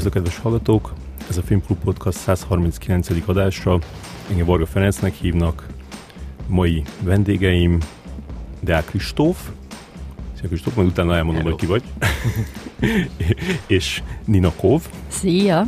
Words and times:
Szervusztok, 0.00 0.22
kedves 0.22 0.42
hallgatók! 0.42 0.94
Ez 1.28 1.36
a 1.36 1.42
Filmklub 1.42 1.78
Podcast 1.78 2.18
139. 2.18 3.08
adásra. 3.26 3.78
Engem 4.30 4.46
Varga 4.46 4.66
Ferencnek 4.66 5.14
hívnak. 5.14 5.66
Mai 6.46 6.82
vendégeim 7.02 7.78
Deák 8.60 8.84
Kristóf. 8.84 9.48
Szia 10.38 10.48
Kristóf, 10.48 10.74
majd 10.74 10.88
utána 10.88 11.16
elmondom, 11.16 11.42
Hello. 11.42 11.56
hogy 11.56 11.60
ki 11.60 11.66
vagy. 11.66 11.82
és 13.76 14.02
Nina 14.24 14.52
Kov. 14.56 14.82
Szia! 15.08 15.66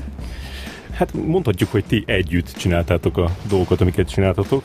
Hát 0.91 1.12
mondhatjuk, 1.14 1.70
hogy 1.70 1.84
ti 1.84 2.02
együtt 2.06 2.52
csináltátok 2.52 3.16
a 3.16 3.37
dolgokat, 3.48 3.80
amiket 3.80 4.10
csináltatok. 4.10 4.64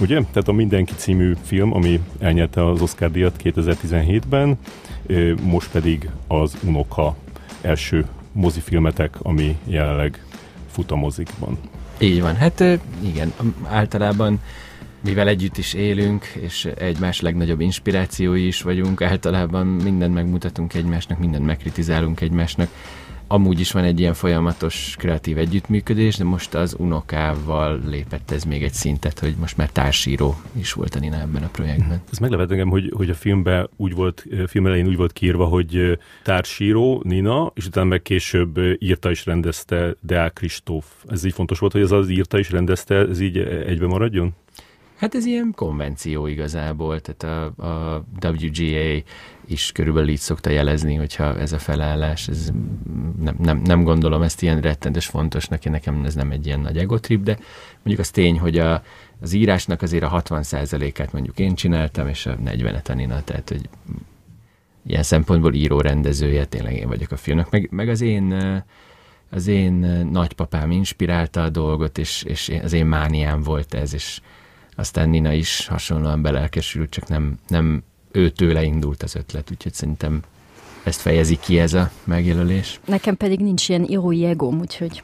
Ugye? 0.00 0.14
Tehát 0.14 0.48
a 0.48 0.52
Mindenki 0.52 0.92
című 0.96 1.34
film, 1.42 1.74
ami 1.74 2.00
elnyerte 2.18 2.66
az 2.66 2.80
Oscar 2.80 3.10
díjat 3.10 3.40
2017-ben, 3.44 4.58
most 5.42 5.70
pedig 5.70 6.10
az 6.28 6.56
Unoka 6.62 7.16
első 7.60 8.06
mozifilmetek, 8.38 9.16
ami 9.22 9.56
jelenleg 9.64 10.22
fut 10.70 10.90
a 10.90 10.96
mozikban. 10.96 11.58
Így 11.98 12.20
van. 12.20 12.36
Hát 12.36 12.64
igen, 13.00 13.32
általában 13.64 14.40
mivel 15.00 15.28
együtt 15.28 15.56
is 15.56 15.74
élünk, 15.74 16.24
és 16.24 16.64
egymás 16.64 17.20
legnagyobb 17.20 17.60
inspirációi 17.60 18.46
is 18.46 18.62
vagyunk, 18.62 19.02
általában 19.02 19.66
mindent 19.66 20.14
megmutatunk 20.14 20.74
egymásnak, 20.74 21.18
mindent 21.18 21.46
megkritizálunk 21.46 22.20
egymásnak, 22.20 22.68
amúgy 23.28 23.60
is 23.60 23.72
van 23.72 23.84
egy 23.84 24.00
ilyen 24.00 24.14
folyamatos 24.14 24.94
kreatív 24.98 25.38
együttműködés, 25.38 26.16
de 26.16 26.24
most 26.24 26.54
az 26.54 26.74
unokával 26.78 27.80
lépett 27.86 28.30
ez 28.30 28.44
még 28.44 28.62
egy 28.62 28.72
szintet, 28.72 29.18
hogy 29.18 29.34
most 29.40 29.56
már 29.56 29.70
társíró 29.70 30.34
is 30.52 30.72
volt 30.72 30.94
a 30.94 30.98
Nina 30.98 31.20
ebben 31.20 31.42
a 31.42 31.48
projektben. 31.48 32.02
Ez 32.12 32.18
meglepett 32.18 32.50
engem, 32.50 32.68
hogy, 32.68 32.92
hogy 32.96 33.10
a 33.10 33.14
filmben 33.14 33.68
úgy 33.76 33.94
volt, 33.94 34.26
film 34.46 34.66
elején 34.66 34.86
úgy 34.86 34.96
volt 34.96 35.12
kiírva, 35.12 35.44
hogy 35.44 35.98
társíró 36.22 37.02
Nina, 37.04 37.52
és 37.54 37.66
utána 37.66 37.86
meg 37.86 38.02
később 38.02 38.58
írta 38.78 39.10
és 39.10 39.26
rendezte 39.26 39.96
Deák 40.00 40.32
Kristóf. 40.32 40.86
Ez 41.08 41.24
így 41.24 41.32
fontos 41.32 41.58
volt, 41.58 41.72
hogy 41.72 41.82
ez 41.82 41.90
az 41.90 42.08
írta 42.08 42.38
és 42.38 42.50
rendezte, 42.50 42.94
ez 42.94 43.20
így 43.20 43.38
egybe 43.38 43.86
maradjon? 43.86 44.34
Hát 44.98 45.14
ez 45.14 45.24
ilyen 45.24 45.52
konvenció 45.54 46.26
igazából, 46.26 47.00
tehát 47.00 47.54
a, 47.58 47.66
a 47.66 48.04
WGA 48.22 49.02
is 49.50 49.72
körülbelül 49.72 50.08
így 50.08 50.18
szokta 50.18 50.50
jelezni, 50.50 50.94
hogyha 50.94 51.38
ez 51.38 51.52
a 51.52 51.58
felállás, 51.58 52.28
ez 52.28 52.50
nem, 53.20 53.36
nem, 53.38 53.58
nem 53.64 53.82
gondolom 53.82 54.22
ezt 54.22 54.42
ilyen 54.42 54.60
rettenetes 54.60 55.06
fontosnak, 55.06 55.64
nekem 55.64 56.04
ez 56.04 56.14
nem 56.14 56.30
egy 56.30 56.46
ilyen 56.46 56.60
nagy 56.60 56.78
egotrip, 56.78 57.22
de 57.22 57.38
mondjuk 57.74 57.98
az 57.98 58.10
tény, 58.10 58.38
hogy 58.38 58.58
a, 58.58 58.82
az 59.20 59.32
írásnak 59.32 59.82
azért 59.82 60.02
a 60.02 60.22
60%-át 60.22 61.12
mondjuk 61.12 61.38
én 61.38 61.54
csináltam, 61.54 62.08
és 62.08 62.26
a 62.26 62.36
40-et 62.36 62.90
a 62.90 62.94
Nina, 62.94 63.22
tehát 63.22 63.48
hogy 63.48 63.68
ilyen 64.86 65.02
szempontból 65.02 65.54
író 65.54 65.80
rendezője 65.80 66.44
tényleg 66.44 66.76
én 66.76 66.88
vagyok 66.88 67.10
a 67.10 67.16
filmnek, 67.16 67.50
meg, 67.50 67.68
meg 67.70 67.88
az 67.88 68.00
én 68.00 68.32
az 69.30 69.46
én 69.46 69.72
nagypapám 70.12 70.70
inspirálta 70.70 71.42
a 71.42 71.48
dolgot, 71.48 71.98
és, 71.98 72.22
és 72.22 72.52
az 72.62 72.72
én 72.72 72.86
mániám 72.86 73.42
volt 73.42 73.74
ez, 73.74 73.94
és 73.94 74.20
aztán 74.74 75.08
Nina 75.08 75.32
is 75.32 75.66
hasonlóan 75.66 76.22
belelkesült, 76.22 76.90
csak 76.90 77.08
nem, 77.08 77.38
nem 77.48 77.82
ő 78.18 78.28
tőle 78.28 78.62
indult 78.62 79.02
az 79.02 79.14
ötlet, 79.14 79.50
úgyhogy 79.50 79.72
szerintem 79.72 80.22
ezt 80.84 81.00
fejezi 81.00 81.38
ki 81.40 81.58
ez 81.58 81.74
a 81.74 81.90
megjelölés. 82.04 82.80
Nekem 82.86 83.16
pedig 83.16 83.40
nincs 83.40 83.68
ilyen 83.68 83.84
írói 83.84 84.24
egóm, 84.24 84.58
úgyhogy... 84.58 85.02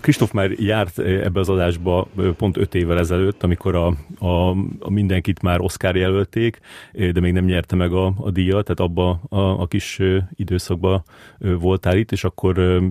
Kristóf 0.00 0.30
már 0.30 0.50
járt 0.50 0.98
eh, 0.98 1.24
ebbe 1.24 1.40
az 1.40 1.48
adásba 1.48 2.08
eh, 2.18 2.24
pont 2.32 2.56
öt 2.56 2.74
évvel 2.74 2.98
ezelőtt, 2.98 3.42
amikor 3.42 3.74
a, 3.74 3.86
a, 4.18 4.50
a 4.78 4.90
mindenkit 4.90 5.42
már 5.42 5.60
Oscar 5.60 5.96
jelölték, 5.96 6.58
eh, 6.92 7.10
de 7.10 7.20
még 7.20 7.32
nem 7.32 7.44
nyerte 7.44 7.76
meg 7.76 7.92
a, 7.92 8.12
a 8.16 8.30
díjat, 8.30 8.64
tehát 8.64 8.80
abba 8.80 9.20
a, 9.28 9.60
a 9.60 9.66
kis 9.66 10.00
időszakban 10.34 11.04
voltál 11.38 11.96
itt, 11.96 12.12
és 12.12 12.24
akkor 12.24 12.82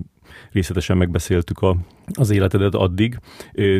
részletesen 0.52 0.96
megbeszéltük 0.96 1.58
a, 1.58 1.76
az 2.12 2.30
életedet 2.30 2.74
addig. 2.74 3.18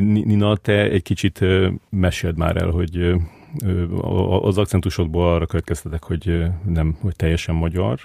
Nina, 0.01 0.57
te 0.57 0.83
egy 0.91 1.03
kicsit 1.03 1.45
meséld 1.91 2.37
már 2.37 2.57
el, 2.57 2.69
hogy 2.69 3.15
az 4.43 4.59
akcentusodból 4.59 5.35
arra 5.35 5.47
következtetek, 5.47 6.05
hogy 6.05 6.43
nem, 6.65 6.97
hogy 7.01 7.17
teljesen 7.17 7.55
magyar. 7.55 7.99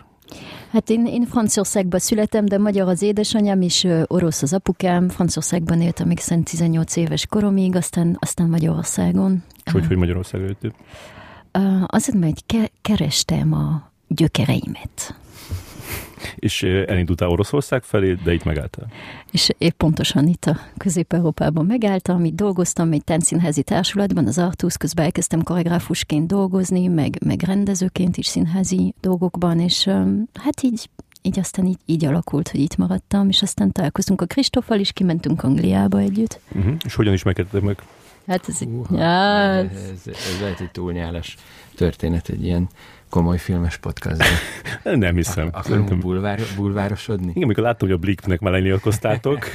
Hát 0.71 0.89
én, 0.89 1.05
én 1.05 1.25
Franciaországban 1.25 1.99
születem, 1.99 2.45
de 2.45 2.57
magyar 2.57 2.87
az 2.87 3.01
édesanyám, 3.01 3.61
és 3.61 3.87
orosz 4.05 4.41
az 4.41 4.53
apukám. 4.53 5.09
Franciaországban 5.09 5.81
éltem 5.81 6.07
még 6.07 6.19
szerint 6.19 6.49
18 6.49 6.95
éves 6.95 7.25
koromig, 7.25 7.75
aztán, 7.75 8.17
aztán 8.19 8.49
Magyarországon. 8.49 9.43
És 9.65 9.71
hogy, 9.71 9.87
hogy 9.87 9.97
Magyarországon 9.97 10.47
jöttél? 10.47 10.73
Azért, 11.85 12.17
mert 12.17 12.43
ke- 12.45 12.71
kerestem 12.81 13.53
a 13.53 13.91
gyökereimet 14.07 15.15
és 16.35 16.63
elindultál 16.63 17.29
Oroszország 17.29 17.83
felé, 17.83 18.13
de 18.23 18.33
itt 18.33 18.43
megálltál. 18.43 18.87
És 19.31 19.49
épp 19.57 19.77
pontosan 19.77 20.27
itt 20.27 20.45
a 20.45 20.59
Közép-Európában 20.77 21.65
megálltam, 21.65 22.25
itt 22.25 22.35
dolgoztam 22.35 22.91
egy 22.91 23.03
táncszínházi 23.03 23.63
társulatban, 23.63 24.27
az 24.27 24.37
Artus, 24.37 24.77
közben 24.77 25.05
elkezdtem 25.05 25.43
koreográfusként 25.43 26.27
dolgozni, 26.27 26.87
meg, 26.87 27.17
meg 27.25 27.41
rendezőként 27.41 28.17
is 28.17 28.27
színházi 28.27 28.93
dolgokban, 29.01 29.59
és 29.59 29.89
hát 30.33 30.61
így 30.61 30.89
így 31.21 31.39
aztán 31.39 31.65
így, 31.65 31.77
így 31.85 32.05
alakult, 32.05 32.49
hogy 32.49 32.59
itt 32.59 32.75
maradtam, 32.75 33.29
és 33.29 33.41
aztán 33.41 33.71
találkoztunk 33.71 34.21
a 34.21 34.25
Kristoffal, 34.25 34.79
és 34.79 34.91
kimentünk 34.91 35.43
Angliába 35.43 35.99
együtt. 35.99 36.39
Uh-huh. 36.55 36.75
És 36.85 36.95
hogyan 36.95 37.13
ismerkedtetek 37.13 37.61
meg? 37.61 37.81
Hát 38.27 38.47
ez, 38.47 38.61
uh, 38.61 38.85
ja, 38.91 39.05
ez, 39.05 39.65
ez, 39.73 40.13
ez 40.13 40.39
lehet 40.41 40.59
egy 40.59 40.71
túlnyálas 40.71 41.35
történet, 41.75 42.29
egy 42.29 42.43
ilyen 42.43 42.69
komoly 43.09 43.37
filmes 43.37 43.77
podcast. 43.77 44.23
Nem 44.83 45.15
hiszem. 45.15 45.47
Ak- 45.47 45.55
akarunk 45.55 45.97
bulvár, 45.97 46.39
bulvárosodni? 46.55 47.29
Igen, 47.29 47.43
amikor 47.43 47.63
láttam, 47.63 47.87
hogy 47.87 47.97
a 47.97 47.99
Blicknek 47.99 48.39
már 48.39 48.53
lenyilatkoztátok. 48.53 49.45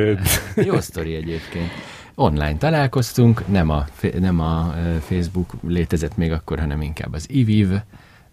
Jó 0.68 0.80
sztori 0.80 1.14
egyébként. 1.14 1.70
Online 2.14 2.56
találkoztunk, 2.56 3.48
nem 3.48 3.70
a, 3.70 3.84
nem 4.18 4.40
a 4.40 4.74
Facebook 5.00 5.52
létezett 5.66 6.16
még 6.16 6.32
akkor, 6.32 6.58
hanem 6.58 6.82
inkább 6.82 7.12
az 7.12 7.26
IVIV, 7.30 7.72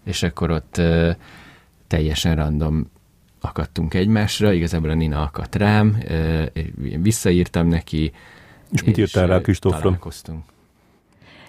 és 0.04 0.22
akkor 0.22 0.50
ott 0.50 0.80
teljesen 1.86 2.36
random 2.36 2.90
akadtunk 3.40 3.94
egymásra, 3.94 4.52
igazából 4.52 4.90
a 4.90 4.94
Nina 4.94 5.22
akadt 5.22 5.54
rám, 5.54 6.02
visszaírtam 6.96 7.68
neki, 7.68 8.02
és, 8.02 8.80
és 8.80 8.82
mit 8.82 8.98
írtál 8.98 9.26
rá 9.26 9.40
Kristófra? 9.40 9.80
Találkoztunk. 9.80 10.44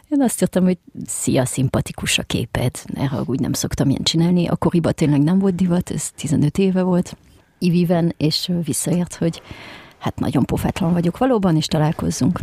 Én 0.09 0.22
azt 0.22 0.42
írtam, 0.42 0.64
hogy 0.64 0.78
szia, 1.06 1.46
szimpatikus 1.46 2.18
a 2.18 2.24
képed. 2.24 2.75
Erre 2.94 3.22
úgy 3.25 3.40
nem 3.40 3.53
szoktam 3.53 3.90
ilyen 3.90 4.03
csinálni. 4.03 4.47
Akkoriban 4.47 4.94
tényleg 4.94 5.22
nem 5.22 5.40
volt 5.40 5.56
divat, 5.56 5.90
ez 5.90 6.12
15 6.12 6.58
éve 6.58 6.81
volt. 6.81 7.18
Iviven, 7.59 8.14
és 8.18 8.52
visszaért, 8.66 9.16
hogy 9.16 9.42
hát 9.98 10.19
nagyon 10.19 10.46
pofátlan 10.46 10.94
vagyok 10.94 11.18
valóban, 11.18 11.56
és 11.56 11.66
találkozzunk. 11.66 12.40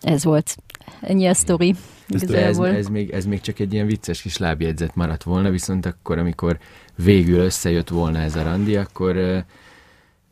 Ez 0.00 0.24
volt 0.24 0.56
ennyi 1.00 1.26
a 1.26 1.34
sztori. 1.34 1.74
Ez, 2.08 2.30
ez, 2.30 2.58
ez, 2.58 2.86
még, 2.86 3.10
ez 3.10 3.24
még 3.24 3.40
csak 3.40 3.58
egy 3.58 3.72
ilyen 3.72 3.86
vicces 3.86 4.22
kis 4.22 4.36
lábjegyzet 4.36 4.94
maradt 4.94 5.22
volna, 5.22 5.50
viszont 5.50 5.86
akkor, 5.86 6.18
amikor 6.18 6.58
végül 6.94 7.38
összejött 7.38 7.88
volna 7.88 8.18
ez 8.18 8.36
a 8.36 8.42
randi, 8.42 8.76
akkor 8.76 9.44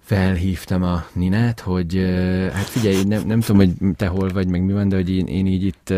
felhívtam 0.06 0.82
a 0.82 1.06
Ninát, 1.12 1.60
hogy 1.60 1.94
hát 2.52 2.66
figyelj, 2.68 3.04
nem, 3.04 3.26
nem 3.26 3.40
tudom, 3.40 3.56
hogy 3.56 3.96
te 3.96 4.06
hol 4.06 4.28
vagy, 4.28 4.48
meg 4.48 4.64
mi 4.64 4.72
van, 4.72 4.88
de 4.88 4.96
hogy 4.96 5.10
én, 5.10 5.26
én 5.26 5.46
így 5.46 5.64
itt 5.64 5.90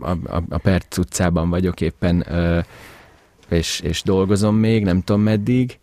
a, 0.00 0.10
a, 0.10 0.42
a 0.48 0.58
Perc 0.58 0.98
utcában 0.98 1.50
vagyok 1.50 1.80
éppen, 1.80 2.26
és, 3.48 3.80
és 3.80 4.02
dolgozom 4.02 4.56
még, 4.56 4.84
nem 4.84 5.02
tudom 5.02 5.22
meddig, 5.22 5.78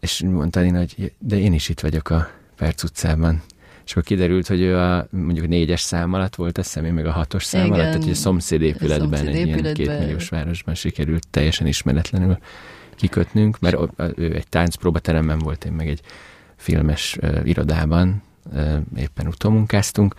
és 0.00 0.22
mondta 0.22 0.60
Nina, 0.60 0.78
hogy 0.78 1.12
de 1.18 1.38
én 1.38 1.52
is 1.52 1.68
itt 1.68 1.80
vagyok 1.80 2.10
a 2.10 2.30
Perc 2.56 2.82
utcában. 2.82 3.42
És 3.84 3.90
akkor 3.90 4.02
kiderült, 4.02 4.46
hogy 4.46 4.60
ő 4.60 4.76
a 4.76 5.06
mondjuk 5.10 5.48
négyes 5.48 5.80
szám 5.80 6.12
alatt 6.12 6.34
volt, 6.34 6.58
azt 6.58 6.66
hiszem, 6.66 6.84
én 6.84 6.94
meg 6.94 7.06
a 7.06 7.12
hatos 7.12 7.44
szám 7.44 7.64
Igen, 7.64 7.72
alatt, 7.72 7.86
tehát 7.86 8.02
hogy 8.02 8.12
a 8.12 8.16
szomszéd 8.16 8.62
épületben, 8.62 9.12
a 9.12 9.16
szomszéd 9.16 9.26
egy 9.26 9.46
épületben. 9.46 9.74
ilyen 9.74 9.74
kétmilliós 9.74 10.28
városban 10.28 10.74
sikerült 10.74 11.26
teljesen 11.30 11.66
ismeretlenül 11.66 12.38
kikötnünk, 12.96 13.58
mert 13.60 13.76
ő 14.16 14.34
egy 14.34 14.48
táncpróbateremben 14.48 15.38
volt, 15.38 15.64
én 15.64 15.72
meg 15.72 15.88
egy 15.88 16.00
filmes 16.58 17.16
uh, 17.20 17.40
irodában 17.44 18.22
uh, 18.52 18.76
éppen 18.96 19.26
utómunkáztunk, 19.26 20.14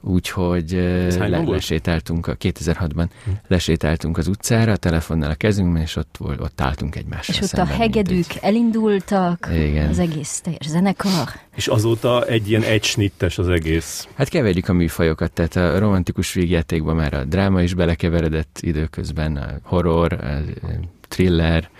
úgyhogy 0.00 0.74
uh, 0.74 1.28
le, 1.28 1.42
lesétáltunk 1.42 2.26
a 2.26 2.36
2006-ban, 2.36 3.06
hm. 3.24 3.30
lesétáltunk 3.46 4.18
az 4.18 4.28
utcára, 4.28 4.72
a 4.72 4.76
telefonnal 4.76 5.30
a 5.30 5.34
kezünkben, 5.34 5.82
és 5.82 5.96
ott, 5.96 6.16
volt, 6.18 6.40
ott 6.40 6.60
álltunk 6.60 6.96
egymással 6.96 7.34
És 7.34 7.40
ott 7.40 7.48
szemben, 7.48 7.74
a 7.74 7.76
hegedűk 7.76 8.30
egy... 8.30 8.38
elindultak, 8.40 9.48
Igen. 9.52 9.88
az 9.88 9.98
egész 9.98 10.40
teljes 10.40 10.66
zenekar. 10.66 11.28
És 11.56 11.66
azóta 11.66 12.26
egy 12.26 12.48
ilyen 12.48 12.62
egysnittes 12.62 13.38
az 13.38 13.48
egész. 13.48 14.08
Hát 14.14 14.28
keverjük 14.28 14.68
a 14.68 14.72
műfajokat, 14.72 15.32
tehát 15.32 15.56
a 15.56 15.78
romantikus 15.78 16.32
végjátékban 16.32 16.96
már 16.96 17.14
a 17.14 17.24
dráma 17.24 17.62
is 17.62 17.74
belekeveredett 17.74 18.58
időközben, 18.60 19.36
a 19.36 19.48
horror, 19.62 20.12
a 20.12 20.38
thriller, 21.08 21.70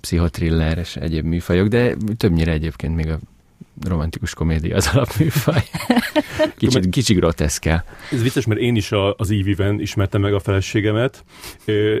pszichotriller 0.00 0.78
és 0.78 0.96
egyéb 0.96 1.24
műfajok, 1.24 1.68
de 1.68 1.96
többnyire 2.16 2.52
egyébként 2.52 2.94
még 2.94 3.08
a 3.08 3.18
romantikus 3.88 4.34
komédia 4.34 4.76
az 4.76 4.90
alapműfaj. 4.94 5.62
Kicsit, 6.56 6.88
kicsi 6.88 7.14
groteszke. 7.14 7.84
Ez 8.12 8.22
vicces, 8.22 8.46
mert 8.46 8.60
én 8.60 8.76
is 8.76 8.92
a, 8.92 9.14
az 9.16 9.30
Eevee-ben 9.30 9.80
ismertem 9.80 10.20
meg 10.20 10.34
a 10.34 10.40
feleségemet. 10.40 11.24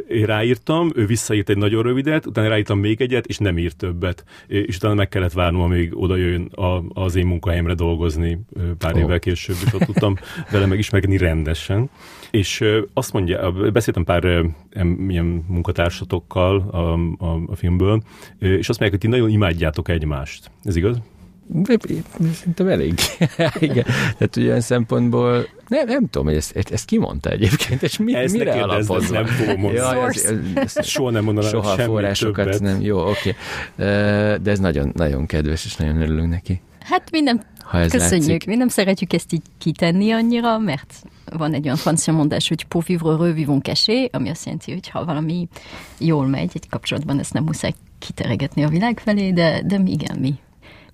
Én 0.08 0.26
ráírtam, 0.26 0.90
ő 0.94 1.06
visszaírt 1.06 1.48
egy 1.48 1.56
nagyon 1.56 1.82
rövidet, 1.82 2.26
utána 2.26 2.48
ráírtam 2.48 2.78
még 2.78 3.00
egyet, 3.00 3.26
és 3.26 3.38
nem 3.38 3.58
írt 3.58 3.76
többet. 3.76 4.24
És 4.46 4.76
utána 4.76 4.94
meg 4.94 5.08
kellett 5.08 5.32
várnom, 5.32 5.60
amíg 5.60 5.96
oda 5.96 6.16
jön 6.16 6.44
a, 6.44 6.82
az 6.88 7.14
én 7.14 7.26
munkahelyemre 7.26 7.74
dolgozni 7.74 8.40
pár 8.78 8.94
oh. 8.94 9.00
évvel 9.00 9.18
később, 9.18 9.56
és 9.64 9.72
ott 9.72 9.82
tudtam 9.82 10.16
vele 10.50 10.66
megismerkedni 10.66 11.16
rendesen. 11.16 11.90
És 12.30 12.64
azt 12.92 13.12
mondja, 13.12 13.52
beszéltem 13.72 14.04
pár 14.04 14.24
ilyen 15.08 15.44
munkatársatokkal 15.48 16.58
a, 16.58 16.92
a, 17.24 17.40
a 17.46 17.56
filmből, 17.56 18.02
és 18.38 18.68
azt 18.68 18.80
mondják, 18.80 18.90
hogy 18.90 18.98
ti 18.98 19.06
nagyon 19.06 19.30
imádjátok 19.30 19.88
egymást. 19.88 20.50
Ez 20.64 20.76
igaz? 20.76 21.00
Szerintem 22.32 22.68
elég. 22.68 22.94
Igen. 23.58 23.84
Tehát 24.18 24.36
olyan 24.36 24.60
szempontból 24.60 25.46
nem, 25.68 25.86
nem 25.86 26.08
tudom, 26.08 26.26
hogy 26.26 26.36
ezt, 26.36 26.56
ezt 26.70 26.84
kimondta 26.84 27.30
egyébként, 27.30 27.82
és 27.82 27.98
mi, 27.98 28.14
ezt 28.14 28.36
mire 28.36 28.62
alapozva? 28.62 29.14
nem 29.14 29.26
fogom. 29.26 29.72
Ja, 29.72 30.06
ez, 30.06 30.34
ez, 30.54 30.76
ez, 30.76 30.86
soha 30.86 31.10
nem 31.10 31.24
mondanám 31.24 31.50
Soha 31.50 31.74
semmi 31.74 31.88
forrásokat 31.88 32.44
többet. 32.44 32.60
nem. 32.60 32.80
Jó, 32.80 33.08
oké. 33.08 33.34
Okay. 33.76 34.38
De 34.42 34.50
ez 34.50 34.58
nagyon, 34.58 34.92
nagyon 34.94 35.26
kedves, 35.26 35.64
és 35.64 35.76
nagyon 35.76 36.00
örülünk 36.00 36.28
neki. 36.28 36.60
Hát 36.80 37.10
mi 37.10 37.20
nem 37.20 37.40
ha 37.70 37.78
ez 37.78 37.90
köszönjük. 37.90 38.28
Látszik. 38.28 38.46
Mi 38.46 38.56
nem 38.56 38.68
szeretjük 38.68 39.12
ezt 39.12 39.32
így 39.32 39.42
kitenni 39.58 40.12
annyira, 40.12 40.58
mert 40.58 41.02
van 41.32 41.54
egy 41.54 41.64
olyan 41.64 41.76
francia 41.76 42.12
mondás, 42.12 42.48
hogy 42.48 42.64
pour 42.64 42.84
vivre 42.84 43.08
heureux, 43.08 43.34
vivons 43.34 43.62
caché, 43.62 44.08
ami 44.12 44.28
azt 44.28 44.44
jelenti, 44.44 44.72
hogy 44.72 44.88
ha 44.88 45.04
valami 45.04 45.48
jól 45.98 46.26
megy 46.26 46.50
egy 46.54 46.68
kapcsolatban, 46.68 47.18
ezt 47.18 47.32
nem 47.32 47.44
muszáj 47.44 47.72
kiteregetni 47.98 48.62
a 48.62 48.68
világ 48.68 48.98
felé, 48.98 49.30
de, 49.30 49.62
de 49.64 49.80
igen, 49.84 50.18
mi 50.18 50.34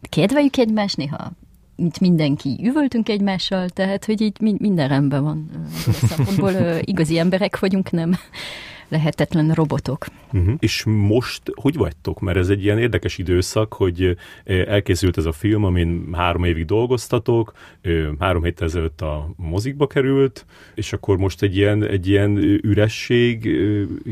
kedveljük 0.09 0.56
egymást, 0.56 0.97
néha 0.97 1.33
mint 1.77 2.00
mindenki 2.00 2.61
üvöltünk 2.62 3.09
egymással, 3.09 3.69
tehát 3.69 4.05
hogy 4.05 4.21
így 4.21 4.37
minden 4.41 4.89
rendben 4.89 5.23
van. 5.23 5.50
Szempontból 5.93 6.53
igazi 6.81 7.19
emberek 7.19 7.59
vagyunk, 7.59 7.91
nem 7.91 8.17
lehetetlen 8.88 9.50
robotok. 9.50 10.06
Uh-huh. 10.33 10.55
És 10.59 10.85
most 10.87 11.43
hogy 11.55 11.77
vagytok? 11.77 12.21
Mert 12.21 12.37
ez 12.37 12.49
egy 12.49 12.65
ilyen 12.65 12.79
érdekes 12.79 13.19
időszak, 13.19 13.73
hogy 13.73 14.17
elkészült 14.44 15.17
ez 15.17 15.25
a 15.25 15.33
film, 15.33 15.65
amin 15.65 16.09
három 16.12 16.44
évig 16.44 16.65
dolgoztatok, 16.65 17.53
három 18.19 18.43
héttel 18.43 18.67
ezelőtt 18.67 19.00
a 19.00 19.31
mozikba 19.37 19.87
került, 19.87 20.47
és 20.75 20.93
akkor 20.93 21.17
most 21.17 21.43
egy 21.43 21.56
ilyen, 21.56 21.85
egy 21.85 22.09
ilyen 22.09 22.37
üresség, 22.62 23.49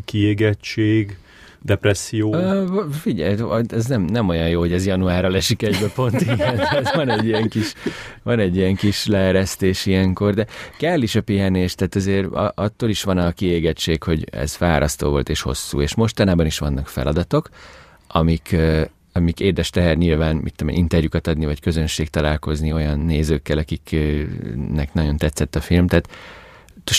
kiégettség, 0.05 1.19
depresszió? 1.65 2.35
Uh, 2.35 2.93
figyelj, 2.93 3.37
ez 3.69 3.87
nem, 3.87 4.03
nem 4.03 4.29
olyan 4.29 4.49
jó, 4.49 4.61
hogy 4.61 4.73
ez 4.73 4.87
januárra 4.87 5.29
lesik 5.29 5.63
egybe 5.63 5.89
pont, 5.95 6.21
igen. 6.21 6.59
Ez 6.83 6.95
van 6.95 7.11
egy 7.11 7.25
ilyen 7.25 7.49
kis, 7.49 7.73
van 8.23 8.39
egy 8.39 8.57
ilyen 8.57 8.75
kis 8.75 9.07
leeresztés 9.07 9.87
ilyenkor, 9.87 10.35
de 10.35 10.47
kell 10.79 11.03
is 11.03 11.15
a 11.15 11.23
pihenés, 11.23 11.75
tehát 11.75 11.95
azért 11.95 12.27
attól 12.55 12.89
is 12.89 13.03
van 13.03 13.19
a 13.19 13.33
kiégettség, 13.33 14.03
hogy 14.03 14.25
ez 14.31 14.55
fárasztó 14.55 15.11
volt 15.11 15.29
és 15.29 15.41
hosszú, 15.41 15.81
és 15.81 15.95
mostanában 15.95 16.47
is 16.47 16.59
vannak 16.59 16.89
feladatok, 16.89 17.49
amik 18.09 18.57
amik 19.17 19.41
édes 19.41 19.71
teher 19.71 19.97
nyilván, 19.97 20.37
mit 20.37 20.55
tudom, 20.57 20.75
interjúkat 20.75 21.27
adni, 21.27 21.45
vagy 21.45 21.61
közönség 21.61 22.09
találkozni 22.09 22.73
olyan 22.73 22.99
nézőkkel, 22.99 23.59
akiknek 23.59 24.93
nagyon 24.93 25.17
tetszett 25.17 25.55
a 25.55 25.61
film, 25.61 25.87
tehát 25.87 26.09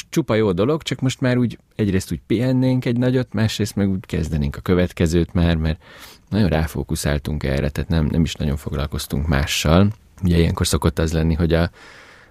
csupa 0.10 0.36
jó 0.36 0.52
dolog, 0.52 0.82
csak 0.82 1.00
most 1.00 1.22
már 1.22 1.38
úgy 1.38 1.60
egyrészt 1.76 2.12
úgy 2.12 2.22
pihennénk 2.28 2.86
egy 2.86 2.98
nagyot, 2.98 3.34
másrészt 3.34 3.76
meg 3.76 3.90
úgy 3.90 4.06
kezdenénk 4.06 4.56
a 4.56 4.62
következőt 4.62 5.34
már, 5.34 5.56
mert 5.56 5.82
nagyon 6.30 6.50
ráfókuszáltunk 6.50 7.44
erre, 7.44 7.70
tehát 7.70 7.90
nem, 7.90 8.06
nem 8.06 8.24
is 8.24 8.34
nagyon 8.34 8.58
foglalkoztunk 8.58 9.28
mással. 9.28 9.92
Ugye 10.24 10.38
ilyenkor 10.38 10.68
szokott 10.68 11.00
az 11.00 11.14
lenni, 11.14 11.34
hogy 11.34 11.54
a 11.54 11.70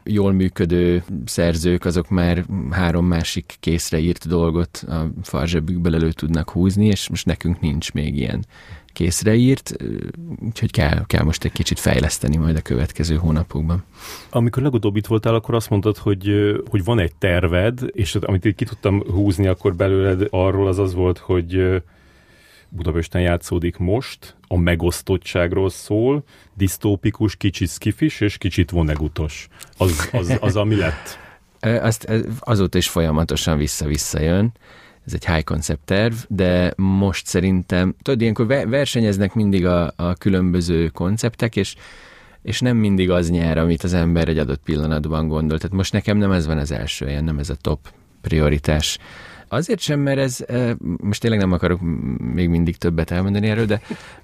jól 0.05 0.33
működő 0.33 1.03
szerzők 1.25 1.85
azok 1.85 2.09
már 2.09 2.45
három 2.71 3.07
másik 3.07 3.57
készre 3.61 3.99
írt 3.99 4.29
dolgot 4.29 4.85
a 4.89 5.11
farzsebükből 5.23 5.95
elő 5.95 6.13
tudnak 6.13 6.51
húzni, 6.51 6.87
és 6.87 7.09
most 7.09 7.27
nekünk 7.27 7.61
nincs 7.61 7.93
még 7.93 8.17
ilyen 8.17 8.45
készre 8.93 9.35
írt, 9.35 9.77
úgyhogy 10.41 10.71
kell, 10.71 11.05
kell 11.07 11.25
most 11.25 11.45
egy 11.45 11.53
kicsit 11.53 11.79
fejleszteni 11.79 12.37
majd 12.37 12.57
a 12.57 12.63
következő 12.63 13.17
hónapokban. 13.17 13.85
Amikor 14.31 14.63
legutóbb 14.63 14.97
itt 14.97 15.07
voltál, 15.07 15.35
akkor 15.35 15.55
azt 15.55 15.71
mondtad, 15.71 15.97
hogy, 15.97 16.31
hogy 16.71 16.85
van 16.85 16.99
egy 16.99 17.15
terved, 17.15 17.81
és 17.93 18.15
amit 18.15 18.45
itt 18.45 18.57
ki 18.57 18.65
tudtam 18.65 19.03
húzni 19.03 19.47
akkor 19.47 19.75
belőled 19.75 20.27
arról, 20.31 20.67
az 20.67 20.79
az 20.79 20.95
volt, 20.95 21.19
hogy 21.19 21.83
Budapesten 22.77 23.21
játszódik 23.21 23.77
most, 23.77 24.37
a 24.49 24.57
megosztottságról 24.57 25.71
szól, 25.71 26.25
disztópikus, 26.55 27.37
kicsit 27.37 27.69
skifis 27.69 28.21
és 28.21 28.39
kicsit 28.39 28.71
vonegutos. 28.71 29.49
Az, 29.77 30.09
az, 30.13 30.39
az 30.41 30.57
ami 30.57 30.77
lett? 30.77 31.19
Azt, 31.61 32.13
azóta 32.39 32.79
is 32.79 32.89
folyamatosan 32.89 33.59
vissza-vissza 33.59 34.21
jön 34.21 34.53
ez 35.07 35.15
egy 35.15 35.27
high 35.27 35.45
concept 35.45 35.85
terv, 35.85 36.15
de 36.29 36.73
most 36.77 37.27
szerintem, 37.27 37.95
tudod, 38.03 38.21
ilyenkor 38.21 38.47
versenyeznek 38.47 39.35
mindig 39.35 39.67
a, 39.67 39.93
a 39.97 40.15
különböző 40.15 40.89
konceptek, 40.89 41.57
és 41.57 41.75
és 42.43 42.61
nem 42.61 42.77
mindig 42.77 43.11
az 43.11 43.31
nyer, 43.31 43.59
amit 43.59 43.83
az 43.83 43.93
ember 43.93 44.29
egy 44.29 44.39
adott 44.39 44.61
pillanatban 44.65 45.29
gondol. 45.29 45.59
Tehát 45.59 45.77
most 45.77 45.93
nekem 45.93 46.17
nem 46.17 46.33
ez 46.33 46.47
van 46.47 46.59
az 46.59 46.71
első 46.71 47.09
ilyen, 47.09 47.25
nem 47.25 47.39
ez 47.39 47.51
a 47.51 47.55
top 47.55 47.79
prioritás. 48.21 48.99
Azért 49.55 49.81
sem, 49.81 50.01
mert 50.01 50.19
ez, 50.19 50.45
most 50.97 51.21
tényleg 51.21 51.41
nem 51.41 51.53
akarok 51.53 51.81
még 52.35 52.49
mindig 52.49 52.77
többet 52.77 53.11
elmondani 53.11 53.49
erről, 53.49 53.67
de 53.67 53.81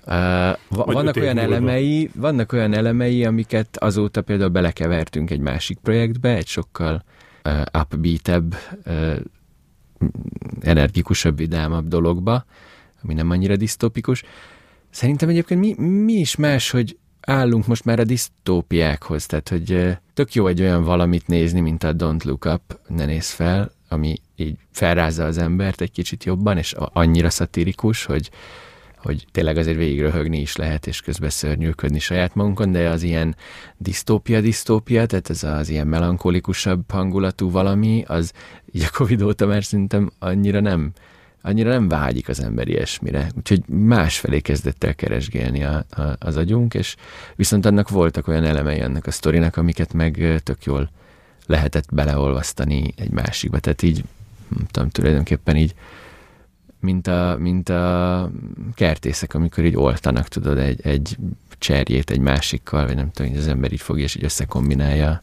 uh, 0.07 0.85
vannak 0.87 1.17
olyan 1.17 1.39
elemei, 1.39 2.11
vannak 2.15 2.53
olyan 2.53 2.75
elemei, 2.75 3.25
amiket 3.25 3.77
azóta 3.77 4.23
például 4.23 4.51
belekevertünk 4.51 5.31
egy 5.31 5.41
másik 5.41 5.79
projektbe, 5.79 6.37
egy 6.37 6.47
sokkal 6.47 7.05
uh, 7.45 7.63
upbeatebb 7.83 8.55
uh, 8.87 9.17
energikusabb, 10.61 11.37
vidámabb 11.37 11.89
dologba, 11.89 12.45
ami 13.03 13.15
nem 13.15 13.31
annyira 13.31 13.57
disztópikus. 13.57 14.23
Szerintem 14.91 15.29
egyébként 15.29 15.61
mi, 15.61 15.75
mi 15.89 16.13
is 16.13 16.37
más, 16.37 16.71
hogy 16.71 16.97
állunk 17.21 17.67
most 17.67 17.85
már 17.85 17.99
a 18.01 18.05
disztópiákhoz, 18.05 19.27
tehát 19.27 19.49
hogy 19.49 19.97
tök 20.15 20.35
jó 20.35 20.47
egy 20.47 20.61
olyan 20.61 20.85
valamit 20.85 21.27
nézni, 21.27 21.61
mint 21.61 21.85
a 21.85 21.95
Don't 21.95 22.25
Look 22.25 22.45
Up, 22.45 22.79
ne 22.89 23.05
néz 23.05 23.31
fel, 23.31 23.73
ami 23.91 24.17
így 24.37 24.57
felrázza 24.71 25.25
az 25.25 25.39
embert 25.39 25.81
egy 25.81 25.91
kicsit 25.91 26.25
jobban, 26.25 26.59
és 26.59 26.75
annyira 26.77 27.31
szatirikus, 27.31 28.05
hogy, 28.05 28.31
hogy 28.97 29.27
tényleg 29.33 29.57
azért 29.57 29.77
végig 29.77 30.01
röhögni 30.01 30.41
is 30.41 30.57
lehet, 30.57 30.87
és 30.87 31.01
közben 31.01 31.31
szörnyűködni 31.31 31.99
saját 31.99 32.35
magunkon, 32.35 32.73
de 32.73 32.89
az 32.89 33.03
ilyen 33.03 33.37
disztópia, 33.77 34.41
disztópia, 34.41 35.07
tehát 35.07 35.31
ez 35.31 35.45
az 35.45 35.69
ilyen 35.69 35.87
melankolikusabb 35.87 36.91
hangulatú 36.91 37.51
valami, 37.51 38.05
az 38.07 38.33
így 38.73 38.83
a 38.83 38.97
Covid 38.97 39.23
óta 39.23 39.47
már 39.47 39.65
szerintem 39.65 40.11
annyira 40.19 40.61
nem, 40.61 40.93
annyira 41.43 41.71
nem 41.71 41.89
vágyik 41.89 42.29
az 42.29 42.41
ember 42.43 42.69
ilyesmire. 42.69 43.31
Úgyhogy 43.37 43.69
másfelé 43.69 44.41
kezdett 44.41 44.85
el 44.85 44.95
keresgélni 44.95 45.65
a, 45.65 45.85
a, 45.91 46.03
az 46.19 46.37
agyunk, 46.37 46.75
és 46.75 46.97
viszont 47.37 47.67
annak 47.67 47.89
voltak 47.89 48.29
olyan 48.29 48.45
elemei 48.45 48.81
ennek 48.81 49.07
a 49.07 49.11
sztorinak, 49.11 49.57
amiket 49.57 49.93
meg 49.93 50.41
tök 50.43 50.65
jól 50.65 50.91
lehetett 51.51 51.95
beleolvasztani 51.95 52.95
egy 52.97 53.11
másikba. 53.11 53.59
Tehát 53.59 53.83
így, 53.83 54.05
nem 54.49 54.67
tudom, 54.71 54.89
tulajdonképpen 54.89 55.57
így 55.57 55.75
mint 56.81 57.07
a, 57.07 57.37
mint 57.39 57.69
a 57.69 58.31
kertészek, 58.75 59.35
amikor 59.35 59.65
így 59.65 59.77
oltanak, 59.77 60.29
tudod, 60.29 60.59
egy, 60.59 60.81
egy 60.83 61.17
cserjét 61.59 62.11
egy 62.11 62.19
másikkal, 62.19 62.87
vagy 62.87 62.95
nem 62.95 63.11
tudom, 63.11 63.31
hogy 63.31 63.41
az 63.41 63.49
ember 63.49 63.73
így 63.73 63.81
fogja, 63.81 64.05
és 64.05 64.15
így 64.15 64.25
összekombinálja 64.25 65.23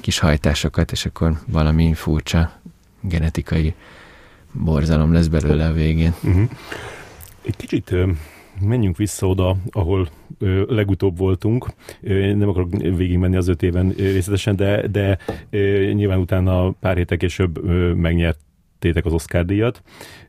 kis 0.00 0.18
hajtásokat, 0.18 0.92
és 0.92 1.06
akkor 1.06 1.40
valami 1.46 1.94
furcsa 1.94 2.52
genetikai 3.00 3.74
borzalom 4.52 5.12
lesz 5.12 5.26
belőle 5.26 5.66
a 5.66 5.72
végén. 5.72 6.14
Uh-huh. 6.22 6.50
Egy 7.42 7.56
kicsit 7.56 7.94
menjünk 8.60 8.96
vissza 8.96 9.28
oda, 9.28 9.56
ahol 9.70 10.08
ö, 10.38 10.62
legutóbb 10.68 11.18
voltunk. 11.18 11.66
Ö, 12.00 12.34
nem 12.34 12.48
akarok 12.48 12.70
végigmenni 12.70 13.36
az 13.36 13.48
öt 13.48 13.62
éven 13.62 13.88
részletesen, 13.96 14.56
de, 14.56 14.86
de 14.86 15.18
ö, 15.50 15.90
nyilván 15.92 16.18
utána 16.18 16.70
pár 16.70 16.96
hétek 16.96 17.18
később 17.18 17.64
ö, 17.64 17.92
megnyert 17.92 18.38
tétek 18.78 19.04
az 19.04 19.12
Oscar 19.12 19.44
díjat. 19.44 19.82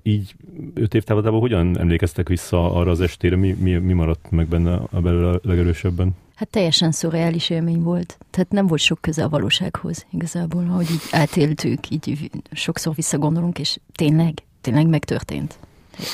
Így 0.03 0.35
öt 0.73 0.93
év 0.93 1.03
távlatában 1.03 1.39
hogyan 1.39 1.79
emlékeztek 1.79 2.27
vissza 2.27 2.73
arra 2.73 2.91
az 2.91 3.01
estére? 3.01 3.35
Mi, 3.35 3.55
mi, 3.59 3.73
mi 3.73 3.93
maradt 3.93 4.31
meg 4.31 4.47
benne 4.47 4.73
a 4.91 4.99
belőle 5.01 5.29
a 5.29 5.39
legerősebben? 5.43 6.15
Hát 6.35 6.49
teljesen 6.49 6.91
szurreális 6.91 7.49
élmény 7.49 7.81
volt. 7.81 8.17
Tehát 8.29 8.51
nem 8.51 8.67
volt 8.67 8.81
sok 8.81 9.01
köze 9.01 9.23
a 9.23 9.29
valósághoz 9.29 10.05
igazából, 10.11 10.65
ahogy 10.69 10.91
így 10.91 11.01
átéltük, 11.11 11.89
így 11.89 12.29
sokszor 12.51 12.95
visszagondolunk, 12.95 13.59
és 13.59 13.79
tényleg, 13.95 14.33
tényleg 14.61 14.87
megtörtént. 14.87 15.59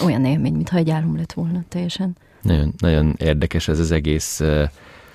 Olyan 0.04 0.26
élmény, 0.26 0.54
mintha 0.54 0.78
egy 0.78 0.90
álom 0.90 1.18
lett 1.18 1.34
volna 1.34 1.64
teljesen. 1.68 2.18
Nagyon, 2.42 2.74
nagyon 2.78 3.16
érdekes 3.18 3.68
ez 3.68 3.80
az 3.80 3.92
egész 3.92 4.42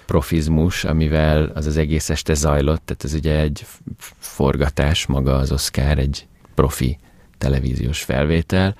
profizmus, 0.06 0.84
amivel 0.84 1.44
az 1.54 1.66
az 1.66 1.76
egész 1.76 2.10
este 2.10 2.34
zajlott, 2.34 2.82
tehát 2.84 3.04
ez 3.04 3.14
ugye 3.14 3.40
egy 3.40 3.66
forgatás 4.18 5.06
maga 5.06 5.36
az 5.36 5.52
Oscar, 5.52 5.98
egy 5.98 6.26
profi 6.54 6.98
televíziós 7.38 8.02
felvétel, 8.02 8.74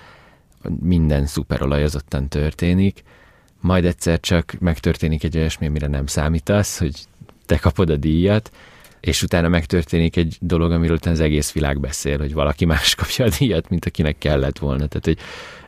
minden 0.80 1.26
szuperolajozottan 1.26 2.28
történik, 2.28 3.02
majd 3.60 3.84
egyszer 3.84 4.20
csak 4.20 4.54
megtörténik 4.58 5.24
egy 5.24 5.36
olyasmi, 5.36 5.66
amire 5.66 5.86
nem 5.86 6.06
számítasz, 6.06 6.78
hogy 6.78 6.94
te 7.46 7.56
kapod 7.56 7.90
a 7.90 7.96
díjat, 7.96 8.50
és 9.00 9.22
utána 9.22 9.48
megtörténik 9.48 10.16
egy 10.16 10.36
dolog, 10.40 10.72
amiről 10.72 10.98
az 11.00 11.20
egész 11.20 11.52
világ 11.52 11.80
beszél, 11.80 12.18
hogy 12.18 12.32
valaki 12.32 12.64
más 12.64 12.94
kapja 13.00 13.24
a 13.24 13.28
díjat, 13.38 13.68
mint 13.68 13.84
akinek 13.84 14.18
kellett 14.18 14.58
volna. 14.58 14.86
Tehát, 14.86 15.04
hogy 15.04 15.18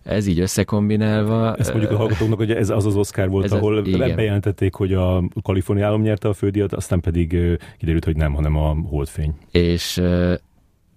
ez 0.03 0.27
így 0.27 0.41
összekombinálva... 0.41 1.55
Ezt 1.55 1.71
mondjuk 1.71 1.93
a 1.93 1.97
hallgatóknak, 1.97 2.39
hogy 2.39 2.51
ez 2.51 2.71
az 2.71 2.87
az 2.87 2.97
Oscar 2.97 3.29
volt, 3.29 3.45
ez 3.45 3.53
ahol 3.53 3.77
az, 3.77 3.91
bejelentették, 3.91 4.75
hogy 4.75 4.95
a 4.95 5.23
Kalifornia 5.43 5.87
állam 5.87 6.03
nyerte 6.03 6.29
a 6.29 6.33
fődíjat, 6.33 6.73
aztán 6.73 7.01
pedig 7.01 7.37
kiderült, 7.79 8.05
hogy 8.05 8.17
nem, 8.17 8.35
hanem 8.35 8.57
a 8.57 8.77
holdfény. 8.89 9.35
És 9.51 9.97
uh, 9.97 10.35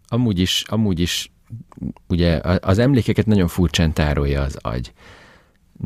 amúgy 0.08 0.40
is, 0.40 0.64
amúgy 0.68 1.00
is 1.00 1.32
ugye 2.08 2.42
az 2.60 2.78
emlékeket 2.78 3.26
nagyon 3.26 3.48
furcsán 3.48 3.94
tárolja 3.94 4.42
az 4.42 4.58
agy. 4.62 4.94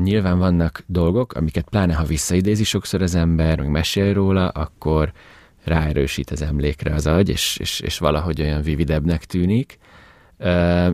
Nyilván 0.02 0.38
vannak 0.38 0.84
dolgok, 0.86 1.32
amiket 1.32 1.68
pláne 1.68 1.94
ha 1.94 2.04
visszaidézi 2.04 2.64
sokszor 2.64 3.02
az 3.02 3.14
ember, 3.14 3.58
meg 3.58 3.70
mesél 3.70 4.12
róla, 4.12 4.48
akkor 4.48 5.12
ráerősít 5.64 6.30
az 6.30 6.42
emlékre 6.42 6.94
az 6.94 7.06
agy, 7.06 7.28
és, 7.28 7.56
és, 7.60 7.80
és 7.80 7.98
valahogy 7.98 8.40
olyan 8.40 8.62
vividebbnek 8.62 9.24
tűnik. 9.24 9.78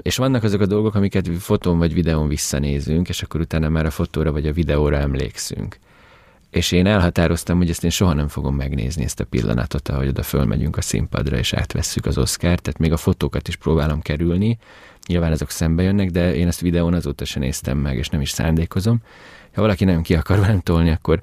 És 0.02 0.16
vannak 0.16 0.42
azok 0.42 0.60
a 0.60 0.66
dolgok, 0.66 0.94
amiket 0.94 1.28
fotón 1.38 1.78
vagy 1.78 1.94
videón 1.94 2.28
visszanézünk, 2.28 3.08
és 3.08 3.22
akkor 3.22 3.40
utána 3.40 3.68
már 3.68 3.86
a 3.86 3.90
fotóra 3.90 4.32
vagy 4.32 4.46
a 4.46 4.52
videóra 4.52 4.96
emlékszünk. 4.96 5.78
És 6.50 6.72
én 6.72 6.86
elhatároztam, 6.86 7.56
hogy 7.56 7.70
ezt 7.70 7.84
én 7.84 7.90
soha 7.90 8.12
nem 8.12 8.28
fogom 8.28 8.54
megnézni, 8.54 9.04
ezt 9.04 9.20
a 9.20 9.24
pillanatot, 9.24 9.88
ahogy 9.88 10.08
oda 10.08 10.22
fölmegyünk 10.22 10.76
a 10.76 10.80
színpadra, 10.80 11.36
és 11.36 11.52
átvesszük 11.52 12.06
az 12.06 12.18
Oscar, 12.18 12.58
tehát 12.58 12.78
még 12.78 12.92
a 12.92 12.96
fotókat 12.96 13.48
is 13.48 13.56
próbálom 13.56 14.00
kerülni. 14.00 14.58
Nyilván 15.06 15.32
azok 15.32 15.50
szembe 15.50 15.82
jönnek, 15.82 16.10
de 16.10 16.34
én 16.34 16.46
ezt 16.46 16.60
videón 16.60 16.94
azóta 16.94 17.24
sem 17.24 17.42
néztem 17.42 17.78
meg, 17.78 17.96
és 17.96 18.08
nem 18.08 18.20
is 18.20 18.30
szándékozom. 18.30 18.98
Ha 19.54 19.60
valaki 19.60 19.84
nem 19.84 20.02
ki 20.02 20.14
akar 20.14 20.38
velem 20.38 20.60
tolni, 20.60 20.90
akkor 20.90 21.22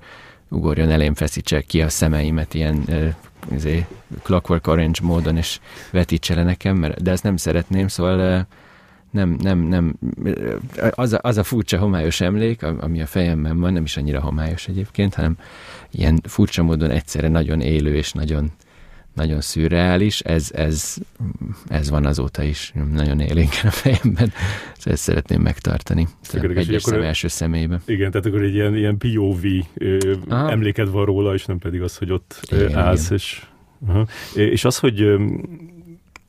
ugorjon 0.49 0.89
elém, 0.89 1.13
feszítsek 1.13 1.65
ki 1.65 1.81
a 1.81 1.89
szemeimet 1.89 2.53
ilyen 2.53 2.85
izé, 3.51 3.85
Clockwork 4.23 4.67
Orange 4.67 4.99
módon, 5.01 5.37
és 5.37 5.59
vetítse 5.91 6.35
le 6.35 6.43
nekem, 6.43 6.77
mert, 6.77 7.01
de 7.01 7.11
ezt 7.11 7.23
nem 7.23 7.37
szeretném, 7.37 7.87
szóval 7.87 8.47
nem, 9.11 9.37
nem, 9.41 9.59
nem, 9.59 9.95
az 10.91 11.13
a, 11.13 11.19
az 11.21 11.37
a 11.37 11.43
furcsa 11.43 11.77
homályos 11.77 12.21
emlék, 12.21 12.63
ami 12.63 13.01
a 13.01 13.05
fejemben 13.05 13.59
van, 13.59 13.73
nem 13.73 13.83
is 13.83 13.97
annyira 13.97 14.21
homályos 14.21 14.67
egyébként, 14.67 15.13
hanem 15.13 15.37
ilyen 15.91 16.19
furcsa 16.23 16.63
módon 16.63 16.89
egyszerre 16.89 17.27
nagyon 17.27 17.61
élő 17.61 17.95
és 17.95 18.11
nagyon, 18.11 18.51
nagyon 19.13 19.41
szürreális, 19.41 20.19
ez, 20.19 20.49
ez, 20.53 20.95
ez 21.67 21.89
van 21.89 22.05
azóta 22.05 22.43
is 22.43 22.73
nagyon 22.91 23.19
élénken 23.19 23.65
a 23.65 23.71
fejemben, 23.71 24.31
szóval 24.77 24.93
ezt 24.93 25.03
szeretném 25.03 25.41
megtartani. 25.41 26.07
Egyes 26.55 26.81
szem 26.81 27.01
első 27.01 27.27
személyben. 27.27 27.81
Igen, 27.85 28.11
tehát 28.11 28.25
akkor 28.25 28.41
egy 28.41 28.53
ilyen, 28.53 28.75
ilyen 28.75 28.97
POV 28.97 29.43
ö, 29.73 30.13
emléked 30.29 30.89
van 30.89 31.05
róla, 31.05 31.33
és 31.33 31.45
nem 31.45 31.57
pedig 31.57 31.81
az, 31.81 31.97
hogy 31.97 32.11
ott 32.11 32.39
igen, 32.51 32.75
állsz, 32.75 33.05
igen. 33.05 33.17
és 33.17 33.41
Aha. 33.87 34.07
És 34.33 34.65
az, 34.65 34.77
hogy 34.77 35.15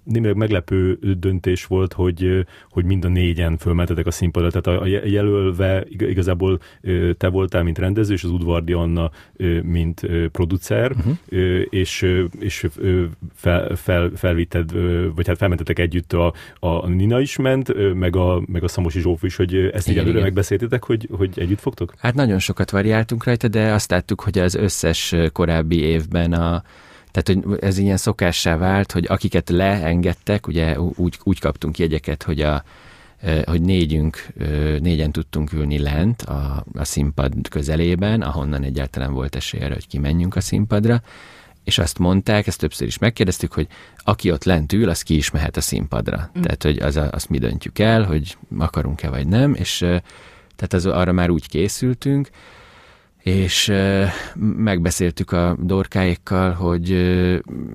némileg 0.04 0.36
meglepő 0.36 0.98
döntés 1.18 1.66
volt, 1.66 1.92
hogy, 1.92 2.46
hogy 2.70 2.84
mind 2.84 3.04
a 3.04 3.08
négyen 3.08 3.56
fölmentetek 3.56 4.06
a 4.06 4.10
színpadra, 4.10 4.60
tehát 4.60 4.80
a 4.80 4.86
jelölve 4.86 5.84
igazából 5.88 6.60
te 7.16 7.28
voltál, 7.28 7.62
mint 7.62 7.78
rendező, 7.78 8.12
és 8.12 8.24
az 8.24 8.30
Udvardi 8.30 8.72
Anna, 8.72 9.10
mint 9.62 10.06
producer, 10.32 10.90
uh-huh. 10.90 11.16
és, 11.68 12.06
és 12.38 12.66
fel, 13.34 13.76
fel, 13.76 14.10
felvitted, 14.14 14.72
vagy 15.14 15.26
hát 15.26 15.36
felmentetek 15.36 15.78
együtt 15.78 16.12
a, 16.12 16.34
a 16.58 16.88
Nina 16.88 17.20
is 17.20 17.36
ment, 17.36 17.94
meg 17.94 18.16
a, 18.16 18.42
meg 18.46 18.62
a 18.62 18.68
Szamosi 18.68 19.00
Zsóf 19.00 19.22
is, 19.22 19.36
hogy 19.36 19.54
ezt 19.54 19.88
így 19.88 19.98
előre 19.98 20.20
megbeszéltétek, 20.20 20.84
hogy, 20.84 21.08
hogy 21.10 21.30
együtt 21.36 21.60
fogtok? 21.60 21.94
Hát 21.98 22.14
nagyon 22.14 22.38
sokat 22.38 22.70
variáltunk 22.70 23.24
rajta, 23.24 23.48
de 23.48 23.72
azt 23.72 23.90
láttuk, 23.90 24.20
hogy 24.20 24.38
az 24.38 24.54
összes 24.54 25.14
korábbi 25.32 25.80
évben 25.80 26.32
a 26.32 26.62
tehát, 27.14 27.44
hogy 27.44 27.58
ez 27.60 27.78
ilyen 27.78 27.96
szokássá 27.96 28.56
vált, 28.56 28.92
hogy 28.92 29.04
akiket 29.08 29.50
leengedtek, 29.50 30.46
ugye 30.46 30.80
úgy, 30.80 31.18
úgy 31.22 31.38
kaptunk 31.38 31.78
jegyeket, 31.78 32.22
hogy 32.22 32.40
a, 32.40 32.64
hogy 33.44 33.60
négyünk, 33.60 34.26
négyen 34.78 35.12
tudtunk 35.12 35.52
ülni 35.52 35.78
lent 35.78 36.22
a, 36.22 36.64
a 36.74 36.84
színpad 36.84 37.48
közelében, 37.48 38.22
ahonnan 38.22 38.62
egyáltalán 38.62 39.12
volt 39.12 39.34
esély 39.34 39.60
arra, 39.60 39.74
hogy 39.74 39.86
kimenjünk 39.86 40.36
a 40.36 40.40
színpadra, 40.40 41.02
és 41.64 41.78
azt 41.78 41.98
mondták, 41.98 42.46
ezt 42.46 42.58
többször 42.58 42.86
is 42.86 42.98
megkérdeztük, 42.98 43.52
hogy 43.52 43.66
aki 43.96 44.30
ott 44.30 44.44
lent 44.44 44.72
ül, 44.72 44.88
az 44.88 45.02
ki 45.02 45.16
is 45.16 45.30
mehet 45.30 45.56
a 45.56 45.60
színpadra. 45.60 46.30
Mm. 46.38 46.42
Tehát, 46.42 46.62
hogy 46.62 46.78
az 46.78 46.96
a, 46.96 47.08
azt 47.10 47.28
mi 47.28 47.38
döntjük 47.38 47.78
el, 47.78 48.02
hogy 48.02 48.36
akarunk-e 48.58 49.08
vagy 49.08 49.26
nem, 49.26 49.54
és 49.54 49.78
tehát 50.56 50.72
az, 50.72 50.86
arra 50.86 51.12
már 51.12 51.30
úgy 51.30 51.48
készültünk, 51.48 52.30
és 53.24 53.72
megbeszéltük 54.56 55.32
a 55.32 55.56
dorkáikkal, 55.60 56.52
hogy 56.52 56.88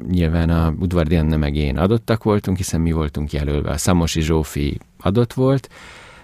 nyilván 0.09 0.49
a 0.49 0.73
Udvardi 0.79 1.15
Anna 1.15 1.37
meg 1.37 1.55
én 1.55 1.77
adottak 1.77 2.23
voltunk, 2.23 2.57
hiszen 2.57 2.81
mi 2.81 2.91
voltunk 2.91 3.31
jelölve. 3.31 3.69
A 3.69 3.77
Szamosi 3.77 4.21
Zsófi 4.21 4.79
adott 4.99 5.33
volt, 5.33 5.69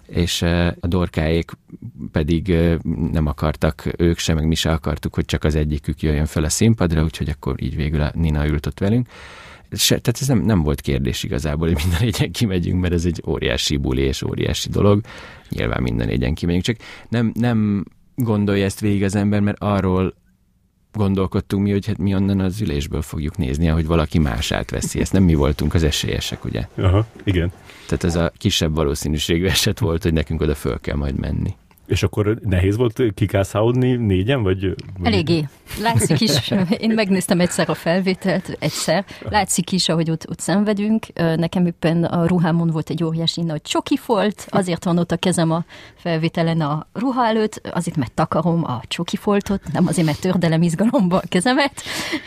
és 0.08 0.42
a 0.80 0.88
dorkáék 0.88 1.52
pedig 2.12 2.56
nem 3.12 3.26
akartak, 3.26 3.84
ők 3.98 4.18
sem, 4.18 4.36
meg 4.36 4.48
mi 4.48 4.56
se 4.56 4.72
akartuk, 4.72 5.16
hogy 5.16 5.26
csak 5.26 5.44
az 5.44 5.56
egyikük 5.56 6.02
jöjjön 6.02 6.26
fel 6.26 6.44
a 6.44 6.50
színpadra, 6.50 7.04
úgyhogy 7.04 7.30
akkor 7.30 7.64
így 7.64 7.76
végül 7.76 8.02
a 8.02 8.12
Nina 8.14 8.48
ült 8.48 8.66
ott 8.66 8.80
velünk. 8.80 9.08
Se, 9.72 10.00
tehát 10.00 10.22
ez 10.22 10.28
nem, 10.28 10.40
nem 10.40 10.64
volt 10.64 10.82
kérdés 10.82 11.24
igazából, 11.24 11.68
hogy 11.68 11.78
minden 11.84 12.02
egyen 12.02 12.32
kimegyünk, 12.32 12.82
mert 12.82 12.94
ez 12.94 13.06
egy 13.06 13.24
óriási 13.28 13.78
buli 13.78 14.02
és 14.02 14.22
óriási 14.22 14.70
dolog. 14.70 15.02
Nyilván 15.50 15.82
minden 15.82 16.08
egyen 16.08 16.34
kimegyünk, 16.34 16.64
csak 16.64 16.78
nem, 17.10 17.32
nem 17.34 17.86
gondolja 18.16 18.66
ezt 18.66 18.80
végig 18.80 19.04
az 19.04 19.16
ember, 19.16 19.40
mert 19.40 19.58
arról 19.60 20.16
gondolkodtunk 20.92 21.64
mi, 21.64 21.72
hogy 21.72 21.86
hát 21.86 21.98
mi 21.98 22.16
onnan 22.16 22.40
az 22.40 22.62
ülésből 22.62 23.02
fogjuk 23.02 23.38
nézni, 23.38 23.68
hogy 23.68 23.86
valaki 23.86 24.20
más 24.20 24.52
átveszi. 24.52 25.00
Ezt 25.00 25.14
nem 25.14 25.24
mi 25.24 25.34
voltunk 25.34 25.74
az 25.74 25.84
esélyesek, 25.84 26.46
ugye? 26.46 26.68
Aha, 26.78 27.06
igen. 27.24 27.52
Tehát 27.86 28.04
ez 28.04 28.16
a 28.16 28.32
kisebb 28.38 28.76
valószínűségű 28.76 29.46
eset 29.46 29.80
volt, 29.80 30.04
hogy 30.04 30.14
nekünk 30.14 30.42
oda 30.42 30.56
föl 30.56 30.80
kell 30.80 30.96
majd 30.96 31.20
menni. 31.20 31.56
És 31.86 32.04
akkor 32.04 32.38
nehéz 32.42 32.78
volt 32.78 33.02
kikászálódni 33.14 33.96
négyen, 33.96 34.44
vagy, 34.44 34.62
vagy... 34.98 35.14
Eléggé. 35.14 35.48
Látszik 35.82 36.22
is, 36.22 36.52
én 36.78 36.92
megnéztem 36.94 37.40
egyszer 37.40 37.70
a 37.70 37.74
felvételt, 37.74 38.58
egyszer. 38.60 39.06
Látszik 39.30 39.72
is, 39.72 39.90
ahogy 39.90 40.12
ott, 40.12 40.30
ott 40.30 40.40
szenvedünk. 40.40 41.06
Nekem 41.16 41.66
éppen 41.66 42.04
a 42.04 42.28
ruhámon 42.28 42.70
volt 42.70 42.90
egy 42.90 43.04
óriási 43.04 43.42
nagy 43.42 43.62
csoki 43.62 43.98
folt, 43.98 44.48
azért 44.50 44.84
van 44.84 44.98
ott 44.98 45.12
a 45.12 45.18
kezem 45.18 45.52
a 45.52 45.64
felvételen 45.96 46.62
a 46.62 46.88
ruha 46.94 47.26
előtt, 47.26 47.62
azért 47.74 47.98
mert 47.98 48.12
takarom 48.12 48.64
a 48.64 48.82
csoki 48.88 49.16
foltot, 49.16 49.62
nem 49.74 49.88
azért 49.88 50.08
mert 50.08 50.22
tördelem 50.22 50.62
izgalomba 50.62 51.18
a 51.18 51.24
kezemet. 51.30 51.82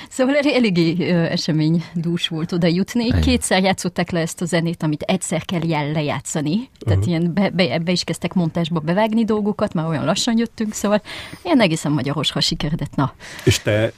Szóval 0.09 0.35
eléggé 0.35 1.11
esemény 1.11 1.85
dús 1.95 2.29
volt 2.29 2.53
oda 2.53 2.67
jutni. 2.67 3.21
Kétszer 3.21 3.63
játszották 3.63 4.11
le 4.11 4.21
ezt 4.21 4.41
a 4.41 4.45
zenét, 4.45 4.83
amit 4.83 5.03
egyszer 5.03 5.45
kell 5.45 5.65
jel 5.65 5.93
lejátszani. 5.93 6.69
Tehát 6.79 6.99
uh-huh. 6.99 7.09
ilyen 7.09 7.35
be, 7.35 7.51
be, 7.51 7.79
be 7.79 7.93
is 7.93 8.05
kezdtek 8.05 8.35
montásba 8.35 8.81
bevágni 8.81 9.25
dolgokat, 9.25 9.48
dolgokat, 9.49 9.75
már 9.75 9.87
olyan 9.87 10.05
lassan 10.05 10.39
jöttünk, 10.39 10.73
szóval 10.73 11.03
ilyen 11.43 11.61
egészen 11.61 11.93
magyaros, 11.93 12.31
ha 12.31 12.41
sikeredett, 12.41 12.95
na. 12.95 13.13
És 13.45 13.63
te, 13.63 13.93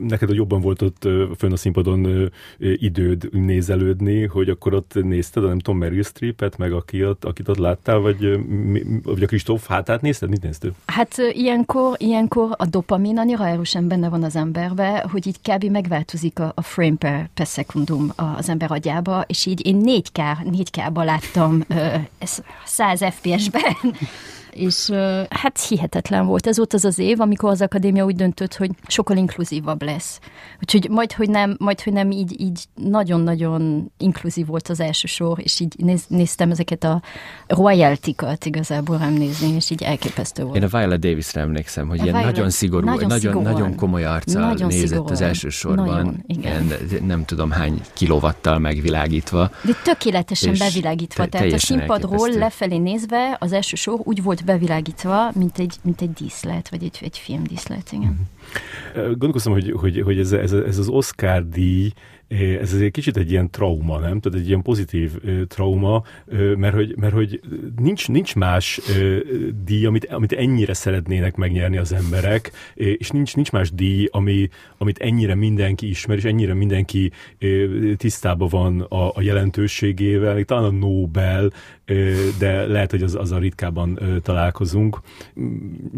neked 0.00 0.30
a 0.30 0.34
jobban 0.34 0.60
volt 0.60 0.82
ott 0.82 1.08
fönn 1.36 1.52
a 1.52 1.56
színpadon 1.56 2.32
időd 2.58 3.28
nézelődni, 3.32 4.26
hogy 4.26 4.48
akkor 4.48 4.74
ott 4.74 4.92
nézted, 4.94 5.42
nem 5.42 5.58
tudom, 5.58 5.78
Meryl 5.78 6.02
Streepet, 6.02 6.58
meg 6.58 6.72
aki 6.72 7.04
ott, 7.04 7.24
akit 7.24 7.48
ott 7.48 7.56
láttál, 7.56 7.98
vagy, 7.98 8.38
vagy 9.02 9.22
a 9.22 9.26
Kristóf 9.26 9.66
hátát 9.66 10.00
nézted? 10.00 10.28
Mit 10.28 10.42
néztél? 10.42 10.72
Hát 10.86 11.16
ilyenkor, 11.32 11.96
ilyenkor 11.98 12.48
a 12.56 12.66
dopamin 12.66 13.18
annyira 13.18 13.46
erősen 13.46 13.88
benne 13.88 14.08
van 14.08 14.22
az 14.22 14.36
emberbe, 14.36 15.04
hogy 15.10 15.26
így 15.26 15.40
kb. 15.42 15.64
megváltozik 15.64 16.38
a, 16.38 16.52
a 16.54 16.62
frame 16.62 16.96
per, 16.96 17.28
per 17.34 17.46
szekundum 17.46 18.12
az 18.16 18.48
ember 18.48 18.70
agyába, 18.70 19.24
és 19.26 19.46
így 19.46 19.66
én 19.66 19.82
4K, 19.84 20.36
4K-ba 20.50 21.04
láttam 21.04 21.64
100 22.64 23.04
FPS-ben 23.04 23.76
és 24.54 24.90
hát 25.30 25.60
hihetetlen 25.68 26.26
volt. 26.26 26.46
Ez 26.46 26.56
volt 26.56 26.72
az 26.72 26.84
az 26.84 26.98
év, 26.98 27.20
amikor 27.20 27.50
az 27.50 27.60
akadémia 27.60 28.04
úgy 28.04 28.16
döntött, 28.16 28.54
hogy 28.54 28.70
sokkal 28.86 29.16
inkluzívabb 29.16 29.82
lesz. 29.82 30.18
Úgyhogy 30.60 30.88
majd, 30.90 31.12
hogy 31.12 31.30
nem, 31.30 31.56
majd, 31.58 31.80
hogy 31.80 31.92
nem 31.92 32.10
így, 32.10 32.40
így 32.40 32.64
nagyon-nagyon 32.74 33.92
inkluzív 33.98 34.46
volt 34.46 34.68
az 34.68 34.80
első 34.80 35.06
sor, 35.06 35.38
és 35.42 35.60
így 35.60 35.74
néz, 35.78 36.04
néztem 36.08 36.50
ezeket 36.50 36.84
a 36.84 37.02
royalty-kat 37.46 38.44
igazából 38.44 38.98
rám 38.98 39.12
nézni, 39.12 39.54
és 39.54 39.70
így 39.70 39.82
elképesztő 39.82 40.42
volt. 40.42 40.56
Én 40.56 40.62
a 40.62 40.78
Viola 40.78 40.96
Davis-re 40.96 41.40
emlékszem, 41.40 41.88
hogy 41.88 42.00
a 42.00 42.02
ilyen 42.02 42.16
Violet, 42.16 42.34
nagyon 42.34 42.50
szigorú, 42.50 42.84
nagyon, 42.84 43.02
nagyon, 43.02 43.18
szigorúan, 43.18 43.52
nagyon 43.52 43.74
komoly 43.74 44.04
arccal 44.04 44.46
nagyon 44.46 44.66
nézett 44.66 44.86
szigorúan, 44.88 45.12
az 45.12 45.20
első 45.20 45.48
sorban, 45.48 45.86
nagyon, 45.86 46.24
igen. 46.26 46.64
Ilyen, 46.90 47.04
nem 47.04 47.24
tudom 47.24 47.50
hány 47.50 47.80
kilovattal 47.92 48.58
megvilágítva. 48.58 49.50
De 49.64 49.72
tökéletesen 49.84 50.54
bevilágítva, 50.58 51.22
te, 51.22 51.28
tehát 51.28 51.52
a 51.52 51.58
színpadról 51.58 52.30
lefelé 52.30 52.76
nézve 52.76 53.36
az 53.40 53.52
első 53.52 53.76
sor 53.76 54.00
úgy 54.04 54.22
volt 54.22 54.41
bevilágítva, 54.44 55.30
mint 55.34 55.58
egy, 55.58 55.76
mint 55.82 56.00
egy 56.00 56.12
díszlet, 56.12 56.68
vagy 56.68 56.82
egy, 56.82 56.98
egy 57.00 57.18
filmdíszlet, 57.18 57.92
igen. 57.92 58.28
Mm-hmm. 58.94 59.06
Gondolkoztam, 59.06 59.52
hogy, 59.52 59.72
hogy, 59.76 60.00
hogy 60.00 60.18
ez, 60.18 60.32
ez, 60.32 60.52
ez 60.52 60.78
az 60.78 60.88
Oscar 60.88 61.48
díj, 61.48 61.92
ez 62.60 62.72
azért 62.72 62.92
kicsit 62.92 63.16
egy 63.16 63.30
ilyen 63.30 63.50
trauma, 63.50 63.98
nem? 63.98 64.20
Tehát 64.20 64.38
egy 64.38 64.48
ilyen 64.48 64.62
pozitív 64.62 65.10
trauma, 65.48 66.02
mert 66.56 66.74
hogy, 66.74 66.96
mert 66.96 67.12
hogy 67.12 67.40
nincs, 67.76 68.08
nincs 68.08 68.34
más 68.34 68.80
díj, 69.64 69.86
amit, 69.86 70.06
amit 70.06 70.32
ennyire 70.32 70.74
szeretnének 70.74 71.36
megnyerni 71.36 71.76
az 71.76 71.92
emberek, 71.92 72.50
és 72.74 73.10
nincs, 73.10 73.34
nincs 73.34 73.52
más 73.52 73.72
díj, 73.72 74.08
ami, 74.10 74.48
amit 74.78 74.98
ennyire 74.98 75.34
mindenki 75.34 75.88
ismer, 75.88 76.16
és 76.16 76.24
ennyire 76.24 76.54
mindenki 76.54 77.12
tisztában 77.96 78.48
van 78.48 78.80
a, 78.80 79.08
a 79.08 79.22
jelentőségével, 79.22 80.44
talán 80.44 80.64
a 80.64 80.70
Nobel, 80.70 81.52
de 82.38 82.66
lehet, 82.66 82.90
hogy 82.90 83.02
az, 83.02 83.14
az 83.14 83.32
a 83.32 83.38
ritkában 83.38 83.98
találkozunk. 84.22 85.00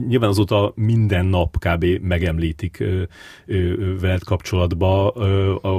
Nyilván 0.09 0.29
azóta 0.29 0.73
minden 0.77 1.27
nap 1.27 1.57
kb. 1.59 1.85
megemlítik 2.03 2.85
veled 4.01 4.25
kapcsolatba, 4.25 5.15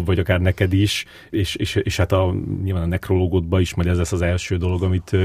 vagy 0.06 0.20
akár 0.20 0.42
neked 0.42 0.74
is, 0.74 1.06
és, 1.30 1.56
és, 1.56 1.76
és 1.76 1.98
hát 1.98 2.12
a, 2.12 2.36
nyilván 2.64 2.84
a 2.84 2.88
nekrológodban 2.88 3.62
is 3.62 3.74
majd 3.76 3.88
ez 3.88 3.98
lesz 3.98 4.12
az 4.12 4.22
első 4.22 4.58
dolog, 4.58 4.84
amit, 4.84 5.18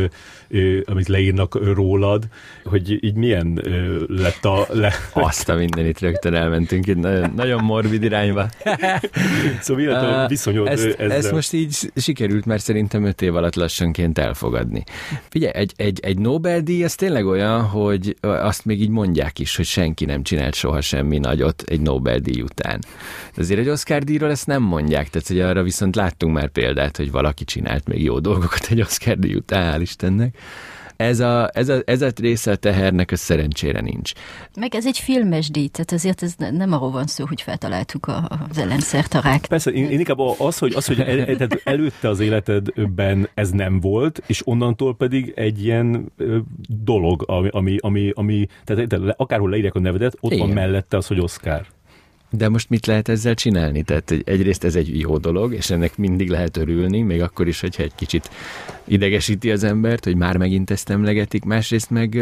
amit 0.85 1.09
leírnak 1.09 1.75
rólad, 1.75 2.29
hogy 2.65 3.05
így 3.05 3.15
milyen 3.15 3.61
lett 4.09 4.45
a... 4.45 4.67
Le... 4.73 4.93
Azt 5.13 5.49
a 5.49 5.55
mindenit 5.55 6.01
rögtön 6.01 6.35
elmentünk 6.35 6.87
itt 6.87 6.97
nagyon, 6.97 7.33
nagyon 7.37 7.65
morbid 7.65 8.03
irányba. 8.03 8.49
szóval 9.61 9.85
mi 9.85 9.91
a 9.91 10.27
viszonyod 10.29 10.67
ezt, 10.67 10.87
ezzel? 10.87 11.13
ezt 11.13 11.33
most 11.33 11.53
így 11.53 11.93
sikerült, 11.97 12.45
mert 12.45 12.63
szerintem 12.63 13.05
öt 13.05 13.23
év 13.23 13.35
alatt 13.37 13.55
lassanként 13.55 14.19
elfogadni. 14.19 14.80
Figyelj, 15.29 15.53
egy, 15.55 15.73
egy, 15.77 16.01
egy 16.03 16.19
Nobel-díj, 16.19 16.85
ez 16.85 16.95
tényleg 16.95 17.27
olyan, 17.27 17.63
hogy 17.63 18.17
azt 18.21 18.65
még 18.65 18.81
így 18.81 18.89
mondják 18.89 19.39
is, 19.39 19.57
hogy 19.57 19.65
senki 19.65 20.05
nem 20.05 20.23
csinált 20.23 20.55
soha 20.55 20.81
semmi 20.81 21.19
nagyot 21.19 21.63
egy 21.63 21.81
Nobel-díj 21.81 22.43
után. 22.43 22.81
De 23.35 23.41
azért 23.43 23.61
egy 23.61 23.69
Oscar-díjról 23.69 24.31
ezt 24.31 24.47
nem 24.47 24.63
mondják, 24.63 25.09
tehát 25.09 25.29
hogy 25.29 25.41
arra 25.41 25.63
viszont 25.63 25.97
láttunk 25.97 26.35
már 26.35 26.49
példát, 26.49 26.97
hogy 26.97 27.11
valaki 27.11 27.45
csinált 27.45 27.89
még 27.89 28.03
jó 28.03 28.19
dolgokat 28.19 28.67
egy 28.71 28.81
Oscar-díj 28.81 29.35
után, 29.35 29.75
hál' 29.75 29.83
Istennek 29.83 30.37
ez 31.01 31.21
a, 31.21 31.51
ez 31.53 31.69
a, 31.69 31.83
ez 31.85 32.03
a 32.03 32.09
része 32.21 32.51
a 32.51 32.57
tehernek, 32.57 33.13
ez 33.13 33.21
szerencsére 33.21 33.81
nincs. 33.81 34.13
Meg 34.57 34.75
ez 34.75 34.87
egy 34.87 34.99
filmes 34.99 35.51
díj, 35.51 35.69
tehát 35.69 35.93
azért 35.93 36.23
ez 36.23 36.35
nem 36.37 36.73
arról 36.73 36.91
van 36.91 37.07
szó, 37.07 37.25
hogy 37.27 37.43
feltaláltuk 37.43 38.07
a, 38.07 38.29
az 38.51 38.59
ellenszertarák. 38.59 39.47
Persze, 39.47 39.71
én, 39.71 39.91
én 39.91 39.99
inkább 39.99 40.19
az, 40.19 40.59
hogy, 40.59 40.75
az, 40.75 40.87
hogy 40.87 41.01
el, 41.01 41.25
tehát 41.25 41.61
előtte 41.65 42.09
az 42.09 42.21
életedben 42.21 43.29
ez 43.35 43.51
nem 43.51 43.81
volt, 43.81 44.23
és 44.27 44.47
onnantól 44.47 44.97
pedig 44.97 45.33
egy 45.37 45.65
ilyen 45.65 46.13
dolog, 46.85 47.25
ami, 47.27 47.49
ami, 47.53 47.77
ami, 47.81 48.11
ami 48.15 48.47
tehát 48.65 48.95
akárhol 49.17 49.51
leírják 49.51 49.75
a 49.75 49.81
nevedet, 49.81 50.17
ott 50.21 50.33
Igen. 50.33 50.47
van 50.47 50.55
mellette 50.55 50.97
az, 50.97 51.07
hogy 51.07 51.21
Oscar. 51.21 51.67
De 52.31 52.49
most 52.49 52.69
mit 52.69 52.87
lehet 52.87 53.09
ezzel 53.09 53.35
csinálni? 53.35 53.83
Tehát 53.83 54.11
egyrészt 54.25 54.65
ez 54.65 54.75
egy 54.75 54.99
jó 54.99 55.19
dolog, 55.19 55.55
és 55.55 55.71
ennek 55.71 55.97
mindig 55.97 56.29
lehet 56.29 56.57
örülni, 56.57 57.01
még 57.03 57.23
akkor 57.23 57.49
is, 57.49 57.61
hogyha 57.61 57.83
egy 57.83 57.95
kicsit 57.95 58.31
idegesíti 58.85 59.51
az 59.51 59.65
embert, 59.65 60.05
hogy 60.05 60.17
már 60.17 60.37
megint 60.37 60.71
ezt 60.71 60.91
emlegetik, 60.91 61.45
másrészt 61.45 61.91
meg 61.91 62.17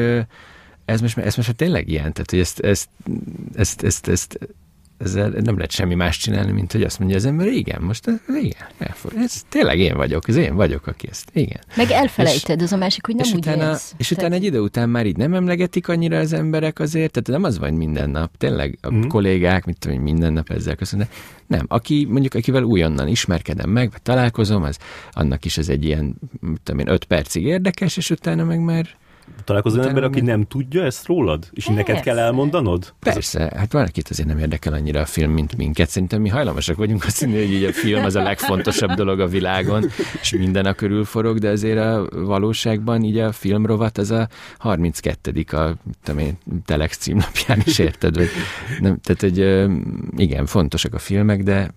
ez 0.85 1.01
most, 1.01 1.19
ez 1.19 1.37
most 1.37 1.57
tényleg 1.57 1.89
ilyen, 1.89 2.13
tehát 2.13 2.31
hogy 2.31 2.39
ezt, 2.39 2.61
ezt, 2.61 2.89
ezt, 3.55 3.83
ezt, 3.83 4.09
ezt 4.09 4.39
ezzel 4.99 5.29
nem 5.29 5.55
lehet 5.55 5.71
semmi 5.71 5.95
más 5.95 6.17
csinálni, 6.17 6.53
mint 6.53 6.73
hogy 6.73 6.83
azt 6.83 6.99
mondja 6.99 7.17
az 7.17 7.25
ember, 7.25 7.47
igen, 7.47 7.83
most 7.83 8.11
igen, 8.29 8.67
ez 9.17 9.43
tényleg 9.49 9.79
én 9.79 9.97
vagyok, 9.97 10.29
ez 10.29 10.37
én 10.37 10.55
vagyok, 10.55 10.87
aki 10.87 11.09
ezt, 11.11 11.31
igen. 11.33 11.61
Meg 11.77 11.91
elfelejted, 11.91 12.59
és, 12.59 12.65
az 12.65 12.73
a 12.73 12.77
másik, 12.77 13.07
hogy 13.07 13.15
nem 13.15 13.25
és 13.25 13.33
úgy 13.33 13.39
utána. 13.39 13.77
És 13.97 14.11
utána 14.11 14.35
egy 14.35 14.45
idő 14.45 14.61
után 14.61 14.89
már 14.89 15.07
így 15.07 15.17
nem 15.17 15.35
emlegetik 15.35 15.89
annyira 15.89 16.19
az 16.19 16.33
emberek 16.33 16.79
azért, 16.79 17.13
tehát 17.13 17.41
nem 17.41 17.51
az 17.51 17.59
van 17.59 17.75
minden 17.75 18.11
nap, 18.11 18.37
tényleg 18.37 18.79
a 18.83 18.93
mm. 18.93 19.07
kollégák, 19.07 19.65
mit 19.65 19.79
tudom, 19.79 20.01
minden 20.01 20.33
nap 20.33 20.51
ezzel 20.51 20.75
köszönnek. 20.75 21.15
Nem, 21.47 21.65
aki 21.69 22.07
mondjuk, 22.11 22.35
akivel 22.35 22.63
újonnan 22.63 23.09
ismerkedem 23.09 23.71
meg, 23.71 23.91
vagy 23.91 24.03
találkozom, 24.03 24.63
az 24.63 24.79
annak 25.11 25.45
is 25.45 25.59
ez 25.59 25.69
egy 25.69 25.85
ilyen, 25.85 26.15
tudom 26.63 26.81
én, 26.81 26.89
öt 26.89 27.05
percig 27.05 27.45
érdekes, 27.45 27.97
és 27.97 28.11
utána 28.11 28.45
meg 28.45 28.61
már 28.61 28.97
Találkozol 29.45 29.87
ember, 29.87 30.03
aki 30.03 30.21
nem 30.21 30.45
tudja 30.45 30.85
ezt 30.85 31.07
rólad? 31.07 31.49
És 31.53 31.65
Persze. 31.65 31.81
neked 31.81 32.01
kell 32.01 32.19
elmondanod? 32.19 32.95
Persze, 33.01 33.53
hát 33.57 33.73
van, 33.73 33.85
akit 33.85 34.09
azért 34.09 34.29
nem 34.29 34.39
érdekel 34.39 34.73
annyira 34.73 35.01
a 35.01 35.07
film, 35.07 35.31
mint 35.31 35.57
minket. 35.57 35.89
Szerintem 35.89 36.21
mi 36.21 36.29
hajlamosak 36.29 36.77
vagyunk 36.77 37.05
azt 37.05 37.21
mondani, 37.21 37.45
hogy 37.45 37.55
így 37.55 37.65
a 37.65 37.73
film 37.73 38.05
az 38.05 38.15
a 38.17 38.23
legfontosabb 38.23 38.91
dolog 38.91 39.21
a 39.21 39.27
világon, 39.27 39.85
és 40.21 40.33
minden 40.33 40.67
a 40.67 40.73
körül 40.73 41.05
forog, 41.05 41.39
de 41.39 41.49
azért 41.49 41.79
a 41.79 42.09
valóságban 42.13 43.03
így 43.03 43.19
a 43.19 43.33
filmrovat 43.33 43.99
az 43.99 44.11
a 44.11 44.29
32 44.59 45.45
a 45.51 45.75
tudom 46.03 46.21
én, 46.21 46.39
Telex 46.65 46.97
címnapján 46.97 47.63
is 47.65 47.79
érted, 47.79 48.17
vagy 48.17 48.29
nem, 48.81 48.99
tehát 49.03 49.23
egy, 49.23 49.69
igen, 50.17 50.47
fontosak 50.47 50.95
a 50.95 50.99
filmek, 50.99 51.43
de 51.43 51.71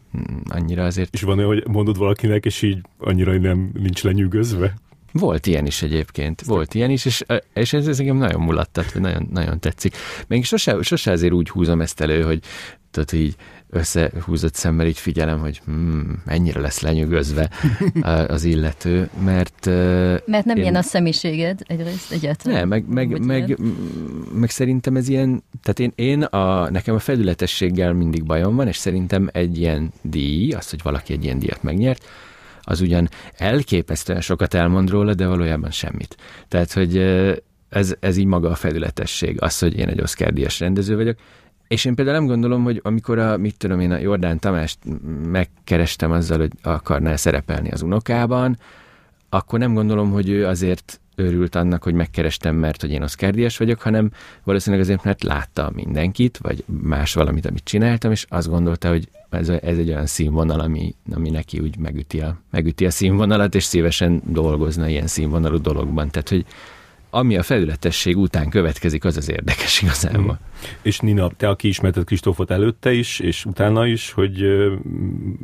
annyira 0.49 0.83
azért... 0.83 1.13
És 1.13 1.21
van 1.21 1.37
olyan, 1.37 1.49
hogy 1.49 1.63
mondod 1.67 1.97
valakinek, 1.97 2.45
és 2.45 2.61
így 2.61 2.81
annyira 2.97 3.37
nem 3.37 3.71
nincs 3.73 4.03
lenyűgözve? 4.03 4.73
Volt 5.11 5.45
ilyen 5.45 5.65
is 5.65 5.81
egyébként, 5.81 6.41
volt 6.41 6.73
ilyen 6.73 6.89
is, 6.89 7.05
és, 7.05 7.23
és 7.53 7.73
ez, 7.73 7.87
ez 7.87 7.99
engem 7.99 8.17
nagyon 8.17 8.41
mulattat, 8.41 8.93
nagyon, 8.93 9.27
nagyon 9.31 9.59
tetszik. 9.59 9.95
Még 10.27 10.45
sose, 10.45 10.81
sose 10.81 11.11
azért 11.11 11.33
úgy 11.33 11.49
húzom 11.49 11.81
ezt 11.81 12.01
elő, 12.01 12.21
hogy 12.23 12.39
tudod, 12.91 13.13
így 13.13 13.35
összehúzott 13.69 14.53
szemmel 14.53 14.87
így 14.87 14.97
figyelem, 14.97 15.39
hogy 15.39 15.61
hmm, 15.65 16.21
mennyire 16.25 16.59
lesz 16.59 16.79
lenyűgözve 16.79 17.49
az 18.27 18.43
illető, 18.43 19.09
mert... 19.23 19.65
Mert 20.25 20.45
nem 20.45 20.55
én... 20.55 20.61
ilyen 20.61 20.75
a 20.75 20.81
személyiséged 20.81 21.59
egyrészt 21.67 22.11
egyáltalán. 22.11 22.59
Nem, 22.59 22.67
meg, 22.67 22.87
meg, 22.87 23.25
meg, 23.25 23.57
meg, 24.33 24.49
szerintem 24.49 24.95
ez 24.95 25.07
ilyen, 25.07 25.43
tehát 25.63 25.79
én, 25.79 25.91
én 25.95 26.23
a, 26.23 26.69
nekem 26.69 26.95
a 26.95 26.99
felületességgel 26.99 27.93
mindig 27.93 28.23
bajom 28.23 28.55
van, 28.55 28.67
és 28.67 28.77
szerintem 28.77 29.29
egy 29.31 29.57
ilyen 29.57 29.91
díj, 30.01 30.51
az, 30.51 30.69
hogy 30.69 30.79
valaki 30.83 31.13
egy 31.13 31.23
ilyen 31.23 31.39
díjat 31.39 31.63
megnyert, 31.63 32.05
az 32.61 32.81
ugyan 32.81 33.09
elképesztően 33.37 34.21
sokat 34.21 34.53
elmond 34.53 34.89
róla, 34.89 35.13
de 35.13 35.27
valójában 35.27 35.71
semmit. 35.71 36.17
Tehát, 36.47 36.73
hogy 36.73 36.97
ez, 37.69 37.95
ez 37.99 38.17
így 38.17 38.25
maga 38.25 38.49
a 38.49 38.55
felületesség, 38.55 39.41
az, 39.41 39.59
hogy 39.59 39.77
én 39.77 39.87
egy 39.87 40.01
Oscar 40.01 40.33
díjas 40.33 40.59
rendező 40.59 40.95
vagyok, 40.95 41.17
és 41.67 41.85
én 41.85 41.95
például 41.95 42.17
nem 42.17 42.27
gondolom, 42.27 42.63
hogy 42.63 42.79
amikor 42.83 43.19
a, 43.19 43.37
mit 43.37 43.57
tudom 43.57 43.79
én, 43.79 43.91
a 43.91 43.97
Jordán 43.97 44.39
Tamást 44.39 44.77
megkerestem 45.27 46.11
azzal, 46.11 46.37
hogy 46.37 46.51
akarná 46.61 47.15
szerepelni 47.15 47.71
az 47.71 47.81
unokában, 47.81 48.57
akkor 49.29 49.59
nem 49.59 49.73
gondolom, 49.73 50.11
hogy 50.11 50.29
ő 50.29 50.45
azért 50.45 50.99
örült 51.15 51.55
annak, 51.55 51.83
hogy 51.83 51.93
megkerestem, 51.93 52.55
mert 52.55 52.81
hogy 52.81 52.91
én 52.91 53.03
Oscar 53.03 53.33
vagyok, 53.57 53.81
hanem 53.81 54.11
valószínűleg 54.43 54.85
azért, 54.85 55.03
mert 55.03 55.23
látta 55.23 55.71
mindenkit, 55.73 56.37
vagy 56.37 56.63
más 56.81 57.13
valamit, 57.13 57.45
amit 57.45 57.63
csináltam, 57.63 58.11
és 58.11 58.25
azt 58.29 58.49
gondolta, 58.49 58.89
hogy 58.89 59.09
ez, 59.33 59.49
ez 59.49 59.77
egy 59.77 59.89
olyan 59.89 60.05
színvonal, 60.05 60.59
ami, 60.59 60.95
ami 61.13 61.29
neki 61.29 61.59
úgy 61.59 61.77
megüti 61.77 62.19
a, 62.19 62.37
megüti 62.51 62.85
a 62.85 62.91
színvonalat, 62.91 63.55
és 63.55 63.63
szívesen 63.63 64.21
dolgozna 64.25 64.87
ilyen 64.87 65.07
színvonalú 65.07 65.61
dologban. 65.61 66.09
Tehát, 66.09 66.29
hogy 66.29 66.45
ami 67.13 67.37
a 67.37 67.43
felületesség 67.43 68.17
után 68.17 68.49
következik, 68.49 69.05
az 69.05 69.17
az 69.17 69.29
érdekes 69.29 69.81
igazából. 69.81 70.39
Mm. 70.43 70.65
És 70.81 70.99
Nina, 70.99 71.29
te, 71.37 71.49
aki 71.49 71.67
ismerted 71.67 72.03
Kristófot 72.03 72.51
előtte 72.51 72.93
is, 72.93 73.19
és 73.19 73.45
utána 73.45 73.87
is, 73.87 74.11
hogy, 74.11 74.45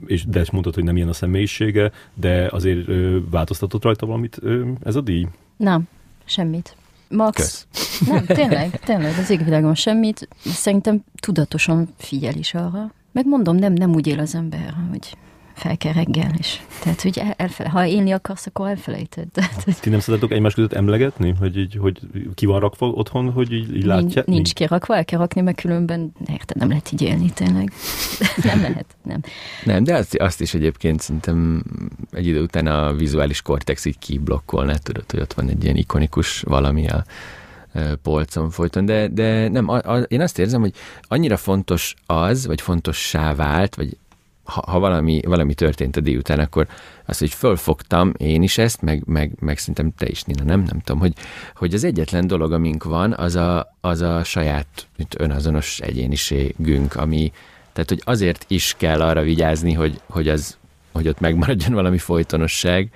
és 0.05 0.25
de 0.25 0.39
ezt 0.39 0.51
mondtad, 0.51 0.73
hogy 0.73 0.83
nem 0.83 0.95
ilyen 0.95 1.07
a 1.07 1.13
személyisége, 1.13 1.91
de 2.13 2.47
azért 2.51 2.89
változtatott 3.29 3.83
rajta 3.83 4.05
valamit 4.05 4.41
ez 4.83 4.95
a 4.95 5.01
díj? 5.01 5.27
Nem, 5.57 5.87
semmit. 6.25 6.75
Max, 7.09 7.35
Kösz. 7.35 7.67
nem, 8.07 8.25
tényleg, 8.25 8.79
tényleg, 8.79 9.17
az 9.17 9.29
égvilágon 9.29 9.75
semmit. 9.75 10.27
Szerintem 10.43 11.03
tudatosan 11.19 11.89
figyel 11.97 12.35
is 12.35 12.53
arra. 12.53 12.91
Megmondom, 13.11 13.55
nem, 13.55 13.73
nem 13.73 13.93
úgy 13.93 14.07
él 14.07 14.19
az 14.19 14.35
ember, 14.35 14.73
hogy 14.89 15.17
fel 15.57 15.77
kell 15.77 15.93
reggel, 15.93 16.31
és 16.37 16.59
tehát, 16.81 17.01
hogy 17.01 17.21
elfele, 17.37 17.69
ha 17.69 17.85
élni 17.85 18.11
akarsz, 18.11 18.45
akkor 18.45 18.67
elfelejted. 18.67 19.27
Ti 19.79 19.89
nem 19.89 19.99
szeretok 19.99 20.31
egymás 20.31 20.53
között 20.53 20.73
emlegetni, 20.73 21.33
hogy, 21.39 21.57
így, 21.57 21.77
hogy 21.81 21.99
ki 22.33 22.45
van 22.45 22.59
rakva 22.59 22.87
otthon, 22.87 23.31
hogy 23.31 23.51
így, 23.51 23.75
így 23.75 23.85
látja? 23.85 24.05
Nincs, 24.05 24.25
nincs 24.25 24.53
kirakva, 24.53 24.95
el 24.95 25.05
kell 25.05 25.19
rakni, 25.19 25.41
mert 25.41 25.61
különben 25.61 26.11
érted, 26.27 26.57
nem 26.57 26.69
lehet 26.69 26.91
így 26.91 27.01
élni 27.01 27.31
tényleg. 27.31 27.71
nem 28.43 28.61
lehet, 28.61 28.85
nem. 29.03 29.21
Nem, 29.63 29.83
de 29.83 29.95
azt, 29.95 30.15
azt 30.15 30.41
is 30.41 30.53
egyébként 30.53 31.01
szerintem 31.01 31.63
egy 32.11 32.27
idő 32.27 32.41
után 32.41 32.67
a 32.67 32.93
vizuális 32.93 33.41
kortex 33.41 33.85
így 33.85 33.99
kiblokkolná, 33.99 34.75
tudod, 34.75 35.11
hogy 35.11 35.19
ott 35.19 35.33
van 35.33 35.49
egy 35.49 35.63
ilyen 35.63 35.75
ikonikus 35.75 36.41
valami 36.41 36.87
a 36.87 37.03
polcon 38.01 38.49
folyton, 38.49 38.85
de, 38.85 39.07
de 39.07 39.47
nem, 39.47 39.69
a, 39.69 39.75
a, 39.75 39.97
én 39.97 40.21
azt 40.21 40.39
érzem, 40.39 40.61
hogy 40.61 40.73
annyira 41.01 41.37
fontos 41.37 41.93
az, 42.05 42.47
vagy 42.47 42.61
fontossá 42.61 43.35
vált, 43.35 43.75
vagy 43.75 43.97
ha, 44.47 44.63
ha 44.67 44.79
valami, 44.79 45.21
valami 45.25 45.53
történt 45.53 45.95
a 45.95 46.01
után, 46.01 46.39
akkor 46.39 46.67
azt, 47.05 47.19
hogy 47.19 47.33
fölfogtam 47.33 48.13
én 48.17 48.43
is 48.43 48.57
ezt, 48.57 48.81
meg, 48.81 49.03
meg, 49.05 49.31
meg 49.39 49.57
szerintem 49.57 49.91
te 49.97 50.07
is, 50.07 50.23
Nina, 50.23 50.43
nem? 50.43 50.59
Nem 50.59 50.79
tudom, 50.79 51.01
hogy, 51.01 51.13
hogy 51.55 51.73
az 51.73 51.83
egyetlen 51.83 52.27
dolog, 52.27 52.51
amink 52.51 52.83
van, 52.83 53.13
az 53.13 53.35
a, 53.35 53.75
az 53.81 54.01
a 54.01 54.23
saját 54.23 54.87
önazonos 55.17 55.79
egyéniségünk, 55.79 56.95
ami, 56.95 57.31
tehát, 57.73 57.89
hogy 57.89 58.01
azért 58.05 58.45
is 58.47 58.75
kell 58.77 59.01
arra 59.01 59.21
vigyázni, 59.21 59.73
hogy, 59.73 60.01
hogy, 60.05 60.29
az, 60.29 60.57
hogy 60.91 61.07
ott 61.07 61.19
megmaradjon 61.19 61.73
valami 61.73 61.97
folytonosság, 61.97 62.91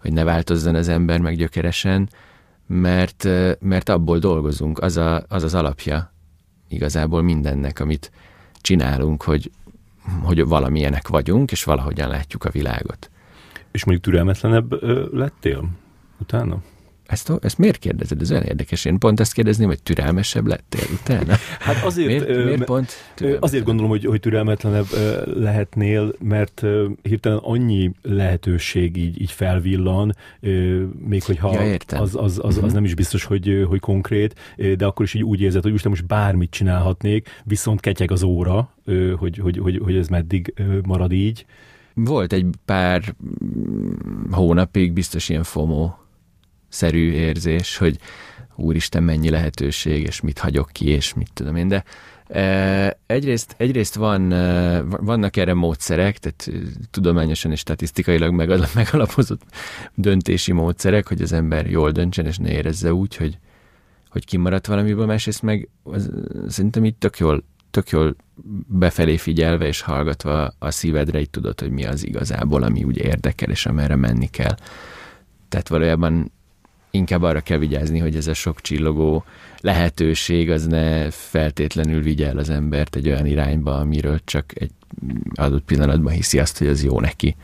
hogy 0.00 0.12
ne 0.12 0.24
változzon 0.24 0.74
az 0.74 0.88
ember 0.88 1.20
meg 1.20 1.36
gyökeresen, 1.36 2.08
mert, 2.66 3.28
mert 3.60 3.88
abból 3.88 4.18
dolgozunk, 4.18 4.78
az, 4.78 4.96
a, 4.96 5.24
az 5.28 5.42
az 5.42 5.54
alapja 5.54 6.12
igazából 6.68 7.22
mindennek, 7.22 7.80
amit 7.80 8.10
csinálunk, 8.60 9.22
hogy, 9.22 9.50
hogy 10.22 10.46
valamilyenek 10.46 11.08
vagyunk, 11.08 11.50
és 11.50 11.64
valahogyan 11.64 12.08
látjuk 12.08 12.44
a 12.44 12.50
világot. 12.50 13.10
És 13.70 13.84
mondjuk 13.84 14.06
türelmetlenebb 14.06 14.82
lettél 15.14 15.68
utána? 16.20 16.62
Ezt, 17.06 17.32
ezt 17.40 17.58
miért 17.58 17.78
kérdezed? 17.78 18.20
Ez 18.20 18.30
olyan 18.30 18.42
érdekes. 18.42 18.84
Én 18.84 18.98
pont 18.98 19.20
ezt 19.20 19.32
kérdezném, 19.32 19.68
hogy 19.68 19.82
türelmesebb 19.82 20.46
lettél 20.46 20.84
utána. 20.92 21.34
Hát 21.60 21.84
azért, 21.84 22.06
miért, 22.06 22.28
ö, 22.28 22.44
miért 22.44 22.64
pont 22.64 22.92
azért 23.40 23.64
gondolom, 23.64 23.90
hogy, 23.90 24.04
hogy 24.04 24.20
türelmetlenebb 24.20 24.86
lehetnél, 25.34 26.14
mert 26.20 26.62
hirtelen 27.02 27.38
annyi 27.38 27.90
lehetőség 28.02 28.96
így, 28.96 29.20
így 29.20 29.30
felvillan, 29.30 30.16
még 31.06 31.22
hogyha 31.22 31.62
ja, 31.62 31.76
az, 31.88 31.98
az, 31.98 32.16
az, 32.16 32.38
az 32.42 32.56
uh-huh. 32.56 32.72
nem 32.72 32.84
is 32.84 32.94
biztos, 32.94 33.24
hogy, 33.24 33.64
hogy 33.68 33.80
konkrét, 33.80 34.34
de 34.76 34.86
akkor 34.86 35.04
is 35.04 35.14
így 35.14 35.22
úgy 35.22 35.40
érzed, 35.40 35.62
hogy 35.62 35.72
most, 35.72 35.88
most 35.88 36.06
bármit 36.06 36.50
csinálhatnék, 36.50 37.28
viszont 37.44 37.80
ketyeg 37.80 38.10
az 38.10 38.22
óra, 38.22 38.74
hogy, 39.16 39.38
hogy, 39.38 39.58
hogy, 39.58 39.80
hogy 39.84 39.96
ez 39.96 40.08
meddig 40.08 40.54
marad 40.86 41.12
így. 41.12 41.46
Volt 41.94 42.32
egy 42.32 42.46
pár 42.64 43.14
hónapig 44.30 44.92
biztos 44.92 45.28
ilyen 45.28 45.42
FOMO 45.42 45.90
szerű 46.72 47.10
érzés, 47.10 47.76
hogy 47.76 47.98
úristen, 48.56 49.02
mennyi 49.02 49.30
lehetőség, 49.30 50.02
és 50.02 50.20
mit 50.20 50.38
hagyok 50.38 50.70
ki, 50.72 50.88
és 50.88 51.14
mit 51.14 51.30
tudom 51.32 51.56
én, 51.56 51.68
de 51.68 51.84
e, 52.28 52.98
egyrészt, 53.06 53.54
egyrészt 53.56 53.94
van, 53.94 54.32
e, 54.32 54.80
vannak 54.82 55.36
erre 55.36 55.54
módszerek, 55.54 56.18
tehát 56.18 56.50
tudományosan 56.90 57.50
és 57.50 57.58
statisztikailag 57.58 58.32
megalapozott 58.74 59.42
döntési 59.94 60.52
módszerek, 60.52 61.08
hogy 61.08 61.22
az 61.22 61.32
ember 61.32 61.70
jól 61.70 61.90
döntsen, 61.90 62.26
és 62.26 62.36
ne 62.36 62.50
érezze 62.50 62.94
úgy, 62.94 63.16
hogy, 63.16 63.38
hogy 64.08 64.24
kimaradt 64.24 64.66
valamiből, 64.66 65.06
másrészt 65.06 65.42
meg 65.42 65.68
az, 65.82 66.10
szerintem 66.48 66.84
itt 66.84 67.00
tök 67.00 67.18
jól, 67.18 67.44
tök 67.70 67.88
jól 67.88 68.16
befelé 68.66 69.16
figyelve 69.16 69.66
és 69.66 69.80
hallgatva 69.80 70.54
a 70.58 70.70
szívedre, 70.70 71.20
így 71.20 71.30
tudod, 71.30 71.60
hogy 71.60 71.70
mi 71.70 71.84
az 71.84 72.06
igazából, 72.06 72.62
ami 72.62 72.84
úgy 72.84 72.98
érdekel, 72.98 73.50
és 73.50 73.66
amerre 73.66 73.96
menni 73.96 74.26
kell. 74.26 74.54
Tehát 75.48 75.68
valójában 75.68 76.32
inkább 76.94 77.22
arra 77.22 77.40
kell 77.40 77.58
vigyázni, 77.58 77.98
hogy 77.98 78.16
ez 78.16 78.26
a 78.26 78.34
sok 78.34 78.60
csillogó 78.60 79.24
lehetőség 79.60 80.50
az 80.50 80.66
ne 80.66 81.10
feltétlenül 81.10 82.02
vigyel 82.02 82.38
az 82.38 82.50
embert 82.50 82.96
egy 82.96 83.08
olyan 83.08 83.26
irányba, 83.26 83.78
amiről 83.78 84.20
csak 84.24 84.60
egy 84.60 84.70
adott 85.34 85.64
pillanatban 85.64 86.12
hiszi 86.12 86.38
azt, 86.38 86.58
hogy 86.58 86.66
az 86.66 86.84
jó 86.84 87.00
neki, 87.00 87.36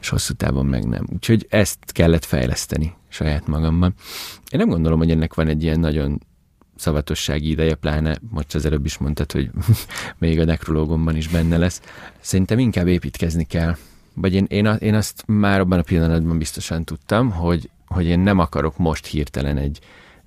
és 0.00 0.08
hosszú 0.08 0.34
távon 0.34 0.66
meg 0.66 0.84
nem. 0.84 1.06
Úgyhogy 1.12 1.46
ezt 1.48 1.78
kellett 1.92 2.24
fejleszteni 2.24 2.94
saját 3.08 3.46
magamban. 3.46 3.94
Én 4.50 4.58
nem 4.58 4.68
gondolom, 4.68 4.98
hogy 4.98 5.10
ennek 5.10 5.34
van 5.34 5.48
egy 5.48 5.62
ilyen 5.62 5.80
nagyon 5.80 6.20
szavatossági 6.76 7.50
ideje, 7.50 7.74
pláne 7.74 8.18
most 8.30 8.54
az 8.54 8.64
előbb 8.64 8.84
is 8.84 8.98
mondtad, 8.98 9.32
hogy 9.32 9.50
még 10.18 10.40
a 10.40 10.44
nekrológomban 10.44 11.16
is 11.16 11.28
benne 11.28 11.58
lesz. 11.58 11.80
Szerintem 12.20 12.58
inkább 12.58 12.86
építkezni 12.86 13.44
kell. 13.44 13.76
Vagy 14.14 14.34
én, 14.34 14.44
én, 14.48 14.66
én 14.66 14.94
azt 14.94 15.24
már 15.26 15.60
abban 15.60 15.78
a 15.78 15.82
pillanatban 15.82 16.38
biztosan 16.38 16.84
tudtam, 16.84 17.30
hogy 17.30 17.70
hogy 17.94 18.06
én 18.06 18.18
nem 18.18 18.38
akarok 18.38 18.78
most 18.78 19.06
hirtelen 19.06 19.56
egy 19.56 19.78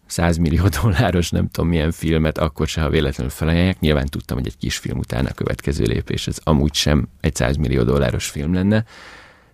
100 0.06 0.38
millió 0.38 0.68
dolláros 0.82 1.30
nem 1.30 1.50
tudom 1.50 1.70
milyen 1.70 1.92
filmet, 1.92 2.38
akkor 2.38 2.68
se, 2.68 2.82
ha 2.82 2.90
véletlenül 2.90 3.32
felajánlják. 3.32 3.80
Nyilván 3.80 4.06
tudtam, 4.06 4.38
hogy 4.38 4.48
egy 4.48 4.58
kis 4.58 4.78
film 4.78 4.98
után 4.98 5.26
a 5.26 5.34
következő 5.34 5.84
lépés 5.84 6.28
ez 6.28 6.38
amúgy 6.44 6.74
sem 6.74 7.08
egy 7.22 7.36
100 7.36 7.56
millió 7.56 7.84
dolláros 7.84 8.30
film 8.30 8.54
lenne, 8.54 8.86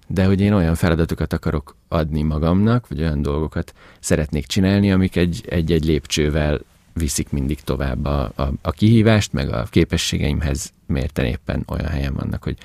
de 0.07 0.25
hogy 0.25 0.41
én 0.41 0.53
olyan 0.53 0.75
feladatokat 0.75 1.33
akarok 1.33 1.75
adni 1.87 2.21
magamnak, 2.21 2.87
vagy 2.87 2.99
olyan 2.99 3.21
dolgokat 3.21 3.73
szeretnék 3.99 4.45
csinálni, 4.45 4.91
amik 4.91 5.15
egy-egy 5.15 5.85
lépcsővel 5.85 6.59
viszik 6.93 7.31
mindig 7.31 7.61
tovább 7.61 8.05
a, 8.05 8.31
a, 8.35 8.51
a 8.61 8.71
kihívást, 8.71 9.33
meg 9.33 9.53
a 9.53 9.63
képességeimhez 9.63 10.73
mérten 10.85 11.25
éppen 11.25 11.63
olyan 11.67 11.87
helyen 11.87 12.13
vannak, 12.13 12.43
hogy 12.43 12.57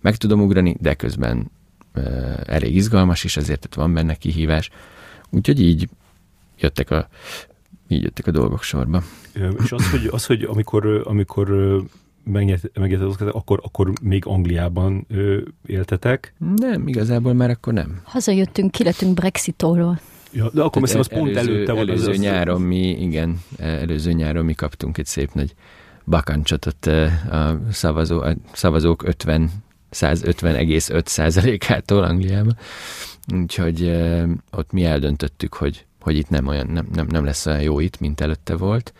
meg 0.00 0.16
tudom 0.16 0.40
ugrani, 0.40 0.76
de 0.80 0.94
közben 0.94 1.50
elég 2.44 2.76
izgalmas 2.76 3.24
is, 3.24 3.36
ezért 3.36 3.64
ott 3.64 3.74
van 3.74 3.94
benne 3.94 4.14
kihívás. 4.14 4.70
Úgyhogy 5.30 5.60
így 5.60 5.88
jöttek 6.58 6.90
a, 6.90 7.08
így 7.88 8.02
jöttek 8.02 8.26
a 8.26 8.30
dolgok 8.30 8.62
sorba. 8.62 9.02
És 9.62 9.72
az, 9.72 9.90
hogy, 9.90 10.08
az, 10.10 10.26
hogy 10.26 10.42
amikor, 10.42 11.02
amikor 11.04 11.48
megnyerted 12.24 13.28
akkor, 13.32 13.60
akkor 13.62 13.92
még 14.02 14.26
Angliában 14.26 15.06
ö, 15.08 15.40
éltetek? 15.66 16.34
Nem, 16.56 16.88
igazából 16.88 17.32
már 17.32 17.50
akkor 17.50 17.72
nem. 17.72 18.00
Hazajöttünk, 18.04 18.70
kilettünk 18.70 19.14
Brexitolról. 19.14 20.00
Ja, 20.32 20.50
de 20.52 20.62
akkor 20.62 20.82
messze 20.82 20.98
az 20.98 21.08
pont 21.08 21.36
előző, 21.36 21.54
előtte 21.54 21.72
van. 21.72 21.88
Előző 21.88 22.10
az 22.10 22.18
nyáron 22.18 22.54
az... 22.54 22.66
mi, 22.68 22.88
igen, 22.88 23.40
előző 23.58 24.12
nyáron 24.12 24.44
mi 24.44 24.54
kaptunk 24.54 24.98
egy 24.98 25.06
szép 25.06 25.32
nagy 25.32 25.54
bakancsot 26.04 26.66
ott 26.66 26.86
a, 26.86 27.60
szavazó, 27.70 28.20
a 28.20 28.34
szavazók 28.52 29.02
50 29.02 29.50
150,5%-ától 29.94 32.02
Angliába. 32.02 32.50
Úgyhogy 33.32 33.90
ott 34.50 34.72
mi 34.72 34.84
eldöntöttük, 34.84 35.54
hogy, 35.54 35.84
hogy 36.00 36.16
itt 36.16 36.28
nem, 36.28 36.46
olyan, 36.46 36.66
nem, 36.66 36.88
nem, 36.94 37.06
nem 37.10 37.24
lesz 37.24 37.46
olyan 37.46 37.62
jó 37.62 37.80
itt, 37.80 38.00
mint 38.00 38.20
előtte 38.20 38.56
volt, 38.56 38.92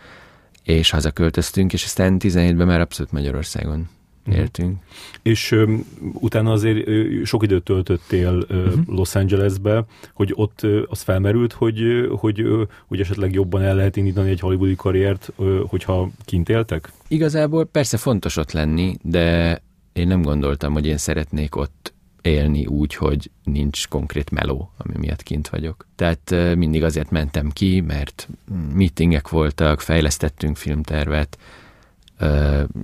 és 0.63 0.89
hazaköltöztünk, 0.89 1.73
és 1.73 1.83
aztán 1.83 2.17
17-ben 2.19 2.67
már 2.67 2.79
abszolút 2.79 3.11
Magyarországon 3.11 3.89
mhm. 4.25 4.37
éltünk. 4.37 4.69
Uh-huh. 4.69 4.83
És 5.21 5.51
um, 5.51 5.85
utána 6.13 6.51
azért 6.51 6.87
uh, 6.87 7.23
sok 7.23 7.43
időt 7.43 7.63
töltöttél 7.63 8.45
uh, 8.49 8.57
uh-huh. 8.57 8.85
Los 8.87 9.15
Angelesbe, 9.15 9.85
hogy 10.13 10.31
ott 10.35 10.59
uh, 10.63 10.81
az 10.87 11.01
felmerült, 11.01 11.53
hogy, 11.53 11.81
uh, 11.81 12.19
hogy, 12.19 12.41
uh, 12.41 12.61
hogy 12.87 12.99
esetleg 12.99 13.33
jobban 13.33 13.61
el 13.61 13.75
lehet 13.75 13.95
indítani 13.95 14.29
egy 14.29 14.39
hollywoodi 14.39 14.75
karriert, 14.75 15.33
uh, 15.35 15.59
hogyha 15.67 16.09
kint 16.25 16.49
éltek? 16.49 16.91
Igazából 17.07 17.65
persze 17.65 17.97
fontos 17.97 18.37
ott 18.37 18.51
lenni, 18.51 18.97
de 19.01 19.61
én 19.95 20.07
nem 20.07 20.21
gondoltam, 20.21 20.73
hogy 20.73 20.85
én 20.85 20.97
szeretnék 20.97 21.55
ott 21.55 21.93
élni 22.21 22.65
úgy, 22.65 22.95
hogy 22.95 23.31
nincs 23.43 23.87
konkrét 23.87 24.29
meló, 24.29 24.71
ami 24.77 24.93
miatt 24.97 25.23
kint 25.23 25.47
vagyok. 25.47 25.87
Tehát 25.95 26.55
mindig 26.55 26.83
azért 26.83 27.11
mentem 27.11 27.49
ki, 27.49 27.81
mert 27.81 28.29
meetingek 28.73 29.29
voltak, 29.29 29.81
fejlesztettünk 29.81 30.57
filmtervet, 30.57 31.37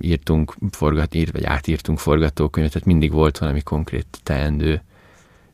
írtunk 0.00 0.54
forgat, 0.70 1.14
írt, 1.14 1.32
vagy 1.32 1.44
átírtunk 1.44 1.98
forgatókönyvet, 1.98 2.72
tehát 2.72 2.88
mindig 2.88 3.12
volt 3.12 3.38
valami 3.38 3.60
konkrét 3.60 4.06
teendő. 4.22 4.82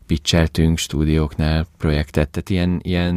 Pitcheltünk 0.07 0.79
stúdióknál 0.79 1.67
projektet, 1.77 2.29
tehát 2.29 2.51
ilyen, 2.51 2.81
ilyen 2.83 3.15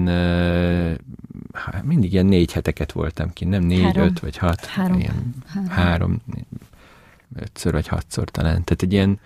mindig 1.83 2.13
ilyen 2.13 2.25
négy 2.25 2.51
heteket 2.51 2.91
voltam 2.91 3.33
ki, 3.33 3.45
nem 3.45 3.63
négy, 3.63 3.81
három. 3.81 4.03
öt 4.03 4.19
vagy 4.19 4.37
hat. 4.37 4.65
Három. 4.65 4.99
Ilyen, 4.99 5.33
három. 5.53 5.69
három 5.69 6.21
ötször 7.35 7.71
vagy 7.71 7.87
hatszor 7.87 8.29
talán. 8.29 8.63
Tehát 8.63 8.81
egy 8.81 8.93
ilyen 8.93 9.19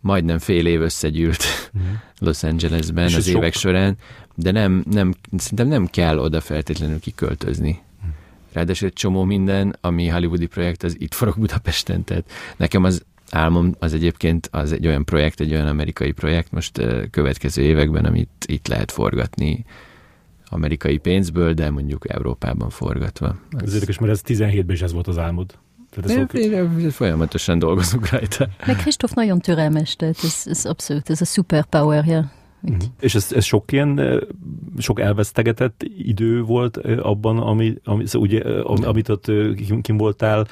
majdnem 0.00 0.38
fél 0.38 0.66
év 0.66 0.80
összegyűlt 0.80 1.70
mm. 1.78 1.92
Los 2.26 2.42
Angelesben 2.42 3.08
És 3.08 3.14
az 3.16 3.28
évek 3.28 3.52
sok... 3.52 3.62
során, 3.62 3.96
de 4.34 4.50
nem, 4.50 4.84
nem, 4.90 5.14
szerintem 5.36 5.68
nem 5.68 5.86
kell 5.86 6.18
oda 6.18 6.40
feltétlenül 6.40 7.00
kiköltözni. 7.00 7.80
Mm. 8.06 8.08
Ráadásul 8.52 8.88
egy 8.88 8.94
csomó 8.94 9.24
minden, 9.24 9.76
ami 9.80 10.08
hollywoodi 10.08 10.46
projekt, 10.46 10.82
az 10.82 11.00
itt 11.00 11.14
forog 11.14 11.38
Budapesten, 11.38 12.04
tehát 12.04 12.30
nekem 12.56 12.84
az 12.84 13.04
álmom 13.30 13.74
az 13.78 13.94
egyébként 13.94 14.48
az 14.52 14.72
egy 14.72 14.86
olyan 14.86 15.04
projekt, 15.04 15.40
egy 15.40 15.52
olyan 15.52 15.66
amerikai 15.66 16.12
projekt 16.12 16.52
most 16.52 16.80
következő 17.10 17.62
években, 17.62 18.04
amit 18.04 18.28
itt 18.46 18.68
lehet 18.68 18.90
forgatni 18.90 19.64
amerikai 20.48 20.98
pénzből, 20.98 21.52
de 21.52 21.70
mondjuk 21.70 22.08
Európában 22.08 22.70
forgatva. 22.70 23.36
Az... 23.50 23.62
Ez 23.62 23.74
érdekes, 23.74 23.98
mert 23.98 24.12
ez 24.12 24.22
17-ben 24.26 24.74
is 24.74 24.82
ez 24.82 24.92
volt 24.92 25.06
az 25.06 25.18
álmod. 25.18 25.58
Tehát 26.02 26.34
ez. 26.34 26.94
Folyamatosan 26.94 27.58
dolgozunk 27.58 28.08
rajta. 28.08 28.48
Meg 28.66 28.76
Kristóf 28.76 29.12
nagyon 29.12 29.38
türelmes, 29.38 29.96
tehát 29.96 30.16
ez, 30.22 30.42
ez 30.44 30.64
abszolút, 30.64 31.10
ez 31.10 31.20
a 31.20 31.24
superpowerja. 31.24 32.30
Mm. 32.70 32.76
És 33.00 33.14
ez, 33.14 33.32
ez 33.32 33.44
sok 33.44 33.72
ilyen, 33.72 34.20
sok 34.78 35.00
elvesztegetett 35.00 35.82
idő 35.98 36.42
volt 36.42 36.76
abban, 36.86 37.38
ami, 37.38 37.74
ami 37.84 38.06
szóval 38.06 38.28
ugye, 38.28 38.42
amit 38.62 39.08
ott 39.08 39.30
kim 39.82 39.96
voltál, 39.96 40.46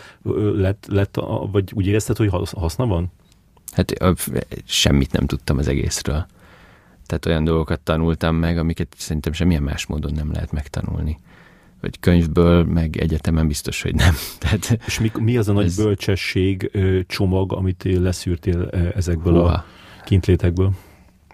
lett, 0.55 0.87
lett, 0.89 1.21
vagy 1.53 1.73
úgy 1.75 1.87
érezted, 1.87 2.17
hogy 2.17 2.31
haszna 2.53 2.87
van? 2.87 3.13
Hát 3.73 3.93
semmit 4.65 5.13
nem 5.13 5.27
tudtam 5.27 5.59
az 5.59 5.69
egészről. 5.69 6.27
Tehát 7.07 7.27
olyan 7.27 7.45
dolgokat 7.45 7.81
tanultam 7.81 8.37
meg, 8.37 8.59
amiket 8.59 8.95
szerintem 8.99 9.33
semmilyen 9.33 9.63
más 9.63 9.87
módon 9.87 10.13
nem 10.13 10.33
lehet 10.33 10.53
megtanulni 10.53 11.19
vagy 11.83 12.01
könyvből, 12.01 12.65
meg 12.65 12.97
egyetemen 12.97 13.47
biztos, 13.47 13.83
hogy 13.83 13.95
nem. 13.95 14.15
Tehát 14.39 14.79
És 14.87 15.01
mi, 15.01 15.11
mi 15.21 15.37
az 15.37 15.49
a 15.49 15.53
nagy 15.53 15.65
ez... 15.65 15.77
bölcsesség 15.77 16.71
csomag, 17.07 17.53
amit 17.53 17.85
leszűrtél 17.85 18.69
ezekből 18.95 19.33
Hova? 19.33 19.53
a 19.53 19.65
kintlétekből? 20.05 20.73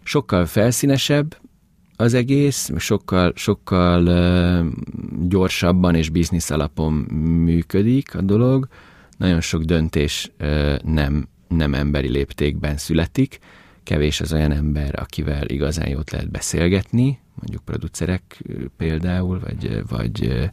Sokkal 0.03 0.47
felszínesebb 0.47 1.37
az 1.97 2.15
egész, 2.15 2.71
sokkal, 2.77 3.33
sokkal 3.37 4.09
gyorsabban 5.29 5.95
és 5.95 6.09
biznisz 6.09 6.51
alapon 6.51 6.93
működik 7.45 8.15
a 8.15 8.21
dolog. 8.21 8.69
Nagyon 9.17 9.41
sok 9.41 9.63
döntés 9.63 10.31
nem, 10.85 11.29
nem 11.49 11.75
emberi 11.75 12.09
léptékben 12.09 12.77
születik. 12.77 13.39
Kevés 13.83 14.21
az 14.21 14.33
olyan 14.33 14.53
ember, 14.53 15.01
akivel 15.01 15.49
igazán 15.49 15.89
jót 15.89 16.11
lehet 16.11 16.31
beszélgetni, 16.31 17.19
mondjuk 17.41 17.65
producerek 17.65 18.43
például, 18.77 19.41
vagy, 19.41 19.83
vagy 19.89 20.51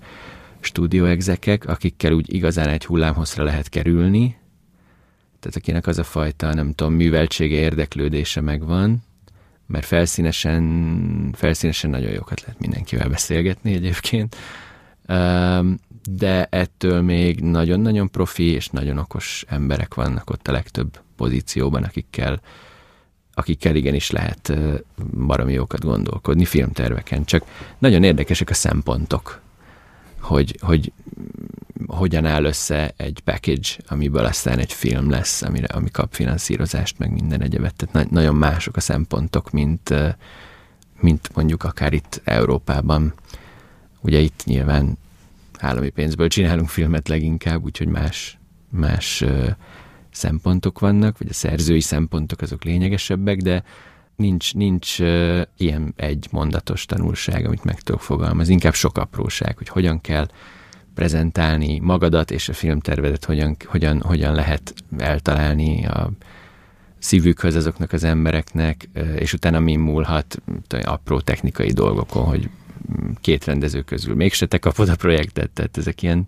stúdióegzekek, 0.60 1.68
akikkel 1.68 2.12
úgy 2.12 2.34
igazán 2.34 2.70
egy 2.70 2.86
hullámhosszra 2.86 3.44
lehet 3.44 3.70
kerülni. 3.70 4.38
tehát 5.40 5.56
akinek 5.56 5.88
az 5.88 5.98
a 5.98 6.04
fajta, 6.04 6.54
nem 6.54 6.74
tudom, 6.74 6.94
műveltsége, 6.94 7.56
érdeklődése 7.56 8.42
megvan, 8.42 9.04
mert 9.68 9.86
felszínesen, 9.86 11.34
felszínesen 11.34 11.90
nagyon 11.90 12.12
jókat 12.12 12.42
lehet 12.42 12.60
mindenkivel 12.60 13.10
beszélgetni 13.10 13.74
egyébként, 13.74 14.36
de 16.10 16.46
ettől 16.50 17.02
még 17.02 17.40
nagyon-nagyon 17.40 18.10
profi 18.10 18.44
és 18.44 18.68
nagyon 18.68 18.98
okos 18.98 19.46
emberek 19.48 19.94
vannak 19.94 20.30
ott 20.30 20.48
a 20.48 20.52
legtöbb 20.52 21.00
pozícióban, 21.16 21.84
akikkel, 21.84 22.42
akikkel 23.36 23.76
igenis 23.76 24.12
lehet 24.12 24.54
baromi 25.14 25.54
jókat 25.54 25.84
gondolkodni 25.84 26.46
filmterveken. 26.46 27.26
Csak 27.26 27.46
nagyon 27.78 28.04
érdekesek 28.04 28.50
a 28.50 28.54
szempontok, 28.54 29.42
hogy, 30.20 30.58
hogy 30.62 30.92
hogyan 31.88 32.26
áll 32.26 32.44
össze 32.44 32.94
egy 32.98 33.20
package, 33.24 33.70
amiből 33.88 34.26
aztán 34.26 34.60
egy 34.60 34.74
film 34.74 35.10
lesz, 35.10 35.42
amire, 35.42 35.66
ami 35.66 35.90
kap 35.92 36.14
finanszírozást, 36.14 36.98
meg 37.00 37.12
minden 37.12 37.42
egyebet. 37.42 37.76
Tehát 37.76 37.94
na- 37.94 38.20
nagyon 38.20 38.36
mások 38.36 38.76
a 38.76 38.80
szempontok, 38.80 39.52
mint, 39.52 39.94
mint 41.00 41.30
mondjuk 41.34 41.64
akár 41.64 41.94
itt 41.94 42.22
Európában. 42.24 43.14
Ugye 44.02 44.20
itt 44.20 44.42
nyilván 44.46 44.98
állami 45.60 45.90
pénzből 45.90 46.28
csinálunk 46.28 46.70
filmet 46.70 47.08
leginkább, 47.08 47.64
úgyhogy 47.64 47.88
más, 47.88 48.38
más 48.70 49.24
szempontok 50.16 50.80
vannak, 50.80 51.18
vagy 51.18 51.28
a 51.30 51.34
szerzői 51.34 51.80
szempontok 51.80 52.42
azok 52.42 52.64
lényegesebbek, 52.64 53.38
de 53.38 53.64
nincs, 54.16 54.54
nincs 54.54 55.00
uh, 55.00 55.42
ilyen 55.58 55.94
egy 55.96 56.28
mondatos 56.32 56.86
tanulság, 56.86 57.46
amit 57.46 57.64
meg 57.64 57.82
tudok 57.82 58.02
fogalmazni, 58.02 58.54
inkább 58.54 58.74
sok 58.74 58.98
apróság, 58.98 59.58
hogy 59.58 59.68
hogyan 59.68 60.02
kell 60.02 60.28
prezentálni 60.94 61.80
magadat 61.80 62.32
és 62.32 62.50
a 62.50 62.54
filmtervedet, 62.54 63.26
hogyan, 63.26 63.58
hogyan, 63.66 64.02
hogyan 64.02 64.34
lehet 64.34 64.74
eltalálni 64.98 65.86
a 65.86 66.12
szívükhöz 66.98 67.56
azoknak 67.56 67.92
az 67.92 68.04
embereknek, 68.04 68.90
és 69.16 69.34
utána 69.34 69.60
mi 69.60 69.76
múlhat 69.76 70.42
apró 70.82 71.20
technikai 71.20 71.72
dolgokon, 71.72 72.26
hogy 72.26 72.50
két 73.22 73.46
rendező 73.46 73.82
közül 73.82 74.16
mégse 74.16 74.46
te 74.46 74.58
kapod 74.58 74.90
a 74.90 74.96
projektet, 74.96 75.50
tehát 75.50 75.78
ezek 75.78 76.02
ilyen 76.02 76.28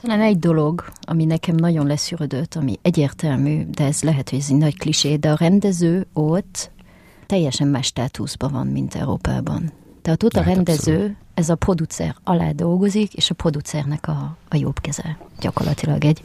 talán 0.00 0.20
egy 0.20 0.38
dolog, 0.38 0.84
ami 1.00 1.24
nekem 1.24 1.54
nagyon 1.54 1.86
leszűrödött, 1.86 2.54
ami 2.54 2.78
egyértelmű, 2.82 3.64
de 3.70 3.84
ez 3.84 4.02
lehet, 4.02 4.30
hogy 4.30 4.38
ez 4.38 4.46
egy 4.50 4.56
nagy 4.56 4.78
klisé, 4.78 5.16
de 5.16 5.30
a 5.30 5.36
rendező 5.38 6.06
ott 6.12 6.70
teljesen 7.26 7.68
más 7.68 7.86
státuszban 7.86 8.52
van, 8.52 8.66
mint 8.66 8.94
Európában. 8.94 9.72
Tehát 10.02 10.22
ott 10.22 10.36
hát, 10.36 10.46
a 10.46 10.54
rendező, 10.54 10.92
abszolút. 10.92 11.16
ez 11.34 11.48
a 11.48 11.54
producer 11.54 12.16
alá 12.24 12.50
dolgozik, 12.50 13.14
és 13.14 13.30
a 13.30 13.34
producernek 13.34 14.08
a, 14.08 14.36
a 14.48 14.56
jobb 14.56 14.80
keze. 14.80 15.18
Gyakorlatilag 15.40 16.04
egy, 16.04 16.20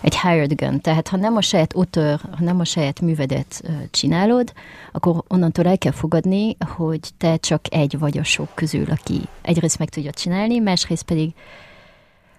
egy 0.00 0.20
hired 0.20 0.54
gun. 0.54 0.80
Tehát 0.80 1.08
ha 1.08 1.16
nem 1.16 1.36
a 1.36 1.40
saját 1.40 1.72
autor, 1.72 2.20
ha 2.20 2.44
nem 2.44 2.60
a 2.60 2.64
saját 2.64 3.00
művedet 3.00 3.62
csinálod, 3.90 4.52
akkor 4.92 5.24
onnantól 5.28 5.66
el 5.66 5.78
kell 5.78 5.92
fogadni, 5.92 6.56
hogy 6.76 7.00
te 7.18 7.36
csak 7.36 7.60
egy 7.74 7.98
vagy 7.98 8.18
a 8.18 8.24
sok 8.24 8.48
közül, 8.54 8.90
aki 8.90 9.20
egyrészt 9.42 9.78
meg 9.78 9.88
tudja 9.88 10.10
csinálni, 10.10 10.58
másrészt 10.58 11.04
pedig 11.04 11.34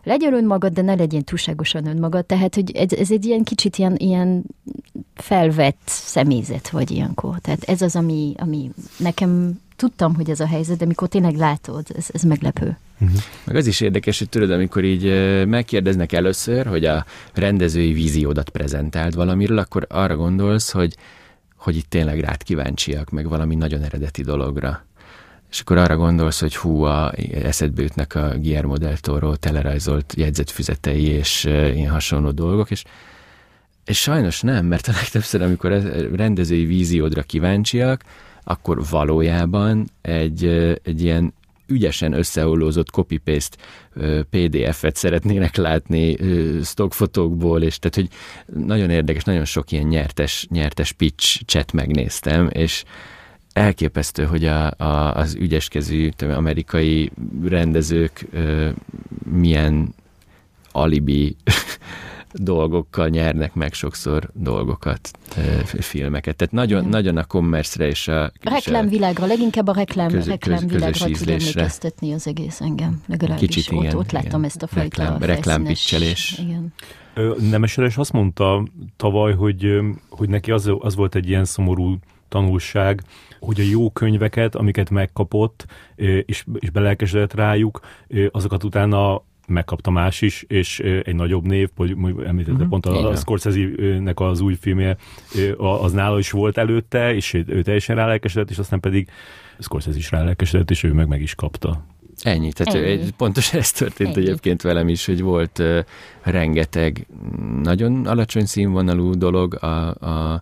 legyél 0.06 0.34
önmagad, 0.34 0.74
de 0.74 0.82
ne 0.82 0.96
legyél 0.96 1.22
túlságosan 1.22 1.88
önmagad. 1.88 2.26
Tehát, 2.26 2.56
hogy 2.56 2.72
ez, 2.72 2.91
ez 2.91 3.12
egy 3.12 3.26
ilyen 3.26 3.44
kicsit 3.44 3.78
ilyen, 3.78 3.96
ilyen 3.98 4.44
felvett 5.15 5.82
személyzet 5.86 6.70
vagy 6.70 6.91
ilyenkor. 6.91 7.39
Tehát 7.39 7.63
ez 7.63 7.82
az, 7.82 7.96
ami, 7.96 8.34
ami 8.38 8.72
nekem 8.98 9.60
tudtam, 9.76 10.15
hogy 10.15 10.30
ez 10.30 10.39
a 10.39 10.48
helyzet, 10.48 10.78
de 10.78 10.86
mikor 10.86 11.08
tényleg 11.08 11.36
látod, 11.36 11.86
ez, 11.96 12.08
ez 12.12 12.22
meglepő. 12.22 12.78
Uh-huh. 13.00 13.20
Meg 13.44 13.56
az 13.56 13.68
is 13.68 13.82
érdekes, 13.82 14.20
hogy 14.20 14.30
tudod, 14.30 14.52
amikor 14.52 14.84
így 14.84 15.04
megkérdeznek 15.48 16.12
először, 16.12 16.65
hogy 16.65 16.86
a 16.86 17.06
rendezői 17.34 17.94
víziódat 17.94 18.50
prezentált 18.50 19.13
valamiről, 19.13 19.58
akkor 19.58 19.86
arra 19.89 20.15
gondolsz, 20.15 20.72
hogy, 20.72 20.96
hogy 21.56 21.76
itt 21.76 21.89
tényleg 21.89 22.20
rád 22.20 22.44
kíváncsiak, 22.44 23.10
meg 23.10 23.28
valami 23.28 23.56
nagyon 23.56 23.82
eredeti 23.82 24.22
dologra 24.22 24.86
és 25.56 25.62
akkor 25.62 25.78
arra 25.78 25.96
gondolsz, 25.96 26.39
hogy 26.39 26.56
hú, 26.56 26.84
a, 26.84 27.13
eszedbe 27.44 27.82
jutnak 27.82 28.13
a 28.13 28.38
Guillermo 28.38 28.78
del 28.78 28.98
Toro 28.98 29.36
telerajzolt 29.36 30.13
jegyzetfüzetei 30.18 31.04
és 31.04 31.44
ilyen 31.44 31.91
hasonló 31.91 32.32
dolgok, 32.32 32.72
és, 32.72 32.84
és 33.86 34.02
sajnos 34.02 34.41
nem, 34.41 34.65
mert 34.65 34.88
a 34.88 34.91
legtöbbször, 34.91 35.41
amikor 35.41 35.72
rendezői 36.15 36.65
víziódra 36.65 37.22
kíváncsiak, 37.22 38.04
akkor 38.44 38.86
valójában 38.89 39.88
egy, 40.02 40.46
egy 40.84 41.02
ilyen 41.02 41.34
ügyesen 41.68 42.13
összeollózott 42.13 42.89
copy-paste 42.89 43.58
PDF-et 44.30 44.96
szeretnének 44.96 45.56
látni 45.56 46.18
stockfotókból, 46.63 47.62
és 47.62 47.80
tehát, 47.80 47.96
hogy 47.96 48.10
nagyon 48.65 48.89
érdekes, 48.89 49.24
nagyon 49.24 49.46
sok 49.46 49.72
ilyen 49.72 49.88
nyertes, 49.88 50.48
nyertes 50.50 50.91
pitch 50.91 51.46
chat 51.46 51.72
megnéztem, 51.72 52.50
és 52.52 52.84
elképesztő, 53.56 54.24
hogy 54.24 54.46
a, 54.46 54.72
a, 54.78 55.15
az 55.15 55.36
ügyeskezű 55.36 56.10
amerikai 56.36 57.12
rendezők 57.44 58.28
ö, 58.32 58.70
milyen 59.24 59.96
alibi 60.72 61.36
dolgokkal 62.34 63.08
nyernek 63.08 63.54
meg 63.54 63.74
sokszor 63.74 64.30
dolgokat, 64.34 65.12
filmeket. 65.80 66.36
Tehát 66.36 66.54
nagyon, 66.54 66.86
nagyon 66.86 67.18
a 67.18 67.24
commerce 67.24 67.88
és 67.88 68.08
a... 68.08 68.32
Reklámvilágra, 68.41 69.26
leginkább 69.26 69.68
a 69.68 69.74
reklám, 69.74 70.08
köz, 70.08 70.28
reklámvilágra 70.28 71.06
tud 71.06 71.30
emlékeztetni 71.30 72.13
az 72.13 72.28
egész 72.28 72.62
engem. 72.62 73.02
Legalábbis 73.08 73.48
Kicsit 73.56 73.74
ott, 73.74 73.84
igen, 73.84 73.96
ott 73.96 74.12
láttam 74.12 74.30
igen. 74.30 74.44
ezt 74.44 74.63
a 74.63 74.68
fajta 74.68 75.04
Reklám, 75.04 75.22
reklámpicselés. 75.22 76.38
Igen. 76.39 76.74
Nemeseres 77.50 77.98
azt 77.98 78.12
mondta 78.12 78.68
tavaly, 78.98 79.34
hogy, 79.34 79.80
hogy 80.10 80.30
neki 80.30 80.52
az, 80.52 80.72
az 80.80 80.96
volt 80.96 81.15
egy 81.15 81.30
ilyen 81.30 81.46
szomorú 81.46 81.98
tanulság, 82.30 83.02
hogy 83.46 83.60
a 83.60 83.64
jó 83.64 83.90
könyveket, 83.90 84.56
amiket 84.56 84.90
megkapott, 84.90 85.66
és, 86.26 86.46
és 86.60 86.70
belelkesedett 86.70 87.34
rájuk, 87.34 87.80
azokat 88.32 88.64
utána 88.64 89.22
megkapta 89.48 89.92
más 89.92 90.22
is, 90.22 90.46
és 90.48 90.80
egy 90.80 91.16
nagyobb 91.16 91.46
név, 91.46 91.70
hogy 91.76 91.96
említette 92.26 92.52
uh-huh. 92.52 92.70
pont 92.70 92.86
a, 92.86 93.10
a 93.10 93.16
Scorsese-nek 93.16 94.20
az 94.20 94.40
új 94.40 94.56
filmje, 94.60 94.98
az 95.58 95.92
nála 95.92 96.20
is 96.20 96.32
volt 96.32 96.58
előtte, 96.58 97.16
és 97.16 97.34
ő 97.34 97.62
teljesen 97.62 97.96
rálelkesedett, 97.96 98.50
és 98.50 98.58
aztán 98.58 98.80
pedig 98.80 99.10
Scorsese 99.60 99.98
is 99.98 100.12
rálelkesedett, 100.12 100.70
és 100.70 100.84
ő 100.84 100.94
meg 100.94 101.08
meg 101.08 101.22
is 101.22 101.36
kapta. 101.36 101.86
Ennyi, 102.22 102.52
tehát 102.52 102.86
Ennyi. 102.86 103.10
pontosan 103.18 103.60
ez 103.60 103.72
történt 103.72 104.16
Ennyi. 104.16 104.26
egyébként 104.26 104.62
velem 104.62 104.88
is, 104.88 105.06
hogy 105.06 105.22
volt 105.22 105.60
uh, 105.60 105.80
rengeteg 106.22 107.08
nagyon 107.62 108.06
alacsony 108.06 108.46
színvonalú 108.46 109.14
dolog 109.14 109.64
a, 109.64 109.88
a 109.88 110.42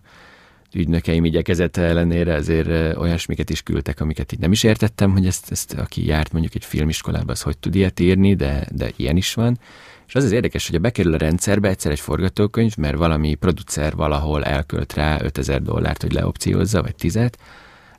ügynökeim 0.74 1.24
igyekezete 1.24 1.82
ellenére 1.82 2.32
ezért 2.32 2.96
olyasmiket 2.96 3.50
is 3.50 3.62
küldtek, 3.62 4.00
amiket 4.00 4.32
így 4.32 4.38
nem 4.38 4.52
is 4.52 4.62
értettem, 4.62 5.12
hogy 5.12 5.26
ezt, 5.26 5.50
ezt 5.50 5.72
aki 5.72 6.06
járt 6.06 6.32
mondjuk 6.32 6.54
egy 6.54 6.64
filmiskolába, 6.64 7.32
az 7.32 7.42
hogy 7.42 7.58
tud 7.58 7.74
ilyet 7.74 8.00
írni, 8.00 8.34
de, 8.34 8.66
de 8.72 8.90
ilyen 8.96 9.16
is 9.16 9.34
van. 9.34 9.58
És 10.06 10.14
az 10.14 10.24
az 10.24 10.32
érdekes, 10.32 10.66
hogy 10.66 10.76
a 10.76 10.80
bekerül 10.80 11.14
a 11.14 11.16
rendszerbe 11.16 11.68
egyszer 11.68 11.92
egy 11.92 12.00
forgatókönyv, 12.00 12.76
mert 12.76 12.96
valami 12.96 13.34
producer 13.34 13.94
valahol 13.94 14.44
elkölt 14.44 14.92
rá 14.92 15.18
5000 15.22 15.62
dollárt, 15.62 16.02
hogy 16.02 16.12
leopciózza, 16.12 16.82
vagy 16.82 16.94
tizet, 16.94 17.38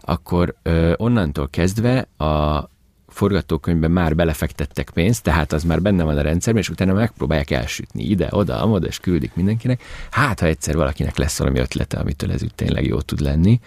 akkor 0.02 0.56
ö, 0.64 0.94
onnantól 0.96 1.50
kezdve 1.50 2.08
a, 2.18 2.70
forgatókönyvben 3.16 3.92
már 3.92 4.16
belefektettek 4.16 4.90
pénzt, 4.90 5.24
tehát 5.24 5.54
az 5.54 5.64
már 5.64 5.82
benne 5.82 6.04
van 6.04 6.18
a 6.18 6.22
rendszerben, 6.22 6.62
és 6.62 6.70
utána 6.70 6.94
megpróbálják 6.94 7.52
elsütni 7.52 8.04
ide, 8.04 8.28
oda, 8.32 8.62
amoda, 8.62 8.88
és 8.88 9.00
küldik 9.00 9.36
mindenkinek. 9.36 9.84
Hát, 10.12 10.40
ha 10.40 10.46
egyszer 10.46 10.76
valakinek 10.76 11.18
lesz 11.18 11.38
valami 11.38 11.60
ötlete, 11.60 11.98
amitől 11.98 12.32
ez 12.32 12.44
úgy 12.44 12.56
tényleg 12.56 12.86
jó 12.86 13.02
tud 13.02 13.20
lenni, 13.20 13.60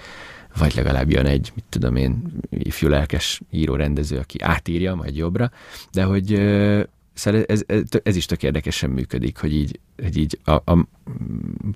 vagy 0.59 0.75
legalább 0.75 1.11
jön 1.11 1.27
egy, 1.27 1.53
mit 1.55 1.65
tudom 1.69 1.97
én, 1.97 2.23
ifjú 2.51 2.89
lelkes 2.89 3.41
író-rendező, 3.51 4.19
aki 4.19 4.41
átírja, 4.43 4.95
majd 4.95 5.17
jobbra, 5.17 5.51
de 5.93 6.03
hogy 6.03 6.41
Szóval 7.13 7.45
ez, 7.47 7.63
ez, 7.67 7.83
ez 8.03 8.17
is 8.17 8.27
tök 8.27 8.43
érdekesen 8.43 8.91
működik, 8.91 9.39
hogy 9.39 9.55
így, 9.55 9.81
hogy 10.03 10.17
így 10.17 10.39
a, 10.45 10.53
a, 10.53 10.87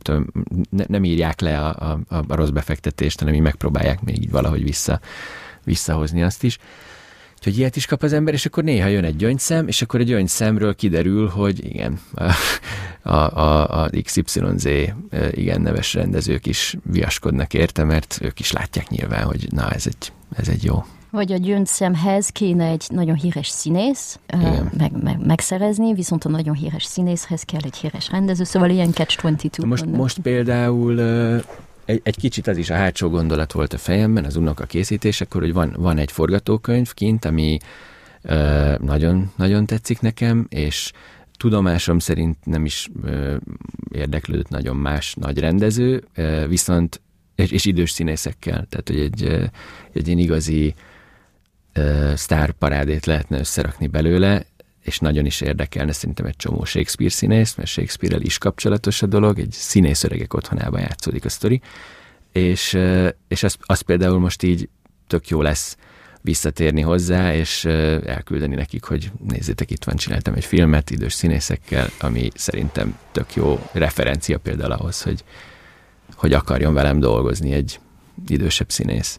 tudom, 0.02 0.26
ne, 0.70 0.84
nem 0.88 1.04
írják 1.04 1.40
le 1.40 1.58
a, 1.58 1.92
a, 2.08 2.24
a 2.28 2.34
rossz 2.34 2.48
befektetést, 2.48 3.18
hanem 3.18 3.34
így 3.34 3.40
megpróbálják 3.40 4.02
még 4.02 4.16
így 4.16 4.30
valahogy 4.30 4.62
vissza, 4.62 5.00
visszahozni 5.64 6.22
azt 6.22 6.42
is. 6.42 6.58
Úgyhogy 7.44 7.58
ilyet 7.58 7.76
is 7.76 7.86
kap 7.86 8.02
az 8.02 8.12
ember, 8.12 8.34
és 8.34 8.46
akkor 8.46 8.64
néha 8.64 8.88
jön 8.88 9.04
egy 9.04 9.16
gyöngyszem, 9.16 9.68
és 9.68 9.82
akkor 9.82 10.00
egy 10.00 10.06
gyöngyszemről 10.06 10.74
kiderül, 10.74 11.28
hogy 11.28 11.64
igen, 11.64 12.00
a, 13.02 13.10
a, 13.10 13.82
a 13.82 13.90
XYZ 14.02 14.64
igen 15.30 15.60
neves 15.60 15.94
rendezők 15.94 16.46
is 16.46 16.76
viaskodnak 16.84 17.54
érte, 17.54 17.84
mert 17.84 18.18
ők 18.22 18.40
is 18.40 18.52
látják 18.52 18.88
nyilván, 18.88 19.24
hogy 19.24 19.46
na, 19.50 19.70
ez 19.70 19.86
egy, 19.86 20.12
ez 20.36 20.48
egy 20.48 20.64
jó 20.64 20.84
vagy 21.10 21.32
a 21.32 21.36
gyöngyszemhez 21.36 22.28
kéne 22.28 22.66
egy 22.66 22.84
nagyon 22.88 23.14
híres 23.14 23.48
színész 23.48 24.18
meg, 24.78 25.02
meg, 25.02 25.26
megszerezni, 25.26 25.94
viszont 25.94 26.24
a 26.24 26.28
nagyon 26.28 26.54
híres 26.54 26.84
színészhez 26.84 27.42
kell 27.42 27.60
egy 27.64 27.76
híres 27.76 28.10
rendező, 28.10 28.44
szóval 28.44 28.70
ilyen 28.70 28.90
catch-22. 28.92 29.66
Most, 29.66 29.86
most 29.86 30.18
például 30.18 31.00
egy, 31.84 32.00
egy 32.04 32.16
kicsit 32.16 32.46
az 32.46 32.56
is 32.56 32.70
a 32.70 32.74
hátsó 32.74 33.08
gondolat 33.08 33.52
volt 33.52 33.72
a 33.72 33.78
fejemben, 33.78 34.24
az 34.24 34.36
unoka 34.36 34.64
készítésekor, 34.64 35.40
hogy 35.40 35.52
van, 35.52 35.74
van 35.78 35.98
egy 35.98 36.12
forgatókönyv 36.12 36.94
kint, 36.94 37.24
ami 37.24 37.58
ö, 38.22 38.74
nagyon, 38.78 39.32
nagyon 39.36 39.66
tetszik 39.66 40.00
nekem, 40.00 40.46
és 40.48 40.92
tudomásom 41.36 41.98
szerint 41.98 42.36
nem 42.44 42.64
is 42.64 42.88
ö, 43.02 43.36
érdeklődött 43.90 44.48
nagyon 44.48 44.76
más 44.76 45.14
nagy 45.14 45.38
rendező, 45.38 46.04
ö, 46.14 46.46
viszont 46.48 47.00
és, 47.34 47.50
és 47.50 47.64
idős 47.64 47.90
színészekkel, 47.90 48.66
tehát 48.68 48.88
hogy 48.88 49.00
egy, 49.00 49.50
egy 49.92 50.06
ilyen 50.06 50.18
igazi 50.18 50.74
ö, 51.72 52.12
sztárparádét 52.16 53.06
lehetne 53.06 53.38
összerakni 53.38 53.86
belőle, 53.86 54.44
és 54.82 54.98
nagyon 54.98 55.26
is 55.26 55.40
érdekelne 55.40 55.92
szerintem 55.92 56.26
egy 56.26 56.36
csomó 56.36 56.64
Shakespeare 56.64 57.12
színész, 57.12 57.54
mert 57.54 57.68
Shakespeare-el 57.68 58.20
is 58.20 58.38
kapcsolatos 58.38 59.02
a 59.02 59.06
dolog, 59.06 59.38
egy 59.38 59.52
színész 59.52 60.04
öregek 60.04 60.34
otthonában 60.34 60.80
játszódik 60.80 61.24
a 61.24 61.28
sztori, 61.28 61.60
és, 62.32 62.78
és 63.28 63.42
az, 63.42 63.56
az 63.60 63.80
például 63.80 64.18
most 64.18 64.42
így 64.42 64.68
tök 65.06 65.28
jó 65.28 65.42
lesz 65.42 65.76
visszatérni 66.20 66.80
hozzá, 66.80 67.34
és 67.34 67.64
elküldeni 68.04 68.54
nekik, 68.54 68.84
hogy 68.84 69.10
nézzétek, 69.28 69.70
itt 69.70 69.84
van, 69.84 69.96
csináltam 69.96 70.34
egy 70.34 70.44
filmet 70.44 70.90
idős 70.90 71.12
színészekkel, 71.12 71.88
ami 72.00 72.30
szerintem 72.34 72.98
tök 73.12 73.34
jó 73.34 73.68
referencia 73.72 74.38
például 74.38 74.72
ahhoz, 74.72 75.02
hogy, 75.02 75.24
hogy 76.14 76.32
akarjon 76.32 76.74
velem 76.74 77.00
dolgozni 77.00 77.52
egy 77.52 77.80
idősebb 78.28 78.70
színész. 78.70 79.18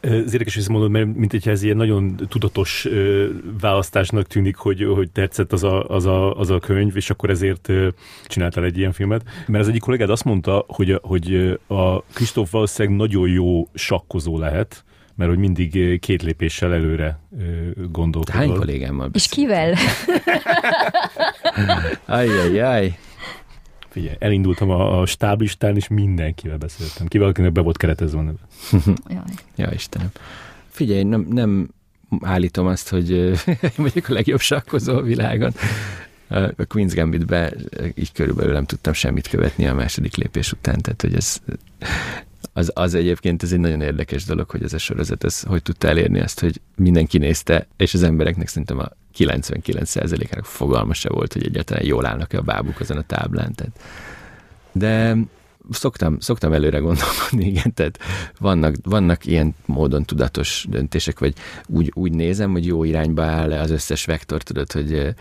Ez 0.00 0.32
érdekes, 0.32 0.54
hogy 0.54 0.68
mondod, 0.68 0.90
mert 0.90 1.14
mint 1.14 1.30
hogyha 1.30 1.50
ez 1.50 1.62
ilyen 1.62 1.76
nagyon 1.76 2.16
tudatos 2.28 2.84
ö, 2.84 3.28
választásnak 3.60 4.26
tűnik, 4.26 4.56
hogy, 4.56 4.84
hogy 4.84 5.10
tetszett 5.10 5.52
az 5.52 5.64
a, 5.64 5.88
az, 5.88 6.06
a, 6.06 6.38
az 6.38 6.50
a 6.50 6.58
könyv, 6.58 6.96
és 6.96 7.10
akkor 7.10 7.30
ezért 7.30 7.68
ö, 7.68 7.88
csináltál 8.26 8.64
egy 8.64 8.78
ilyen 8.78 8.92
filmet. 8.92 9.22
Mert 9.46 9.62
az 9.62 9.68
egyik 9.68 9.80
kollégád 9.80 10.10
azt 10.10 10.24
mondta, 10.24 10.64
hogy, 10.68 10.98
hogy 11.02 11.58
a 11.66 12.02
Kristóf 12.02 12.50
valószínűleg 12.50 12.98
nagyon 12.98 13.28
jó 13.28 13.68
sakkozó 13.74 14.38
lehet, 14.38 14.84
mert 15.14 15.30
hogy 15.30 15.38
mindig 15.38 16.00
két 16.00 16.22
lépéssel 16.22 16.72
előre 16.72 17.20
gondolkodol. 17.90 18.40
Hány 18.40 18.54
kollégámmal 18.54 19.10
És 19.12 19.28
kivel? 19.28 19.74
Ajjajjaj. 22.06 22.98
Figyelj, 23.98 24.16
elindultam 24.18 24.70
a, 24.70 25.00
a 25.00 25.06
stáblistán, 25.06 25.76
és 25.76 25.88
mindenkivel 25.88 26.56
beszéltem. 26.56 27.06
Kivel, 27.06 27.28
akinek 27.28 27.52
be 27.52 27.60
volt 27.60 27.76
keretezve 27.76 28.18
a 28.18 28.22
neve. 28.22 28.38
Jaj. 29.08 29.22
ja, 29.56 29.70
Istenem. 29.72 30.10
Figyelj, 30.68 31.02
nem, 31.02 31.26
nem 31.30 31.68
állítom 32.20 32.66
azt, 32.66 32.88
hogy 32.88 33.10
én 33.62 33.72
vagyok 33.76 34.08
a 34.08 34.12
legjobb 34.12 34.40
sakkozó 34.40 34.96
a 34.96 35.02
világon. 35.02 35.52
A 36.28 36.36
Queen's 36.56 36.92
Gambit-be 36.94 37.52
így 37.94 38.12
körülbelül 38.12 38.52
nem 38.52 38.64
tudtam 38.64 38.92
semmit 38.92 39.28
követni 39.28 39.66
a 39.66 39.74
második 39.74 40.16
lépés 40.16 40.52
után, 40.52 40.80
tehát 40.80 41.02
hogy 41.02 41.14
ez 41.14 41.40
az, 42.52 42.70
az 42.74 42.94
egyébként 42.94 43.42
ez 43.42 43.52
egy 43.52 43.60
nagyon 43.60 43.80
érdekes 43.80 44.24
dolog, 44.24 44.50
hogy 44.50 44.62
ez 44.62 44.72
a 44.72 44.78
sorozat, 44.78 45.24
ez 45.24 45.42
hogy 45.42 45.62
tudta 45.62 45.88
elérni 45.88 46.20
azt, 46.20 46.40
hogy 46.40 46.60
mindenki 46.76 47.18
nézte, 47.18 47.66
és 47.76 47.94
az 47.94 48.02
embereknek 48.02 48.48
szerintem 48.48 48.78
a 48.78 48.90
99%-ának 49.16 50.44
fogalma 50.44 50.94
se 50.94 51.08
volt, 51.08 51.32
hogy 51.32 51.44
egyáltalán 51.44 51.84
jól 51.84 52.06
állnak-e 52.06 52.38
a 52.38 52.42
bábuk 52.42 52.80
azon 52.80 52.96
a 52.96 53.02
táblán. 53.02 53.54
Tehát. 53.54 53.80
De 54.72 55.16
szoktam, 55.70 56.20
szoktam 56.20 56.52
előre 56.52 56.78
gondolkodni, 56.78 57.46
igen, 57.46 57.74
tehát 57.74 57.98
vannak, 58.38 58.74
vannak 58.82 59.26
ilyen 59.26 59.54
módon 59.66 60.04
tudatos 60.04 60.66
döntések, 60.68 61.18
vagy 61.18 61.34
úgy, 61.66 61.90
úgy 61.94 62.12
nézem, 62.12 62.50
hogy 62.50 62.66
jó 62.66 62.84
irányba 62.84 63.22
áll 63.22 63.52
az 63.52 63.70
összes 63.70 64.04
vektor, 64.04 64.42
tudod, 64.42 64.72
hogy 64.72 65.14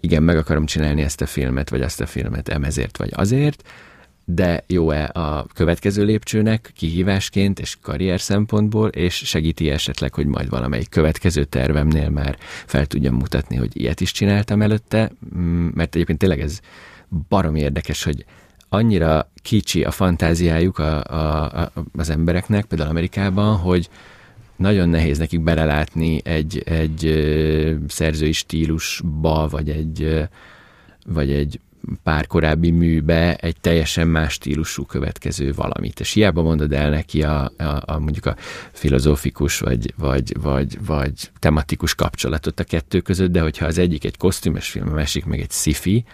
igen, 0.00 0.22
meg 0.22 0.36
akarom 0.36 0.66
csinálni 0.66 1.02
ezt 1.02 1.20
a 1.20 1.26
filmet, 1.26 1.70
vagy 1.70 1.82
azt 1.82 2.00
a 2.00 2.06
filmet, 2.06 2.48
emezért, 2.48 2.96
vagy 2.96 3.10
azért, 3.12 3.64
de 4.24 4.64
jó-e 4.66 5.10
a 5.12 5.46
következő 5.54 6.04
lépcsőnek 6.04 6.72
kihívásként 6.74 7.58
és 7.58 7.76
karrier 7.82 8.20
szempontból, 8.20 8.88
és 8.88 9.14
segíti 9.14 9.70
esetleg, 9.70 10.14
hogy 10.14 10.26
majd 10.26 10.48
valamelyik 10.48 10.88
következő 10.88 11.44
tervemnél 11.44 12.08
már 12.08 12.36
fel 12.66 12.86
tudjam 12.86 13.14
mutatni, 13.14 13.56
hogy 13.56 13.80
ilyet 13.80 14.00
is 14.00 14.12
csináltam 14.12 14.62
előtte, 14.62 15.10
mm, 15.36 15.68
mert 15.74 15.94
egyébként 15.94 16.18
tényleg 16.18 16.40
ez 16.40 16.60
barom 17.28 17.54
érdekes, 17.54 18.02
hogy 18.02 18.24
annyira 18.68 19.30
kicsi 19.42 19.84
a 19.84 19.90
fantáziájuk 19.90 20.78
a, 20.78 21.04
a, 21.04 21.44
a, 21.60 21.72
az 21.96 22.10
embereknek, 22.10 22.64
például 22.64 22.90
Amerikában, 22.90 23.56
hogy 23.56 23.88
nagyon 24.56 24.88
nehéz 24.88 25.18
nekik 25.18 25.40
belelátni 25.40 26.20
egy, 26.24 26.62
egy 26.64 27.24
szerzői 27.88 28.32
stílusba, 28.32 29.48
vagy 29.48 29.68
egy, 29.68 30.28
vagy 31.06 31.32
egy 31.32 31.60
pár 32.02 32.26
korábbi 32.26 32.70
műbe 32.70 33.36
egy 33.36 33.56
teljesen 33.60 34.08
más 34.08 34.32
stílusú 34.32 34.84
következő 34.84 35.52
valamit. 35.52 36.00
És 36.00 36.12
hiába 36.12 36.42
mondod 36.42 36.72
el 36.72 36.90
neki 36.90 37.22
a, 37.22 37.52
a, 37.58 37.82
a 37.84 37.98
mondjuk 37.98 38.26
a 38.26 38.36
filozófikus 38.72 39.58
vagy, 39.58 39.94
vagy, 39.96 40.40
vagy, 40.40 40.78
vagy 40.86 41.30
tematikus 41.38 41.94
kapcsolatot 41.94 42.60
a 42.60 42.64
kettő 42.64 43.00
között, 43.00 43.30
de 43.30 43.40
hogyha 43.40 43.66
az 43.66 43.78
egyik 43.78 44.04
egy 44.04 44.16
kosztümös 44.16 44.68
film, 44.68 44.88
a 44.88 44.94
másik 44.94 45.24
meg 45.24 45.40
egy 45.40 45.50
sci 45.50 46.04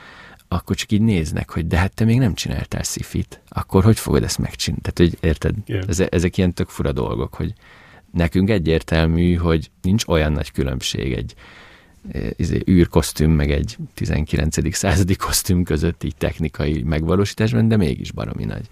akkor 0.48 0.76
csak 0.76 0.92
így 0.92 1.00
néznek, 1.00 1.50
hogy 1.50 1.66
de 1.66 1.76
hát 1.76 1.94
te 1.94 2.04
még 2.04 2.18
nem 2.18 2.34
csináltál 2.34 2.82
szifit, 2.82 3.40
akkor 3.48 3.84
hogy 3.84 3.98
fogod 3.98 4.22
ezt 4.22 4.38
megcsinálni? 4.38 4.82
Tehát, 4.82 4.98
hogy 4.98 5.28
érted? 5.28 5.54
Yeah. 5.66 6.08
Ezek 6.10 6.36
ilyen 6.36 6.54
tök 6.54 6.68
fura 6.68 6.92
dolgok, 6.92 7.34
hogy 7.34 7.52
nekünk 8.12 8.50
egyértelmű, 8.50 9.34
hogy 9.34 9.70
nincs 9.82 10.06
olyan 10.06 10.32
nagy 10.32 10.52
különbség 10.52 11.12
egy, 11.12 11.34
izé, 12.36 12.62
űrkosztüm, 12.70 13.30
meg 13.30 13.50
egy 13.50 13.76
19. 13.94 14.74
századi 14.74 15.16
kosztüm 15.16 15.62
között 15.62 16.04
így 16.04 16.16
technikai 16.16 16.82
megvalósításban, 16.82 17.68
de 17.68 17.76
mégis 17.76 18.12
baromi 18.12 18.44
nagy. 18.44 18.68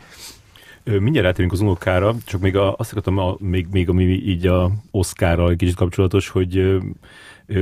Mindjárt 0.84 1.26
átérünk 1.26 1.52
az 1.52 1.60
unokára, 1.60 2.14
csak 2.24 2.40
még 2.40 2.56
a, 2.56 2.74
azt 2.76 2.90
akartam, 2.90 3.18
a, 3.18 3.36
még, 3.38 3.66
még 3.70 3.88
ami 3.88 4.04
így 4.04 4.46
a 4.46 4.72
Oscarral 4.90 5.50
egy 5.50 5.56
kicsit 5.56 5.74
kapcsolatos, 5.74 6.28
hogy 6.28 6.78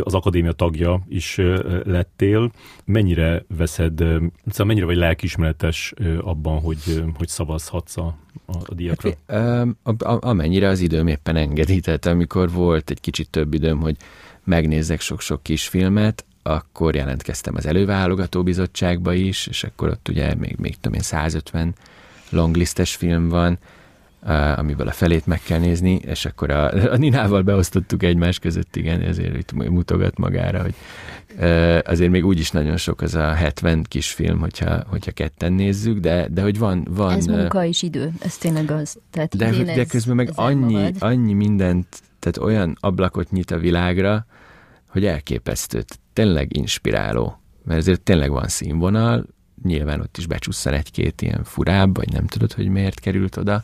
az 0.00 0.14
akadémia 0.14 0.52
tagja 0.52 1.00
is 1.08 1.40
lettél. 1.84 2.52
Mennyire 2.84 3.44
veszed, 3.56 3.98
szóval 4.46 4.66
mennyire 4.66 4.86
vagy 4.86 4.96
lelkismeretes 4.96 5.94
abban, 6.20 6.60
hogy, 6.60 7.04
hogy 7.16 7.28
szavazhatsz 7.28 7.96
a, 7.96 8.16
a 8.46 8.74
díjakra? 8.74 9.10
Hát, 9.26 10.02
amennyire 10.02 10.68
az 10.68 10.80
időm 10.80 11.06
éppen 11.06 11.36
engedi, 11.36 11.80
tehát 11.80 12.06
amikor 12.06 12.50
volt 12.50 12.90
egy 12.90 13.00
kicsit 13.00 13.30
több 13.30 13.54
időm, 13.54 13.80
hogy 13.80 13.96
megnézzek 14.44 15.00
sok-sok 15.00 15.42
kis 15.42 15.68
filmet, 15.68 16.24
akkor 16.42 16.94
jelentkeztem 16.94 17.54
az 17.56 17.66
előválogató 17.66 18.42
bizottságba 18.42 19.12
is, 19.12 19.46
és 19.46 19.64
akkor 19.64 19.88
ott 19.88 20.08
ugye 20.08 20.34
még, 20.34 20.56
még 20.58 20.74
tudom 20.80 20.94
én 20.94 21.02
150 21.02 21.74
longlistes 22.30 22.94
film 22.94 23.28
van, 23.28 23.58
amiből 24.56 24.88
a 24.88 24.92
felét 24.92 25.26
meg 25.26 25.40
kell 25.42 25.58
nézni, 25.58 25.94
és 25.94 26.24
akkor 26.24 26.50
a, 26.50 26.92
a 26.92 26.96
Ninával 26.96 27.42
beosztottuk 27.42 28.02
egymás 28.02 28.38
között, 28.38 28.76
igen, 28.76 29.00
ezért 29.00 29.36
itt 29.36 29.52
mutogat 29.52 30.18
magára, 30.18 30.62
hogy 30.62 30.74
azért 31.84 32.10
még 32.10 32.26
úgyis 32.26 32.50
nagyon 32.50 32.76
sok 32.76 33.00
az 33.00 33.14
a 33.14 33.32
70 33.32 33.82
kis 33.82 34.12
film, 34.12 34.38
hogyha, 34.38 34.82
hogyha 34.86 35.10
ketten 35.10 35.52
nézzük, 35.52 35.98
de, 35.98 36.28
de 36.28 36.42
hogy 36.42 36.58
van, 36.58 36.86
van... 36.90 37.12
Ez 37.12 37.26
munka 37.26 37.64
és 37.64 37.82
idő, 37.82 38.12
ez 38.20 38.36
tényleg 38.36 38.70
az. 38.70 38.98
Tehát 39.10 39.36
de, 39.36 39.50
de 39.50 39.72
ez, 39.72 39.88
közben 39.88 40.16
meg 40.16 40.30
annyi, 40.34 40.92
annyi 40.98 41.32
mindent, 41.32 41.86
tehát 42.22 42.50
olyan 42.50 42.76
ablakot 42.80 43.30
nyit 43.30 43.50
a 43.50 43.58
világra, 43.58 44.26
hogy 44.88 45.04
elképesztő, 45.04 45.84
tényleg 46.12 46.56
inspiráló, 46.56 47.40
mert 47.64 47.80
ezért 47.80 48.00
tényleg 48.00 48.30
van 48.30 48.48
színvonal, 48.48 49.26
nyilván 49.62 50.00
ott 50.00 50.16
is 50.16 50.26
becsusszan 50.26 50.72
egy-két 50.72 51.22
ilyen 51.22 51.44
furább, 51.44 51.96
vagy 51.96 52.12
nem 52.12 52.26
tudod, 52.26 52.52
hogy 52.52 52.68
miért 52.68 53.00
került 53.00 53.36
oda 53.36 53.62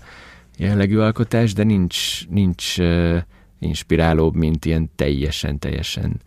jellegű 0.57 0.99
alkotás, 0.99 1.53
de 1.53 1.63
nincs, 1.63 2.29
nincs 2.29 2.79
uh, 2.79 3.19
inspirálóbb, 3.59 4.35
mint 4.35 4.65
ilyen 4.65 4.91
teljesen, 4.97 5.59
teljesen 5.59 6.21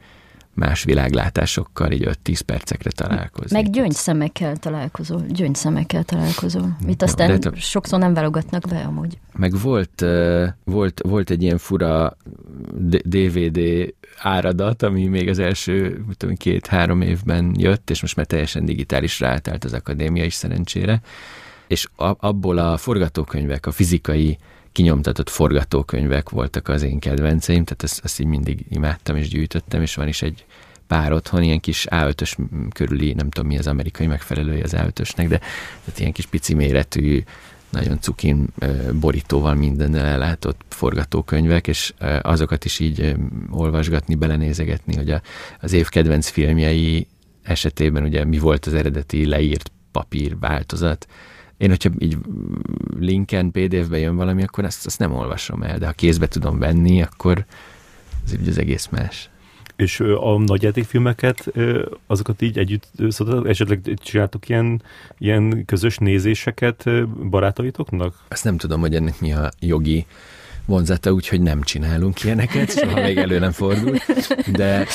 más 0.62 0.84
világlátásokkal 0.84 1.92
így 1.92 2.08
5-10 2.24 2.40
percekre 2.46 2.92
találkozni. 2.92 3.62
Meg 3.62 3.70
gyöngyszemekkel 3.70 4.58
találkozol, 4.58 5.22
gyöngyszemekkel 5.30 6.04
találkozol. 6.04 6.78
Mit 6.86 7.02
aztán 7.02 7.30
ja, 7.30 7.38
de 7.38 7.50
sokszor 7.56 8.00
nem 8.00 8.14
válogatnak 8.14 8.68
be 8.70 8.80
amúgy. 8.80 9.18
Meg 9.34 9.60
volt, 9.60 10.06
volt, 10.64 11.02
volt 11.04 11.30
egy 11.30 11.44
ilyen 11.44 11.58
fura 11.58 12.18
DVD 13.04 13.60
áradat, 14.18 14.84
ami 14.84 15.06
még 15.06 15.30
az 15.30 15.40
első 15.40 16.06
tudom, 16.18 16.36
két-három 16.36 17.02
évben 17.02 17.56
jött, 17.58 17.90
és 17.90 18.02
most 18.02 18.16
már 18.16 18.26
teljesen 18.26 18.66
digitálisra 18.66 19.28
átállt 19.28 19.64
az 19.64 19.74
akadémia 19.74 20.24
is 20.24 20.34
szerencsére. 20.34 21.02
És 21.68 21.88
abból 21.96 22.58
a 22.58 22.78
forgatókönyvek, 22.78 23.66
a 23.66 23.72
fizikai 23.72 24.38
kinyomtatott 24.72 25.30
forgatókönyvek 25.30 26.30
voltak 26.30 26.68
az 26.68 26.82
én 26.82 27.00
kedvenceim, 27.00 27.64
tehát 27.64 27.84
ezt, 27.84 28.02
ezt 28.04 28.20
így 28.20 28.28
mindig 28.28 28.66
imádtam 28.70 29.16
és 29.16 29.30
gyűjtöttem, 29.30 29.82
és 29.82 29.96
van 29.96 30.08
is 30.08 30.22
egy 30.22 30.46
pár 30.88 31.14
otthon, 31.14 31.44
ilyen 31.44 31.60
kis 31.60 31.88
A5-ös 31.90 32.38
körüli, 32.74 33.14
nem 33.14 33.30
tudom 33.30 33.50
mi 33.50 33.58
az 33.58 33.68
amerikai 33.68 34.08
megfelelője 34.08 34.64
az 34.64 34.76
A5-ösnek, 34.76 35.26
de 35.30 35.38
tehát 35.38 36.00
ilyen 36.00 36.12
kis 36.12 36.26
pici 36.26 36.54
méretű, 36.54 37.24
nagyon 37.70 38.00
cukin 38.00 38.48
borítóval 39.00 39.54
mindennel 39.54 40.06
ellátott 40.06 40.62
forgatókönyvek, 40.70 41.68
és 41.68 41.94
azokat 42.22 42.66
is 42.66 42.80
így 42.80 43.16
olvasgatni, 43.50 44.16
belenézegetni, 44.16 44.96
hogy 44.96 45.12
a, 45.12 45.22
az 45.60 45.74
év 45.74 45.90
kedvenc 45.90 46.30
filmjei 46.30 47.08
esetében 47.44 48.04
ugye 48.04 48.26
mi 48.26 48.38
volt 48.38 48.66
az 48.66 48.74
eredeti 48.74 49.26
leírt 49.26 49.72
papír 49.92 50.40
változat, 50.40 51.08
én, 51.62 51.70
hogyha 51.70 51.90
így 52.00 52.18
linken, 53.00 53.52
PDF-be 53.52 53.98
jön 53.98 54.16
valami, 54.16 54.44
akkor 54.44 54.64
azt, 54.64 54.86
azt 54.86 55.00
nem 55.00 55.14
olvasom 55.14 55.64
el, 55.64 55.78
de 55.78 55.86
ha 55.86 55.92
kézbe 55.92 56.28
tudom 56.28 56.60
venni, 56.60 57.02
akkor 57.02 57.46
az, 58.26 58.38
az 58.48 58.58
egész 58.58 58.88
más. 58.88 59.30
És 59.76 60.00
a 60.00 60.38
nagyjátékfilmeket, 60.40 61.52
azokat 62.08 62.42
így 62.42 62.58
együtt 62.58 62.88
szóval 63.10 63.48
esetleg 63.48 63.82
csináltok 64.04 64.50
ilyen, 64.50 64.82
ilyen 65.18 65.66
közös 65.66 65.98
nézéseket 65.98 66.90
barátaitoknak? 67.30 68.24
Azt 68.28 68.44
nem 68.44 68.58
tudom, 68.58 68.80
hogy 68.80 68.96
ennek 68.96 69.20
mi 69.20 69.34
a 69.34 69.52
jogi 69.60 70.06
vonzata, 70.66 71.12
úgyhogy 71.12 71.42
nem 71.42 71.62
csinálunk 71.62 72.24
ilyeneket, 72.24 72.72
soha 72.72 73.02
még 73.02 73.18
elő 73.18 73.40
nem 73.40 73.52
fordul, 73.52 73.98
de 74.52 74.88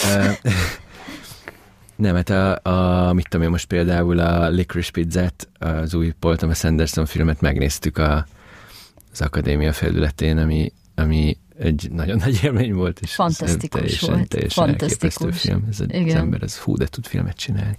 nem, 1.97 2.15
hát 2.15 2.31
a, 2.31 2.61
a, 2.63 3.13
mit 3.13 3.29
tudom 3.29 3.47
én 3.47 3.53
most 3.53 3.67
például 3.67 4.19
a 4.19 4.49
Licorice 4.49 4.91
Pizzát, 4.91 5.49
az 5.59 5.95
új 5.95 6.13
Paul 6.19 6.37
Thomas 6.37 6.65
Anderson 6.65 7.07
filmet 7.07 7.41
megnéztük 7.41 7.99
a, 7.99 8.27
az 9.13 9.21
akadémia 9.21 9.73
felületén, 9.73 10.39
ami, 10.39 10.73
ami 10.95 11.37
egy 11.59 11.89
nagyon 11.93 12.17
nagy 12.17 12.41
élmény 12.45 12.73
volt, 12.73 13.01
és 13.01 13.15
Fantasztikus 13.15 13.81
teljesen, 13.81 14.15
volt. 14.15 14.29
teljesen 14.29 14.67
Fantasztikus. 14.67 15.41
film. 15.41 15.65
Ez 15.71 15.81
egy, 15.89 16.09
az 16.09 16.15
ember, 16.15 16.43
ez 16.43 16.59
hú, 16.59 16.77
de 16.77 16.87
tud 16.87 17.07
filmet 17.07 17.37
csinálni. 17.37 17.77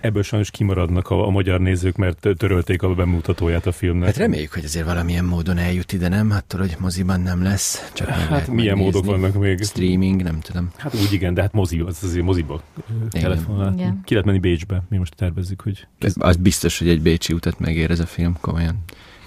Ebből 0.00 0.22
sajnos 0.22 0.50
kimaradnak 0.50 1.10
a, 1.10 1.26
a 1.26 1.30
magyar 1.30 1.60
nézők, 1.60 1.96
mert 1.96 2.28
törölték 2.36 2.82
a 2.82 2.94
bemutatóját 2.94 3.66
a 3.66 3.72
filmnek. 3.72 4.06
Hát 4.06 4.16
reméljük, 4.16 4.52
hogy 4.52 4.64
azért 4.64 4.86
valamilyen 4.86 5.24
módon 5.24 5.58
eljut 5.58 5.92
ide, 5.92 6.08
nem? 6.08 6.30
Attól, 6.30 6.60
hogy 6.60 6.76
moziban 6.78 7.20
nem 7.20 7.42
lesz. 7.42 7.90
Csak 7.94 8.08
hát 8.08 8.48
milyen 8.48 8.76
módok 8.76 9.04
vannak 9.04 9.34
még? 9.34 9.62
Streaming, 9.62 10.22
nem 10.22 10.40
tudom. 10.40 10.70
Hát 10.76 10.94
úgy 10.94 11.12
igen, 11.12 11.34
de 11.34 11.40
hát 11.40 11.52
mozi, 11.52 11.80
az 11.80 12.04
azért 12.04 12.24
moziba 12.24 12.62
telefonál. 13.10 13.72
Igen. 13.72 14.00
Ki 14.04 14.12
lehet 14.12 14.26
menni 14.26 14.38
Bécsbe, 14.38 14.82
mi 14.88 14.96
most 14.96 15.14
tervezzük, 15.14 15.60
hogy... 15.60 15.86
Az 16.14 16.36
biztos, 16.36 16.78
hogy 16.78 16.88
egy 16.88 17.02
bécsi 17.02 17.32
utat 17.32 17.58
megér 17.58 17.90
ez 17.90 18.00
a 18.00 18.06
film, 18.06 18.36
komolyan. 18.40 18.84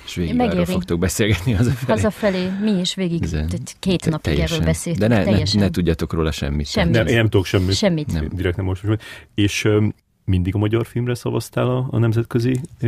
És 0.09 0.15
végig 0.15 0.35
Megéri. 0.35 0.53
arról 0.53 0.65
fogtok 0.65 0.99
beszélgetni 0.99 1.51
hazafelé. 1.51 1.91
Hazafelé 2.01 2.47
mi 2.63 2.71
is 2.79 2.95
végig 2.95 3.23
Ez- 3.23 3.29
tehát 3.29 3.75
két 3.79 4.05
napig 4.05 4.21
Teljesen. 4.21 4.55
erről 4.55 4.65
beszéltünk. 4.67 5.07
De 5.09 5.15
ne, 5.15 5.23
ne, 5.23 5.29
teljesen. 5.29 5.59
ne 5.61 5.69
tudjatok 5.69 6.13
róla 6.13 6.31
semmit. 6.31 6.67
Semmit. 6.67 6.93
Nem, 6.95 7.07
én 7.07 7.15
nem 7.15 7.29
tudok 7.29 7.45
semmit. 7.45 7.75
Semmit. 7.75 8.11
Nem. 8.13 8.27
Direkt 8.33 8.55
nem 8.57 8.65
most. 8.65 8.83
És 9.35 9.63
öm, 9.65 9.93
mindig 10.25 10.55
a 10.55 10.57
magyar 10.57 10.85
filmre 10.85 11.15
szavaztál 11.15 11.67
a, 11.69 11.87
a 11.91 11.97
nemzetközi 11.97 12.59
ö, 12.81 12.87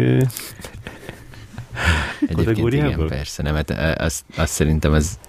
Egyébként 2.22 2.48
kategóriából? 2.48 2.94
igen, 3.06 3.08
persze, 3.08 3.44
nem, 3.44 3.56
hát 3.56 3.70
azt, 4.02 4.24
azt 4.36 4.54
szerintem 4.54 4.94
az, 4.94 5.20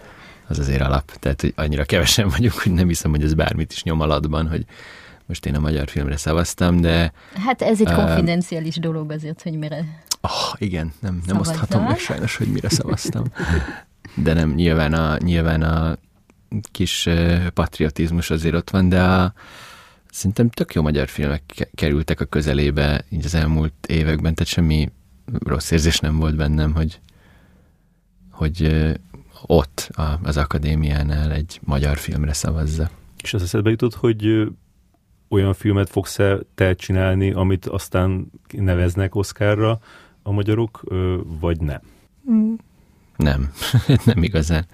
az 0.48 0.58
azért 0.58 0.80
alap. 0.80 1.12
Tehát, 1.18 1.40
hogy 1.40 1.52
annyira 1.56 1.84
kevesen 1.84 2.28
vagyunk, 2.28 2.52
hogy 2.52 2.72
nem 2.72 2.88
hiszem, 2.88 3.10
hogy 3.10 3.22
ez 3.22 3.34
bármit 3.34 3.72
is 3.72 3.82
nyom 3.82 4.00
alatban, 4.00 4.48
hogy 4.48 4.64
most 5.26 5.46
én 5.46 5.54
a 5.54 5.58
magyar 5.60 5.88
filmre 5.88 6.16
szavaztam, 6.16 6.80
de 6.80 7.12
Hát 7.34 7.62
ez 7.62 7.80
egy 7.80 7.90
Ö, 7.90 7.94
konfidenciális 7.94 8.76
dolog 8.76 9.10
azért, 9.12 9.42
hogy 9.42 9.58
mire... 9.58 9.84
oh, 10.20 10.52
igen, 10.58 10.92
nem, 11.00 11.12
nem 11.14 11.22
Szavazzal. 11.26 11.52
oszthatom 11.54 11.84
meg 11.84 11.98
sajnos, 11.98 12.36
hogy 12.36 12.48
mire 12.48 12.68
szavaztam. 12.68 13.24
De 14.14 14.32
nem, 14.32 14.50
nyilván 14.54 14.92
a, 14.92 15.16
nyilván 15.18 15.62
a 15.62 15.96
kis 16.70 17.06
ö, 17.06 17.36
patriotizmus 17.54 18.30
azért 18.30 18.54
ott 18.54 18.70
van, 18.70 18.88
de 18.88 19.02
a, 19.02 19.32
szerintem 20.10 20.48
tök 20.50 20.74
jó 20.74 20.82
magyar 20.82 21.08
filmek 21.08 21.42
ke- 21.46 21.70
kerültek 21.74 22.20
a 22.20 22.24
közelébe 22.24 23.04
így 23.08 23.24
az 23.24 23.34
elmúlt 23.34 23.72
években, 23.86 24.34
tehát 24.34 24.52
semmi 24.52 24.90
rossz 25.44 25.70
érzés 25.70 25.98
nem 26.00 26.16
volt 26.18 26.36
bennem, 26.36 26.74
hogy, 26.74 27.00
hogy 28.30 28.62
ö, 28.62 28.90
ott 29.46 29.88
a, 29.92 30.02
az 30.22 30.36
akadémiánál 30.36 31.32
egy 31.32 31.60
magyar 31.62 31.98
filmre 31.98 32.32
szavazza. 32.32 32.90
És 33.22 33.34
az 33.34 33.42
eszedbe 33.42 33.70
jutott, 33.70 33.94
hogy 33.94 34.46
olyan 35.32 35.54
filmet 35.54 35.90
fogsz-e 35.90 36.38
te 36.54 36.74
csinálni, 36.74 37.30
amit 37.30 37.66
aztán 37.66 38.30
neveznek 38.50 39.14
Oscarra 39.14 39.80
a 40.22 40.32
magyarok, 40.32 40.82
vagy 41.40 41.60
nem? 41.60 41.80
Nem, 43.16 43.52
nem 44.04 44.22
igazán. 44.22 44.66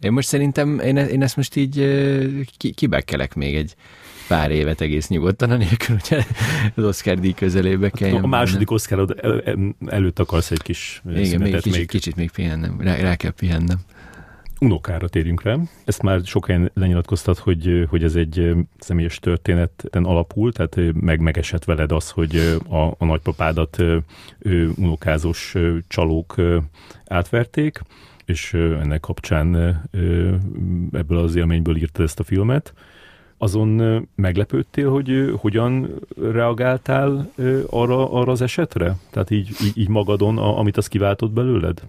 Én 0.00 0.12
most 0.12 0.28
szerintem, 0.28 0.78
én, 0.78 0.96
én 0.96 1.22
ezt 1.22 1.36
most 1.36 1.56
így 1.56 1.74
ki, 2.56 2.70
kibekkelek 2.70 3.34
még 3.34 3.54
egy 3.56 3.74
pár 4.28 4.50
évet 4.50 4.80
egész 4.80 5.08
nyugodtan, 5.08 5.50
anélkül, 5.50 5.96
hogy 6.08 6.24
az 6.74 6.84
Oscar 6.84 7.18
díj 7.18 7.32
közelébe 7.32 7.90
kelljen. 7.90 8.22
A 8.22 8.26
második 8.26 8.70
Oscarod 8.70 9.18
el, 9.22 9.40
el- 9.42 9.74
előtt 9.86 10.18
akarsz 10.18 10.50
egy 10.50 10.62
kis 10.62 11.02
Igen, 11.16 11.40
még 11.40 11.54
kicsit, 11.54 11.72
még. 11.76 11.88
kicsit 11.88 12.16
még 12.16 12.30
pihennem, 12.30 12.80
rá, 12.80 12.96
rá 12.96 13.16
kell 13.16 13.30
pihennem. 13.30 13.78
Unokára 14.62 15.08
térjünk 15.08 15.42
rá. 15.42 15.56
Ezt 15.84 16.02
már 16.02 16.20
sok 16.24 16.46
helyen 16.46 16.70
lenyilatkoztat, 16.74 17.38
hogy, 17.38 17.86
hogy 17.88 18.04
ez 18.04 18.14
egy 18.14 18.54
személyes 18.78 19.18
történeten 19.18 20.04
alapul, 20.04 20.52
tehát 20.52 20.92
meg 20.94 21.20
megesett 21.20 21.64
veled 21.64 21.92
az, 21.92 22.10
hogy 22.10 22.36
a, 22.68 22.76
a 22.98 23.04
nagypapádat 23.04 23.78
ö, 23.78 23.98
unokázós 24.76 25.54
csalók 25.88 26.34
átverték, 27.04 27.80
és 28.24 28.54
ennek 28.54 29.00
kapcsán 29.00 29.54
ebből 30.92 31.18
az 31.18 31.34
élményből 31.34 31.76
írtad 31.76 32.04
ezt 32.04 32.20
a 32.20 32.24
filmet. 32.24 32.74
Azon 33.38 34.08
meglepődtél, 34.14 34.90
hogy 34.90 35.32
hogyan 35.36 35.94
reagáltál 36.20 37.32
arra, 37.70 38.12
arra 38.12 38.32
az 38.32 38.40
esetre? 38.40 38.96
Tehát 39.10 39.30
így, 39.30 39.48
így, 39.64 39.72
így 39.78 39.88
magadon, 39.88 40.38
a, 40.38 40.58
amit 40.58 40.76
az 40.76 40.88
kiváltott 40.88 41.30
belőled? 41.30 41.82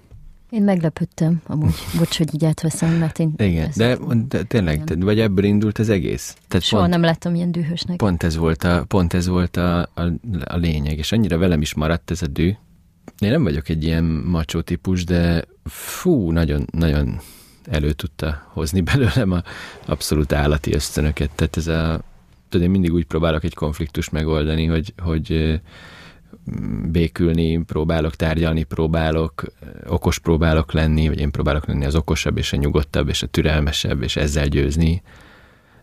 Én 0.54 0.64
meglepődtem, 0.64 1.41
amúgy. 1.45 1.74
Bocs, 1.97 2.18
hogy 2.18 2.34
így 2.34 2.45
átveszem, 2.45 2.93
mert 2.93 3.20
én... 3.20 3.34
Igen, 3.38 3.72
de, 3.76 3.97
de 4.28 4.43
tényleg, 4.43 4.74
Igen. 4.74 4.86
te- 4.86 5.06
vagy 5.06 5.20
ebből 5.20 5.45
indult 5.45 5.80
az 5.80 5.89
egész? 5.89 6.36
Tehát 6.47 6.66
Soha 6.66 6.82
pont, 6.82 6.93
nem 6.93 7.04
láttam 7.04 7.36
ilyen 7.36 7.51
dühösnek. 7.51 7.97
pont 7.97 8.24
ez 8.24 8.36
volt, 8.36 8.64
a, 8.64 8.84
pont 8.88 9.14
ez 9.14 9.28
volt 9.28 9.58
a, 9.58 9.80
a, 9.82 10.01
a 10.45 10.56
lényeg, 10.56 10.97
és 10.97 11.12
annyira 11.12 11.38
velem 11.38 11.62
is 11.62 11.74
maradt 11.74 12.12
ez 12.12 12.22
a 12.22 12.28
dű. 12.28 12.47
Én 13.20 13.30
nem 13.32 13.43
vagyok 13.43 13.70
egy 13.70 13.84
ilyen 13.84 14.04
macsó 14.04 14.62
típus, 14.62 15.04
de 15.04 15.43
fú, 15.64 16.32
nagyon, 16.32 16.68
nagyon 16.72 17.20
elő 17.66 17.91
tudta 17.91 18.47
hozni 18.47 18.82
belőlem 18.91 19.32
a 19.32 19.43
abszolút 19.86 20.34
állati 20.34 20.74
ösztönöket. 20.74 21.30
Tehát 21.36 21.58
ez 21.58 21.68
a, 21.68 22.01
tudod, 22.49 22.66
én 22.66 22.72
mindig 22.72 22.93
úgy 22.93 23.06
próbálok 23.06 23.43
egy 23.43 23.56
konfliktust 23.56 24.12
megoldani, 24.12 24.66
hogy, 24.66 24.93
hogy 24.97 25.60
békülni 26.91 27.63
próbálok, 27.63 28.15
tárgyalni 28.15 28.63
próbálok, 28.63 29.43
ö, 29.59 29.65
okos 29.85 30.19
próbálok 30.19 30.71
lenni, 30.71 31.07
vagy 31.07 31.19
én 31.19 31.31
próbálok 31.31 31.65
lenni 31.65 31.85
az 31.85 31.95
okosabb, 31.95 32.37
és 32.37 32.53
a 32.53 32.57
nyugodtabb, 32.57 33.09
és 33.09 33.23
a 33.23 33.27
türelmesebb, 33.27 34.01
és 34.01 34.15
ezzel 34.15 34.47
győzni. 34.47 35.01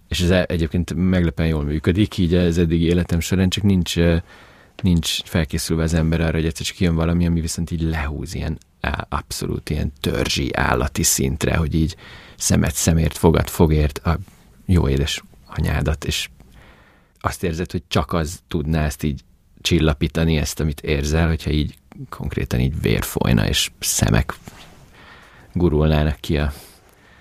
És 0.09 0.21
ez 0.21 0.45
egyébként 0.49 0.95
meglepően 0.95 1.49
jól 1.49 1.65
működik, 1.65 2.19
így 2.19 2.35
az 2.35 2.59
eddigi 2.59 2.85
életem 2.85 3.21
során, 3.21 3.49
csak 3.49 3.65
nincs, 3.65 3.97
ö, 3.97 4.17
nincs 4.83 5.23
felkészülve 5.23 5.83
az 5.83 5.95
ember 5.95 6.21
arra, 6.21 6.35
hogy 6.35 6.47
egyszer 6.47 6.67
csak 6.67 6.79
jön 6.79 6.95
valami, 6.95 7.27
ami 7.27 7.41
viszont 7.41 7.71
így 7.71 7.83
lehúz 7.83 8.35
ilyen 8.35 8.59
abszolút 9.09 9.71
ilyen 9.71 9.93
törzsi, 10.01 10.51
állati 10.55 11.03
szintre, 11.03 11.57
hogy 11.57 11.75
így 11.75 11.97
szemet 12.37 12.75
szemért, 12.75 13.19
fogad 13.19 13.49
fogért 13.49 13.99
a 13.99 14.19
jó 14.67 14.89
édes 14.89 15.23
anyádat, 15.47 16.05
és 16.05 16.29
azt 17.21 17.45
érzed, 17.45 17.71
hogy 17.71 17.83
csak 17.89 18.13
az 18.13 18.41
tudná 18.49 18.85
ezt 18.85 19.03
így 19.03 19.21
csillapítani, 19.61 20.37
ezt, 20.37 20.61
amit 20.61 20.81
érzel, 20.81 21.27
hogyha 21.27 21.51
így 21.51 21.75
konkrétan 22.09 22.61
így 22.61 22.81
vér 22.81 23.03
folyna, 23.03 23.49
és 23.49 23.71
szemek 23.79 24.35
gurulnának 25.53 26.17
ki 26.21 26.39
a 26.39 26.53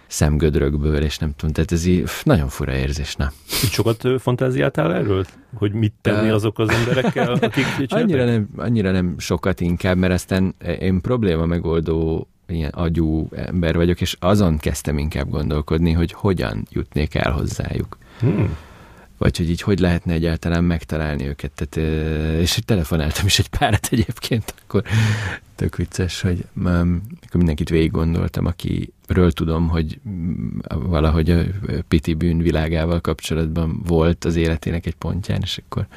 szemgödrökből, 0.07 1.01
és 1.01 1.17
nem 1.17 1.33
tudom, 1.35 1.53
tehát 1.53 1.71
ez 1.71 1.85
így 1.85 2.09
nagyon 2.23 2.47
fura 2.47 2.73
érzés, 2.73 3.15
na. 3.15 3.31
Így 3.63 3.69
sokat 3.69 4.07
fantáziáltál 4.17 4.93
erről? 4.93 5.25
Hogy 5.55 5.71
mit 5.71 5.93
tenni 6.01 6.29
azok 6.29 6.59
az 6.59 6.69
emberekkel, 6.69 7.33
akik? 7.41 7.65
Annyira 7.87 8.25
nem, 8.25 8.49
annyira 8.57 8.91
nem 8.91 9.15
sokat 9.17 9.61
inkább, 9.61 9.97
mert 9.97 10.13
aztán 10.13 10.55
én 10.79 11.01
probléma 11.01 11.45
megoldó 11.45 12.27
ilyen 12.47 12.69
agyú 12.69 13.27
ember 13.35 13.75
vagyok, 13.75 14.01
és 14.01 14.15
azon 14.19 14.57
kezdtem 14.57 14.97
inkább 14.97 15.29
gondolkodni, 15.29 15.91
hogy 15.91 16.11
hogyan 16.11 16.67
jutnék 16.69 17.15
el 17.15 17.31
hozzájuk. 17.31 17.97
Hmm. 18.19 18.57
Vagy 19.20 19.38
hogy 19.38 19.49
így 19.49 19.61
hogy 19.61 19.80
lehetne 19.80 20.13
egyáltalán 20.13 20.63
megtalálni 20.63 21.26
őket. 21.26 21.51
Tehát, 21.51 21.89
és 22.39 22.59
telefonáltam 22.65 23.26
is 23.26 23.39
egy 23.39 23.47
párat 23.47 23.88
egyébként, 23.91 24.53
akkor 24.63 24.84
tök 25.55 25.76
vicces, 25.76 26.22
hogy 26.22 26.45
um, 26.55 27.01
akkor 27.22 27.36
mindenkit 27.36 27.70
végig 27.70 27.91
gondoltam, 27.91 28.45
akiről 28.45 29.32
tudom, 29.32 29.67
hogy 29.67 29.99
mm, 30.09 30.57
valahogy 30.67 31.30
a 31.30 31.43
Piti 31.88 32.13
bűn 32.13 32.38
világával 32.38 33.01
kapcsolatban 33.01 33.82
volt 33.86 34.26
az 34.26 34.36
életének 34.36 34.86
egy 34.86 34.95
pontján, 34.95 35.41
és 35.41 35.61
akkor 35.65 35.88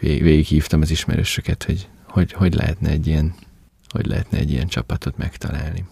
vég, 0.00 0.22
végig 0.22 0.46
hívtam 0.46 0.80
az 0.80 0.90
ismerősöket, 0.90 1.64
hogy, 1.64 1.88
hogy 2.04 2.32
hogy 2.32 2.54
lehetne 2.54 2.90
egy 2.90 3.06
ilyen 3.06 3.34
hogy 3.88 4.06
lehetne 4.06 4.38
egy 4.38 4.50
ilyen 4.50 4.66
csapatot 4.66 5.16
megtalálni. 5.16 5.84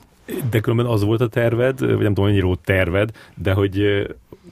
De 0.51 0.61
különben 0.61 0.87
az 0.87 1.03
volt 1.03 1.21
a 1.21 1.29
terved, 1.29 1.81
vagy 1.81 1.89
nem 1.89 2.15
tudom, 2.15 2.25
mennyire 2.25 2.47
volt 2.47 2.61
terved, 2.61 3.11
de 3.35 3.53
hogy, 3.53 4.07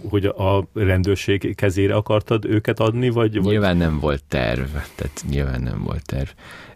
hogy 0.08 0.24
a 0.24 0.68
rendőrség 0.74 1.54
kezére 1.54 1.94
akartad 1.94 2.44
őket 2.44 2.80
adni, 2.80 3.10
vagy... 3.10 3.34
vagy... 3.42 3.52
Nyilván 3.52 3.76
nem 3.76 3.98
volt 4.00 4.24
terv, 4.28 4.68
tehát 4.94 5.24
nyilván 5.30 5.60
nem 5.60 5.82
volt 5.84 6.06
terv. 6.06 6.28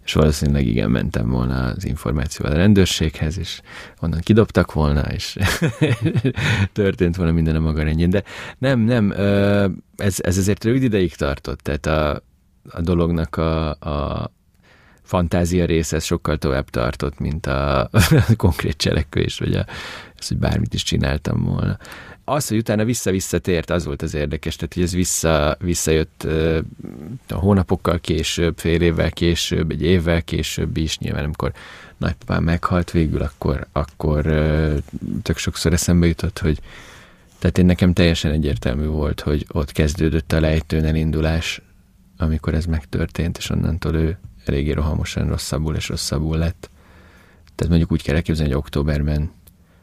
És 0.04 0.14
valószínűleg 0.14 0.66
igen, 0.66 0.90
mentem 0.90 1.30
volna 1.30 1.64
az 1.64 1.84
információval 1.84 2.52
a 2.52 2.56
rendőrséghez, 2.56 3.38
és 3.38 3.60
onnan 4.00 4.20
kidobtak 4.20 4.72
volna, 4.72 5.00
és 5.00 5.36
történt 6.72 7.16
volna 7.16 7.32
minden 7.32 7.56
a 7.56 7.60
maga 7.60 7.82
rendjén. 7.82 8.10
De 8.10 8.22
nem, 8.58 8.80
nem, 8.80 9.10
ez, 9.96 10.16
ez 10.18 10.38
azért 10.38 10.64
rövid 10.64 10.82
ideig 10.82 11.14
tartott, 11.14 11.60
tehát 11.60 11.86
a, 11.86 12.22
a 12.70 12.80
dolognak 12.80 13.36
a, 13.36 13.70
a 13.70 14.30
fantázia 15.08 15.64
része 15.64 15.98
sokkal 15.98 16.36
tovább 16.36 16.70
tartott, 16.70 17.18
mint 17.18 17.46
a, 17.46 17.80
a 17.80 17.90
konkrét 18.36 18.76
cselekvés, 18.76 19.38
vagy 19.38 19.54
a, 19.54 19.66
az, 20.18 20.28
hogy 20.28 20.36
bármit 20.36 20.74
is 20.74 20.82
csináltam 20.82 21.44
volna. 21.44 21.78
Az, 22.24 22.48
hogy 22.48 22.56
utána 22.56 22.84
vissza-visszatért, 22.84 23.70
az 23.70 23.84
volt 23.84 24.02
az 24.02 24.14
érdekes, 24.14 24.56
tehát 24.56 24.74
hogy 24.74 24.82
ez 24.82 24.92
vissza, 24.92 25.56
visszajött 25.60 26.26
a 27.28 27.34
hónapokkal 27.34 27.98
később, 28.00 28.58
fél 28.58 28.80
évvel 28.80 29.10
később, 29.10 29.70
egy 29.70 29.82
évvel 29.82 30.22
később 30.22 30.76
is, 30.76 30.98
nyilván 30.98 31.24
amikor 31.24 31.52
nagypapám 31.96 32.42
meghalt 32.42 32.90
végül, 32.90 33.22
akkor, 33.22 33.66
akkor 33.72 34.22
tök 35.22 35.36
sokszor 35.36 35.72
eszembe 35.72 36.06
jutott, 36.06 36.38
hogy 36.38 36.58
tehát 37.38 37.58
én 37.58 37.66
nekem 37.66 37.92
teljesen 37.92 38.32
egyértelmű 38.32 38.86
volt, 38.86 39.20
hogy 39.20 39.46
ott 39.48 39.72
kezdődött 39.72 40.32
a 40.32 40.40
lejtőn 40.40 40.84
elindulás, 40.84 41.62
amikor 42.18 42.54
ez 42.54 42.64
megtörtént, 42.64 43.38
és 43.38 43.50
onnantól 43.50 43.94
ő 43.94 44.18
eléggé 44.48 44.70
rohamosan 44.70 45.28
rosszabbul 45.28 45.74
és 45.74 45.88
rosszabbul 45.88 46.36
lett. 46.36 46.70
Tehát 47.54 47.68
mondjuk 47.68 47.92
úgy 47.92 48.02
kell 48.02 48.14
elképzelni, 48.14 48.50
hogy 48.52 48.60
októberben 48.60 49.30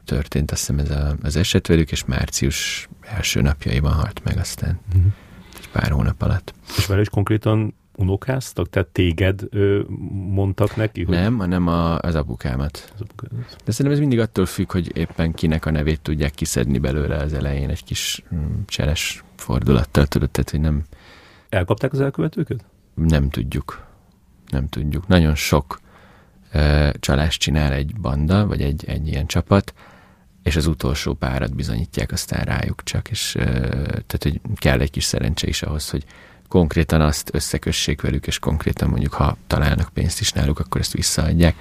történt 0.05 0.51
azt 0.51 0.59
hiszem 0.59 0.79
ez 0.79 0.89
a, 0.89 1.15
az 1.23 1.35
eset 1.35 1.67
velük, 1.67 1.91
és 1.91 2.05
március 2.05 2.89
első 3.01 3.41
napjaiban 3.41 3.93
halt 3.93 4.23
meg 4.23 4.37
aztán 4.37 4.79
uh-huh. 4.87 5.11
egy 5.57 5.69
pár 5.69 5.91
hónap 5.91 6.21
alatt. 6.21 6.53
És 6.77 6.85
vele 6.85 7.01
is 7.01 7.09
konkrétan 7.09 7.73
unokáztak? 7.95 8.69
Tehát 8.69 8.87
téged 8.87 9.41
ö, 9.49 9.81
mondtak 10.11 10.75
neki? 10.75 11.03
Hogy... 11.03 11.15
Nem, 11.15 11.37
hanem 11.37 11.67
a, 11.67 11.99
az 11.99 12.15
apukámat. 12.15 12.91
Az 12.93 13.01
apukámat. 13.01 13.55
De 13.65 13.71
szerintem 13.71 13.91
ez 13.91 13.99
mindig 13.99 14.19
attól 14.19 14.45
függ, 14.45 14.71
hogy 14.71 14.97
éppen 14.97 15.33
kinek 15.33 15.65
a 15.65 15.71
nevét 15.71 16.01
tudják 16.01 16.31
kiszedni 16.31 16.77
belőle 16.77 17.15
az 17.15 17.33
elején 17.33 17.69
egy 17.69 17.83
kis 17.83 18.23
mm, 18.35 18.61
cseres 18.65 19.23
fordulattal, 19.35 20.05
tudod, 20.05 20.29
tehát 20.29 20.49
hogy 20.49 20.59
nem... 20.59 20.83
Elkapták 21.49 21.93
az 21.93 22.01
elkövetőket? 22.01 22.65
Nem 22.93 23.29
tudjuk. 23.29 23.84
Nem 24.55 24.69
tudjuk. 24.69 25.07
Nagyon 25.07 25.35
sok 25.35 25.79
ö, 26.51 26.89
csalást 26.99 27.39
csinál 27.39 27.71
egy 27.73 27.95
banda, 27.95 28.47
vagy 28.47 28.61
egy, 28.61 28.83
egy 28.87 29.07
ilyen 29.07 29.25
csapat, 29.25 29.73
és 30.43 30.55
az 30.55 30.65
utolsó 30.65 31.13
párat 31.13 31.55
bizonyítják 31.55 32.11
aztán 32.11 32.43
rájuk 32.43 32.83
csak, 32.83 33.09
és 33.09 33.35
ö, 33.35 33.43
tehát, 33.81 34.19
hogy 34.19 34.41
kell 34.55 34.79
egy 34.79 34.91
kis 34.91 35.03
szerencse 35.03 35.47
is 35.47 35.61
ahhoz, 35.61 35.89
hogy 35.89 36.05
konkrétan 36.47 37.01
azt 37.01 37.29
összekössék 37.33 38.01
velük, 38.01 38.27
és 38.27 38.39
konkrétan 38.39 38.89
mondjuk, 38.89 39.13
ha 39.13 39.37
találnak 39.47 39.89
pénzt 39.93 40.19
is 40.19 40.31
náluk, 40.31 40.59
akkor 40.59 40.81
ezt 40.81 40.93
visszaadják. 40.93 41.55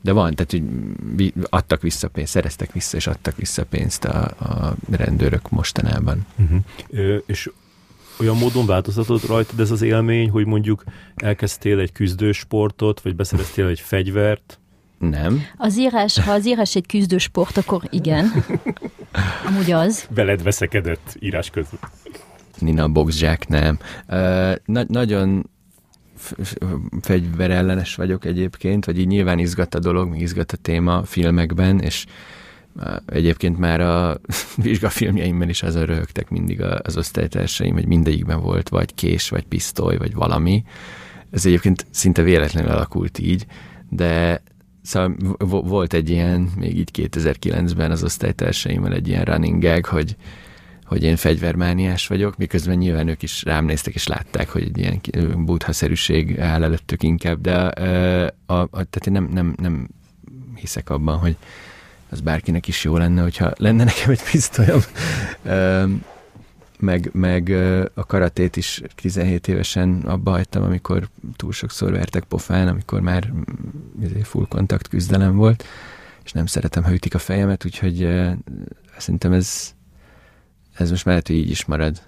De 0.00 0.12
van, 0.12 0.34
tehát 0.34 0.50
hogy 0.50 1.32
adtak 1.48 1.82
vissza 1.82 2.08
pénzt, 2.08 2.32
szereztek 2.32 2.72
vissza, 2.72 2.96
és 2.96 3.06
adtak 3.06 3.36
vissza 3.36 3.64
pénzt 3.64 4.04
a, 4.04 4.24
a 4.24 4.74
rendőrök 4.90 5.50
mostanában. 5.50 6.26
Uh-huh. 6.36 6.58
Ö, 6.90 7.16
és 7.26 7.50
olyan 8.20 8.36
módon 8.36 8.66
változtatott 8.66 9.26
rajtad 9.26 9.60
ez 9.60 9.70
az 9.70 9.82
élmény, 9.82 10.30
hogy 10.30 10.46
mondjuk 10.46 10.84
elkezdtél 11.16 11.78
egy 11.78 11.92
küzdősportot, 11.92 13.00
vagy 13.00 13.16
beszereztél 13.16 13.66
egy 13.66 13.80
fegyvert? 13.80 14.58
Nem. 14.98 15.42
Az 15.56 15.78
írás, 15.78 16.18
ha 16.18 16.32
az 16.32 16.46
írás 16.46 16.76
egy 16.76 16.86
küzdősport, 16.86 17.56
akkor 17.56 17.82
igen. 17.90 18.44
Amúgy 19.46 19.72
az. 19.72 20.06
Veled 20.14 20.42
veszekedett 20.42 21.16
írás 21.20 21.50
között. 21.50 21.86
Nina 22.58 22.88
Boxjack, 22.88 23.48
nem. 23.48 23.78
Uh, 24.08 24.54
na- 24.64 24.84
nagyon 24.88 25.50
fegyverellenes 27.00 27.94
vagyok 27.94 28.24
egyébként, 28.24 28.84
vagy 28.84 28.98
így 28.98 29.06
nyilván 29.06 29.38
izgat 29.38 29.74
a 29.74 29.78
dolog, 29.78 30.08
még 30.08 30.20
izgat 30.20 30.52
a 30.52 30.56
téma 30.56 31.04
filmekben, 31.04 31.80
és 31.80 32.06
egyébként 33.06 33.58
már 33.58 33.80
a 33.80 34.20
vizsgafilmjeimben 34.56 35.48
is 35.48 35.62
azon 35.62 35.84
röhögtek 35.84 36.30
mindig 36.30 36.62
az 36.62 36.96
osztálytársaim, 36.96 37.74
hogy 37.74 37.86
mindegyikben 37.86 38.40
volt 38.40 38.68
vagy 38.68 38.94
kés, 38.94 39.28
vagy 39.28 39.44
pisztoly, 39.44 39.96
vagy 39.96 40.14
valami. 40.14 40.64
Ez 41.30 41.46
egyébként 41.46 41.86
szinte 41.90 42.22
véletlenül 42.22 42.70
alakult 42.70 43.18
így, 43.18 43.46
de 43.88 44.42
szóval 44.82 45.16
volt 45.48 45.92
egy 45.92 46.10
ilyen, 46.10 46.40
még 46.56 46.78
így 46.78 46.90
2009-ben 46.92 47.90
az 47.90 48.02
osztálytársaimmal 48.02 48.92
egy 48.92 49.08
ilyen 49.08 49.24
running 49.24 49.62
gag, 49.62 49.84
hogy 49.84 50.16
hogy 50.88 51.02
én 51.02 51.16
fegyvermániás 51.16 52.06
vagyok, 52.06 52.36
miközben 52.36 52.76
nyilván 52.76 53.08
ők 53.08 53.22
is 53.22 53.42
rám 53.44 53.64
néztek, 53.64 53.94
és 53.94 54.06
látták, 54.06 54.48
hogy 54.48 54.62
egy 54.62 54.78
ilyen 54.78 55.00
buddha-szerűség 55.44 56.40
áll 56.40 56.62
előttük 56.62 57.02
inkább, 57.02 57.40
de 57.40 57.54
a, 57.54 57.72
a, 58.46 58.60
a, 58.60 58.68
tehát 58.70 59.06
én 59.06 59.12
nem, 59.12 59.28
nem, 59.32 59.54
nem 59.56 59.88
hiszek 60.54 60.90
abban, 60.90 61.18
hogy 61.18 61.36
az 62.10 62.20
bárkinek 62.20 62.68
is 62.68 62.84
jó 62.84 62.96
lenne, 62.96 63.22
hogyha 63.22 63.52
lenne 63.56 63.84
nekem 63.84 64.10
egy 64.10 64.22
pisztolyom. 64.30 64.80
meg, 66.78 67.10
meg 67.12 67.50
a 67.94 68.06
karatét 68.06 68.56
is 68.56 68.82
17 68.94 69.48
évesen 69.48 70.00
abba 70.06 70.30
hagytam, 70.30 70.62
amikor 70.62 71.08
túl 71.36 71.52
sokszor 71.52 71.92
vertek 71.92 72.24
pofán, 72.24 72.68
amikor 72.68 73.00
már 73.00 73.32
izé, 74.02 74.22
full 74.22 74.46
kontakt 74.48 74.88
küzdelem 74.88 75.36
volt, 75.36 75.64
és 76.24 76.32
nem 76.32 76.46
szeretem, 76.46 76.82
ha 76.82 76.92
ütik 76.92 77.14
a 77.14 77.18
fejemet, 77.18 77.64
úgyhogy 77.64 78.08
szerintem 78.96 79.32
ez 79.32 79.76
ez 80.78 80.90
most 80.90 81.04
lehet, 81.04 81.26
hogy 81.26 81.36
így 81.36 81.50
is 81.50 81.64
marad. 81.64 82.02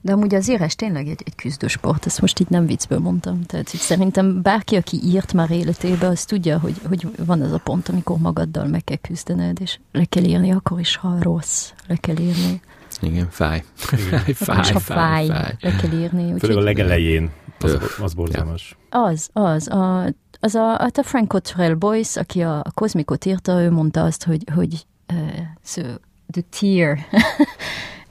De 0.00 0.12
amúgy 0.12 0.34
az 0.34 0.48
írás 0.48 0.74
tényleg 0.74 1.06
egy, 1.06 1.22
egy 1.24 1.34
küzdősport, 1.34 2.06
ezt 2.06 2.20
most 2.20 2.40
így 2.40 2.48
nem 2.48 2.66
viccből 2.66 2.98
mondtam. 2.98 3.42
Tehát 3.42 3.70
hogy 3.70 3.80
szerintem 3.80 4.42
bárki, 4.42 4.76
aki 4.76 5.00
írt 5.04 5.32
már 5.32 5.50
életébe, 5.50 6.06
az 6.06 6.24
tudja, 6.24 6.58
hogy, 6.58 6.74
hogy 6.88 7.08
van 7.26 7.40
az 7.40 7.52
a 7.52 7.58
pont, 7.58 7.88
amikor 7.88 8.18
magaddal 8.18 8.66
meg 8.66 8.84
kell 8.84 8.96
küzdened, 8.96 9.60
és 9.60 9.78
le 9.92 10.04
kell 10.04 10.24
írni, 10.24 10.50
akkor 10.50 10.80
is, 10.80 10.96
ha 10.96 11.16
rossz, 11.20 11.70
le 11.86 11.96
kell 11.96 12.18
írni. 12.18 12.60
Igen, 13.00 13.28
fáj. 13.30 13.64
Igen. 14.06 14.20
fáj, 14.34 14.72
ha 14.72 14.78
fáj, 14.78 15.26
fáj, 15.26 15.56
le 15.60 15.76
kell 15.76 16.00
írni. 16.00 16.38
Főleg 16.38 16.56
a 16.56 16.60
legelején, 16.60 17.30
az, 17.60 17.78
az 18.00 18.14
borzalmas. 18.14 18.76
Az, 18.90 19.28
az. 19.32 19.68
A, 19.68 20.12
az 20.40 20.54
a, 20.54 20.76
hát 20.78 20.98
a 20.98 21.02
Frank 21.02 21.28
Cottrell 21.28 21.74
Boyce, 21.74 22.20
aki 22.20 22.42
a, 22.42 22.58
a 22.58 22.70
kozmikot 22.74 23.24
írta, 23.24 23.62
ő 23.62 23.70
mondta 23.70 24.02
azt, 24.02 24.24
hogy, 24.24 24.44
hogy 24.54 24.86
uh, 25.12 25.18
so, 25.64 25.82
the 26.30 26.42
tear. 26.60 26.98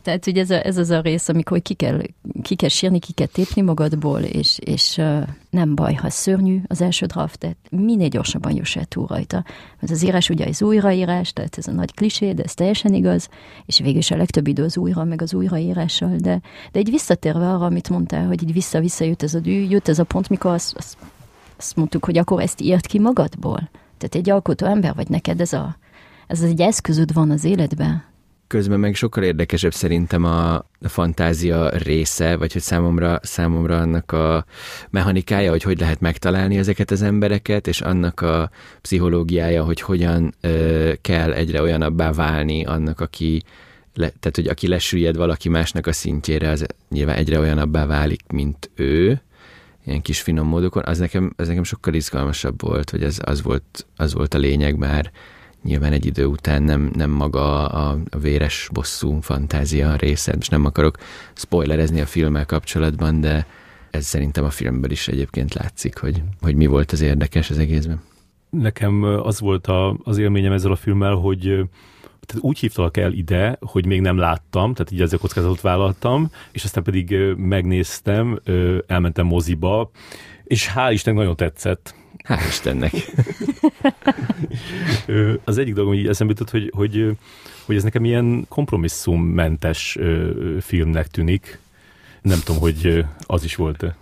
Tehát, 0.04 0.26
hogy 0.26 0.38
ez, 0.38 0.50
a, 0.50 0.66
ez 0.66 0.78
az 0.78 0.90
a 0.90 1.02
rész, 1.02 1.30
amikor 1.30 1.62
ki 1.62 1.74
kell, 1.74 2.02
ki 2.42 2.56
kell 2.56 2.70
sírni, 2.70 3.00
ki 3.00 3.12
kell 3.12 3.28
tépni 3.28 3.62
magadból, 3.62 4.20
és, 4.20 4.60
és 4.60 4.98
uh, 4.98 5.28
nem 5.50 5.76
baj, 5.76 5.94
ha 5.94 6.10
szörnyű 6.10 6.62
az 6.68 6.82
első 6.82 7.06
draft, 7.06 7.40
tehát 7.40 7.58
minél 7.70 8.08
gyorsabban 8.08 8.56
juss 8.56 8.76
el 8.76 8.86
túl 8.86 9.08
rajta. 9.08 9.44
Ez 9.80 9.92
az 9.92 10.04
írás 10.04 10.30
ugye 10.30 10.48
az 10.48 10.62
újraírás, 10.62 11.34
tehát 11.34 11.58
ez 11.58 11.68
a 11.68 11.72
nagy 11.72 11.94
klisé, 11.94 12.32
de 12.32 12.44
ez 12.44 12.54
teljesen 12.54 12.94
igaz, 12.94 13.30
és 13.66 13.80
végül 13.80 13.98
is 13.98 14.12
a 14.12 14.16
legtöbb 14.16 14.48
idő 14.48 14.64
az 14.64 14.78
újra, 14.78 15.04
meg 15.04 15.22
az 15.22 15.34
újraírással, 15.34 16.16
de, 16.16 16.42
de 16.72 16.80
egy 16.80 16.90
visszatérve 16.90 17.50
arra, 17.50 17.66
amit 17.66 17.90
mondtál, 17.90 18.28
hogy 18.28 18.44
így 18.44 18.54
vissza-vissza 18.54 19.04
jut 19.04 19.24
ez 19.24 19.34
a 19.34 19.40
dű, 19.40 19.68
jut 19.68 19.90
ez 19.90 20.00
a 20.00 20.04
pont, 20.04 20.30
mikor 20.30 20.52
azt, 20.52 20.76
azt, 20.78 20.98
azt 21.58 21.76
mondtuk, 21.76 22.06
hogy 22.06 22.18
akkor 22.18 22.42
ezt 22.42 22.62
írt 22.62 22.86
ki 22.86 23.00
magadból. 23.00 23.70
Tehát 23.98 24.16
egy 24.16 24.30
alkotó 24.30 24.66
ember 24.66 24.96
vagy 24.96 25.10
neked 25.10 25.42
ez 25.42 25.54
a, 25.54 25.78
ez 26.28 26.42
egy 26.42 26.62
eszközöd 26.62 27.14
van 27.14 27.32
az 27.32 27.44
életben, 27.44 28.04
közben 28.54 28.80
meg 28.80 28.96
sokkal 28.96 29.24
érdekesebb 29.24 29.74
szerintem 29.74 30.24
a, 30.24 30.66
fantázia 30.82 31.70
része, 31.70 32.36
vagy 32.36 32.54
hogy 32.54 32.62
számomra, 32.62 33.20
számomra 33.22 33.78
annak 33.78 34.12
a 34.12 34.46
mechanikája, 34.90 35.52
hogy 35.52 35.64
hogy 35.64 35.80
lehet 35.80 36.00
megtalálni 36.00 36.58
ezeket 36.58 36.92
az 36.92 37.02
embereket, 37.02 37.68
és 37.68 37.82
annak 37.82 38.22
a 38.22 38.50
pszichológiája, 38.82 39.64
hogy 39.64 39.82
hogyan 39.82 40.34
ö, 40.42 40.92
kell 41.02 41.32
egyre 41.32 41.62
olyanabbá 41.62 42.12
válni 42.12 42.66
annak, 42.66 43.00
aki 43.00 43.44
le, 43.94 44.10
tehát, 44.20 44.36
hogy 44.36 44.48
aki 44.48 44.68
lesüllyed 44.68 45.16
valaki 45.16 45.50
másnak 45.50 45.88
a 45.88 45.94
szintjére, 45.94 46.50
az 46.50 46.66
nyilván 46.90 47.18
egyre 47.18 47.40
olyanabbá 47.40 47.86
válik, 47.86 48.22
mint 48.32 48.70
ő, 48.76 49.22
ilyen 49.86 50.02
kis 50.02 50.22
finom 50.22 50.48
módokon, 50.48 50.84
az 50.86 50.98
nekem, 50.98 51.34
az 51.36 51.48
nekem 51.48 51.64
sokkal 51.64 51.94
izgalmasabb 51.94 52.62
volt, 52.62 52.90
vagy 52.90 53.04
az, 53.04 53.20
az, 53.24 53.42
volt, 53.42 53.86
az 53.96 54.14
volt 54.14 54.34
a 54.34 54.38
lényeg 54.38 54.78
már 54.78 55.12
nyilván 55.64 55.92
egy 55.92 56.06
idő 56.06 56.26
után 56.26 56.64
nem, 56.64 56.92
nem 56.96 57.10
maga 57.10 57.68
a, 57.68 57.98
a 58.10 58.18
véres 58.18 58.70
bosszú 58.72 59.20
fantázia 59.22 59.96
része, 59.96 60.36
és 60.40 60.48
nem 60.48 60.66
akarok 60.66 60.98
spoilerezni 61.34 62.02
a 62.02 62.06
filmmel 62.06 62.46
kapcsolatban, 62.46 63.22
de 63.22 63.48
ez 63.92 64.06
szerintem 64.06 64.44
a 64.44 64.50
filmből 64.50 64.92
is 64.92 65.08
egyébként 65.08 65.54
látszik, 65.54 65.98
hogy, 65.98 66.24
hogy 66.42 66.56
mi 66.56 66.66
volt 66.66 66.92
az 66.92 67.02
érdekes 67.02 67.50
az 67.50 67.58
egészben. 67.58 68.02
Nekem 68.50 69.04
az 69.04 69.40
volt 69.40 69.68
a, 69.68 69.98
az 70.04 70.18
élményem 70.18 70.52
ezzel 70.52 70.72
a 70.72 70.76
filmmel, 70.76 71.14
hogy 71.14 71.40
tehát 72.26 72.44
úgy 72.44 72.60
hívtalak 72.60 72.98
el 72.98 73.12
ide, 73.12 73.58
hogy 73.60 73.86
még 73.86 74.02
nem 74.02 74.18
láttam, 74.18 74.74
tehát 74.74 74.92
így 74.92 75.02
ezzel 75.02 75.20
kockázatot 75.20 75.62
vállaltam, 75.62 76.32
és 76.52 76.64
aztán 76.64 76.84
pedig 76.84 77.16
megnéztem, 77.38 78.40
elmentem 78.88 79.26
moziba, 79.26 79.92
és 80.44 80.72
hál' 80.76 80.90
Isten 80.92 81.14
nagyon 81.14 81.36
tetszett. 81.36 81.96
Hál' 82.28 82.46
Istennek. 82.48 82.94
az 85.44 85.58
egyik 85.58 85.74
dolog, 85.74 85.94
hogy 85.94 86.08
eszembe 86.08 86.34
jutott, 86.38 86.50
hogy, 86.50 86.72
hogy, 86.76 87.18
hogy 87.66 87.76
ez 87.76 87.84
nekem 87.84 88.06
ilyen 88.06 88.46
kompromisszummentes 88.50 89.98
filmnek 90.60 91.08
tűnik. 91.08 91.60
Nem 92.22 92.40
tudom, 92.44 92.62
hogy 92.62 93.06
az 93.20 93.44
is 93.44 93.56
volt-e. 93.56 93.96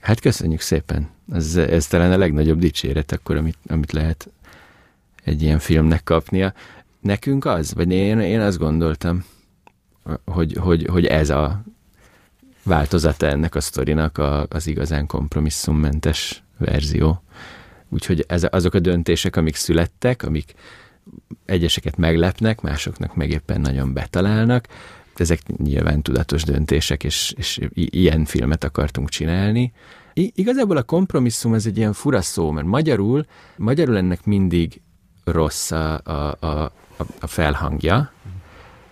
Hát 0.00 0.20
köszönjük 0.20 0.60
szépen. 0.60 1.08
Ez, 1.32 1.56
ez 1.56 1.86
talán 1.86 2.12
a 2.12 2.16
legnagyobb 2.16 2.58
dicséret 2.58 3.12
akkor, 3.12 3.36
amit, 3.36 3.58
amit 3.66 3.92
lehet 3.92 4.28
egy 5.24 5.42
ilyen 5.42 5.58
filmnek 5.58 6.04
kapnia. 6.04 6.52
Nekünk 7.00 7.44
az? 7.44 7.74
Vagy 7.74 7.92
én, 7.92 8.20
én 8.20 8.40
azt 8.40 8.58
gondoltam, 8.58 9.24
hogy, 10.24 10.56
hogy, 10.56 10.86
hogy 10.86 11.06
ez 11.06 11.30
a 11.30 11.62
változata 12.62 13.26
ennek 13.26 13.54
a 13.54 13.60
sztorinak 13.60 14.18
a, 14.18 14.46
az 14.48 14.66
igazán 14.66 15.06
kompromisszummentes 15.06 16.42
verzió. 16.60 17.22
Úgyhogy 17.88 18.24
ez, 18.28 18.46
azok 18.50 18.74
a 18.74 18.80
döntések, 18.80 19.36
amik 19.36 19.54
születtek, 19.54 20.22
amik 20.22 20.54
egyeseket 21.44 21.96
meglepnek, 21.96 22.60
másoknak 22.60 23.14
meg 23.14 23.30
éppen 23.30 23.60
nagyon 23.60 23.92
betalálnak, 23.92 24.66
ezek 25.20 25.40
nyilván 25.56 26.02
tudatos 26.02 26.42
döntések, 26.42 27.04
és, 27.04 27.34
és 27.36 27.60
ilyen 27.74 28.24
filmet 28.24 28.64
akartunk 28.64 29.08
csinálni. 29.08 29.72
I- 30.14 30.32
igazából 30.34 30.76
a 30.76 30.82
kompromisszum 30.82 31.54
ez 31.54 31.66
egy 31.66 31.76
ilyen 31.76 31.92
fura 31.92 32.20
szó, 32.20 32.50
mert 32.50 32.66
magyarul, 32.66 33.26
magyarul 33.56 33.96
ennek 33.96 34.24
mindig 34.24 34.80
rossz 35.24 35.70
a, 35.70 36.00
a, 36.04 36.36
a, 36.40 36.72
a 37.20 37.26
felhangja, 37.26 38.12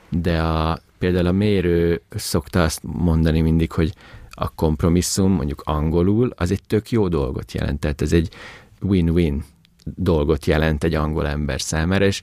de 0.08 0.42
a, 0.42 0.78
például 0.98 1.26
a 1.26 1.32
mérő 1.32 2.02
szokta 2.10 2.62
azt 2.62 2.80
mondani 2.82 3.40
mindig, 3.40 3.72
hogy 3.72 3.92
a 4.38 4.48
kompromisszum, 4.48 5.32
mondjuk 5.32 5.62
angolul, 5.64 6.32
az 6.36 6.50
egy 6.50 6.62
tök 6.66 6.90
jó 6.90 7.08
dolgot 7.08 7.52
jelent. 7.52 7.80
Tehát 7.80 8.02
ez 8.02 8.12
egy 8.12 8.28
win-win 8.80 9.44
dolgot 9.84 10.46
jelent 10.46 10.84
egy 10.84 10.94
angol 10.94 11.26
ember 11.26 11.60
számára, 11.60 12.04
és 12.04 12.22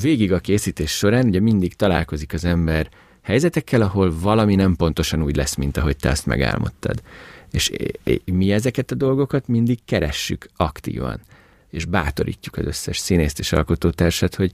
végig 0.00 0.32
a 0.32 0.38
készítés 0.38 0.90
során 0.90 1.26
ugye 1.26 1.40
mindig 1.40 1.74
találkozik 1.74 2.32
az 2.32 2.44
ember 2.44 2.88
helyzetekkel, 3.22 3.80
ahol 3.82 4.14
valami 4.20 4.54
nem 4.54 4.76
pontosan 4.76 5.22
úgy 5.22 5.36
lesz, 5.36 5.54
mint 5.54 5.76
ahogy 5.76 5.96
te 5.96 6.08
ezt 6.08 6.26
megálmodtad. 6.26 7.02
És 7.50 7.72
mi 8.24 8.52
ezeket 8.52 8.90
a 8.90 8.94
dolgokat 8.94 9.48
mindig 9.48 9.78
keressük 9.84 10.46
aktívan, 10.56 11.20
és 11.70 11.84
bátorítjuk 11.84 12.56
az 12.56 12.66
összes 12.66 12.98
színészt 12.98 13.38
és 13.38 13.52
alkotótársat, 13.52 14.34
hogy 14.34 14.50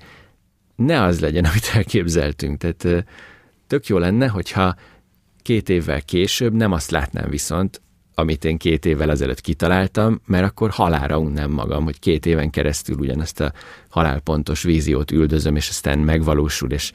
ne 0.76 1.02
az 1.02 1.20
legyen, 1.20 1.44
amit 1.50 1.70
elképzeltünk. 1.74 2.58
Tehát 2.58 3.06
tök 3.66 3.86
jó 3.86 3.98
lenne, 3.98 4.28
hogyha 4.28 4.74
két 5.42 5.68
évvel 5.68 6.02
később 6.02 6.52
nem 6.52 6.72
azt 6.72 6.90
látnám 6.90 7.30
viszont, 7.30 7.80
amit 8.14 8.44
én 8.44 8.56
két 8.56 8.84
évvel 8.84 9.10
ezelőtt 9.10 9.40
kitaláltam, 9.40 10.20
mert 10.26 10.44
akkor 10.44 10.70
halára 10.70 11.18
unnám 11.18 11.50
magam, 11.50 11.84
hogy 11.84 11.98
két 11.98 12.26
éven 12.26 12.50
keresztül 12.50 12.96
ugyanezt 12.96 13.40
a 13.40 13.52
halálpontos 13.88 14.62
víziót 14.62 15.10
üldözöm, 15.10 15.56
és 15.56 15.68
aztán 15.68 15.98
megvalósul, 15.98 16.70
és, 16.70 16.92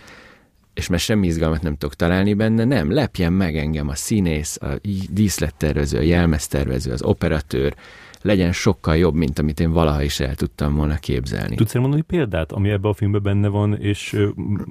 és 0.73 0.87
mert 0.87 1.03
semmi 1.03 1.27
izgalmat 1.27 1.61
nem 1.61 1.77
tudok 1.77 1.95
találni 1.95 2.33
benne, 2.33 2.63
nem, 2.63 2.91
lepjen 2.91 3.33
meg 3.33 3.57
engem 3.57 3.87
a 3.87 3.95
színész, 3.95 4.57
a 4.61 4.67
díszlettervező, 5.09 5.97
a 5.97 6.01
jelmeztervező, 6.01 6.91
az 6.91 7.01
operatőr, 7.01 7.75
legyen 8.21 8.51
sokkal 8.51 8.97
jobb, 8.97 9.15
mint 9.15 9.39
amit 9.39 9.59
én 9.59 9.71
valaha 9.71 10.03
is 10.03 10.19
el 10.19 10.35
tudtam 10.35 10.75
volna 10.75 10.95
képzelni. 10.95 11.55
Tudsz 11.55 11.73
mondani 11.73 12.01
példát, 12.01 12.51
ami 12.51 12.69
ebben 12.69 12.91
a 12.91 12.93
filmben 12.93 13.23
benne 13.23 13.47
van, 13.47 13.77
és 13.77 14.17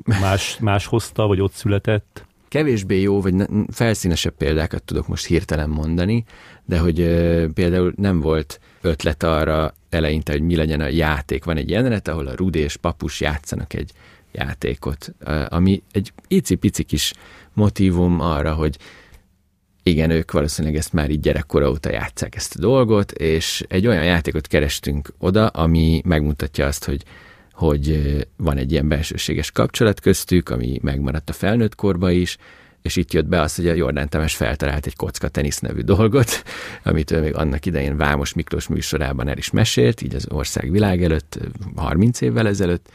más, 0.04 0.58
más 0.58 0.86
hozta, 0.86 1.26
vagy 1.26 1.40
ott 1.40 1.52
született? 1.52 2.25
Kevésbé 2.48 3.00
jó, 3.00 3.20
vagy 3.20 3.34
felszínesebb 3.68 4.34
példákat 4.36 4.82
tudok 4.82 5.08
most 5.08 5.26
hirtelen 5.26 5.68
mondani, 5.68 6.24
de 6.64 6.78
hogy 6.78 6.96
például 7.54 7.92
nem 7.96 8.20
volt 8.20 8.60
ötlet 8.80 9.22
arra 9.22 9.74
eleinte, 9.90 10.32
hogy 10.32 10.42
mi 10.42 10.56
legyen 10.56 10.80
a 10.80 10.88
játék. 10.88 11.44
Van 11.44 11.56
egy 11.56 11.70
jelenet, 11.70 12.08
ahol 12.08 12.26
a 12.26 12.34
Rudi 12.34 12.58
és 12.58 12.76
Papus 12.76 13.20
játszanak 13.20 13.74
egy 13.74 13.90
játékot, 14.32 15.14
ami 15.48 15.82
egy 15.92 16.12
icipici 16.28 16.82
kis 16.82 17.12
motivum 17.52 18.20
arra, 18.20 18.54
hogy 18.54 18.76
igen, 19.82 20.10
ők 20.10 20.32
valószínűleg 20.32 20.76
ezt 20.76 20.92
már 20.92 21.10
így 21.10 21.20
gyerekkora 21.20 21.70
óta 21.70 21.90
játszák 21.90 22.34
ezt 22.34 22.56
a 22.56 22.60
dolgot, 22.60 23.12
és 23.12 23.64
egy 23.68 23.86
olyan 23.86 24.04
játékot 24.04 24.46
kerestünk 24.46 25.12
oda, 25.18 25.46
ami 25.46 26.02
megmutatja 26.04 26.66
azt, 26.66 26.84
hogy 26.84 27.02
hogy 27.56 28.06
van 28.36 28.56
egy 28.56 28.72
ilyen 28.72 28.88
belsőséges 28.88 29.50
kapcsolat 29.50 30.00
köztük, 30.00 30.48
ami 30.48 30.78
megmaradt 30.82 31.30
a 31.30 31.32
felnőtt 31.32 31.74
korba 31.74 32.10
is, 32.10 32.36
és 32.82 32.96
itt 32.96 33.12
jött 33.12 33.26
be 33.26 33.40
az, 33.40 33.54
hogy 33.54 33.68
a 33.68 33.74
Jordán 33.74 34.08
Tamás 34.08 34.34
feltalált 34.34 34.86
egy 34.86 34.96
kocka 34.96 35.28
tenisz 35.28 35.58
nevű 35.58 35.80
dolgot, 35.80 36.42
amit 36.84 37.10
ő 37.10 37.20
még 37.20 37.34
annak 37.34 37.66
idején 37.66 37.96
Vámos 37.96 38.32
Miklós 38.32 38.68
műsorában 38.68 39.28
el 39.28 39.36
is 39.36 39.50
mesélt, 39.50 40.02
így 40.02 40.14
az 40.14 40.26
ország 40.30 40.70
világ 40.70 41.02
előtt, 41.02 41.38
30 41.76 42.20
évvel 42.20 42.46
ezelőtt, 42.46 42.88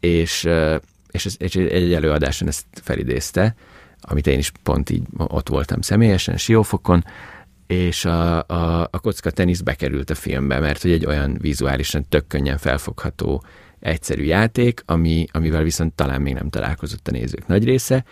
és, 0.00 0.48
és, 1.10 1.26
ez, 1.26 1.34
és 1.38 1.56
egy 1.56 1.92
előadáson 1.92 2.48
ezt 2.48 2.64
felidézte, 2.82 3.54
amit 4.00 4.26
én 4.26 4.38
is 4.38 4.52
pont 4.62 4.90
így 4.90 5.02
ott 5.16 5.48
voltam 5.48 5.80
személyesen, 5.80 6.36
Siófokon, 6.36 7.04
és 7.66 8.04
a, 8.04 8.38
a, 8.38 8.88
a 8.90 8.98
kocka 8.98 9.30
tenisz 9.30 9.60
bekerült 9.60 10.10
a 10.10 10.14
filmbe, 10.14 10.58
mert 10.58 10.82
hogy 10.82 10.90
egy 10.90 11.06
olyan 11.06 11.36
vizuálisan 11.40 12.08
tök 12.08 12.26
könnyen 12.26 12.58
felfogható 12.58 13.42
egyszerű 13.80 14.22
játék, 14.22 14.82
ami, 14.86 15.26
amivel 15.32 15.62
viszont 15.62 15.92
talán 15.92 16.20
még 16.20 16.34
nem 16.34 16.50
találkozott 16.50 17.08
a 17.08 17.10
nézők 17.10 17.46
nagy 17.46 17.64
része, 17.64 18.04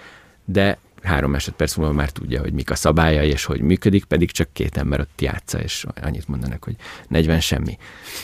de 0.44 0.78
három 1.02 1.30
másodperc 1.30 1.74
múlva 1.74 1.92
már 1.92 2.10
tudja, 2.10 2.40
hogy 2.40 2.52
mik 2.52 2.70
a 2.70 2.74
szabályai, 2.74 3.28
és 3.28 3.44
hogy 3.44 3.60
működik, 3.60 4.04
pedig 4.04 4.30
csak 4.30 4.48
két 4.52 4.76
ember 4.76 5.00
ott 5.00 5.20
játsza, 5.20 5.60
és 5.60 5.86
annyit 6.02 6.28
mondanak, 6.28 6.64
hogy 6.64 6.76
40 7.08 7.40
semmi. 7.40 7.78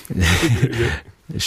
és 1.35 1.45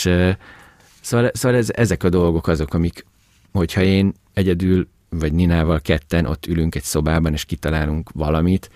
szóval, 1.01 1.31
szóval 1.33 1.57
ez, 1.57 1.69
ezek 1.73 2.03
a 2.03 2.09
dolgok 2.09 2.47
azok, 2.47 2.73
amik, 2.73 3.05
hogyha 3.51 3.81
én 3.81 4.13
egyedül, 4.33 4.87
vagy 5.09 5.33
Ninával 5.33 5.81
ketten 5.81 6.25
ott 6.25 6.45
ülünk 6.45 6.75
egy 6.75 6.83
szobában, 6.83 7.33
és 7.33 7.45
kitalálunk 7.45 8.09
valamit, 8.13 8.69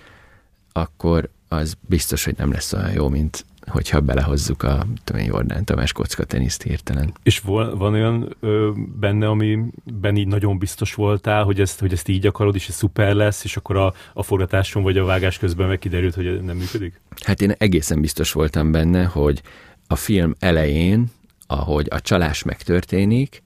akkor 0.72 1.30
az 1.48 1.78
biztos, 1.82 2.24
hogy 2.24 2.36
nem 2.38 2.52
lesz 2.52 2.74
olyan 2.74 2.92
jó, 2.92 3.10
mint 3.10 3.46
hogyha 3.68 4.00
belehozzuk 4.00 4.64
a 4.64 4.86
tudom, 5.04 5.22
Jordán 5.22 5.66
Tamás 5.66 5.92
kocka 5.92 6.24
teniszt 6.24 6.62
hirtelen. 6.62 7.14
És 7.24 7.40
van, 7.40 7.78
van 7.78 7.94
olyan 7.94 8.36
ö, 8.40 8.72
benne, 9.00 9.28
amiben 9.28 10.16
így 10.16 10.28
nagyon 10.28 10.58
biztos 10.58 10.94
voltál, 10.94 11.44
hogy 11.44 11.60
ezt, 11.60 11.80
hogy 11.80 11.92
ezt 11.92 12.08
így 12.08 12.26
akarod, 12.26 12.56
és 12.56 12.68
ez 12.68 12.76
szuper 12.76 13.14
lesz, 13.14 13.44
és 13.44 13.58
akkor 13.58 13.78
a, 13.78 13.94
a 14.14 14.24
forgatáson 14.24 14.84
vagy 14.84 14.98
a 14.98 15.06
vágás 15.06 15.38
közben 15.38 15.68
megkiderült, 15.68 16.16
hogy 16.16 16.42
nem 16.42 16.58
működik? 16.58 17.02
Hát 17.20 17.42
én 17.42 17.54
egészen 17.58 18.02
biztos 18.02 18.32
voltam 18.32 18.72
benne, 18.72 19.04
hogy 19.04 19.42
a 19.88 19.96
film 19.96 20.36
elején, 20.40 21.12
ahogy 21.48 21.88
a 21.90 22.02
csalás 22.02 22.44
megtörténik, 22.44 23.44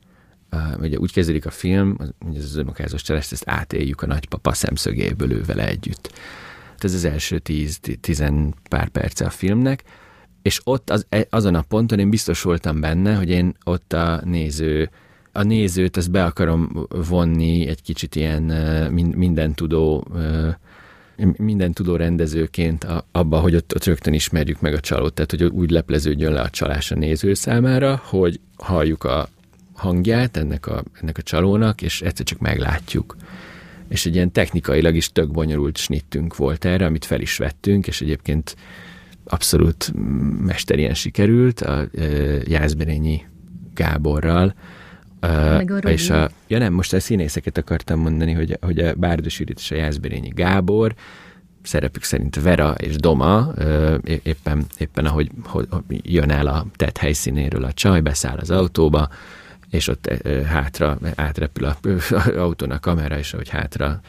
ugye 0.79 0.97
úgy 0.97 1.11
kezdődik 1.11 1.45
a 1.45 1.51
film, 1.51 1.97
hogy 2.19 2.37
az 2.37 2.55
önokázós 2.55 3.01
csalást, 3.01 3.31
ezt 3.31 3.49
átéljük 3.49 4.01
a 4.01 4.05
nagypapa 4.05 4.53
szemszögéből 4.53 5.31
ővel 5.31 5.59
együtt. 5.59 6.11
Ez 6.77 6.93
az 6.93 7.05
első 7.05 7.39
tíz, 7.39 7.79
tizen 8.01 8.53
pár 8.69 8.87
perce 8.87 9.25
a 9.25 9.29
filmnek, 9.29 9.83
és 10.45 10.61
ott 10.63 10.89
az, 10.89 11.05
e, 11.09 11.27
azon 11.29 11.55
a 11.55 11.61
ponton 11.61 11.99
én 11.99 12.09
biztos 12.09 12.41
voltam 12.41 12.79
benne, 12.79 13.15
hogy 13.15 13.29
én 13.29 13.55
ott 13.63 13.93
a 13.93 14.21
néző 14.23 14.89
a 15.31 15.43
nézőt 15.43 15.97
ezt 15.97 16.11
be 16.11 16.23
akarom 16.23 16.87
vonni 17.09 17.67
egy 17.67 17.81
kicsit 17.81 18.15
ilyen 18.15 18.43
minden 18.93 19.53
tudó 19.53 20.07
minden 21.37 21.71
tudó 21.71 21.95
rendezőként 21.95 22.87
abba, 23.11 23.39
hogy 23.39 23.55
ott, 23.55 23.75
ott 23.75 23.83
rögtön 23.83 24.13
ismerjük 24.13 24.61
meg 24.61 24.73
a 24.73 24.79
csalót, 24.79 25.13
tehát 25.13 25.31
hogy 25.31 25.43
úgy 25.43 25.69
lepleződjön 25.69 26.33
le 26.33 26.41
a 26.41 26.49
csalás 26.49 26.91
a 26.91 26.95
néző 26.95 27.33
számára, 27.33 28.01
hogy 28.03 28.39
halljuk 28.57 29.03
a 29.03 29.29
hangját 29.73 30.37
ennek 30.37 30.67
a, 30.67 30.83
ennek 31.01 31.17
a 31.17 31.21
csalónak, 31.21 31.81
és 31.81 32.01
egyszer 32.01 32.25
csak 32.25 32.39
meglátjuk. 32.39 33.15
És 33.87 34.05
egy 34.05 34.15
ilyen 34.15 34.31
technikailag 34.31 34.95
is 34.95 35.11
tök 35.11 35.31
bonyolult 35.31 35.77
snittünk 35.77 36.35
volt 36.35 36.65
erre, 36.65 36.85
amit 36.85 37.05
fel 37.05 37.21
is 37.21 37.37
vettünk, 37.37 37.87
és 37.87 38.01
egyébként 38.01 38.55
abszolút 39.25 39.93
mesterien 40.45 40.93
sikerült 40.93 41.61
a 41.61 41.87
Jászberényi 42.43 43.25
Gáborral, 43.73 44.53
Uh, 45.21 45.91
és 45.91 46.09
a, 46.09 46.29
ja 46.47 46.57
nem, 46.57 46.73
most 46.73 46.93
a 46.93 46.99
színészeket 46.99 47.57
akartam 47.57 47.99
mondani, 47.99 48.31
hogy, 48.31 48.57
hogy 48.61 48.79
a 48.79 48.93
Bárdos 48.93 49.39
Judit 49.39 49.59
és 49.59 49.71
a 49.71 49.75
Jászberényi 49.75 50.29
Gábor, 50.29 50.95
szerepük 51.61 52.03
szerint 52.03 52.41
Vera 52.41 52.73
és 52.77 52.95
Doma, 52.95 53.53
éppen, 54.23 54.65
éppen 54.77 55.05
ahogy 55.05 55.31
hogy, 55.43 55.67
jön 55.87 56.31
el 56.31 56.47
a 56.47 56.65
tett 56.75 56.97
helyszínéről 56.97 57.63
a 57.63 57.73
csaj, 57.73 58.01
beszáll 58.01 58.37
az 58.37 58.51
autóba, 58.51 59.09
és 59.69 59.87
ott 59.87 60.23
hátra 60.47 60.97
átrepül 61.15 61.65
a, 61.65 61.77
a 62.15 62.29
autónak 62.37 62.81
kamera, 62.81 63.17
és 63.17 63.33
ahogy 63.33 63.49
hátra 63.49 63.99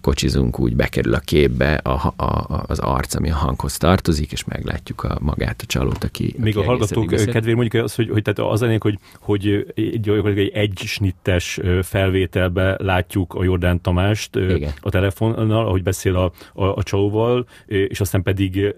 kocsizunk, 0.00 0.58
úgy 0.58 0.76
bekerül 0.76 1.14
a 1.14 1.18
képbe 1.18 1.74
a, 1.74 2.12
a, 2.16 2.24
a, 2.24 2.64
az 2.66 2.78
arc, 2.78 3.14
ami 3.14 3.30
a 3.30 3.34
hanghoz 3.34 3.76
tartozik, 3.76 4.32
és 4.32 4.44
meglátjuk 4.44 5.02
a 5.02 5.18
magát 5.20 5.62
a 5.62 5.66
csalót, 5.66 6.04
aki 6.04 6.34
Még 6.38 6.56
aki 6.56 6.66
a 6.66 6.68
hallgatók 6.68 7.06
kedvéért 7.06 7.58
mondjuk 7.58 7.84
az, 7.84 7.94
hogy, 7.94 8.08
hogy 8.10 8.22
tehát 8.22 8.52
az 8.52 8.62
ennél, 8.62 8.78
hogy, 8.80 8.98
hogy 9.20 9.72
egy, 9.74 10.08
egy, 10.08 10.50
egy 10.54 10.78
snittes 10.78 11.60
felvételbe 11.82 12.76
látjuk 12.78 13.34
a 13.34 13.44
Jordán 13.44 13.80
Tamást 13.80 14.36
Igen. 14.36 14.72
a 14.80 14.90
telefonnal, 14.90 15.66
ahogy 15.66 15.82
beszél 15.82 16.16
a, 16.16 16.32
a, 16.52 16.64
a 16.64 16.82
csalóval, 16.82 17.46
és 17.66 18.00
aztán 18.00 18.22
pedig 18.22 18.74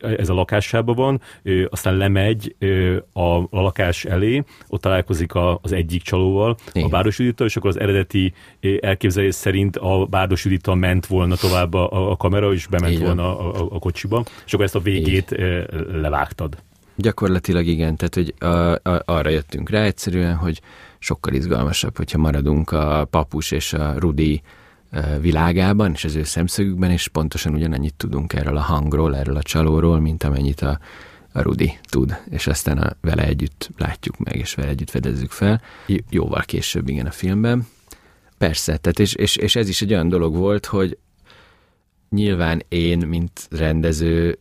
ez 0.00 0.28
a 0.28 0.34
lakásában 0.34 0.94
van, 0.94 1.20
aztán 1.70 1.96
lemegy 1.96 2.56
a, 3.12 3.20
a 3.36 3.48
lakás 3.50 4.04
elé, 4.04 4.44
ott 4.68 4.80
találkozik 4.80 5.34
a, 5.34 5.58
az 5.62 5.72
egyik 5.72 6.02
csalóval, 6.02 6.56
Igen. 6.72 6.90
a 6.90 7.08
Judittal, 7.16 7.46
és 7.46 7.56
akkor 7.56 7.70
az 7.70 7.80
eredeti 7.80 8.32
elképzelés 8.80 9.34
szerint 9.34 9.76
a 9.76 10.06
Báros 10.10 10.44
Judita 10.50 10.74
ment 10.74 11.06
volna 11.06 11.36
tovább 11.36 11.74
a, 11.74 12.10
a 12.10 12.16
kamera, 12.16 12.52
és 12.52 12.66
bement 12.66 12.92
igen. 12.92 13.04
volna 13.04 13.38
a, 13.38 13.60
a, 13.60 13.68
a 13.70 13.78
kocsiba, 13.78 14.24
és 14.46 14.52
akkor 14.52 14.64
ezt 14.64 14.74
a 14.74 14.80
végét 14.80 15.30
Igen. 15.30 15.66
levágtad. 16.00 16.56
Gyakorlatilag 16.96 17.66
igen, 17.66 17.96
tehát 17.96 18.14
hogy 18.14 18.34
a, 18.38 18.90
a, 18.90 19.02
arra 19.04 19.28
jöttünk 19.28 19.70
rá 19.70 19.82
egyszerűen, 19.82 20.34
hogy 20.34 20.60
sokkal 20.98 21.34
izgalmasabb, 21.34 21.96
hogyha 21.96 22.18
maradunk 22.18 22.70
a 22.70 23.06
Papus 23.10 23.50
és 23.50 23.72
a 23.72 23.94
Rudi 23.98 24.42
világában, 25.20 25.92
és 25.92 26.04
az 26.04 26.14
ő 26.14 26.24
szemszögükben, 26.24 26.90
és 26.90 27.08
pontosan 27.08 27.54
ugyanannyit 27.54 27.94
tudunk 27.94 28.32
erről 28.32 28.56
a 28.56 28.60
hangról, 28.60 29.16
erről 29.16 29.36
a 29.36 29.42
csalóról, 29.42 30.00
mint 30.00 30.22
amennyit 30.22 30.60
a, 30.60 30.78
a 31.32 31.42
Rudi 31.42 31.78
tud, 31.82 32.16
és 32.30 32.46
aztán 32.46 32.78
a, 32.78 32.96
vele 33.00 33.24
együtt 33.24 33.70
látjuk 33.78 34.18
meg, 34.18 34.36
és 34.36 34.54
vele 34.54 34.68
együtt 34.68 34.90
fedezzük 34.90 35.30
fel. 35.30 35.60
Jóval 36.10 36.42
később, 36.42 36.88
igen, 36.88 37.06
a 37.06 37.10
filmben. 37.10 37.66
Persze, 38.40 38.76
tehát 38.76 38.98
és, 38.98 39.14
és, 39.14 39.36
és 39.36 39.56
ez 39.56 39.68
is 39.68 39.82
egy 39.82 39.92
olyan 39.92 40.08
dolog 40.08 40.36
volt, 40.36 40.66
hogy 40.66 40.98
nyilván 42.10 42.62
én, 42.68 42.98
mint 42.98 43.46
rendező, 43.50 44.38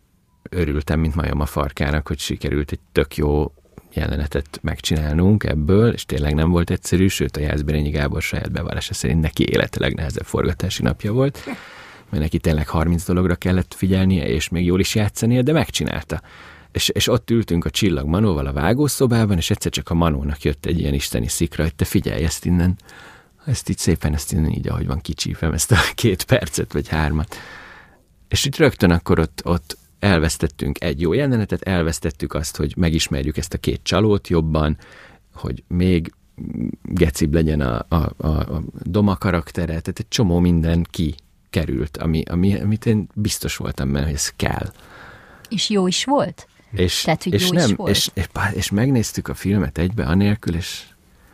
örültem, 0.50 1.00
mint 1.00 1.16
majom 1.16 1.40
a 1.40 1.46
farkának, 1.46 2.08
hogy 2.08 2.20
sikerült 2.20 2.72
egy 2.72 2.80
tök 2.92 3.16
jó 3.16 3.52
jelenetet 3.94 4.60
megcsinálnunk 4.62 5.44
ebből, 5.44 5.94
és 5.94 6.06
tényleg 6.06 6.34
nem 6.34 6.50
volt 6.50 6.70
egyszerű, 6.70 7.08
sőt 7.08 7.38
a 7.38 7.40
Jászberényi 7.40 7.90
Gábor 7.90 8.22
saját 8.22 8.52
bevallása 8.52 8.94
szerint 8.94 9.22
neki 9.22 9.50
élete 9.50 9.80
legnehezebb 9.80 10.26
forgatási 10.26 10.84
napja 10.84 11.12
volt, 11.12 11.46
mert 12.10 12.24
neki 12.24 12.40
tényleg 12.40 12.68
30 12.68 13.06
dologra 13.06 13.36
kellett 13.36 13.74
figyelnie, 13.74 14.28
és 14.28 14.50
még 14.50 14.66
jól 14.66 14.80
is 14.80 14.96
játszania, 14.96 15.42
de 15.42 15.52
megcsinálta. 15.52 16.22
És, 16.72 16.90
és 16.90 17.08
ott 17.08 17.30
ültünk 17.30 17.66
a 17.66 17.70
Csillag 17.70 18.08
Manóval 18.08 18.46
a 18.46 18.54
vágószobában, 18.54 19.38
és 19.38 19.50
egyszer 19.50 19.72
csak 19.72 19.90
a 19.90 19.94
Manónak 19.94 20.44
jött 20.44 20.66
egy 20.66 20.80
ilyen 20.80 20.94
isteni 20.94 21.28
szikra, 21.28 21.64
hogy 21.64 21.76
te 21.76 21.86
figyelj 21.86 22.24
ezt 22.24 22.46
innen, 22.46 22.78
ezt 23.50 23.70
így 23.70 23.78
szépen, 23.78 24.14
ezt 24.14 24.32
innen 24.32 24.52
így, 24.52 24.68
ahogy 24.68 24.88
van 24.88 25.02
kicsípem, 25.02 25.54
ezt 25.54 25.72
a 25.72 25.78
két 25.96 26.24
percet, 26.24 26.74
vagy 26.74 26.88
hármat. 26.88 27.36
És 28.28 28.46
itt 28.46 28.58
rögtön 28.58 28.92
akkor 28.92 29.20
ott, 29.20 29.42
ott 29.44 29.78
elvesztettünk 30.00 30.84
egy 30.84 31.02
jó 31.02 31.14
jelenetet, 31.14 31.62
elvesztettük 31.62 32.34
azt, 32.34 32.58
hogy 32.58 32.74
megismerjük 32.78 33.38
ezt 33.38 33.54
a 33.54 33.58
két 33.58 33.80
csalót 33.84 34.28
jobban, 34.28 34.78
hogy 35.34 35.64
még 35.68 36.14
gecibb 36.84 37.34
legyen 37.34 37.62
a, 37.62 37.86
a, 37.88 38.14
a, 38.18 38.28
a 38.28 38.64
Doma 38.84 39.16
karaktere, 39.16 39.66
tehát 39.66 40.00
egy 40.00 40.08
csomó 40.08 40.40
minden 40.40 40.86
ki 40.90 41.16
került, 41.50 41.98
ami, 41.98 42.22
ami, 42.22 42.56
amit 42.56 42.86
én 42.86 43.08
biztos 43.14 43.58
voltam 43.58 43.92
benne, 43.92 44.06
hogy 44.06 44.14
ez 44.14 44.30
kell. 44.36 44.74
És 45.50 45.70
jó 45.70 45.88
is 45.88 46.04
volt? 46.04 46.48
És, 46.72 47.02
Tehát, 47.02 47.24
hogy 47.24 47.34
és 47.34 47.44
jó 47.44 47.52
nem, 47.52 47.70
is 47.70 47.76
volt? 47.76 47.90
És, 47.96 48.10
és, 48.14 48.28
és 48.54 48.70
megnéztük 48.70 49.28
a 49.28 49.34
filmet 49.34 49.78
egybe 49.78 50.06
anélkül, 50.06 50.56
és 50.56 50.84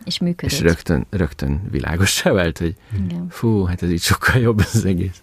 és 0.05 0.19
működött. 0.19 0.55
És 0.55 0.61
rögtön, 0.61 1.05
rögtön 1.09 1.61
világos 1.71 2.21
vált, 2.21 2.57
hogy 2.57 2.75
Igen. 3.05 3.27
fú, 3.29 3.63
hát 3.63 3.81
ez 3.81 3.91
így 3.91 4.01
sokkal 4.01 4.41
jobb 4.41 4.59
az 4.59 4.85
egész. 4.85 5.19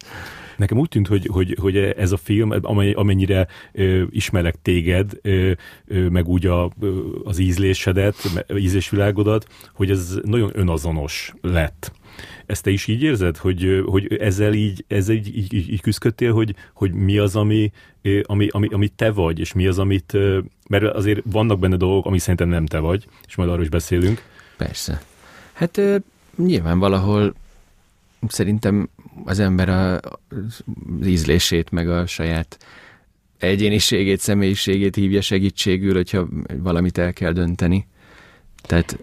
Nekem 0.57 0.79
úgy 0.79 0.89
tűnt, 0.89 1.07
hogy, 1.07 1.29
hogy, 1.33 1.57
hogy 1.61 1.77
ez 1.77 2.13
a 2.13 2.17
film, 2.17 2.53
amely, 2.61 2.93
amennyire 2.93 3.47
ö, 3.73 4.03
ismerek 4.11 4.55
téged, 4.63 5.13
ö, 5.23 5.53
ö, 5.87 6.09
meg 6.09 6.29
úgy 6.29 6.47
a, 6.47 6.71
ö, 6.81 7.01
az 7.25 7.39
ízlésedet, 7.39 8.17
ízlésvilágodat, 8.57 9.47
hogy 9.75 9.91
ez 9.91 10.19
nagyon 10.25 10.51
önazonos 10.55 11.33
lett. 11.41 11.93
Ezt 12.47 12.63
te 12.63 12.71
is 12.71 12.87
így 12.87 13.03
érzed, 13.03 13.37
hogy, 13.37 13.83
hogy 13.87 14.17
ezzel 14.17 14.53
így, 14.53 14.85
ezzel 14.89 15.15
így, 15.15 15.37
így, 15.37 15.53
így, 15.53 15.73
így 15.73 15.81
küzdködtél, 15.81 16.33
hogy, 16.33 16.55
hogy 16.75 16.93
mi 16.93 17.19
az, 17.19 17.37
ami, 17.37 17.71
ami, 18.23 18.49
ami, 18.51 18.69
ami 18.71 18.89
te 18.89 19.11
vagy, 19.11 19.39
és 19.39 19.53
mi 19.53 19.67
az, 19.67 19.79
amit, 19.79 20.17
mert 20.69 20.85
azért 20.85 21.21
vannak 21.25 21.59
benne 21.59 21.77
dolgok, 21.77 22.07
ami 22.07 22.19
szerintem 22.19 22.49
nem 22.49 22.67
te 22.67 22.79
vagy, 22.79 23.07
és 23.27 23.35
majd 23.35 23.51
arról 23.51 23.63
is 23.63 23.69
beszélünk. 23.69 24.23
Persze. 24.65 25.03
Hát 25.53 25.81
nyilván 26.37 26.79
valahol 26.79 27.35
szerintem 28.29 28.89
az 29.25 29.39
ember 29.39 29.69
a, 29.69 29.95
az 29.95 31.07
ízlését, 31.07 31.71
meg 31.71 31.89
a 31.89 32.07
saját 32.07 32.59
egyéniségét, 33.39 34.21
személyiségét 34.21 34.95
hívja 34.95 35.21
segítségül, 35.21 35.95
hogyha 35.95 36.29
valamit 36.57 36.99
el 36.99 37.13
kell 37.13 37.33
dönteni. 37.33 37.87
Tehát 38.63 38.99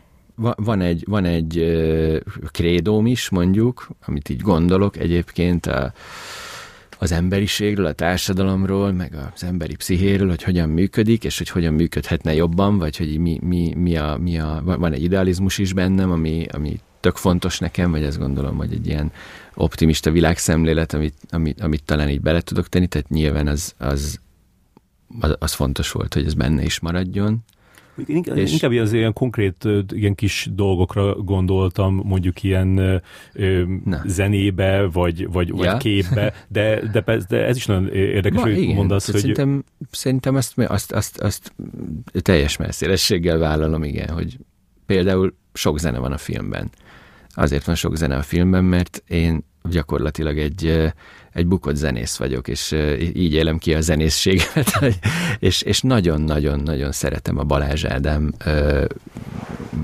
van 0.55 0.81
egy, 0.81 1.03
van 1.07 1.25
egy 1.25 1.81
krédóm 2.51 3.05
is, 3.05 3.29
mondjuk, 3.29 3.87
amit 4.05 4.29
így 4.29 4.41
gondolok 4.41 4.97
egyébként 4.97 5.65
a, 5.65 5.93
az 7.01 7.11
emberiségről, 7.11 7.85
a 7.85 7.93
társadalomról, 7.93 8.91
meg 8.91 9.15
az 9.33 9.43
emberi 9.43 9.75
pszichéről, 9.75 10.27
hogy 10.29 10.43
hogyan 10.43 10.69
működik, 10.69 11.23
és 11.23 11.37
hogy 11.37 11.49
hogyan 11.49 11.73
működhetne 11.73 12.33
jobban, 12.33 12.77
vagy 12.77 12.97
hogy 12.97 13.17
mi, 13.17 13.39
mi, 13.41 13.73
mi, 13.73 13.97
a, 13.97 14.17
mi 14.21 14.39
a, 14.39 14.61
van 14.63 14.93
egy 14.93 15.03
idealizmus 15.03 15.57
is 15.57 15.73
bennem, 15.73 16.11
ami, 16.11 16.45
ami 16.51 16.79
tök 16.99 17.15
fontos 17.15 17.59
nekem, 17.59 17.91
vagy 17.91 18.03
ezt 18.03 18.17
gondolom, 18.17 18.57
hogy 18.57 18.73
egy 18.73 18.87
ilyen 18.87 19.11
optimista 19.53 20.11
világszemlélet, 20.11 20.93
amit, 20.93 21.15
amit, 21.29 21.61
amit 21.61 21.83
talán 21.83 22.09
így 22.09 22.21
bele 22.21 22.41
tudok 22.41 22.67
tenni, 22.67 22.87
tehát 22.87 23.09
nyilván 23.09 23.47
az, 23.47 23.73
az, 23.77 24.19
az, 25.19 25.35
az 25.39 25.53
fontos 25.53 25.91
volt, 25.91 26.13
hogy 26.13 26.25
ez 26.25 26.33
benne 26.33 26.63
is 26.63 26.79
maradjon. 26.79 27.43
Inkább, 28.05 28.37
és... 28.37 28.51
inkább 28.51 28.71
az 28.71 28.93
ilyen 28.93 29.13
konkrét, 29.13 29.67
ilyen 29.89 30.15
kis 30.15 30.49
dolgokra 30.53 31.15
gondoltam, 31.15 32.01
mondjuk 32.03 32.43
ilyen 32.43 33.01
ö, 33.33 33.63
zenébe, 34.05 34.85
vagy, 34.85 35.31
vagy, 35.31 35.47
ja. 35.47 35.55
vagy 35.55 35.77
képbe, 35.77 36.33
de, 36.47 36.81
de, 36.91 37.19
de 37.29 37.45
ez 37.45 37.55
is 37.55 37.65
nagyon 37.65 37.89
érdekes, 37.93 38.41
hogy 38.41 38.61
igen, 38.61 38.75
mondasz, 38.75 39.11
hogy... 39.11 39.19
Szerintem, 39.19 39.63
szerintem 39.91 40.35
azt, 40.35 40.57
azt, 40.57 40.91
azt, 40.91 41.19
azt 41.19 41.53
teljes 42.21 42.57
messzélességgel 42.57 43.37
vállalom, 43.37 43.83
igen, 43.83 44.09
hogy 44.09 44.37
például 44.85 45.33
sok 45.53 45.79
zene 45.79 45.97
van 45.97 46.11
a 46.11 46.17
filmben. 46.17 46.69
Azért 47.29 47.65
van 47.65 47.75
sok 47.75 47.95
zene 47.95 48.15
a 48.15 48.21
filmben, 48.21 48.63
mert 48.63 49.03
én 49.07 49.43
gyakorlatilag 49.69 50.37
egy, 50.37 50.91
egy 51.39 51.47
bukott 51.47 51.75
zenész 51.75 52.15
vagyok, 52.15 52.47
és 52.47 52.75
így 53.13 53.33
élem 53.33 53.57
ki 53.57 53.73
a 53.73 53.81
zenészségemet, 53.81 54.79
és, 55.39 55.61
és 55.61 55.81
nagyon-nagyon-nagyon 55.81 56.91
szeretem 56.91 57.37
a 57.37 57.43
Balázs 57.43 57.83
Ádám 57.83 58.33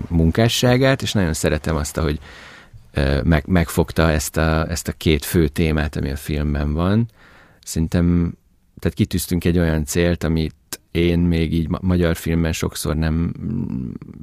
munkásságát, 0.08 1.02
és 1.02 1.12
nagyon 1.12 1.34
szeretem 1.34 1.76
azt, 1.76 1.98
hogy 1.98 2.20
meg, 3.24 3.44
megfogta 3.48 4.12
ezt 4.12 4.38
a, 4.38 4.70
ezt 4.70 4.88
a 4.88 4.92
két 4.92 5.26
fő 5.26 5.48
témát, 5.48 5.96
ami 5.96 6.12
a 6.12 6.16
filmben 6.16 6.74
van. 6.74 7.10
Szerintem, 7.64 8.34
tehát 8.80 8.98
kitűztünk 8.98 9.46
egy 9.46 9.58
olyan 9.58 9.86
célt, 9.86 10.24
amit 10.24 10.56
én 10.92 11.20
még 11.20 11.54
így 11.54 11.68
magyar 11.82 12.16
filmben 12.16 12.52
sokszor 12.52 12.96
nem 12.96 13.34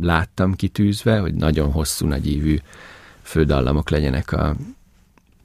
láttam 0.01 0.55
kitűzve, 0.55 1.19
hogy 1.19 1.35
nagyon 1.35 1.73
hosszú, 1.73 2.07
nagyívű 2.07 2.59
fődallamok 3.23 3.91
legyenek 3.91 4.33
a, 4.33 4.57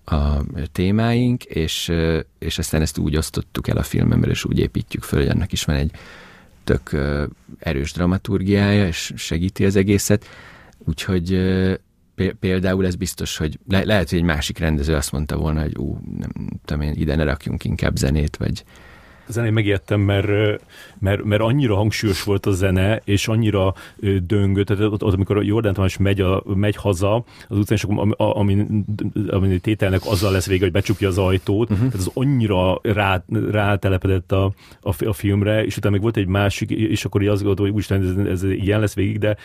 a 0.09 0.43
témáink, 0.71 1.43
és, 1.43 1.91
és 2.39 2.57
aztán 2.57 2.81
ezt 2.81 2.97
úgy 2.97 3.17
osztottuk 3.17 3.67
el 3.67 3.77
a 3.77 3.83
filmemben, 3.83 4.29
és 4.29 4.45
úgy 4.45 4.59
építjük 4.59 5.03
föl, 5.03 5.19
hogy 5.19 5.29
annak 5.29 5.51
is 5.51 5.63
van 5.63 5.75
egy 5.75 5.91
tök 6.63 6.95
erős 7.59 7.91
dramaturgiája, 7.93 8.87
és 8.87 9.13
segíti 9.15 9.65
az 9.65 9.75
egészet. 9.75 10.25
Úgyhogy 10.77 11.39
például 12.39 12.85
ez 12.85 12.95
biztos, 12.95 13.37
hogy 13.37 13.59
le, 13.67 13.83
lehet, 13.83 14.09
hogy 14.09 14.19
egy 14.19 14.25
másik 14.25 14.57
rendező 14.57 14.95
azt 14.95 15.11
mondta 15.11 15.37
volna, 15.37 15.61
hogy 15.61 15.77
ú, 15.77 15.99
nem 16.19 16.31
tudom 16.65 16.83
én, 16.83 16.93
ide 16.95 17.15
ne 17.15 17.23
rakjunk 17.23 17.63
inkább 17.63 17.95
zenét, 17.95 18.37
vagy, 18.37 18.63
zenén 19.27 19.53
megijedtem, 19.53 19.99
mert, 19.99 20.61
mert, 20.99 21.23
mert 21.23 21.41
annyira 21.41 21.75
hangsúlyos 21.75 22.23
volt 22.23 22.45
a 22.45 22.51
zene, 22.51 23.01
és 23.05 23.27
annyira 23.27 23.73
döngő, 24.23 24.63
tehát 24.63 24.83
ott, 24.83 25.03
ott 25.03 25.13
amikor 25.13 25.43
Jordán 25.43 25.73
Tamás 25.73 25.97
megy, 25.97 26.21
a, 26.21 26.43
megy 26.45 26.75
haza 26.75 27.23
az 27.47 27.57
utcán, 27.57 27.77
és 27.77 27.83
akkor 27.83 28.15
ami, 28.17 28.65
ami 29.27 29.59
tételnek 29.59 30.01
azzal 30.05 30.31
lesz 30.31 30.47
vége, 30.47 30.63
hogy 30.63 30.71
becsukja 30.71 31.07
az 31.07 31.17
ajtót, 31.17 31.69
uh-huh. 31.69 31.89
tehát 31.89 32.07
az 32.07 32.11
annyira 32.13 32.79
rá, 32.81 33.23
rátelepedett 33.51 34.31
a, 34.31 34.51
a, 34.81 35.05
a 35.05 35.13
filmre, 35.13 35.65
és 35.65 35.77
utána 35.77 35.93
még 35.93 36.03
volt 36.03 36.17
egy 36.17 36.27
másik, 36.27 36.69
és 36.69 37.05
akkor 37.05 37.21
így 37.21 37.27
azt 37.27 37.37
gondoltam, 37.37 37.65
hogy 37.65 37.73
úristen, 37.73 38.25
ez, 38.27 38.43
ez 38.43 38.43
ilyen 38.43 38.79
lesz 38.79 38.93
végig, 38.93 39.19
de 39.19 39.37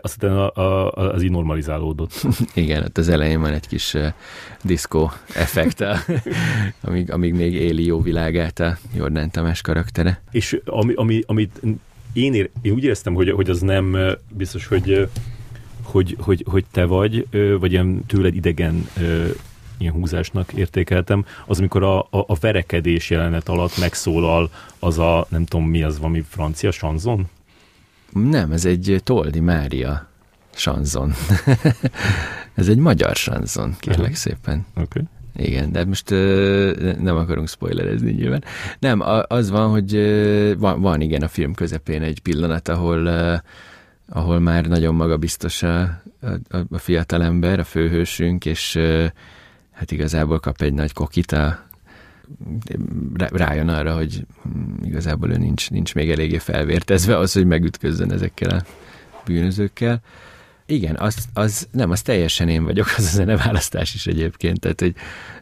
aztán 0.00 0.36
a, 0.36 0.50
a, 0.50 0.92
az 0.92 1.22
így 1.22 1.30
normalizálódott. 1.30 2.26
Igen, 2.54 2.82
ott 2.82 2.98
az 2.98 3.08
elején 3.08 3.40
van 3.40 3.52
egy 3.52 3.66
kis 3.66 3.94
uh, 3.94 4.06
diszkó 4.62 5.10
effekte, 5.34 6.04
amíg, 6.86 7.12
amíg 7.12 7.34
még 7.34 7.54
éli 7.54 7.84
jó 7.84 8.00
világát 8.00 8.60
a 8.60 8.76
Jordán 8.96 9.30
Tamás 9.30 9.60
karaktere. 9.60 10.22
És 10.30 10.60
ami, 10.64 10.94
ami, 10.96 11.22
amit 11.26 11.60
én, 12.12 12.34
ér, 12.34 12.50
én 12.62 12.72
úgy 12.72 12.84
éreztem, 12.84 13.14
hogy, 13.14 13.30
hogy 13.30 13.50
az 13.50 13.60
nem 13.60 13.96
biztos, 14.28 14.66
hogy, 14.66 15.08
hogy, 15.82 16.16
hogy, 16.20 16.44
hogy 16.50 16.64
te 16.70 16.84
vagy, 16.84 17.26
vagy 17.58 17.72
ilyen 17.72 18.04
tőled 18.06 18.34
idegen 18.34 18.88
ilyen 19.78 19.92
húzásnak 19.92 20.52
értékeltem, 20.52 21.24
az 21.46 21.58
amikor 21.58 21.82
a, 21.82 22.00
a, 22.00 22.06
a 22.10 22.36
verekedés 22.40 23.10
jelenet 23.10 23.48
alatt 23.48 23.78
megszólal 23.78 24.50
az 24.78 24.98
a, 24.98 25.26
nem 25.28 25.44
tudom 25.44 25.66
mi 25.66 25.82
az, 25.82 25.98
valami 25.98 26.24
francia 26.28 26.70
sanzon? 26.70 27.28
Nem, 28.12 28.52
ez 28.52 28.64
egy 28.64 29.00
Toldi 29.04 29.40
Mária 29.40 30.08
sanzon. 30.54 31.12
ez 32.54 32.68
egy 32.68 32.78
magyar 32.78 33.14
sanzon, 33.16 33.76
kérlek 33.78 34.00
uh-huh. 34.00 34.16
szépen. 34.16 34.66
Oké. 34.74 34.82
Okay. 34.82 35.02
Igen, 35.36 35.72
de 35.72 35.84
most 35.84 36.10
nem 37.00 37.16
akarunk 37.16 37.48
spoilerezni 37.48 38.12
nyilván. 38.12 38.44
Nem, 38.78 39.02
az 39.26 39.50
van, 39.50 39.70
hogy 39.70 39.92
van, 40.58 40.80
van 40.80 41.00
igen 41.00 41.22
a 41.22 41.28
film 41.28 41.54
közepén 41.54 42.02
egy 42.02 42.20
pillanat, 42.20 42.68
ahol 42.68 43.08
ahol 44.08 44.38
már 44.38 44.66
nagyon 44.66 44.94
magabiztos 44.94 45.62
a, 45.62 45.80
a, 46.50 46.56
a 46.70 46.78
fiatal 46.78 47.22
ember, 47.22 47.58
a 47.58 47.64
főhősünk, 47.64 48.44
és 48.44 48.78
hát 49.72 49.90
igazából 49.90 50.40
kap 50.40 50.60
egy 50.60 50.74
nagy 50.74 50.92
kokit 50.92 51.32
a, 51.32 51.66
rájön 53.16 53.68
arra, 53.68 53.94
hogy 53.94 54.26
hm, 54.42 54.84
igazából 54.84 55.30
ő 55.30 55.36
nincs, 55.36 55.70
nincs 55.70 55.94
még 55.94 56.10
eléggé 56.10 56.38
felvértezve 56.38 57.18
az, 57.18 57.32
hogy 57.32 57.46
megütközzön 57.46 58.12
ezekkel 58.12 58.50
a 58.50 58.62
bűnözőkkel. 59.24 60.00
Igen, 60.66 60.96
az, 60.96 61.26
az 61.34 61.68
nem, 61.70 61.90
az 61.90 62.02
teljesen 62.02 62.48
én 62.48 62.64
vagyok, 62.64 62.86
az 62.96 63.04
a 63.04 63.08
zeneválasztás 63.08 63.94
is 63.94 64.06
egyébként, 64.06 64.60
tehát 64.60 64.80
hogy 64.80 64.94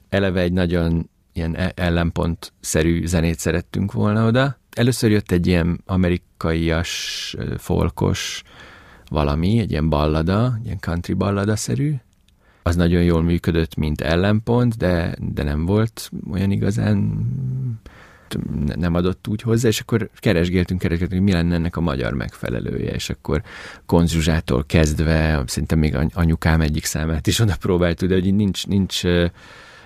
eleve 0.08 0.40
egy 0.40 0.52
nagyon 0.52 1.10
ilyen 1.32 1.56
e- 1.56 1.72
ellenpont-szerű 1.74 3.06
zenét 3.06 3.38
szerettünk 3.38 3.92
volna 3.92 4.26
oda. 4.26 4.58
Először 4.70 5.10
jött 5.10 5.30
egy 5.30 5.46
ilyen 5.46 5.80
amerikaias, 5.86 7.36
folkos 7.58 8.42
valami, 9.10 9.58
egy 9.58 9.70
ilyen 9.70 9.88
ballada, 9.88 10.58
ilyen 10.64 10.78
country 10.80 11.12
ballada-szerű. 11.12 11.94
Az 12.62 12.76
nagyon 12.76 13.02
jól 13.02 13.22
működött, 13.22 13.74
mint 13.74 14.00
ellenpont, 14.00 14.76
de, 14.76 15.16
de 15.32 15.42
nem 15.42 15.66
volt 15.66 16.10
olyan 16.30 16.50
igazán 16.50 17.26
nem 18.76 18.94
adott 18.94 19.28
úgy 19.28 19.42
hozzá, 19.42 19.68
és 19.68 19.80
akkor 19.80 20.10
keresgéltünk, 20.14 20.80
keresgéltünk, 20.80 21.20
hogy 21.20 21.32
mi 21.32 21.36
lenne 21.36 21.54
ennek 21.54 21.76
a 21.76 21.80
magyar 21.80 22.12
megfelelője, 22.12 22.92
és 22.92 23.10
akkor 23.10 23.42
konzsuzsától 23.86 24.64
kezdve, 24.66 25.42
szerintem 25.46 25.78
még 25.78 25.96
anyukám 26.12 26.60
egyik 26.60 26.84
számát 26.84 27.26
is 27.26 27.40
oda 27.40 27.54
próbáltuk, 27.60 28.08
de 28.08 28.14
hogy 28.14 28.34
nincs, 28.34 28.66
nincs 28.66 29.02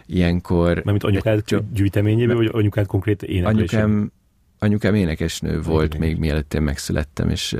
ilyenkor... 0.07 0.83
Mert 0.85 1.05
anyukád 1.05 1.45
csak, 1.45 1.63
gyűjteményében, 1.73 2.37
vagy 2.37 2.51
anyukád 2.53 2.87
konkrét 2.87 3.23
éneklésében? 3.23 3.85
Anyukám, 3.85 4.13
anyukám 4.59 4.95
énekesnő 4.95 5.61
volt 5.61 5.95
igen, 5.95 6.07
még 6.07 6.19
mielőtt 6.19 6.55
én 6.55 6.63
megszülettem, 6.63 7.31
és 7.31 7.57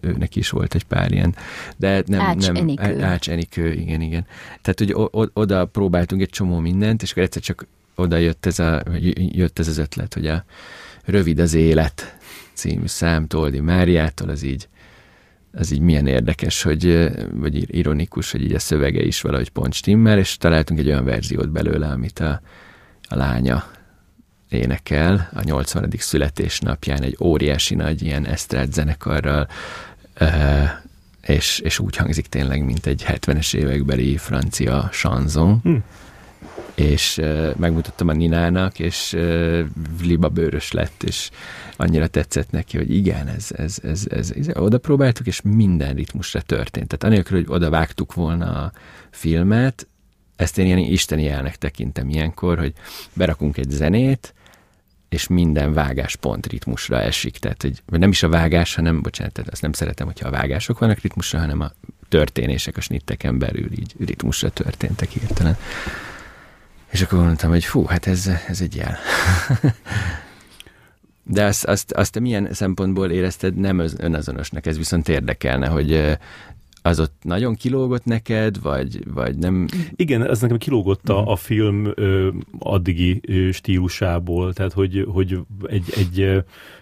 őnek 0.00 0.36
is 0.36 0.50
volt 0.50 0.74
egy 0.74 0.84
pár 0.84 1.12
ilyen. 1.12 1.34
De 1.76 2.02
nem, 2.06 2.20
Ács 2.20 2.46
nem, 2.46 2.56
Enikő. 2.56 3.02
Ács 3.02 3.30
Enikő, 3.30 3.72
igen, 3.72 4.00
igen. 4.00 4.26
Tehát, 4.62 4.78
hogy 4.78 5.10
oda 5.32 5.64
próbáltunk 5.64 6.22
egy 6.22 6.30
csomó 6.30 6.58
mindent, 6.58 7.02
és 7.02 7.10
akkor 7.10 7.22
egyszer 7.22 7.42
csak 7.42 7.66
oda 7.98 8.16
jött 8.16 8.46
ez, 8.46 8.58
a, 8.58 8.82
jött 9.14 9.58
ez 9.58 9.68
az 9.68 9.78
ötlet, 9.78 10.14
hogy 10.14 10.26
a 10.26 10.44
Rövid 11.04 11.38
az 11.38 11.54
élet 11.54 12.16
című 12.52 12.86
szám 12.86 13.26
Toldi 13.26 13.60
Máriától, 13.60 14.28
az 14.28 14.42
így 14.42 14.68
az 15.52 15.70
így 15.70 15.80
milyen 15.80 16.06
érdekes, 16.06 16.62
hogy, 16.62 17.10
vagy 17.32 17.76
ironikus, 17.76 18.30
hogy 18.30 18.42
így 18.42 18.54
a 18.54 18.58
szövege 18.58 19.02
is 19.02 19.20
valahogy 19.20 19.50
pont 19.50 19.72
stimmel, 19.72 20.18
és 20.18 20.36
találtunk 20.36 20.80
egy 20.80 20.86
olyan 20.86 21.04
verziót 21.04 21.50
belőle, 21.50 21.86
amit 21.86 22.18
a, 22.18 22.40
a 23.08 23.16
lánya 23.16 23.70
énekel 24.48 25.30
a 25.34 25.42
80. 25.42 25.90
születésnapján 25.98 27.02
egy 27.02 27.16
óriási 27.20 27.74
nagy 27.74 28.02
ilyen 28.02 28.26
esztrád 28.26 28.72
zenekarral, 28.72 29.48
és, 31.22 31.58
és 31.58 31.78
úgy 31.78 31.96
hangzik 31.96 32.26
tényleg, 32.26 32.64
mint 32.64 32.86
egy 32.86 33.04
70-es 33.06 33.54
évekbeli 33.54 34.16
francia 34.16 34.88
chanson. 34.92 35.60
Hm 35.62 35.76
és 36.78 37.20
megmutattam 37.56 38.08
a 38.08 38.12
Ninának, 38.12 38.78
és 38.78 39.16
liba 40.02 40.28
bőrös 40.28 40.72
lett, 40.72 41.02
és 41.02 41.30
annyira 41.76 42.06
tetszett 42.06 42.50
neki, 42.50 42.76
hogy 42.76 42.94
igen, 42.94 43.28
ez, 43.28 43.48
ez, 43.56 43.78
ez, 43.82 44.06
ez, 44.10 44.30
ez 44.30 44.48
oda 44.54 44.78
próbáltuk, 44.78 45.26
és 45.26 45.40
minden 45.42 45.94
ritmusra 45.94 46.40
történt. 46.40 46.86
Tehát 46.88 47.04
anélkül, 47.04 47.38
hogy 47.38 47.56
oda 47.56 47.70
vágtuk 47.70 48.14
volna 48.14 48.62
a 48.64 48.72
filmet, 49.10 49.86
ezt 50.36 50.58
én 50.58 50.66
ilyen 50.66 50.78
isteni 50.78 51.22
jelnek 51.22 51.56
tekintem 51.56 52.08
ilyenkor, 52.08 52.58
hogy 52.58 52.72
berakunk 53.12 53.56
egy 53.56 53.70
zenét, 53.70 54.34
és 55.08 55.26
minden 55.26 55.72
vágás 55.72 56.16
pont 56.16 56.46
ritmusra 56.46 57.00
esik. 57.00 57.38
Tehát, 57.38 57.62
hogy 57.62 57.82
nem 57.86 58.10
is 58.10 58.22
a 58.22 58.28
vágás, 58.28 58.74
hanem, 58.74 59.02
bocsánat, 59.02 59.32
tehát 59.32 59.50
azt 59.50 59.62
nem 59.62 59.72
szeretem, 59.72 60.06
hogyha 60.06 60.28
a 60.28 60.30
vágások 60.30 60.78
vannak 60.78 60.98
ritmusra, 60.98 61.38
hanem 61.38 61.60
a 61.60 61.72
történések 62.08 62.76
a 62.76 62.80
snitteken 62.80 63.38
belül 63.38 63.72
így 63.72 63.94
ritmusra 63.98 64.48
történtek 64.48 65.10
hirtelen. 65.10 65.56
És 66.90 67.02
akkor 67.02 67.18
mondtam, 67.18 67.50
hogy 67.50 67.64
fú, 67.64 67.84
hát 67.84 68.06
ez, 68.06 68.30
ez 68.48 68.60
egy 68.60 68.76
jel. 68.76 68.96
De 71.30 71.44
azt, 71.44 71.64
azt, 71.64 71.92
azt 71.92 72.12
te 72.12 72.20
milyen 72.20 72.48
szempontból 72.52 73.10
érezted 73.10 73.54
nem 73.54 73.82
önazonosnak? 73.98 74.66
Ez 74.66 74.76
viszont 74.76 75.08
érdekelne, 75.08 75.66
hogy 75.66 76.18
az 76.82 77.00
ott 77.00 77.14
nagyon 77.22 77.54
kilógott 77.54 78.04
neked, 78.04 78.62
vagy, 78.62 79.12
vagy 79.14 79.38
nem? 79.38 79.66
Igen, 79.96 80.28
ez 80.28 80.40
nekem 80.40 80.56
kilógott 80.56 81.08
a, 81.08 81.20
mhm. 81.20 81.28
a 81.28 81.36
film 81.36 81.92
ö, 81.94 82.28
addigi 82.58 83.20
ö, 83.26 83.50
stílusából, 83.50 84.52
tehát 84.52 84.72
hogy, 84.72 85.06
hogy 85.08 85.38
egy, 85.66 85.92
egy 85.96 86.20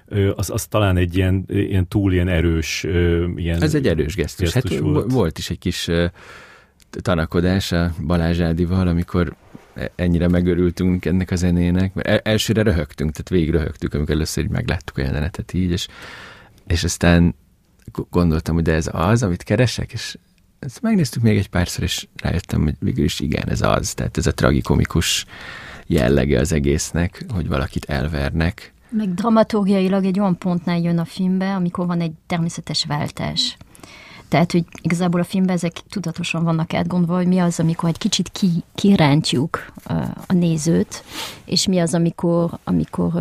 ö, 0.09 0.30
az, 0.36 0.50
az 0.50 0.66
talán 0.66 0.96
egy 0.96 1.16
ilyen, 1.16 1.44
ilyen 1.48 1.88
túl 1.88 2.12
ilyen 2.12 2.28
erős 2.28 2.84
ö, 2.84 3.26
ilyen 3.36 3.62
Ez 3.62 3.74
egy 3.74 3.86
erős 3.86 4.14
gesztus. 4.14 4.52
gesztus 4.52 4.72
hát 4.72 4.80
volt. 4.80 5.12
volt 5.12 5.38
is 5.38 5.50
egy 5.50 5.59
kis 5.59 5.88
ö, 5.88 6.07
tanakodás 6.90 7.72
a 7.72 7.92
Balázs 8.07 8.40
Ádival, 8.40 8.88
amikor 8.88 9.36
ennyire 9.95 10.29
megörültünk 10.29 11.05
ennek 11.05 11.31
a 11.31 11.37
zenének, 11.37 11.95
mert 11.95 12.27
elsőre 12.27 12.62
röhögtünk, 12.62 13.11
tehát 13.11 13.29
végig 13.29 13.51
röhögtük, 13.51 13.95
amikor 13.95 14.14
először 14.14 14.45
így 14.45 14.51
megláttuk 14.51 14.99
a 14.99 15.03
jelenetet 15.03 15.53
így, 15.53 15.70
és, 15.70 15.89
és 16.66 16.85
aztán 16.85 17.35
gondoltam, 18.11 18.55
hogy 18.55 18.64
de 18.64 18.72
ez 18.72 18.89
az, 18.93 19.22
amit 19.22 19.43
keresek, 19.43 19.93
és 19.93 20.18
ezt 20.59 20.83
megnéztük 20.83 21.22
még 21.22 21.37
egy 21.37 21.49
párszor, 21.49 21.85
és 21.85 22.07
rájöttem, 22.16 22.62
hogy 22.62 22.74
végül 22.79 23.05
is 23.05 23.20
igen, 23.20 23.49
ez 23.49 23.62
az, 23.62 23.95
tehát 23.95 24.16
ez 24.16 24.27
a 24.27 24.35
tragikomikus 24.35 25.27
jellege 25.87 26.41
az 26.41 26.53
egésznek, 26.53 27.24
hogy 27.29 27.49
valakit 27.49 27.85
elvernek. 27.85 28.74
Meg 28.89 29.14
dramaturgiailag 29.14 30.05
egy 30.05 30.20
olyan 30.20 30.39
pontnál 30.39 30.79
jön 30.79 30.99
a 30.99 31.05
filmbe, 31.05 31.55
amikor 31.55 31.87
van 31.87 32.01
egy 32.01 32.12
természetes 32.27 32.85
váltás. 32.85 33.57
Tehát, 34.29 34.53
hogy 34.53 34.64
igazából 34.83 35.20
a 35.20 35.24
filmben 35.24 35.55
ezek 35.55 35.72
tudatosan 35.91 36.45
vannak 36.45 36.74
átgondolva, 36.74 37.16
hogy 37.16 37.27
mi 37.27 37.39
az, 37.39 37.61
amikor 37.61 37.89
egy 37.89 37.99
kicsit 37.99 38.29
ki, 38.29 38.49
kirántjuk 38.74 39.72
a, 39.85 40.33
nézőt, 40.33 41.05
és 41.45 41.66
mi 41.66 41.79
az, 41.79 41.95
amikor, 41.95 42.59
amikor 42.64 43.12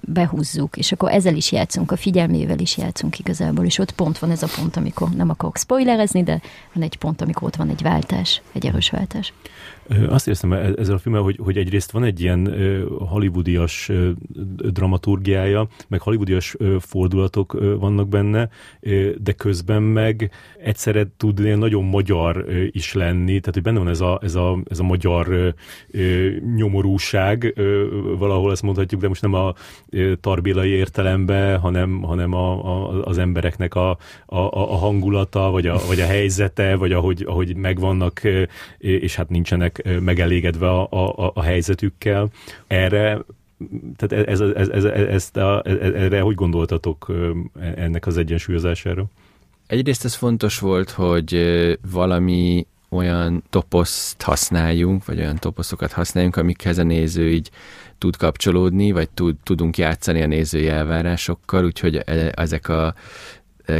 behúzzuk, 0.00 0.76
és 0.76 0.92
akkor 0.92 1.12
ezzel 1.12 1.34
is 1.34 1.52
játszunk, 1.52 1.92
a 1.92 1.96
figyelmével 1.96 2.58
is 2.58 2.76
játszunk 2.76 3.18
igazából, 3.18 3.64
és 3.64 3.78
ott 3.78 3.92
pont 3.92 4.18
van 4.18 4.30
ez 4.30 4.42
a 4.42 4.48
pont, 4.56 4.76
amikor 4.76 5.08
nem 5.10 5.30
akarok 5.30 5.56
spoilerezni, 5.56 6.22
de 6.22 6.40
van 6.72 6.82
egy 6.82 6.96
pont, 6.96 7.20
amikor 7.20 7.42
ott 7.42 7.56
van 7.56 7.68
egy 7.68 7.82
váltás, 7.82 8.42
egy 8.52 8.66
erős 8.66 8.90
váltás. 8.90 9.32
Azt 10.08 10.28
érzem 10.28 10.52
ezzel 10.52 10.94
a 10.94 10.98
filmmel, 10.98 11.22
hogy, 11.22 11.38
hogy 11.42 11.56
egyrészt 11.56 11.90
van 11.90 12.04
egy 12.04 12.20
ilyen 12.20 12.54
hollywoodias 12.98 13.90
dramaturgiája, 14.72 15.68
meg 15.88 16.00
hollywoodias 16.00 16.56
fordulatok 16.78 17.52
vannak 17.78 18.08
benne, 18.08 18.48
de 19.18 19.32
közben 19.36 19.82
meg 19.82 20.30
egyszerre 20.62 21.06
tud 21.16 21.38
ilyen 21.38 21.58
nagyon 21.58 21.84
magyar 21.84 22.44
is 22.70 22.92
lenni, 22.92 23.38
tehát 23.40 23.54
hogy 23.54 23.62
benne 23.62 23.78
van 23.78 23.88
ez 23.88 24.00
a, 24.00 24.18
ez 24.22 24.34
a, 24.34 24.58
ez 24.70 24.78
a 24.78 24.82
magyar 24.82 25.54
nyomorúság, 26.56 27.54
valahol 28.18 28.50
ezt 28.50 28.62
mondhatjuk, 28.62 29.00
de 29.00 29.08
most 29.08 29.22
nem 29.22 29.34
a 29.34 29.54
tarbélai 30.20 30.70
értelemben, 30.70 31.58
hanem, 31.58 32.02
hanem 32.02 32.32
a, 32.32 32.64
a, 32.64 33.04
az 33.04 33.18
embereknek 33.18 33.74
a, 33.74 33.90
a, 34.26 34.38
a 34.52 34.76
hangulata, 34.76 35.50
vagy 35.50 35.66
a, 35.66 35.78
vagy 35.86 36.00
a 36.00 36.06
helyzete, 36.06 36.76
vagy 36.76 36.92
ahogy, 36.92 37.24
ahogy 37.26 37.56
megvannak, 37.56 38.22
és 38.78 39.16
hát 39.16 39.28
nincsenek 39.28 39.77
megelégedve 40.00 40.70
a, 40.70 40.88
a, 40.90 41.30
a 41.34 41.42
helyzetükkel. 41.42 42.28
Erre 42.66 43.24
tehát 43.96 44.28
ez, 44.28 44.40
ez, 44.40 44.68
ez, 44.70 44.84
ezt 44.84 45.36
a, 45.36 45.62
erre 45.82 46.20
hogy 46.20 46.34
gondoltatok 46.34 47.12
ennek 47.76 48.06
az 48.06 48.16
egyensúlyozására? 48.16 49.04
Egyrészt 49.66 50.04
ez 50.04 50.14
fontos 50.14 50.58
volt, 50.58 50.90
hogy 50.90 51.46
valami 51.92 52.66
olyan 52.88 53.42
toposzt 53.50 54.22
használjunk, 54.22 55.04
vagy 55.04 55.18
olyan 55.18 55.36
toposzokat 55.36 55.92
használjunk, 55.92 56.36
amikhez 56.36 56.78
a 56.78 56.82
néző 56.82 57.30
így 57.30 57.50
tud 57.98 58.16
kapcsolódni, 58.16 58.92
vagy 58.92 59.08
tud, 59.10 59.36
tudunk 59.42 59.78
játszani 59.78 60.22
a 60.22 60.26
nézői 60.26 60.68
elvárásokkal, 60.68 61.64
úgyhogy 61.64 61.96
e, 61.96 62.32
ezek 62.34 62.68
a 62.68 62.94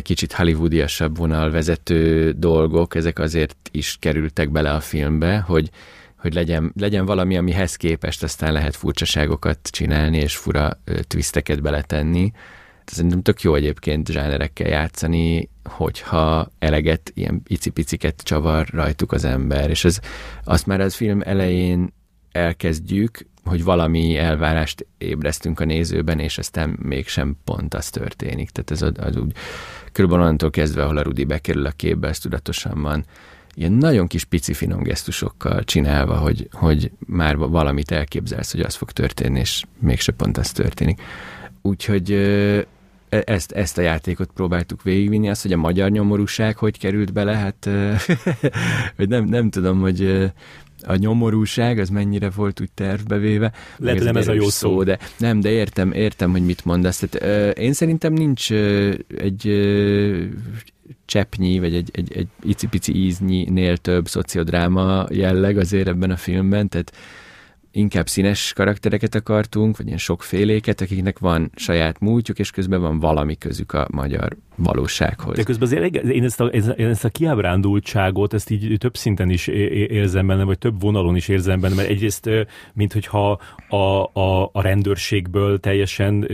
kicsit 0.03 0.33
hollywoodiasabb 0.33 1.17
vonal 1.17 1.51
vezető 1.51 2.33
dolgok, 2.33 2.95
ezek 2.95 3.19
azért 3.19 3.57
is 3.71 3.97
kerültek 4.01 4.51
bele 4.51 4.73
a 4.73 4.81
filmbe, 4.81 5.39
hogy, 5.39 5.71
hogy 6.17 6.35
legyen, 6.35 6.73
legyen 6.77 7.05
valami, 7.05 7.37
amihez 7.37 7.77
képest 7.77 8.23
aztán 8.23 8.53
lehet 8.53 8.77
furcsaságokat 8.77 9.59
csinálni, 9.63 10.19
és 10.19 10.37
fura 10.37 10.81
twisteket 11.03 11.63
beletenni. 11.63 12.33
Szerintem 12.85 13.23
tök 13.23 13.43
jó 13.43 13.55
egyébként 13.55 14.11
zsánerekkel 14.11 14.69
játszani, 14.69 15.49
hogyha 15.65 16.51
eleget, 16.59 17.11
ilyen 17.15 17.43
icipiciket 17.47 18.23
csavar 18.23 18.67
rajtuk 18.71 19.13
az 19.13 19.25
ember, 19.25 19.71
és 19.71 19.85
ez, 19.85 20.01
azt 20.45 20.67
már 20.67 20.81
az 20.81 20.95
film 20.95 21.21
elején 21.25 21.93
elkezdjük, 22.33 23.27
hogy 23.45 23.65
valami 23.65 24.17
elvárást 24.17 24.87
ébresztünk 24.99 25.61
a 25.61 25.65
nézőben, 25.65 26.19
és 26.19 26.39
aztán 26.39 26.79
mégsem 26.83 27.37
pont 27.45 27.75
az 27.75 27.91
történik. 27.91 28.51
Tehát 28.51 28.71
ez 28.71 28.83
az, 28.83 28.93
az 28.97 29.17
úgy 29.17 29.33
körülbelül 29.99 30.27
onnantól 30.27 30.51
kezdve, 30.51 30.83
ahol 30.83 30.97
a 30.97 31.03
Rudi 31.03 31.25
bekerül 31.25 31.67
a 31.67 31.71
képbe, 31.71 32.09
ez 32.09 32.19
tudatosan 32.19 32.83
van 32.83 33.05
ilyen 33.55 33.73
nagyon 33.73 34.07
kis 34.07 34.25
pici 34.25 34.53
finom 34.53 34.83
gesztusokkal 34.83 35.65
csinálva, 35.65 36.17
hogy, 36.17 36.49
hogy 36.53 36.91
már 37.07 37.37
valamit 37.37 37.91
elképzelsz, 37.91 38.53
hogy 38.53 38.61
az 38.61 38.75
fog 38.75 38.91
történni, 38.91 39.39
és 39.39 39.65
mégse 39.79 40.13
pont 40.13 40.37
az 40.37 40.53
történik. 40.53 41.01
Úgyhogy 41.63 42.13
e, 42.13 43.23
ezt, 43.25 43.53
ezt 43.53 43.79
a 43.79 43.81
játékot 43.81 44.31
próbáltuk 44.35 44.83
végigvinni, 44.83 45.29
azt, 45.29 45.43
hogy 45.43 45.53
a 45.53 45.57
magyar 45.57 45.91
nyomorúság 45.91 46.57
hogy 46.57 46.79
került 46.79 47.13
bele, 47.13 47.37
hát 47.37 47.69
hogy 48.97 49.09
nem, 49.09 49.25
nem 49.25 49.51
tudom, 49.51 49.81
hogy 49.81 50.31
a 50.87 50.97
nyomorúság, 50.97 51.79
az 51.79 51.89
mennyire 51.89 52.31
volt 52.31 52.61
úgy 52.61 52.71
tervbevéve. 52.75 53.53
Lehet, 53.77 54.05
nem 54.05 54.17
ez 54.17 54.29
a 54.29 54.33
jó 54.33 54.49
szó. 54.49 54.51
szó. 54.51 54.83
De 54.83 54.99
nem, 55.19 55.41
de 55.41 55.51
értem, 55.51 55.93
értem, 55.93 56.31
hogy 56.31 56.45
mit 56.45 56.65
mondasz. 56.65 56.99
Tehát, 56.99 57.29
ö, 57.29 57.61
én 57.63 57.73
szerintem 57.73 58.13
nincs 58.13 58.51
ö, 58.51 58.95
egy 59.19 59.49
ö, 59.49 60.23
cseppnyi, 61.05 61.59
vagy 61.59 61.75
egy, 61.75 61.91
egy, 61.93 62.13
egy 62.13 62.29
icipici 62.43 62.95
íznynél 62.95 63.77
több 63.77 64.09
szociodráma 64.09 65.07
jelleg 65.11 65.59
azért 65.59 65.89
ebben 65.89 66.11
a 66.11 66.17
filmben, 66.17 66.69
tehát 66.69 66.93
inkább 67.71 68.09
színes 68.09 68.53
karaktereket 68.53 69.15
akartunk, 69.15 69.77
vagy 69.77 69.87
ilyen 69.87 69.99
sokféléket, 69.99 70.81
akiknek 70.81 71.19
van 71.19 71.51
saját 71.55 72.01
múltjuk, 72.01 72.39
és 72.39 72.51
közben 72.51 72.81
van 72.81 72.99
valami 72.99 73.37
közük 73.39 73.73
a 73.73 73.87
magyar 73.91 74.37
valósághoz. 74.59 75.37
De 75.37 75.43
közben 75.43 75.69
azért 75.69 75.97
én 75.97 76.25
ezt 76.25 76.41
a, 76.41 76.45
én 76.47 76.87
ezt 76.87 77.05
a 77.05 77.09
kiábrándultságot, 77.09 78.35
ezt 78.35 78.51
így 78.51 78.77
több 78.79 78.97
szinten 78.97 79.31
is 79.31 79.47
érzem 79.47 80.27
benne, 80.27 80.45
vagy 80.45 80.59
több 80.59 80.81
vonalon 80.81 81.17
is 81.17 81.29
érzem 81.29 81.61
benne, 81.61 81.75
mert 81.75 81.89
egyrészt, 81.89 82.31
mint 82.75 82.93
hogyha 82.93 83.41
a, 83.69 83.77
a, 84.21 84.51
a 84.53 84.63
rendőrségből 84.63 85.61
teljesen 85.61 86.29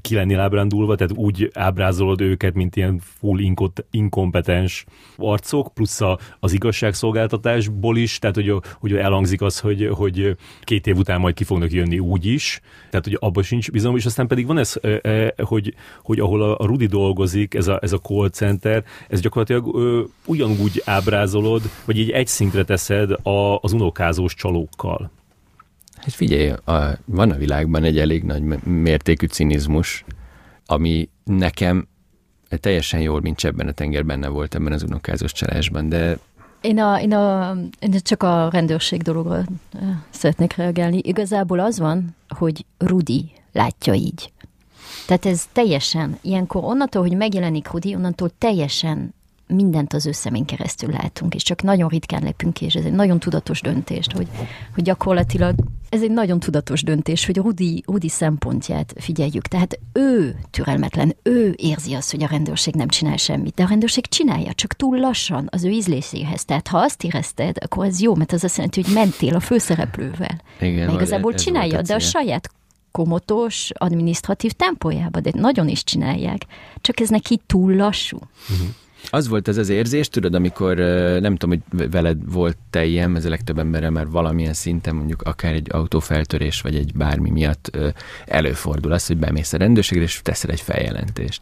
ki 0.00 0.14
lennél 0.14 0.40
ábrándulva, 0.40 0.94
tehát 0.94 1.16
úgy 1.16 1.50
ábrázolod 1.54 2.20
őket, 2.20 2.54
mint 2.54 2.76
ilyen 2.76 3.00
full 3.20 3.38
inkot, 3.38 3.84
inkompetens 3.90 4.84
arcok, 5.16 5.74
plusz 5.74 6.00
a, 6.00 6.18
az 6.40 6.52
igazságszolgáltatásból 6.52 7.96
is, 7.96 8.18
tehát 8.18 8.36
hogy, 8.36 8.54
hogy 8.80 8.92
elhangzik 8.92 9.42
az, 9.42 9.60
hogy, 9.60 9.88
hogy 9.92 10.36
két 10.62 10.86
év 10.86 10.96
után 10.96 11.20
majd 11.20 11.34
ki 11.34 11.44
fognak 11.44 11.72
jönni 11.72 11.98
úgy 11.98 12.26
is, 12.26 12.60
tehát 12.90 13.04
hogy 13.04 13.16
abban 13.20 13.42
sincs 13.42 13.70
bizalom, 13.70 13.96
és 13.96 14.04
aztán 14.04 14.26
pedig 14.26 14.46
van 14.46 14.58
ez, 14.58 14.74
hogy, 15.36 15.74
hogy 16.02 16.18
ahol 16.18 16.42
a 16.42 16.66
Rudi 16.66 16.86
dolgozik, 16.86 17.43
ez 17.50 17.68
a, 17.68 17.78
ez 17.82 17.92
a 17.92 17.98
call 17.98 18.28
center, 18.28 18.84
ez 19.08 19.20
gyakorlatilag 19.20 19.74
ö, 19.74 20.02
ugyanúgy 20.26 20.82
ábrázolod, 20.84 21.62
vagy 21.84 21.98
így 21.98 22.10
egy 22.10 22.26
szintre 22.26 22.64
teszed 22.64 23.10
a, 23.10 23.58
az 23.60 23.72
unokázós 23.72 24.34
csalókkal. 24.34 25.10
Hát 25.96 26.14
figyelj, 26.14 26.48
a, 26.50 26.98
van 27.04 27.30
a 27.30 27.36
világban 27.36 27.84
egy 27.84 27.98
elég 27.98 28.22
nagy 28.22 28.42
mértékű 28.62 29.26
cinizmus, 29.26 30.04
ami 30.66 31.08
nekem 31.24 31.88
teljesen 32.60 33.00
jól, 33.00 33.20
mint 33.20 33.44
ebben 33.44 33.68
a 33.68 33.72
tenger 33.72 34.04
benne 34.04 34.28
volt 34.28 34.54
ebben 34.54 34.72
az 34.72 34.82
unokázós 34.82 35.32
csalásban, 35.32 35.88
de 35.88 36.18
én, 36.64 36.78
a, 36.78 37.00
én, 37.00 37.12
a, 37.12 37.56
én 37.78 37.94
csak 38.02 38.22
a 38.22 38.48
rendőrség 38.52 39.02
dologra 39.02 39.44
szeretnék 40.10 40.56
reagálni. 40.56 40.98
Igazából 41.02 41.60
az 41.60 41.78
van, 41.78 42.16
hogy 42.28 42.64
Rudi 42.78 43.32
látja 43.52 43.94
így. 43.94 44.32
Tehát 45.06 45.26
ez 45.26 45.44
teljesen, 45.52 46.18
ilyenkor 46.22 46.64
onnantól, 46.64 47.02
hogy 47.02 47.16
megjelenik 47.16 47.70
Rudi, 47.70 47.94
onnantól 47.94 48.30
teljesen 48.38 49.14
mindent 49.46 49.92
az 49.92 50.06
ő 50.06 50.12
szemén 50.12 50.44
keresztül 50.44 50.90
látunk, 50.90 51.34
és 51.34 51.42
csak 51.42 51.62
nagyon 51.62 51.88
ritkán 51.88 52.22
lepünk 52.22 52.54
ki, 52.54 52.64
és 52.64 52.74
ez 52.74 52.84
egy 52.84 52.92
nagyon 52.92 53.18
tudatos 53.18 53.60
döntés, 53.60 54.06
hogy, 54.14 54.28
hogy 54.74 54.84
gyakorlatilag 54.84 55.54
ez 55.88 56.02
egy 56.02 56.10
nagyon 56.10 56.40
tudatos 56.40 56.82
döntés, 56.82 57.26
hogy 57.26 57.36
Rudi, 57.36 57.82
Rudi 57.86 58.08
szempontját 58.08 58.94
figyeljük. 58.96 59.46
Tehát 59.46 59.78
ő 59.92 60.38
türelmetlen, 60.50 61.16
ő 61.22 61.54
érzi 61.56 61.94
azt, 61.94 62.10
hogy 62.10 62.22
a 62.22 62.26
rendőrség 62.26 62.74
nem 62.74 62.88
csinál 62.88 63.16
semmit, 63.16 63.54
de 63.54 63.62
a 63.62 63.68
rendőrség 63.68 64.06
csinálja, 64.06 64.52
csak 64.52 64.72
túl 64.72 64.98
lassan 64.98 65.48
az 65.50 65.64
ő 65.64 65.68
ízléséhez. 65.68 66.44
Tehát 66.44 66.68
ha 66.68 66.78
azt 66.78 67.04
érezted, 67.04 67.56
akkor 67.60 67.86
ez 67.86 68.00
jó, 68.00 68.14
mert 68.14 68.32
az 68.32 68.44
azt 68.44 68.56
jelenti, 68.56 68.82
hogy 68.82 68.94
mentél 68.94 69.34
a 69.34 69.40
főszereplővel. 69.40 70.40
Igen, 70.60 70.86
Meg 70.86 70.94
igazából 70.94 71.34
csinálja, 71.34 71.82
de 71.82 71.94
a 71.94 71.98
saját 71.98 72.50
komotos, 72.98 73.70
administratív 73.74 74.52
tempójába, 74.52 75.20
de 75.20 75.30
nagyon 75.34 75.68
is 75.68 75.84
csinálják. 75.84 76.42
Csak 76.80 77.00
ez 77.00 77.08
neki 77.08 77.40
túl 77.46 77.74
lassú. 77.74 78.16
Uh-huh. 78.16 78.68
Az 79.10 79.28
volt 79.28 79.48
ez 79.48 79.56
az 79.56 79.68
érzés, 79.68 80.08
tudod, 80.08 80.34
amikor 80.34 80.76
nem 81.20 81.36
tudom, 81.36 81.60
hogy 81.70 81.90
veled 81.90 82.32
volt 82.32 82.56
te 82.70 82.84
ilyen, 82.84 83.16
ez 83.16 83.24
a 83.24 83.28
legtöbb 83.28 83.58
emberrel 83.58 83.90
már 83.90 84.08
valamilyen 84.08 84.52
szinten, 84.52 84.94
mondjuk 84.94 85.22
akár 85.22 85.52
egy 85.52 85.68
autófeltörés, 85.70 86.60
vagy 86.60 86.76
egy 86.76 86.92
bármi 86.94 87.30
miatt 87.30 87.76
előfordul 88.26 88.92
az, 88.92 89.06
hogy 89.06 89.16
bemész 89.16 89.52
a 89.52 89.56
rendőrségre, 89.56 90.04
és 90.04 90.20
teszel 90.22 90.50
egy 90.50 90.60
feljelentést 90.60 91.40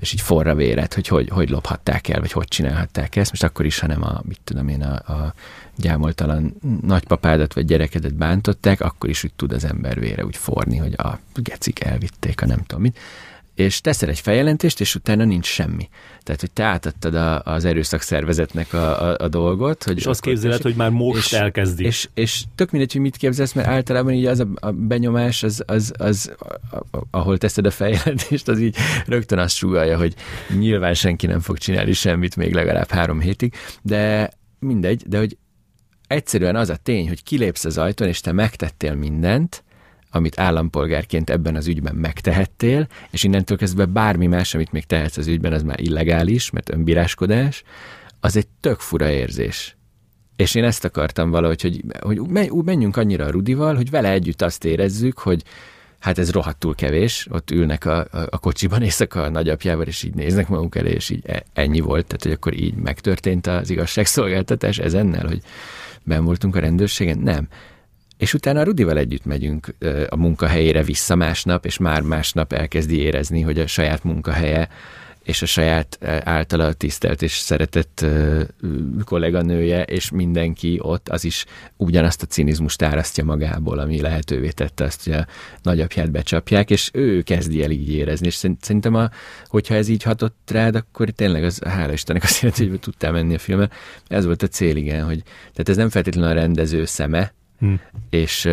és 0.00 0.12
így 0.12 0.20
forra 0.20 0.54
véret, 0.54 0.94
hogy, 0.94 1.08
hogy 1.08 1.28
hogy 1.28 1.50
lophatták 1.50 2.08
el, 2.08 2.20
vagy 2.20 2.32
hogy 2.32 2.48
csinálhatták 2.48 3.16
ezt, 3.16 3.30
most 3.30 3.44
akkor 3.44 3.64
is, 3.64 3.78
ha 3.78 3.86
nem 3.86 4.02
a, 4.02 4.20
mit 4.24 4.40
tudom 4.44 4.68
én, 4.68 4.82
a, 4.82 5.12
a 5.12 5.34
gyámoltalan 5.76 6.54
nagypapádat 6.82 7.54
vagy 7.54 7.64
gyerekedet 7.64 8.14
bántották, 8.14 8.80
akkor 8.80 9.10
is 9.10 9.24
úgy 9.24 9.32
tud 9.36 9.52
az 9.52 9.64
ember 9.64 10.00
vére 10.00 10.24
úgy 10.24 10.36
forni, 10.36 10.76
hogy 10.76 10.94
a 10.96 11.18
gecik 11.34 11.84
elvitték, 11.84 12.42
a 12.42 12.46
nem 12.46 12.62
tudom 12.66 12.82
mit 12.82 12.98
és 13.58 13.80
teszel 13.80 14.08
egy 14.08 14.20
feljelentést, 14.20 14.80
és 14.80 14.94
utána 14.94 15.24
nincs 15.24 15.46
semmi. 15.46 15.88
Tehát, 16.22 16.40
hogy 16.40 16.50
te 16.50 16.64
átadtad 16.64 17.14
a, 17.14 17.42
az 17.42 17.64
erőszakszervezetnek 17.64 18.72
a, 18.72 19.10
a, 19.10 19.16
a 19.18 19.28
dolgot. 19.28 19.84
Hogy 19.84 19.96
és 19.96 20.06
azt 20.06 20.20
képzeled, 20.20 20.62
hogy 20.62 20.74
már 20.74 20.90
most 20.90 21.32
és, 21.32 21.38
elkezdi. 21.38 21.84
És, 21.84 22.08
és 22.14 22.44
tök 22.54 22.70
mindegy, 22.70 22.92
hogy 22.92 23.00
mit 23.00 23.16
képzelsz, 23.16 23.52
mert 23.52 23.68
általában 23.68 24.12
így 24.12 24.26
az 24.26 24.40
a, 24.40 24.46
a 24.54 24.70
benyomás, 24.70 25.42
az, 25.42 25.62
az, 25.66 25.92
az 25.98 26.32
a, 26.90 26.98
ahol 27.10 27.38
teszed 27.38 27.66
a 27.66 27.70
feljelentést, 27.70 28.48
az 28.48 28.60
így 28.60 28.76
rögtön 29.06 29.38
azt 29.38 29.54
súgálja, 29.54 29.96
hogy 29.96 30.14
nyilván 30.58 30.94
senki 30.94 31.26
nem 31.26 31.40
fog 31.40 31.58
csinálni 31.58 31.92
semmit 31.92 32.36
még 32.36 32.54
legalább 32.54 32.90
három 32.90 33.20
hétig, 33.20 33.54
de 33.82 34.30
mindegy, 34.58 35.02
de 35.06 35.18
hogy 35.18 35.36
egyszerűen 36.06 36.56
az 36.56 36.70
a 36.70 36.76
tény, 36.76 37.08
hogy 37.08 37.22
kilépsz 37.22 37.64
az 37.64 37.78
ajtón, 37.78 38.08
és 38.08 38.20
te 38.20 38.32
megtettél 38.32 38.94
mindent, 38.94 39.64
amit 40.10 40.38
állampolgárként 40.38 41.30
ebben 41.30 41.56
az 41.56 41.66
ügyben 41.66 41.94
megtehettél, 41.94 42.86
és 43.10 43.22
innentől 43.22 43.56
kezdve 43.56 43.84
bármi 43.84 44.26
más, 44.26 44.54
amit 44.54 44.72
még 44.72 44.84
tehetsz 44.84 45.16
az 45.16 45.26
ügyben, 45.26 45.52
az 45.52 45.62
már 45.62 45.80
illegális, 45.80 46.50
mert 46.50 46.70
önbíráskodás, 46.70 47.62
az 48.20 48.36
egy 48.36 48.46
tök 48.60 48.80
fura 48.80 49.10
érzés. 49.10 49.76
És 50.36 50.54
én 50.54 50.64
ezt 50.64 50.84
akartam 50.84 51.30
valahogy, 51.30 51.62
hogy, 51.62 51.82
hogy 52.00 52.20
menjünk 52.64 52.96
annyira 52.96 53.24
a 53.24 53.30
Rudival, 53.30 53.74
hogy 53.74 53.90
vele 53.90 54.10
együtt 54.10 54.42
azt 54.42 54.64
érezzük, 54.64 55.18
hogy 55.18 55.42
hát 55.98 56.18
ez 56.18 56.30
rohadtul 56.30 56.74
kevés, 56.74 57.26
ott 57.30 57.50
ülnek 57.50 57.84
a, 57.84 57.98
a, 57.98 58.26
a 58.30 58.38
kocsiban 58.38 58.82
éjszaka 58.82 59.22
a 59.22 59.28
nagyapjával, 59.28 59.86
és 59.86 60.02
így 60.02 60.14
néznek 60.14 60.48
maguk 60.48 60.76
elé, 60.76 60.90
és 60.90 61.10
így 61.10 61.22
e, 61.26 61.42
ennyi 61.52 61.80
volt, 61.80 62.06
tehát 62.06 62.22
hogy 62.22 62.32
akkor 62.32 62.60
így 62.60 62.74
megtörtént 62.74 63.46
az 63.46 63.70
igazságszolgáltatás 63.70 64.78
ezennel, 64.78 65.26
hogy 65.26 65.40
ben 66.04 66.24
voltunk 66.24 66.56
a 66.56 66.60
rendőrségen? 66.60 67.18
Nem 67.18 67.48
és 68.18 68.34
utána 68.34 68.60
a 68.60 68.64
Rudival 68.64 68.98
együtt 68.98 69.24
megyünk 69.24 69.74
a 70.08 70.16
munkahelyére 70.16 70.82
vissza 70.82 71.14
másnap, 71.14 71.64
és 71.64 71.78
már 71.78 72.00
másnap 72.00 72.52
elkezdi 72.52 72.98
érezni, 72.98 73.40
hogy 73.40 73.58
a 73.58 73.66
saját 73.66 74.04
munkahelye 74.04 74.68
és 75.28 75.42
a 75.42 75.46
saját 75.46 75.98
általa 76.24 76.72
tisztelt 76.72 77.22
és 77.22 77.32
szeretett 77.32 78.06
kolléganője, 79.04 79.82
és 79.82 80.10
mindenki 80.10 80.78
ott, 80.82 81.08
az 81.08 81.24
is 81.24 81.44
ugyanazt 81.76 82.22
a 82.22 82.26
cinizmust 82.26 82.82
árasztja 82.82 83.24
magából, 83.24 83.78
ami 83.78 84.00
lehetővé 84.00 84.50
tette 84.50 84.84
azt, 84.84 85.04
hogy 85.04 85.12
a 85.12 85.26
nagyapját 85.62 86.10
becsapják, 86.10 86.70
és 86.70 86.90
ő 86.92 87.22
kezdi 87.22 87.62
el 87.62 87.70
így 87.70 87.92
érezni, 87.92 88.26
és 88.26 88.34
szerintem, 88.34 88.94
a, 88.94 89.10
hogyha 89.46 89.74
ez 89.74 89.88
így 89.88 90.02
hatott 90.02 90.50
rád, 90.50 90.74
akkor 90.74 91.10
tényleg 91.10 91.44
az, 91.44 91.60
hála 91.64 91.92
Istennek 91.92 92.24
jelenti, 92.40 92.68
hogy 92.68 92.80
tudtál 92.80 93.12
menni 93.12 93.34
a 93.34 93.38
filmbe. 93.38 93.70
Ez 94.06 94.24
volt 94.24 94.42
a 94.42 94.48
cél, 94.48 94.76
igen, 94.76 95.04
hogy 95.04 95.22
tehát 95.52 95.68
ez 95.68 95.76
nem 95.76 95.88
feltétlenül 95.88 96.30
a 96.30 96.40
rendező 96.40 96.84
szeme, 96.84 97.32
Hmm. 97.58 97.80
És, 98.10 98.48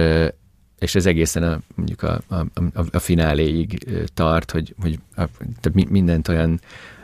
és 0.79 0.95
ez 0.95 1.05
egészen 1.05 1.43
a, 1.43 1.59
mondjuk 1.75 2.03
a, 2.03 2.21
a, 2.27 2.35
a, 2.53 2.85
a 2.91 2.99
fináléig 2.99 3.85
tart, 4.13 4.51
hogy, 4.51 4.75
hogy 4.81 4.99
a, 5.15 5.23
tehát 5.61 5.89
mindent 5.89 6.27
olyan 6.27 6.59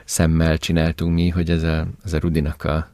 szemmel 0.06 0.58
csináltunk 0.58 1.14
mi, 1.14 1.30
hogy 1.30 1.50
ez 1.50 1.64
a, 1.64 1.88
ez 2.06 2.14
a 2.14 2.20
Rudinak 2.20 2.64
a, 2.64 2.90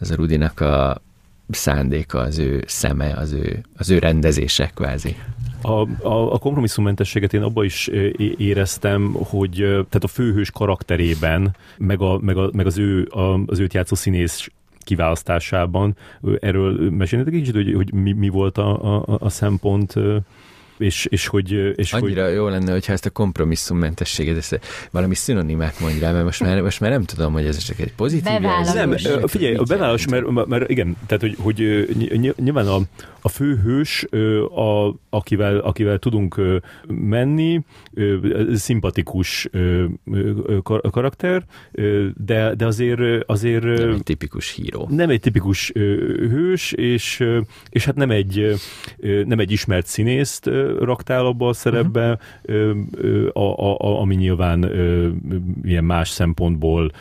ez 0.00 0.10
a 0.10 0.14
Rudinak 0.14 0.60
a 0.60 1.02
szándéka, 1.48 2.18
az 2.18 2.38
ő 2.38 2.64
szeme, 2.66 3.12
az 3.12 3.32
ő, 3.32 3.64
az 3.76 3.90
ő 3.90 3.98
rendezése 3.98 4.70
kvázi. 4.74 5.16
A, 5.62 6.06
a, 6.06 6.32
a 6.32 6.38
kompromisszummentességet 6.38 7.34
én 7.34 7.42
abban 7.42 7.64
is 7.64 7.86
éreztem, 8.36 9.12
hogy 9.12 9.56
tehát 9.56 10.04
a 10.04 10.06
főhős 10.06 10.50
karakterében, 10.50 11.56
meg, 11.78 12.00
a, 12.00 12.18
meg, 12.18 12.36
a, 12.36 12.50
meg 12.52 12.66
az, 12.66 12.78
ő, 12.78 13.08
a, 13.10 13.40
az 13.46 13.58
őt 13.58 13.74
játszó 13.74 13.94
színész 13.94 14.48
kiválasztásában. 14.82 15.96
Erről 16.40 16.90
mesélnétek 16.90 17.34
kicsit, 17.34 17.54
hogy, 17.54 17.74
hogy 17.74 17.92
mi, 17.92 18.12
mi 18.12 18.28
volt 18.28 18.58
a, 18.58 18.96
a, 18.96 19.16
a 19.20 19.28
szempont 19.28 19.94
és, 20.82 21.06
és 21.10 21.26
hogy... 21.26 21.52
És 21.76 21.92
Annyira 21.92 22.24
hogy... 22.24 22.34
jó 22.34 22.48
lenne, 22.48 22.72
hogyha 22.72 22.92
ezt 22.92 23.06
a 23.06 23.10
kompromisszummentességet, 23.10 24.36
ezt 24.36 24.60
valami 24.90 25.14
szinonimát 25.14 25.80
mondj 25.80 25.98
rá, 25.98 26.12
mert 26.12 26.24
most 26.24 26.40
már, 26.40 26.60
most 26.60 26.80
már 26.80 26.90
nem 26.90 27.02
tudom, 27.02 27.32
hogy 27.32 27.46
ez 27.46 27.56
csak 27.56 27.78
egy 27.78 27.92
pozitív 27.94 28.42
jelzés. 28.42 29.02
Nem, 29.02 29.26
figyelj, 29.26 29.54
a 29.54 29.62
bevállalás, 29.62 30.06
mert, 30.06 30.46
mert, 30.46 30.70
igen, 30.70 30.96
tehát 31.06 31.22
hogy, 31.22 31.36
hogy 31.38 31.88
nyilván 32.36 32.66
a, 32.66 32.80
a 33.22 33.28
főhős, 33.28 34.06
a, 34.54 34.94
akivel, 35.10 35.58
akivel 35.58 35.98
tudunk 35.98 36.40
menni, 36.88 37.60
szimpatikus 38.54 39.48
karakter, 40.90 41.44
de, 42.16 42.54
de 42.54 42.66
azért, 42.66 43.24
azért... 43.26 43.64
Nem 43.64 43.90
egy 43.90 44.02
tipikus 44.02 44.54
híró. 44.54 44.88
Nem 44.90 45.10
egy 45.10 45.20
tipikus 45.20 45.70
hős, 46.30 46.72
és, 46.72 47.24
és 47.70 47.84
hát 47.84 47.96
nem 47.96 48.10
egy, 48.10 48.54
nem 49.26 49.38
egy 49.38 49.50
ismert 49.50 49.86
színészt 49.86 50.46
raktál 50.78 51.26
abba 51.26 51.48
a 51.48 51.52
szerepbe, 51.52 52.18
uh-huh. 52.42 53.28
a, 53.32 53.58
a, 53.58 53.78
a, 53.78 54.00
ami 54.00 54.14
nyilván 54.14 54.70
ilyen 55.62 55.84
más 55.84 56.08
szempontból 56.08 56.92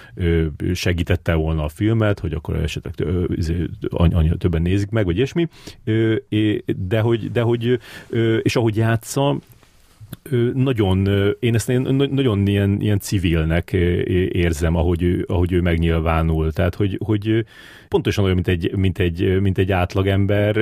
segítette 0.74 1.34
volna 1.34 1.64
a 1.64 1.70
filmet, 1.70 2.20
hogy 2.20 2.34
akkor 2.34 2.56
esetleg 2.56 2.94
izé, 3.36 3.66
annyira 3.90 4.36
többen 4.38 4.62
nézik 4.62 4.90
meg, 4.90 5.06
vagy 5.06 5.16
ilyesmi, 5.16 5.48
de 6.78 7.00
hogy, 7.00 7.32
de 7.32 7.42
hogy 7.42 7.80
és 8.42 8.56
ahogy 8.56 8.76
játsza, 8.76 9.38
nagyon, 10.54 11.08
én 11.40 11.56
ezt 11.56 11.68
nagyon 11.68 12.48
ilyen, 12.48 12.82
ilyen 12.82 13.00
civilnek 13.00 13.72
érzem, 14.32 14.76
ahogy 14.76 15.04
ő, 15.04 15.26
ahogy 15.28 15.52
ő 15.52 15.62
megnyilvánul. 15.62 16.52
Tehát, 16.52 16.76
hogy, 16.76 17.00
hogy 17.06 17.46
pontosan 17.88 18.24
olyan, 18.24 18.36
mint 18.36 18.48
egy, 18.48 18.76
mint 18.76 19.00
egy, 19.00 19.40
mint 19.42 19.58
egy 19.58 19.72
átlagember 19.72 20.58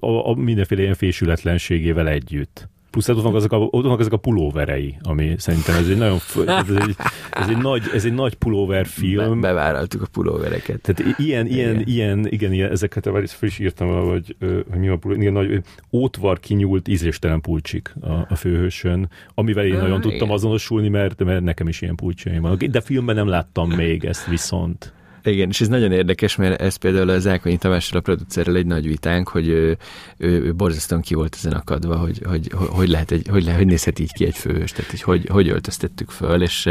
a, 0.00 0.30
a 0.30 0.34
mindenféle 0.34 0.80
ilyen 0.80 0.94
fésületlenségével 0.94 2.08
együtt. 2.08 2.68
Plusz 2.92 3.08
ott 3.08 3.22
vannak 3.22 3.34
azok 3.34 3.52
a, 3.52 3.56
ott 3.56 3.82
vannak 3.82 3.98
azok 3.98 4.12
a 4.12 4.16
pulóverei, 4.16 4.96
ami 5.02 5.34
szerintem 5.38 5.74
ez 5.74 5.88
egy 5.88 5.96
nagyon, 5.96 6.18
ez 6.46 6.68
egy, 6.68 6.96
ez 7.30 7.48
egy 7.48 7.56
nagy, 7.56 7.82
ez 7.94 8.04
egy 8.04 8.14
nagy 8.14 8.34
pulóver 8.34 8.86
film. 8.86 9.40
Be, 9.40 9.48
bevállaltuk 9.48 10.02
a 10.02 10.06
pulóvereket. 10.12 10.80
Tehát 10.80 11.18
ilyen, 11.18 11.46
ilyen, 11.46 11.74
igen. 11.74 11.86
ilyen, 11.86 12.26
igen, 12.26 12.52
ilyen 12.52 12.70
ezeket, 12.70 13.04
vagy 13.04 13.30
friss 13.30 13.58
írtam, 13.58 13.88
hogy, 13.88 14.36
hogy 14.70 14.78
mi 14.78 14.88
a 14.88 14.96
pulóver, 14.96 15.22
igen, 15.22 15.32
nagy, 15.32 15.62
ótvar 15.92 16.40
kinyúlt 16.40 16.88
ízléstelen 16.88 17.40
pulcsik 17.40 17.94
a, 18.00 18.12
a 18.28 18.34
főhősön, 18.34 19.08
amivel 19.34 19.64
én 19.64 19.74
ah, 19.74 19.80
nagyon 19.80 19.98
igen. 19.98 20.10
tudtam 20.10 20.30
azonosulni, 20.30 20.88
mert, 20.88 21.24
mert 21.24 21.42
nekem 21.42 21.68
is 21.68 21.80
ilyen 21.80 21.96
pulcsaim 21.96 22.42
vannak. 22.42 22.62
De 22.62 22.80
filmben 22.80 23.14
nem 23.14 23.28
láttam 23.28 23.70
még 23.70 24.04
ezt 24.04 24.26
viszont. 24.26 24.92
Igen, 25.24 25.48
és 25.48 25.60
ez 25.60 25.68
nagyon 25.68 25.92
érdekes, 25.92 26.36
mert 26.36 26.60
ez 26.60 26.76
például 26.76 27.08
az 27.08 27.26
Ákonyi 27.26 27.56
Tamással, 27.56 27.98
a 27.98 28.02
producerrel 28.02 28.56
egy 28.56 28.66
nagy 28.66 28.86
vitánk, 28.86 29.28
hogy 29.28 29.48
ő, 29.48 29.76
ő, 30.16 30.44
ő 30.44 30.54
borzasztóan 30.54 31.00
ki 31.00 31.14
volt 31.14 31.34
ezen 31.34 31.52
akadva, 31.52 31.96
hogy, 31.96 32.20
hogy, 32.24 32.50
hogy, 32.52 32.88
lehet 32.88 33.10
egy, 33.10 33.28
hogy, 33.28 33.42
lehet, 33.42 33.58
hogy 33.58 33.68
nézhet 33.68 33.98
így 33.98 34.12
ki 34.12 34.24
egy 34.24 34.36
főhős, 34.36 34.72
tehát 34.72 34.90
hogy, 34.90 35.02
hogy, 35.02 35.26
hogy 35.28 35.48
öltöztettük 35.48 36.10
föl, 36.10 36.42
és, 36.42 36.68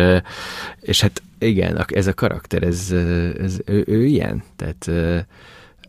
és 0.81 1.01
hát 1.01 1.21
igen, 1.39 1.85
ez 1.87 2.07
a 2.07 2.13
karakter, 2.13 2.63
ez, 2.63 2.91
ez 3.39 3.59
ő, 3.65 3.83
ő 3.87 4.05
ilyen, 4.05 4.43
tehát 4.55 4.91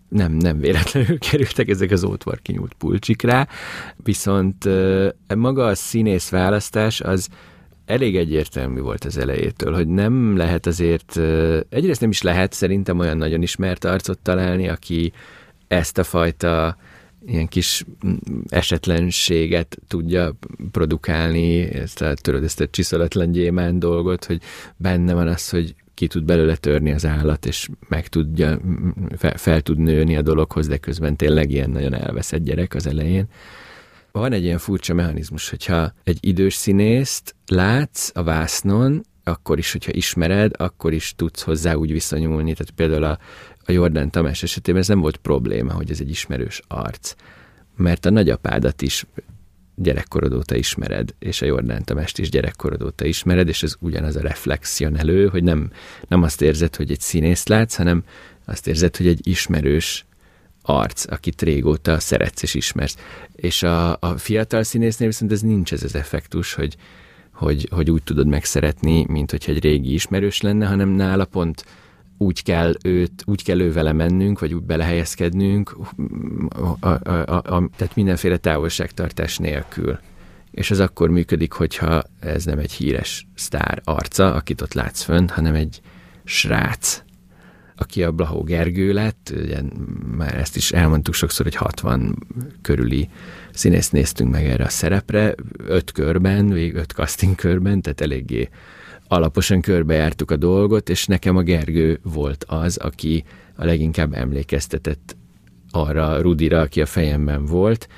nem, 0.09 0.33
nem 0.33 0.59
véletlenül 0.59 1.19
kerültek 1.31 1.69
ezek 1.69 1.91
az 1.91 2.05
ótvar 2.05 2.43
kinyúlt 2.43 2.75
pulcsik 2.75 3.23
rá, 3.23 3.49
viszont 3.97 4.69
maga 5.35 5.67
a 5.67 5.75
színész 5.75 6.29
választás 6.29 7.01
az 7.01 7.29
elég 7.93 8.17
egyértelmű 8.17 8.81
volt 8.81 9.05
az 9.05 9.19
elejétől, 9.19 9.75
hogy 9.75 9.89
nem 9.89 10.37
lehet 10.37 10.67
azért, 10.67 11.21
egyrészt 11.69 12.01
nem 12.01 12.11
is 12.11 12.23
lehet 12.23 12.53
szerintem 12.53 12.99
olyan 12.99 13.17
nagyon 13.17 13.43
ismert 13.43 13.85
arcot 13.85 14.19
találni, 14.19 14.69
aki 14.69 15.13
ezt 15.69 15.99
a 15.99 16.05
fajta 16.05 16.77
ilyen 17.27 17.49
kis 17.49 17.85
esetlenséget 18.49 19.79
tudja 19.89 20.33
produkálni, 20.71 21.61
ezt 21.61 22.01
a, 22.01 22.15
tudod, 22.15 22.45
ezt 22.45 22.61
a 22.61 22.69
csiszolatlan 22.69 23.31
gyémán 23.31 23.79
dolgot, 23.79 24.25
hogy 24.25 24.41
benne 24.77 25.15
van 25.15 25.29
az, 25.29 25.49
hogy 25.49 25.75
ki 25.95 26.07
tud 26.07 26.25
belőle 26.25 26.57
törni 26.57 26.93
az 26.93 27.07
állat, 27.07 27.47
és 27.47 27.69
meg 27.89 28.09
tudja, 28.09 28.61
fel, 29.17 29.37
fel 29.37 29.61
tud 29.61 29.79
nőni 29.79 30.17
a 30.17 30.23
dologhoz, 30.23 30.69
de 30.69 30.77
közben 30.77 31.17
tényleg 31.17 31.51
ilyen 31.51 31.71
nagyon 31.71 31.95
elveszett 31.95 32.43
gyerek 32.43 32.75
az 32.75 32.87
elején. 32.87 33.27
Van 34.13 34.33
egy 34.33 34.45
ilyen 34.45 34.59
furcsa 34.59 34.95
mechanizmus, 34.95 35.51
hogyha 35.51 35.93
egy 36.05 36.19
idős 36.21 36.55
színészt 36.55 37.35
látsz 37.47 38.11
a 38.15 38.23
vásznon, 38.23 39.03
akkor 39.25 39.59
is, 39.59 39.73
hogyha 39.73 39.93
ismered, 39.93 40.53
akkor 40.57 40.93
is 40.93 41.13
tudsz 41.17 41.43
hozzá 41.43 41.75
úgy 41.75 41.93
viszonyulni. 41.93 42.53
Tehát 42.53 42.71
például 42.71 43.05
a, 43.05 43.19
a 43.65 43.73
Jordán 43.73 44.11
Tamás 44.11 44.43
esetében 44.43 44.81
ez 44.81 44.89
nem 44.89 45.01
volt 45.01 45.17
probléma, 45.17 45.73
hogy 45.73 45.91
ez 45.91 46.01
egy 46.01 46.11
ismerős 46.11 46.63
arc. 46.69 47.15
Mert 47.77 48.07
a 48.07 48.11
nagyapádat 48.11 48.83
is 48.83 49.07
gyerekkorod 49.75 50.33
óta 50.33 50.57
ismered, 50.57 51.15
és 51.19 51.43
a 51.43 51.47
Jordán 51.47 51.85
Tamást 51.85 52.19
is 52.19 52.31
gyerekkorod 52.31 52.83
óta 52.83 53.05
ismered, 53.05 53.49
és 53.49 53.63
ez 53.63 53.75
ugyanaz 53.81 54.17
a 54.17 54.21
reflexion 54.21 54.97
elő, 54.97 55.27
hogy 55.29 55.43
nem, 55.43 55.71
nem 56.09 56.23
azt 56.23 56.43
érzed, 56.43 56.77
hogy 56.77 56.91
egy 56.91 57.01
színészt 57.01 57.49
látsz, 57.49 57.77
hanem 57.77 58.05
azt 58.45 58.67
érzed, 58.67 58.97
hogy 58.97 59.07
egy 59.07 59.27
ismerős 59.27 60.07
arc, 60.63 61.13
akit 61.13 61.43
régóta 61.43 61.99
szeretsz 61.99 62.43
és 62.43 62.55
ismersz. 62.55 62.97
És 63.33 63.63
a, 63.63 63.93
a 64.01 64.17
fiatal 64.17 64.63
színésznél 64.63 65.09
viszont 65.09 65.33
ez 65.33 65.41
nincs 65.41 65.73
ez 65.73 65.83
az 65.83 65.95
effektus, 65.95 66.55
hogy, 66.55 66.77
hogy, 67.33 67.69
hogy 67.71 67.91
úgy 67.91 68.03
tudod 68.03 68.27
megszeretni, 68.27 69.05
mint 69.09 69.31
hogyha 69.31 69.53
egy 69.53 69.63
régi 69.63 69.93
ismerős 69.93 70.41
lenne, 70.41 70.67
hanem 70.67 70.89
nála 70.89 71.25
pont 71.25 71.65
úgy 72.19 72.43
kell 72.43 72.75
őt, 72.85 73.23
úgy 73.27 73.45
kell 73.45 73.61
ő 73.61 73.93
mennünk, 73.93 74.39
vagy 74.39 74.55
úgy 74.55 74.63
belehelyezkednünk, 74.63 75.77
a, 76.81 76.89
a, 76.89 77.11
a, 77.11 77.37
a, 77.37 77.69
tehát 77.77 77.95
mindenféle 77.95 78.37
távolságtartás 78.37 79.39
nélkül. 79.39 79.99
És 80.51 80.71
ez 80.71 80.81
akkor 80.81 81.11
működik, 81.11 81.53
hogyha 81.53 82.03
ez 82.21 82.45
nem 82.45 82.59
egy 82.59 82.73
híres 82.73 83.27
sztár 83.35 83.81
arca, 83.85 84.35
akit 84.35 84.61
ott 84.61 84.73
látsz 84.73 85.03
fönn, 85.03 85.29
hanem 85.29 85.55
egy 85.55 85.81
srác, 86.25 87.03
aki 87.83 88.03
a 88.03 88.13
Blahó 88.13 88.43
Gergő 88.43 88.93
lett, 88.93 89.33
ugye 89.37 89.61
már 90.17 90.35
ezt 90.39 90.57
is 90.57 90.73
elmondtuk 90.73 91.15
sokszor, 91.15 91.47
hogy 91.47 91.55
60 91.55 92.27
körüli 92.63 93.09
színészt 93.53 93.93
néztünk 93.93 94.31
meg 94.31 94.47
erre 94.47 94.65
a 94.65 94.69
szerepre, 94.69 95.35
öt 95.67 95.93
körben, 95.93 96.49
végig 96.49 96.75
öt 96.75 96.91
casting 96.91 97.35
körben, 97.35 97.81
tehát 97.81 98.01
eléggé 98.01 98.49
alaposan 99.09 99.61
körbejártuk 99.61 100.31
a 100.31 100.37
dolgot, 100.37 100.89
és 100.89 101.07
nekem 101.07 101.37
a 101.37 101.43
Gergő 101.43 101.99
volt 102.03 102.45
az, 102.49 102.77
aki 102.77 103.25
a 103.57 103.65
leginkább 103.65 104.15
emlékeztetett 104.15 105.17
arra 105.71 106.21
Rudira, 106.21 106.61
aki 106.61 106.81
a 106.81 106.87
fejemben 106.87 107.45
volt, 107.45 107.89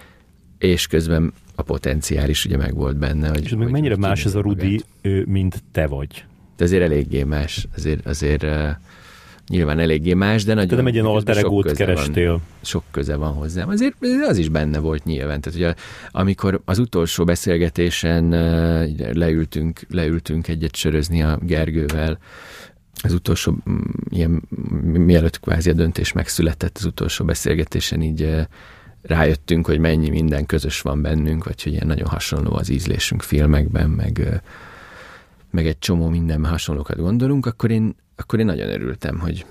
és 0.58 0.86
közben 0.86 1.32
a 1.54 1.62
potenciál 1.62 2.28
is 2.28 2.44
ugye 2.44 2.56
meg 2.56 2.74
volt 2.74 2.96
benne. 2.96 3.28
Hogy, 3.28 3.44
és 3.44 3.52
hogy 3.52 3.70
mennyire 3.70 3.96
más 3.96 4.24
ez 4.24 4.34
a 4.34 4.40
Rudi, 4.40 4.80
magát. 5.02 5.26
mint 5.26 5.62
te 5.72 5.86
vagy? 5.86 6.24
De 6.56 6.64
azért 6.64 6.82
eléggé 6.82 7.22
más. 7.22 7.66
Azért, 7.76 8.06
azért 8.06 8.46
nyilván 9.48 9.78
eléggé 9.78 10.14
más, 10.14 10.44
de 10.44 10.54
nagyon... 10.54 10.68
Tehát 10.68 10.84
nem 10.84 10.92
egy 10.94 11.00
ilyen 11.00 11.14
alter 11.14 11.36
egót 11.36 11.72
kerestél. 11.72 12.30
Van, 12.30 12.42
sok 12.62 12.84
köze 12.90 13.16
van 13.16 13.32
hozzám. 13.32 13.68
Azért 13.68 13.94
az 14.28 14.38
is 14.38 14.48
benne 14.48 14.78
volt 14.78 15.04
nyilván. 15.04 15.40
Tehát 15.40 15.58
ugye 15.58 15.74
amikor 16.10 16.60
az 16.64 16.78
utolsó 16.78 17.24
beszélgetésen 17.24 18.28
leültünk, 19.12 19.80
leültünk 19.88 20.48
egyet 20.48 20.76
sörözni 20.76 21.22
a 21.22 21.38
Gergővel, 21.42 22.18
az 23.02 23.12
utolsó, 23.12 23.56
ilyen, 24.08 24.42
mielőtt 24.82 25.40
kvázi 25.40 25.70
a 25.70 25.72
döntés 25.72 26.12
megszületett, 26.12 26.76
az 26.76 26.84
utolsó 26.84 27.24
beszélgetésen 27.24 28.02
így 28.02 28.46
rájöttünk, 29.02 29.66
hogy 29.66 29.78
mennyi 29.78 30.08
minden 30.08 30.46
közös 30.46 30.80
van 30.80 31.02
bennünk, 31.02 31.44
vagy 31.44 31.62
hogy 31.62 31.72
ilyen 31.72 31.86
nagyon 31.86 32.08
hasonló 32.08 32.54
az 32.54 32.68
ízlésünk 32.68 33.22
filmekben, 33.22 33.90
meg, 33.90 34.42
meg 35.50 35.66
egy 35.66 35.78
csomó 35.78 36.08
minden 36.08 36.44
hasonlókat 36.44 36.96
gondolunk, 36.96 37.46
akkor 37.46 37.70
én 37.70 37.94
akkor 38.16 38.38
én 38.38 38.44
nagyon 38.44 38.68
örültem, 38.68 39.18
hogy, 39.18 39.46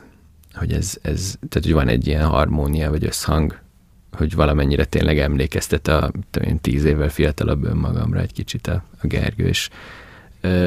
hogy 0.54 0.72
ez, 0.72 0.98
ez, 1.02 1.36
tehát 1.50 1.66
hogy 1.66 1.74
van 1.74 1.88
egy 1.88 2.08
ilyen 2.08 2.26
harmónia 2.26 2.90
vagy 2.90 3.06
összhang, 3.06 3.60
hogy 4.12 4.36
valamennyire 4.36 4.86
tényleg 4.86 5.20
emlékeztet 5.20 5.88
a 5.88 6.12
én, 6.42 6.60
tíz 6.60 6.84
évvel 6.84 7.10
fiatalabb 7.10 7.64
önmagamra 7.64 8.20
egy 8.20 8.34
kicsit 8.34 8.68
a, 8.68 8.84
a 9.02 9.08
Gergő, 9.08 9.48
és 9.48 9.70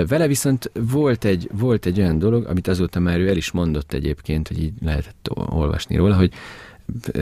vele 0.07 0.27
viszont 0.27 0.71
volt 0.75 1.25
egy, 1.25 1.51
volt 1.53 1.87
egy 1.87 2.01
olyan 2.01 2.19
dolog, 2.19 2.47
amit 2.47 2.69
azóta 2.69 3.01
már 3.01 3.19
ő 3.19 3.29
el 3.29 3.37
is 3.37 3.51
mondott 3.51 3.93
egyébként, 3.93 4.49
hogy 4.49 4.63
így 4.63 4.73
lehetett 4.81 5.29
olvasni 5.35 5.97
róla, 5.97 6.17
hogy 6.17 6.33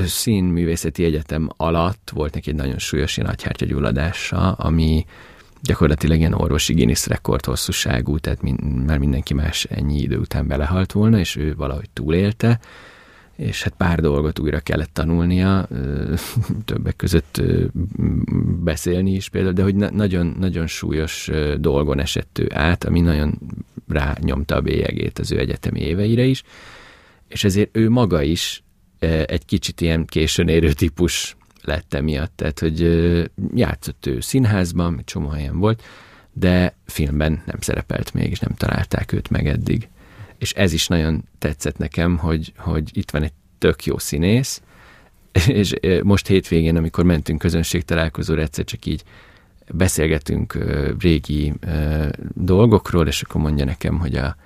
színművészeti 0.04 1.04
egyetem 1.04 1.48
alatt 1.56 2.10
volt 2.14 2.34
neki 2.34 2.50
egy 2.50 2.56
nagyon 2.56 2.78
súlyos 2.78 3.16
ilyen 3.16 3.30
agyhártyagyulladása, 3.30 4.52
ami 4.52 5.04
gyakorlatilag 5.64 6.18
ilyen 6.18 6.32
orvosi 6.32 6.72
Guinness 6.72 7.06
rekord 7.06 7.44
hosszúságú, 7.44 8.18
tehát 8.18 8.42
min, 8.42 8.54
már 8.86 8.98
mindenki 8.98 9.34
más 9.34 9.64
ennyi 9.64 10.00
idő 10.00 10.18
után 10.18 10.46
belehalt 10.46 10.92
volna, 10.92 11.18
és 11.18 11.36
ő 11.36 11.54
valahogy 11.54 11.90
túlélte, 11.92 12.60
és 13.36 13.62
hát 13.62 13.74
pár 13.76 14.00
dolgot 14.00 14.38
újra 14.38 14.60
kellett 14.60 14.92
tanulnia, 14.92 15.68
többek 16.64 16.96
között 16.96 17.42
beszélni 18.62 19.12
is 19.12 19.28
például, 19.28 19.54
de 19.54 19.62
hogy 19.62 19.74
nagyon, 19.74 20.36
nagyon 20.38 20.66
súlyos 20.66 21.30
dolgon 21.58 22.00
esett 22.00 22.38
ő 22.38 22.48
át, 22.52 22.84
ami 22.84 23.00
nagyon 23.00 23.38
rányomta 23.88 24.56
a 24.56 24.60
bélyegét 24.60 25.18
az 25.18 25.32
ő 25.32 25.38
egyetemi 25.38 25.80
éveire 25.80 26.24
is, 26.24 26.42
és 27.28 27.44
ezért 27.44 27.76
ő 27.76 27.90
maga 27.90 28.22
is 28.22 28.62
egy 29.26 29.44
kicsit 29.44 29.80
ilyen 29.80 30.04
későn 30.04 30.48
érő 30.48 30.72
típus 30.72 31.36
lett 31.66 31.94
emiatt, 31.94 32.32
tehát 32.36 32.58
hogy 32.58 32.80
játszott 33.54 34.06
ő 34.06 34.20
színházban, 34.20 34.98
egy 34.98 35.04
csomó 35.04 35.28
helyen 35.28 35.58
volt, 35.58 35.82
de 36.32 36.76
filmben 36.86 37.42
nem 37.46 37.60
szerepelt 37.60 38.12
még, 38.12 38.30
és 38.30 38.38
nem 38.38 38.54
találták 38.54 39.12
őt 39.12 39.30
meg 39.30 39.46
eddig. 39.46 39.88
És 40.38 40.52
ez 40.52 40.72
is 40.72 40.86
nagyon 40.88 41.24
tetszett 41.38 41.78
nekem, 41.78 42.16
hogy, 42.16 42.52
hogy 42.56 42.90
itt 42.92 43.10
van 43.10 43.22
egy 43.22 43.32
tök 43.58 43.84
jó 43.84 43.98
színész, 43.98 44.62
és 45.46 45.74
most 46.02 46.26
hétvégén, 46.26 46.76
amikor 46.76 47.04
mentünk 47.04 47.38
közönségtalálkozóra, 47.38 48.42
egyszer 48.42 48.64
csak 48.64 48.86
így 48.86 49.02
beszélgetünk 49.72 50.58
régi 50.98 51.52
dolgokról, 52.34 53.06
és 53.06 53.22
akkor 53.22 53.40
mondja 53.40 53.64
nekem, 53.64 53.98
hogy 53.98 54.16
a, 54.16 54.36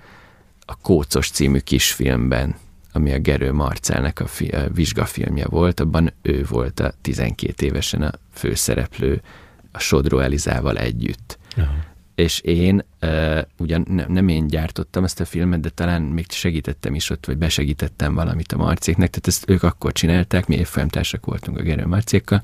a 0.65 0.75
Kócos 0.75 1.29
című 1.29 1.59
kisfilmben 1.59 2.55
ami 2.93 3.13
a 3.13 3.19
Gerő 3.19 3.53
Marcelnek 3.53 4.19
a, 4.19 4.27
fi, 4.27 4.47
a 4.47 4.69
vizsgafilmje 4.69 5.45
volt, 5.47 5.79
abban 5.79 6.13
ő 6.21 6.45
volt 6.49 6.79
a 6.79 6.93
12 7.01 7.65
évesen 7.65 8.01
a 8.01 8.11
főszereplő 8.33 9.21
a 9.71 9.79
Sodró 9.79 10.19
Elizával 10.19 10.77
együtt. 10.77 11.37
Aha. 11.57 11.73
És 12.15 12.39
én, 12.39 12.85
uh, 13.01 13.41
ugyan 13.57 13.85
nem, 13.89 14.11
nem 14.11 14.27
én 14.27 14.47
gyártottam 14.47 15.03
ezt 15.03 15.19
a 15.19 15.25
filmet, 15.25 15.59
de 15.59 15.69
talán 15.69 16.01
még 16.01 16.31
segítettem 16.31 16.95
is 16.95 17.09
ott, 17.09 17.25
vagy 17.25 17.37
besegítettem 17.37 18.13
valamit 18.13 18.51
a 18.51 18.57
Marcéknek, 18.57 19.09
tehát 19.09 19.27
ezt 19.27 19.49
ők 19.49 19.63
akkor 19.63 19.91
csinálták, 19.91 20.47
mi 20.47 20.55
évfolyamtársak 20.55 21.25
voltunk 21.25 21.57
a 21.57 21.61
Gerő 21.61 21.85
Marcékkal, 21.85 22.43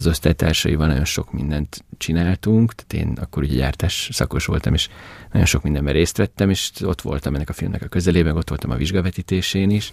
az 0.00 0.06
osztálytársaival 0.06 0.86
nagyon 0.86 1.04
sok 1.04 1.32
mindent 1.32 1.84
csináltunk, 1.98 2.74
tehát 2.74 3.06
én 3.06 3.16
akkor 3.20 3.42
ugye 3.42 3.54
gyártás 3.54 4.08
szakos 4.12 4.46
voltam, 4.46 4.74
és 4.74 4.88
nagyon 5.32 5.46
sok 5.46 5.62
mindenben 5.62 5.92
részt 5.92 6.16
vettem, 6.16 6.50
és 6.50 6.70
ott 6.82 7.00
voltam 7.00 7.34
ennek 7.34 7.48
a 7.48 7.52
filmnek 7.52 7.82
a 7.82 7.88
közelében, 7.88 8.36
ott 8.36 8.48
voltam 8.48 8.70
a 8.70 8.76
vizsgavetítésén 8.76 9.70
is, 9.70 9.92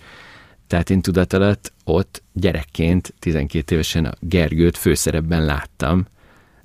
tehát 0.67 0.89
én 0.89 1.01
tudat 1.01 1.33
alatt 1.33 1.73
ott 1.83 2.23
gyerekként, 2.33 3.13
12 3.19 3.73
évesen 3.73 4.05
a 4.05 4.13
Gergőt 4.19 4.77
főszerepben 4.77 5.45
láttam, 5.45 6.05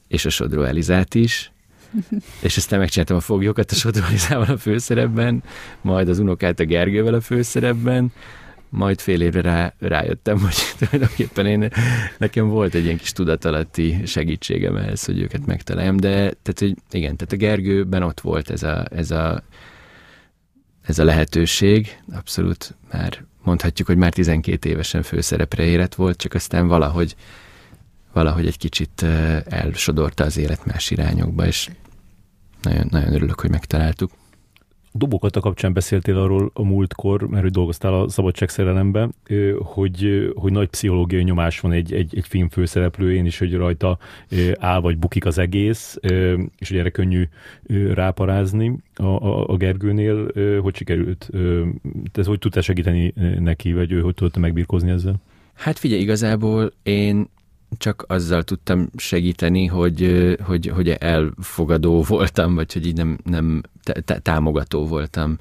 és 0.09 0.25
a 0.25 0.31
Sodró 0.31 0.63
Elizát 0.63 1.15
is, 1.15 1.53
és 2.41 2.57
aztán 2.57 2.79
megcsináltam 2.79 3.17
a 3.17 3.21
foglyokat 3.21 3.71
a 3.71 3.75
Sodró 3.75 4.05
Elizával 4.05 4.55
a 4.55 4.59
főszerepben, 4.59 5.43
majd 5.81 6.09
az 6.09 6.19
unokát 6.19 6.61
a 6.61 6.65
Gergővel 6.65 7.15
a 7.15 7.21
főszerepben, 7.21 8.13
majd 8.73 9.01
fél 9.01 9.21
évre 9.21 9.41
rá, 9.41 9.75
rájöttem, 9.79 10.41
hogy 10.41 10.55
tulajdonképpen 10.79 11.47
én, 11.47 11.69
nekem 12.19 12.49
volt 12.49 12.75
egy 12.75 12.85
ilyen 12.85 12.97
kis 12.97 13.13
tudatalatti 13.13 14.01
segítségem 14.07 14.77
ehhez, 14.77 15.05
hogy 15.05 15.21
őket 15.21 15.47
megtaláljam, 15.47 15.97
de 15.97 16.11
tehát, 16.11 16.59
hogy 16.59 16.77
igen, 16.91 17.17
tehát 17.17 17.33
a 17.33 17.37
Gergőben 17.37 18.03
ott 18.03 18.21
volt 18.21 18.51
ez 18.51 18.63
a, 18.63 18.87
ez 18.91 19.11
a, 19.11 19.43
ez 20.83 20.99
a 20.99 21.05
lehetőség, 21.05 21.99
abszolút 22.13 22.75
már 22.93 23.25
mondhatjuk, 23.43 23.89
hogy 23.89 23.97
már 23.97 24.13
12 24.13 24.69
évesen 24.69 25.03
főszerepre 25.03 25.65
érett 25.65 25.95
volt, 25.95 26.17
csak 26.17 26.35
aztán 26.35 26.67
valahogy, 26.67 27.15
valahogy 28.13 28.47
egy 28.47 28.59
kicsit 28.59 29.03
elsodorta 29.45 30.25
az 30.25 30.37
élet 30.37 30.65
más 30.65 30.91
irányokba, 30.91 31.47
és 31.47 31.71
nagyon, 32.63 32.87
nagyon 32.91 33.15
örülök, 33.15 33.41
hogy 33.41 33.51
megtaláltuk 33.51 34.11
dobokat 34.93 35.37
a 35.37 35.41
kapcsán 35.41 35.73
beszéltél 35.73 36.17
arról 36.17 36.51
a 36.55 36.63
múltkor, 36.63 37.29
mert 37.29 37.43
hogy 37.43 37.53
dolgoztál 37.53 37.95
a 37.95 38.09
szabadságszerelemben, 38.09 39.15
hogy, 39.59 40.33
hogy 40.35 40.53
nagy 40.53 40.69
pszichológiai 40.69 41.23
nyomás 41.23 41.61
van 41.61 41.73
egy, 41.73 41.93
egy, 41.93 42.17
egy 42.17 42.27
film 42.29 42.49
főszereplőjén 42.49 43.27
is, 43.27 43.39
hogy 43.39 43.55
rajta 43.55 43.99
áll 44.59 44.81
vagy 44.81 44.99
bukik 44.99 45.25
az 45.27 45.39
egész, 45.39 45.99
és 46.59 46.69
hogy 46.69 46.77
erre 46.77 46.91
könnyű 46.91 47.29
ráparázni 47.95 48.77
a, 48.95 49.05
a, 49.05 49.49
a 49.49 49.57
Gergőnél. 49.57 50.31
Hogy 50.61 50.77
sikerült? 50.77 51.31
Te 52.13 52.23
hogy 52.25 52.39
tudtál 52.39 52.63
segíteni 52.63 53.13
neki, 53.39 53.73
vagy 53.73 53.93
ő 53.93 54.01
hogy 54.01 54.15
tudta 54.15 54.41
megbírkozni 54.41 54.91
ezzel? 54.91 55.15
Hát 55.55 55.79
figyelj, 55.79 56.01
igazából 56.01 56.73
én 56.83 57.29
csak 57.77 58.05
azzal 58.07 58.43
tudtam 58.43 58.89
segíteni, 58.97 59.67
hogy, 59.67 60.35
hogy, 60.45 60.67
hogy 60.67 60.89
elfogadó 60.89 62.03
voltam, 62.03 62.55
vagy 62.55 62.73
hogy 62.73 62.87
így 62.87 62.97
nem, 62.97 63.19
nem 63.25 63.63
támogató 64.23 64.87
voltam 64.87 65.39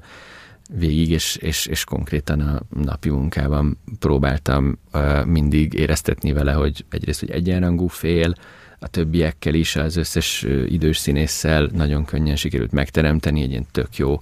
végig, 0.78 1.10
és, 1.10 1.36
és, 1.36 1.66
és 1.66 1.84
konkrétan 1.84 2.40
a 2.40 2.62
napi 2.68 3.08
munkában 3.08 3.78
próbáltam 3.98 4.78
uh, 4.92 5.24
mindig 5.24 5.74
éreztetni 5.74 6.32
vele, 6.32 6.52
hogy 6.52 6.84
egyrészt, 6.90 7.20
hogy 7.20 7.30
egyenrangú 7.30 7.86
fél, 7.86 8.34
a 8.78 8.88
többiekkel 8.88 9.54
is, 9.54 9.76
az 9.76 9.96
összes 9.96 10.46
idős 10.66 10.98
színésszel 10.98 11.70
nagyon 11.72 12.04
könnyen 12.04 12.36
sikerült 12.36 12.72
megteremteni 12.72 13.42
egy 13.42 13.50
ilyen 13.50 13.66
tök 13.70 13.96
jó 13.96 14.20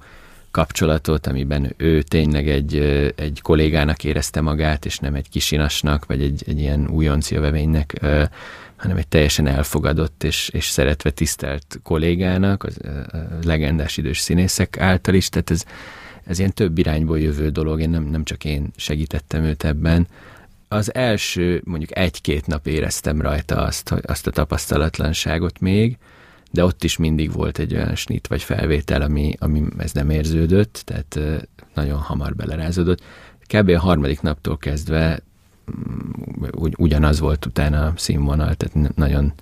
kapcsolatot, 0.51 1.27
amiben 1.27 1.75
ő 1.77 2.03
tényleg 2.03 2.49
egy, 2.49 2.77
egy 3.17 3.41
kollégának 3.43 4.05
érezte 4.05 4.41
magát, 4.41 4.85
és 4.85 4.99
nem 4.99 5.15
egy 5.15 5.29
kisinasnak, 5.29 6.07
vagy 6.07 6.23
egy, 6.23 6.43
egy 6.47 6.59
ilyen 6.59 6.89
újonc 6.89 7.31
jövevénynek, 7.31 8.01
hanem 8.77 8.97
egy 8.97 9.09
teljesen 9.09 9.47
elfogadott 9.47 10.25
és, 10.25 10.49
és 10.49 10.65
szeretve 10.65 11.11
tisztelt 11.11 11.81
kollégának, 11.83 12.65
az, 12.65 12.79
legendás 13.45 13.97
idős 13.97 14.19
színészek 14.19 14.81
által 14.81 15.15
is, 15.15 15.29
tehát 15.29 15.51
ez, 15.51 15.65
ez 16.25 16.39
ilyen 16.39 16.53
több 16.53 16.79
irányból 16.79 17.21
jövő 17.21 17.49
dolog, 17.49 17.81
én 17.81 17.91
nem, 17.91 18.05
nem 18.05 18.25
csak 18.25 18.45
én 18.45 18.71
segítettem 18.77 19.45
őt 19.45 19.65
ebben. 19.65 20.07
Az 20.69 20.95
első 20.95 21.61
mondjuk 21.65 21.97
egy-két 21.97 22.47
nap 22.47 22.67
éreztem 22.67 23.21
rajta 23.21 23.57
azt, 23.57 23.89
hogy 23.89 24.03
azt 24.07 24.27
a 24.27 24.31
tapasztalatlanságot 24.31 25.61
még, 25.61 25.97
de 26.51 26.65
ott 26.65 26.85
is 26.85 26.97
mindig 26.97 27.33
volt 27.33 27.59
egy 27.59 27.75
olyan 27.75 27.95
snit 27.95 28.27
vagy 28.27 28.43
felvétel, 28.43 29.03
ami, 29.03 29.35
ami 29.39 29.65
ez 29.79 29.93
nem 29.93 30.11
érződött, 30.11 30.83
tehát 30.85 31.45
nagyon 31.75 31.99
hamar 31.99 32.35
belerázódott. 32.35 33.03
Kb. 33.47 33.69
a 33.69 33.81
harmadik 33.81 34.21
naptól 34.21 34.59
kezdve 34.59 35.21
mm, 35.71 36.45
ugy, 36.53 36.75
ugyanaz 36.79 37.21
volt 37.21 37.47
utána 37.47 37.87
a 37.87 37.93
színvonal, 37.97 38.55
tehát 38.55 38.95
nagyon, 38.97 39.33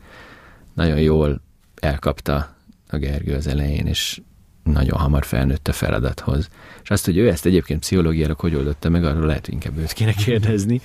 nagyon 0.74 1.00
jól 1.00 1.40
elkapta 1.74 2.56
a 2.88 2.96
Gergő 2.96 3.34
az 3.34 3.46
elején, 3.46 3.86
és 3.86 4.20
nagyon 4.62 4.98
hamar 4.98 5.24
felnőtt 5.24 5.68
a 5.68 5.72
feladathoz. 5.72 6.48
És 6.82 6.90
azt, 6.90 7.04
hogy 7.04 7.16
ő 7.16 7.28
ezt 7.28 7.46
egyébként 7.46 7.80
pszichológiára 7.80 8.34
hogy 8.38 8.54
oldotta 8.54 8.88
meg, 8.88 9.04
arról 9.04 9.26
lehet, 9.26 9.48
inkább 9.48 9.78
őt 9.78 9.92
kéne 9.92 10.12
kérdezni, 10.12 10.80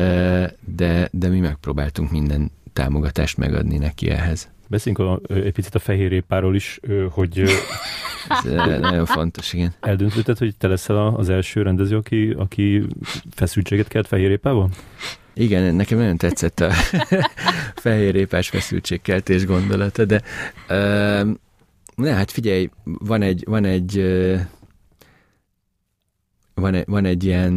de, 0.76 1.08
de 1.10 1.28
mi 1.28 1.40
megpróbáltunk 1.40 2.10
minden 2.10 2.50
támogatást 2.72 3.36
megadni 3.36 3.78
neki 3.78 4.10
ehhez. 4.10 4.48
Beszéljünk 4.68 5.10
a, 5.10 5.34
egy 5.34 5.52
picit 5.52 5.74
a 5.74 5.78
fehérépáról 5.78 6.54
is, 6.54 6.80
hogy... 7.10 7.42
Ez 8.28 8.80
nagyon 8.80 9.06
fontos, 9.06 9.52
igen. 9.52 9.74
Eldöntötted, 9.80 10.38
hogy 10.38 10.56
te 10.56 10.68
leszel 10.68 11.06
az 11.06 11.28
első 11.28 11.62
rendező, 11.62 11.96
aki, 11.96 12.34
aki 12.38 12.86
feszültséget 13.34 13.88
kelt 13.88 14.06
fehérépával? 14.06 14.68
Igen, 15.34 15.74
nekem 15.74 15.98
nagyon 15.98 16.16
tetszett 16.16 16.60
a 16.60 16.70
fehérépás 17.86 18.48
feszültségkeltés 18.48 19.46
gondolata, 19.46 20.04
de 20.04 20.22
uh, 20.68 21.28
ne, 21.96 22.12
hát 22.12 22.30
figyelj, 22.30 22.70
van 22.84 23.22
egy, 23.22 23.44
van 23.46 23.64
egy 23.64 23.98
van, 26.54 26.74
egy, 26.74 26.84
van 26.86 27.04
egy 27.04 27.24
ilyen, 27.24 27.52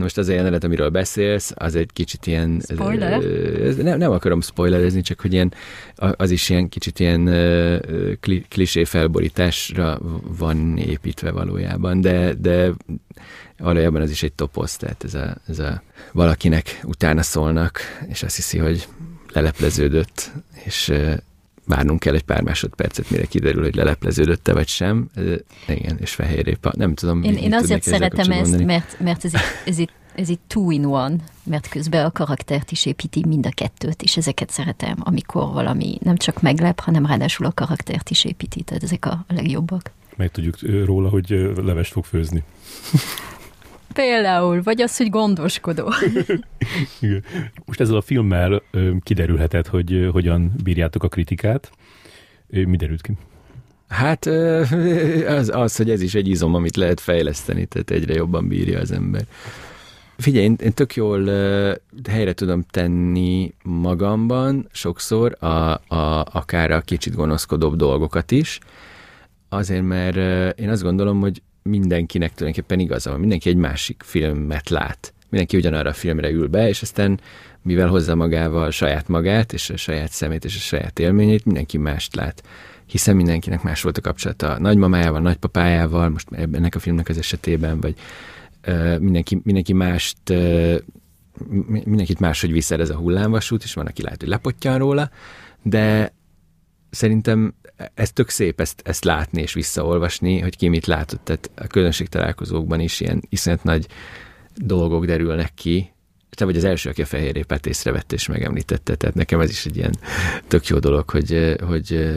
most 0.00 0.18
az 0.18 0.28
a 0.28 0.32
jelenet, 0.32 0.64
amiről 0.64 0.88
beszélsz, 0.88 1.52
az 1.54 1.74
egy 1.74 1.90
kicsit 1.92 2.26
ilyen... 2.26 2.62
Spoiler? 2.68 3.24
Ez, 3.62 3.76
nem, 3.76 3.98
nem 3.98 4.10
akarom 4.10 4.40
spoilerezni, 4.40 5.00
csak 5.00 5.20
hogy 5.20 5.32
ilyen, 5.32 5.52
az 5.96 6.30
is 6.30 6.48
ilyen 6.48 6.68
kicsit 6.68 7.00
ilyen 7.00 7.30
klisé 8.48 8.84
felborításra 8.84 10.00
van 10.38 10.76
építve 10.76 11.30
valójában, 11.30 12.00
de, 12.00 12.34
de 12.34 12.72
valójában 13.58 14.00
az 14.00 14.10
is 14.10 14.22
egy 14.22 14.32
toposz, 14.32 14.76
tehát 14.76 15.04
ez 15.04 15.14
a, 15.14 15.36
ez 15.48 15.58
a 15.58 15.82
valakinek 16.12 16.80
utána 16.84 17.22
szólnak, 17.22 17.80
és 18.08 18.22
azt 18.22 18.36
hiszi, 18.36 18.58
hogy 18.58 18.88
lelepleződött, 19.32 20.32
és 20.64 20.92
várnunk 21.74 22.00
kell 22.00 22.14
egy 22.14 22.22
pár 22.22 22.42
másodpercet, 22.42 23.10
mire 23.10 23.24
kiderül, 23.24 23.62
hogy 23.62 23.74
lelepleződött-e 23.74 24.52
vagy 24.52 24.68
sem. 24.68 25.08
Igen, 25.68 25.98
és 26.00 26.14
fehérrépa. 26.14 26.72
Nem 26.76 26.94
tudom, 26.94 27.22
Én, 27.22 27.36
én 27.36 27.54
azért 27.54 27.82
szeretem 27.82 28.30
ezt, 28.30 28.64
mert, 28.64 29.00
mert 29.00 29.24
ez, 29.24 29.32
ez 29.64 29.78
itt 29.78 29.92
ez 30.14 30.28
itt 30.28 30.40
two 30.46 30.70
in 30.70 30.84
one, 30.84 31.16
mert 31.44 31.68
közben 31.68 32.04
a 32.04 32.10
karaktert 32.10 32.70
is 32.70 32.86
építi 32.86 33.24
mind 33.26 33.46
a 33.46 33.50
kettőt, 33.54 34.02
és 34.02 34.16
ezeket 34.16 34.50
szeretem, 34.50 34.96
amikor 34.98 35.52
valami 35.52 35.98
nem 36.02 36.16
csak 36.16 36.42
meglep, 36.42 36.80
hanem 36.80 37.06
ráadásul 37.06 37.46
a 37.46 37.52
karaktert 37.52 38.10
is 38.10 38.24
építi, 38.24 38.62
tehát 38.62 38.82
ezek 38.82 39.06
a 39.06 39.24
legjobbak. 39.28 39.90
Meg 40.16 40.30
tudjuk 40.30 40.84
róla, 40.84 41.08
hogy 41.08 41.52
levest 41.56 41.92
fog 41.92 42.04
főzni. 42.04 42.42
Például, 43.92 44.62
vagy 44.62 44.80
az, 44.80 44.96
hogy 44.96 45.10
gondoskodó. 45.10 45.92
Most 47.66 47.80
ezzel 47.80 47.96
a 47.96 48.00
filmmel 48.00 48.62
kiderülhetett, 49.02 49.66
hogy 49.66 50.08
hogyan 50.12 50.52
bírjátok 50.62 51.02
a 51.02 51.08
kritikát. 51.08 51.70
Mi 52.46 52.76
derült 52.76 53.00
ki? 53.00 53.12
Hát 53.88 54.26
az, 55.38 55.50
az, 55.54 55.76
hogy 55.76 55.90
ez 55.90 56.02
is 56.02 56.14
egy 56.14 56.28
izom, 56.28 56.54
amit 56.54 56.76
lehet 56.76 57.00
fejleszteni, 57.00 57.66
tehát 57.66 57.90
egyre 57.90 58.14
jobban 58.14 58.48
bírja 58.48 58.80
az 58.80 58.92
ember. 58.92 59.26
Figyelj, 60.16 60.44
én, 60.44 60.56
én 60.62 60.72
tök 60.72 60.94
jól 60.94 61.24
helyre 62.08 62.32
tudom 62.32 62.64
tenni 62.70 63.54
magamban 63.62 64.68
sokszor 64.72 65.36
a, 65.40 65.46
a, 65.46 66.24
akár 66.32 66.70
a 66.70 66.80
kicsit 66.80 67.14
gonoszkodóbb 67.14 67.76
dolgokat 67.76 68.30
is, 68.30 68.58
azért, 69.48 69.82
mert 69.82 70.16
én 70.58 70.68
azt 70.68 70.82
gondolom, 70.82 71.20
hogy 71.20 71.42
mindenkinek 71.62 72.34
tulajdonképpen 72.34 72.78
igaza 72.78 73.10
van. 73.10 73.20
Mindenki 73.20 73.48
egy 73.48 73.56
másik 73.56 74.02
filmet 74.04 74.68
lát. 74.68 75.14
Mindenki 75.28 75.56
ugyanarra 75.56 75.90
a 75.90 75.92
filmre 75.92 76.30
ül 76.30 76.46
be, 76.46 76.68
és 76.68 76.82
aztán 76.82 77.20
mivel 77.62 77.88
hozza 77.88 78.14
magával 78.14 78.70
saját 78.70 79.08
magát, 79.08 79.52
és 79.52 79.70
a 79.70 79.76
saját 79.76 80.10
szemét, 80.10 80.44
és 80.44 80.56
a 80.56 80.60
saját 80.60 80.98
élményét, 80.98 81.44
mindenki 81.44 81.78
mást 81.78 82.14
lát. 82.14 82.42
Hiszen 82.86 83.16
mindenkinek 83.16 83.62
más 83.62 83.82
volt 83.82 83.98
a 83.98 84.00
kapcsolata 84.00 84.50
a 84.50 84.58
nagymamájával, 84.58 85.20
nagypapájával, 85.20 86.08
most 86.08 86.28
ennek 86.32 86.74
a 86.74 86.78
filmnek 86.78 87.08
az 87.08 87.18
esetében, 87.18 87.80
vagy 87.80 87.94
uh, 88.66 88.98
mindenki, 88.98 89.40
mindenki 89.44 89.72
mást 89.72 90.16
uh, 90.30 90.76
mindenkit 91.84 92.20
máshogy 92.20 92.52
viszel 92.52 92.80
ez 92.80 92.90
a 92.90 92.96
hullámvasút, 92.96 93.62
és 93.62 93.74
van, 93.74 93.86
aki 93.86 94.02
lehet, 94.02 94.20
hogy 94.20 94.28
lepottyan 94.28 94.78
róla, 94.78 95.10
de 95.62 96.14
szerintem 96.90 97.54
ez 97.94 98.12
tök 98.12 98.28
szép 98.28 98.60
ezt, 98.60 98.82
ezt 98.84 99.04
látni 99.04 99.40
és 99.40 99.52
visszaolvasni, 99.52 100.40
hogy 100.40 100.56
ki 100.56 100.68
mit 100.68 100.86
látott. 100.86 101.24
Tehát 101.24 101.50
a 101.54 101.66
közönség 101.66 102.08
találkozókban 102.08 102.80
is 102.80 103.00
ilyen 103.00 103.22
iszonyat 103.28 103.64
nagy 103.64 103.86
dolgok 104.54 105.04
derülnek 105.04 105.54
ki. 105.54 105.92
Te 106.30 106.44
vagy 106.44 106.56
az 106.56 106.64
első, 106.64 106.90
aki 106.90 107.02
a 107.02 107.06
fehérrépát 107.06 107.66
észrevette 107.66 108.14
és 108.14 108.26
megemlítette, 108.26 108.94
tehát 108.94 109.14
nekem 109.14 109.40
ez 109.40 109.50
is 109.50 109.66
egy 109.66 109.76
ilyen 109.76 109.94
tök 110.48 110.66
jó 110.66 110.78
dolog, 110.78 111.10
hogy, 111.10 111.56
hogy 111.66 112.08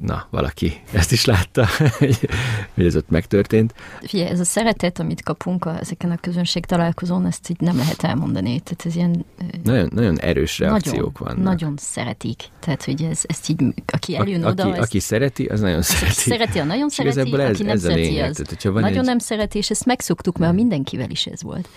na, 0.00 0.26
valaki 0.30 0.82
ezt 0.92 1.12
is 1.12 1.24
látta, 1.24 1.66
hogy 2.74 2.86
ez 2.86 2.96
ott 2.96 3.08
megtörtént. 3.08 3.74
Figyelj, 4.00 4.30
ez 4.30 4.40
a 4.40 4.44
szeretet, 4.44 4.98
amit 4.98 5.22
kapunk 5.22 5.64
a, 5.64 5.78
ezeken 5.80 6.10
a 6.10 6.16
közönség 6.16 6.66
találkozón, 6.66 7.26
ezt 7.26 7.50
így 7.50 7.60
nem 7.60 7.76
lehet 7.76 8.02
elmondani. 8.02 8.60
Tehát 8.60 8.86
ez 8.86 8.94
ilyen... 8.96 9.24
Nagyon, 9.62 9.90
nagyon 9.94 10.20
erős 10.20 10.58
reakciók 10.58 10.96
nagyon, 10.96 11.12
vannak. 11.18 11.52
Nagyon 11.52 11.74
szeretik. 11.76 12.42
Tehát, 12.60 12.84
hogy 12.84 13.02
ez, 13.02 13.20
ezt 13.22 13.48
így, 13.48 13.62
aki 13.86 14.16
eljön 14.16 14.44
a, 14.44 14.48
oda... 14.48 14.62
Aki, 14.62 14.72
ezt, 14.72 14.80
aki 14.80 14.98
szereti, 14.98 15.44
az 15.44 15.60
nagyon 15.60 15.82
szereti. 15.82 16.14
Szereti, 16.14 16.58
a 16.58 16.64
nagyon 16.64 16.88
szereti, 16.88 17.18
ez, 17.18 17.26
aki 17.26 17.62
nem 17.62 17.72
ez 17.72 17.80
szereti, 17.80 18.00
lényeg. 18.00 18.30
az 18.30 18.42
Tehát, 18.44 18.80
nagyon 18.80 18.98
egy... 18.98 19.04
nem 19.04 19.18
szereti, 19.18 19.58
és 19.58 19.70
ezt 19.70 19.84
megszoktuk, 19.84 20.38
mert 20.38 20.52
a 20.52 20.54
mindenkivel 20.54 21.10
is 21.10 21.26
ez 21.26 21.42
volt. 21.42 21.68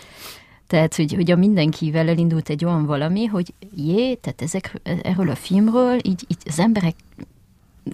Tehát, 0.67 0.95
hogy, 0.95 1.13
hogy 1.13 1.31
a 1.31 1.35
mindenkivel 1.35 2.07
elindult 2.07 2.49
egy 2.49 2.65
olyan 2.65 2.85
valami, 2.85 3.25
hogy 3.25 3.53
jé, 3.75 4.13
tehát 4.13 4.41
ezek, 4.41 4.81
erről 5.01 5.29
a 5.29 5.35
filmről 5.35 5.99
így, 6.03 6.25
így 6.27 6.37
az 6.45 6.59
emberek 6.59 6.95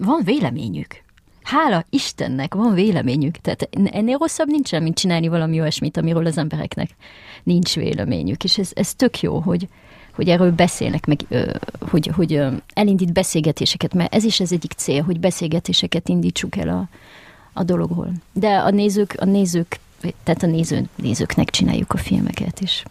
van 0.02 0.22
véleményük. 0.24 1.02
Hála 1.44 1.86
Istennek 1.90 2.54
van 2.54 2.74
véleményük. 2.74 3.36
Tehát 3.36 3.70
ennél 3.72 4.18
rosszabb 4.18 4.48
nincsen, 4.48 4.84
mint 4.84 4.98
csinálni 4.98 5.28
valami 5.28 5.60
olyasmit, 5.60 5.98
amiről 5.98 6.26
az 6.26 6.38
embereknek 6.38 6.90
nincs 7.44 7.76
véleményük. 7.76 8.44
És 8.44 8.58
ez, 8.58 8.72
ez 8.74 8.94
tök 8.94 9.22
jó, 9.22 9.40
hogy, 9.40 9.68
hogy 10.16 10.30
erről 10.30 10.52
beszélnek, 10.52 11.06
meg 11.06 11.20
hogy, 11.80 12.08
hogy 12.08 12.42
elindít 12.74 13.14
beszélgetéseket, 13.14 13.94
mert 13.94 14.14
ez 14.14 14.24
is 14.24 14.40
az 14.40 14.52
egyik 14.52 14.72
cél, 14.72 15.04
hogy 15.04 15.20
beszélgetéseket 15.20 16.10
indítsuk 16.10 16.58
el 16.58 16.70
a, 16.70 16.90
a 17.54 17.64
dologról. 17.64 18.12
De 18.34 18.56
a 18.56 18.70
nézők, 18.70 19.16
a 19.18 19.26
nézők, 19.26 19.80
tehát 20.24 20.44
a 20.44 20.48
néző, 20.48 20.88
nézőknek 20.96 21.50
csináljuk 21.50 21.94
a 21.94 21.98
filmeket, 21.98 22.60
és 22.62 22.84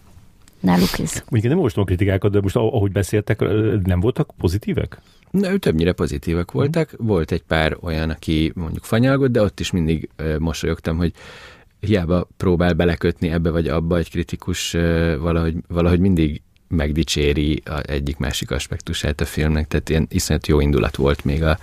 náluk 0.60 0.98
ez. 0.98 1.12
Mondjuk 1.12 1.42
nem 1.42 1.56
olvastam 1.56 1.82
a 1.82 1.86
kritikákat, 1.86 2.32
de 2.32 2.40
most 2.40 2.56
ahogy 2.56 2.92
beszéltek, 2.92 3.40
nem 3.82 4.00
voltak 4.00 4.30
pozitívek? 4.38 5.00
Na, 5.32 5.50
ő 5.50 5.58
többnyire 5.58 5.92
pozitívek 5.92 6.50
voltak. 6.50 6.94
Volt 6.98 7.32
egy 7.32 7.42
pár 7.42 7.76
olyan, 7.80 8.10
aki 8.10 8.52
mondjuk 8.54 8.84
fanyalgott, 8.84 9.30
de 9.30 9.42
ott 9.42 9.60
is 9.60 9.70
mindig 9.70 10.08
mosolyogtam, 10.38 10.96
hogy 10.96 11.12
hiába 11.80 12.28
próbál 12.36 12.72
belekötni 12.72 13.30
ebbe 13.30 13.50
vagy 13.50 13.68
abba 13.68 13.96
egy 13.96 14.10
kritikus, 14.10 14.72
valahogy, 15.20 15.54
valahogy 15.68 16.00
mindig 16.00 16.42
megdicséri 16.68 17.62
a 17.64 17.80
egyik 17.90 18.16
másik 18.16 18.50
aspektusát 18.50 19.20
a 19.20 19.24
filmnek, 19.24 19.68
tehát 19.68 19.88
ilyen 19.88 20.06
iszonyat 20.10 20.46
jó 20.46 20.60
indulat 20.60 20.96
volt 20.96 21.24
még 21.24 21.42
a, 21.42 21.58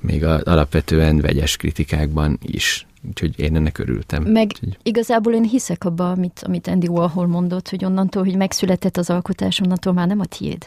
még 0.00 0.24
a 0.24 0.40
alapvetően 0.44 1.20
vegyes 1.20 1.56
kritikákban 1.56 2.38
is. 2.42 2.86
Úgyhogy 3.08 3.38
én 3.38 3.56
ennek 3.56 3.78
örültem. 3.78 4.22
Meg 4.22 4.46
Úgyhogy... 4.46 4.78
igazából 4.82 5.32
én 5.32 5.44
hiszek 5.44 5.84
abba, 5.84 6.10
amit, 6.10 6.42
amit 6.46 6.66
Andy 6.66 6.86
Warhol 6.86 7.26
mondott, 7.26 7.68
hogy 7.68 7.84
onnantól, 7.84 8.24
hogy 8.24 8.36
megszületett 8.36 8.96
az 8.96 9.10
alkotás, 9.10 9.60
onnantól 9.60 9.92
már 9.92 10.06
nem 10.06 10.20
a 10.20 10.24
tiéd. 10.24 10.66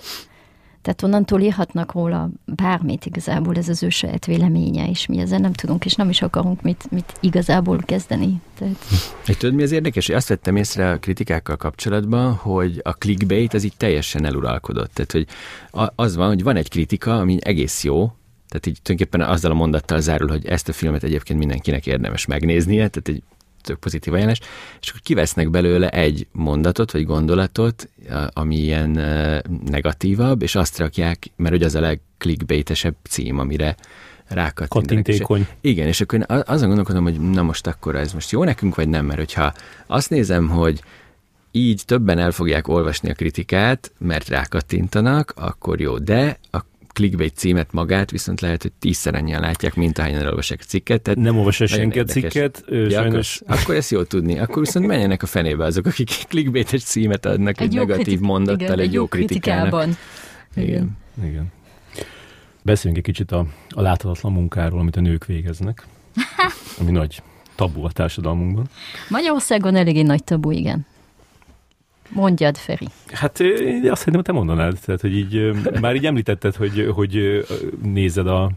Tehát 0.84 1.03
onnantól 1.03 1.41
írhatnak 1.41 1.91
róla 1.91 2.30
bármit 2.45 3.05
igazából, 3.05 3.55
ez 3.55 3.69
az 3.69 3.84
ő 3.84 3.89
saját 3.89 4.26
véleménye, 4.26 4.89
és 4.89 5.05
mi 5.05 5.19
ezzel 5.19 5.39
nem 5.39 5.53
tudunk, 5.53 5.85
és 5.85 5.93
nem 5.93 6.10
is 6.10 6.22
akarunk 6.22 6.61
mit, 6.61 6.91
mit 6.91 7.14
igazából 7.19 7.77
kezdeni. 7.85 8.41
Tehát... 8.57 8.76
És 9.27 9.38
tudod, 9.38 9.55
mi 9.55 9.64
az 9.64 9.72
érdekes? 9.72 10.10
Azt 10.10 10.27
vettem 10.27 10.55
észre 10.55 10.89
a 10.91 10.97
kritikákkal 10.97 11.55
kapcsolatban, 11.55 12.34
hogy 12.34 12.80
a 12.84 12.91
clickbait 12.91 13.53
az 13.53 13.64
így 13.64 13.77
teljesen 13.77 14.26
eluralkodott. 14.26 14.93
Tehát, 14.93 15.11
hogy 15.11 15.27
az 15.95 16.15
van, 16.15 16.27
hogy 16.27 16.43
van 16.43 16.55
egy 16.55 16.69
kritika, 16.69 17.19
ami 17.19 17.38
egész 17.41 17.84
jó, 17.84 18.11
tehát 18.47 18.65
így 18.68 18.81
tulajdonképpen 18.81 19.30
azzal 19.30 19.51
a 19.51 19.55
mondattal 19.55 19.99
zárul, 19.99 20.30
hogy 20.30 20.45
ezt 20.45 20.69
a 20.69 20.73
filmet 20.73 21.03
egyébként 21.03 21.39
mindenkinek 21.39 21.88
érdemes 21.88 22.26
megnéznie, 22.26 22.88
tehát 22.88 23.07
egy 23.07 23.23
tök 23.64 23.80
pozitív 23.80 24.14
ajánlás, 24.14 24.40
és 24.81 24.90
akkor 24.90 25.02
kivesznek 25.02 25.49
belőle 25.49 25.90
egy 25.90 26.27
mondatot, 26.31 26.91
vagy 26.91 27.06
gondolatot, 27.06 27.90
ami 28.34 28.56
ilyen 28.56 28.90
negatívabb, 29.65 30.41
és 30.41 30.56
azt 30.56 30.77
rakják, 30.77 31.31
mert 31.35 31.53
hogy 31.53 31.64
az 31.64 31.76
a 31.76 31.80
legklikbeitesebb 31.80 32.95
cím, 33.10 33.40
amire 33.40 33.76
rákattintékony. 34.27 35.48
Igen, 35.61 35.88
és 35.88 36.02
akkor 36.02 36.19
én 36.19 36.41
azon 36.45 36.68
gondolkodom, 36.68 37.03
hogy 37.03 37.19
na 37.19 37.41
most 37.41 37.68
akkor 37.68 37.95
ez 37.95 38.14
most 38.14 38.31
jó 38.31 38.44
nekünk, 38.44 38.76
vagy 38.76 38.90
nem, 38.90 39.06
mert 39.06 39.19
hogyha 39.19 39.53
azt 39.88 40.10
nézem, 40.10 40.49
hogy 40.49 40.81
így 41.52 41.81
többen 41.85 42.19
el 42.19 42.31
fogják 42.31 42.68
olvasni 42.68 43.10
a 43.10 43.14
kritikát, 43.14 43.91
mert 43.98 44.27
rákattintanak, 44.27 45.34
akkor 45.35 45.80
jó, 45.80 45.98
de 45.98 46.40
a 46.52 46.60
clickbait 46.94 47.36
címet 47.36 47.72
magát, 47.72 48.11
viszont 48.11 48.41
lehet, 48.41 48.61
hogy 48.61 48.72
tízszer 48.72 49.15
annyian 49.15 49.41
látják, 49.41 49.76
mint 49.76 49.98
ahányan 49.98 50.22
elolvassák 50.22 50.60
a 50.61 50.65
cikket. 50.68 51.02
Tehát 51.02 51.20
nem 51.20 51.38
olvassa 51.38 51.68
senki 51.68 51.99
a 51.99 52.03
cikket, 52.03 52.64
ja, 52.68 52.90
sajnos. 52.90 53.41
Akkor, 53.41 53.57
akkor 53.61 53.76
ezt 53.76 53.91
jó 53.91 54.03
tudni. 54.03 54.40
Akkor 54.40 54.60
viszont 54.60 54.86
menjenek 54.86 55.24
a 55.24 55.26
fenébe 55.26 55.65
azok, 55.65 55.86
akik 55.86 56.10
clickbaites 56.30 56.84
címet 56.84 57.26
adnak 57.26 57.60
egy, 57.60 57.68
egy 57.68 57.74
negatív 57.74 58.03
kritik- 58.03 58.20
mondattal, 58.20 58.65
igen, 58.65 58.80
egy 58.80 58.94
jó 58.94 59.07
kritikának. 59.07 59.88
Igen. 60.56 60.68
igen. 60.68 60.98
igen. 61.24 61.52
Beszéljünk 62.61 63.06
egy 63.06 63.14
kicsit 63.14 63.32
a, 63.32 63.45
a 63.70 63.82
láthatatlan 63.82 64.32
munkáról, 64.32 64.80
amit 64.80 64.95
a 64.95 65.02
nők 65.02 65.26
végeznek, 65.26 65.88
ami 66.80 66.91
nagy 66.91 67.22
tabu 67.56 67.84
a 67.84 67.91
társadalmunkban. 67.91 68.70
Magyarországon 69.10 69.76
eléggé 69.76 70.02
nagy 70.02 70.24
tabu, 70.24 70.52
igen. 70.52 70.86
Mondjad, 72.09 72.57
Feri. 72.57 72.88
Hát 73.11 73.39
én 73.39 73.91
azt 73.91 73.97
szerintem 73.97 74.23
te 74.23 74.31
mondanád, 74.31 74.80
tehát, 74.85 75.01
hogy 75.01 75.15
így 75.15 75.51
már 75.81 75.95
így 75.95 76.05
említetted, 76.05 76.55
hogy, 76.55 76.89
hogy 76.93 77.45
nézed 77.84 78.27
a, 78.27 78.51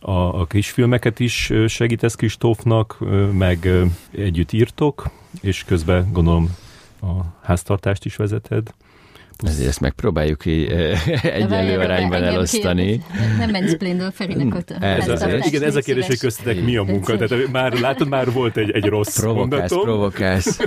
a, 0.00 0.40
a 0.40 0.46
kisfilmeket 0.46 1.20
is 1.20 1.52
segítesz 1.66 2.14
Kristófnak, 2.14 2.98
meg 3.32 3.68
együtt 4.10 4.52
írtok, 4.52 5.10
és 5.40 5.64
közben 5.64 6.12
gondolom 6.12 6.56
a 7.00 7.06
háztartást 7.42 8.04
is 8.04 8.16
vezeted. 8.16 8.74
Ezért 9.46 9.68
ezt 9.68 9.80
megpróbáljuk 9.80 10.46
így 10.46 10.70
egyenlő 11.22 11.78
arányban 11.78 12.22
elosztani. 12.22 13.02
Nem 13.38 14.00
a 14.00 14.10
Ferinek 14.10 14.54
ott 14.54 14.70
a 14.70 14.84
ez 14.84 15.08
az, 15.08 15.26
Igen, 15.46 15.62
ez 15.62 15.76
a 15.76 15.80
kérdés, 15.80 16.06
hogy 16.06 16.18
köztetek 16.18 16.64
mi 16.64 16.76
a 16.76 16.82
munka. 16.82 17.16
Tehát 17.16 17.50
már 17.52 17.72
látod, 17.72 18.08
már 18.08 18.32
volt 18.32 18.56
egy, 18.56 18.70
egy 18.70 18.84
rossz 18.84 19.20
provokálsz, 19.20 19.50
mondatom. 19.50 19.82
Provokálsz, 19.82 20.58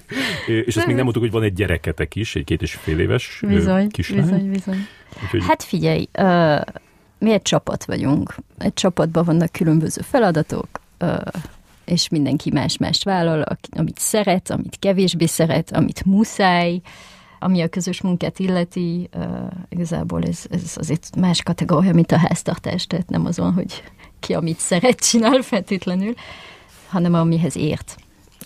És 0.66 0.76
azt 0.76 0.86
még 0.86 0.94
nem 0.94 1.04
mondtuk, 1.04 1.22
hogy 1.22 1.32
van 1.32 1.42
egy 1.42 1.52
gyereketek 1.52 2.14
is, 2.14 2.34
egy 2.34 2.44
két 2.44 2.62
és 2.62 2.74
fél 2.74 2.98
éves 2.98 3.40
bizony, 3.46 3.88
kislány. 3.88 4.20
Bizony, 4.20 4.50
bizony. 4.50 4.86
Úgyhogy... 5.22 5.44
Hát 5.46 5.62
figyelj, 5.62 6.08
uh, 6.18 6.60
mi 7.18 7.32
egy 7.32 7.42
csapat 7.42 7.84
vagyunk. 7.84 8.34
Egy 8.58 8.74
csapatban 8.74 9.24
vannak 9.24 9.52
különböző 9.52 10.00
feladatok, 10.04 10.68
uh, 11.00 11.16
és 11.84 12.08
mindenki 12.08 12.50
más-más 12.52 13.02
vállal, 13.02 13.58
amit 13.70 13.98
szeret, 13.98 14.50
amit 14.50 14.76
kevésbé 14.78 15.26
szeret, 15.26 15.72
amit 15.72 16.04
muszáj. 16.04 16.74
Uh, 16.74 16.80
ami 17.38 17.60
a 17.60 17.68
közös 17.68 18.00
munkát 18.00 18.38
illeti, 18.38 19.08
uh, 19.14 19.50
igazából 19.68 20.22
ez, 20.22 20.44
ez 20.50 20.72
azért 20.76 21.16
más 21.16 21.42
kategória, 21.42 21.92
mint 21.92 22.12
a 22.12 22.18
háztartás, 22.18 22.86
tehát 22.86 23.08
nem 23.08 23.26
azon, 23.26 23.52
hogy 23.52 23.82
ki 24.20 24.34
amit 24.34 24.58
szeret 24.58 25.00
csinál 25.00 25.40
feltétlenül, 25.40 26.14
hanem 26.88 27.14
amihez 27.14 27.56
ért. 27.56 27.96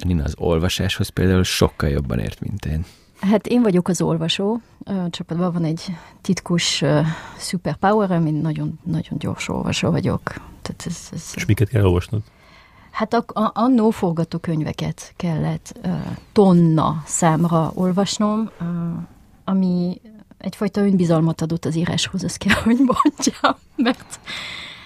Nina 0.05 0.25
az 0.25 0.35
olvasáshoz 0.39 1.09
például 1.09 1.45
sokkal 1.45 1.89
jobban 1.89 2.19
ért, 2.19 2.41
mint 2.41 2.65
én. 2.65 2.85
Hát 3.21 3.47
én 3.47 3.63
vagyok 3.63 3.89
az 3.89 4.01
olvasó. 4.03 4.61
A 4.85 5.11
csapatban 5.11 5.53
van 5.53 5.65
egy 5.65 5.85
titkos 6.21 6.83
uh, 6.83 7.07
superpower, 7.39 8.11
ami 8.11 8.31
nagyon, 8.31 8.79
nagyon 8.85 9.19
gyors 9.19 9.49
olvasó 9.49 9.91
vagyok. 9.91 10.23
Tehát 10.63 10.85
ez, 10.87 11.09
ez, 11.13 11.33
És 11.35 11.45
miket 11.45 11.69
kell 11.69 11.85
olvasnod? 11.85 12.23
Hát 12.91 13.15
a, 13.15 13.25
a, 13.27 13.51
annó 13.55 13.91
forgatókönyveket 13.91 15.13
kellett 15.17 15.79
uh, 15.85 15.93
tonna 16.33 17.03
számra 17.07 17.71
olvasnom, 17.75 18.51
uh, 18.61 18.67
ami 19.45 20.01
egyfajta 20.39 20.81
önbizalmat 20.81 21.41
adott 21.41 21.65
az 21.65 21.77
íráshoz, 21.77 22.25
azt 22.25 22.37
kell, 22.37 22.63
hogy 22.63 22.77
mondjam, 22.77 23.57
mert, 23.87 24.21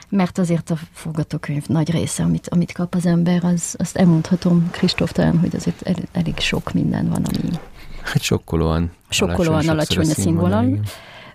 mert 0.08 0.38
azért 0.38 0.70
a 0.70 0.76
forgatókönyv 0.92 1.66
nagy 1.66 1.90
része, 1.90 2.22
amit, 2.22 2.48
amit 2.48 2.72
kap 2.72 2.94
az 2.94 3.06
ember, 3.06 3.44
az, 3.44 3.74
azt 3.78 3.96
elmondhatom 3.96 4.70
Kristóf 4.70 5.12
talán, 5.12 5.38
hogy 5.38 5.56
azért 5.56 5.82
el, 5.82 5.94
elég 6.12 6.38
sok 6.38 6.72
minden 6.72 7.08
van, 7.08 7.24
ami... 7.24 7.58
Hát 8.02 8.22
sokkolóan. 8.22 8.90
Sokkolóan 9.08 9.68
alacsony 9.68 10.10
a 10.10 10.14
színvonal. 10.14 10.78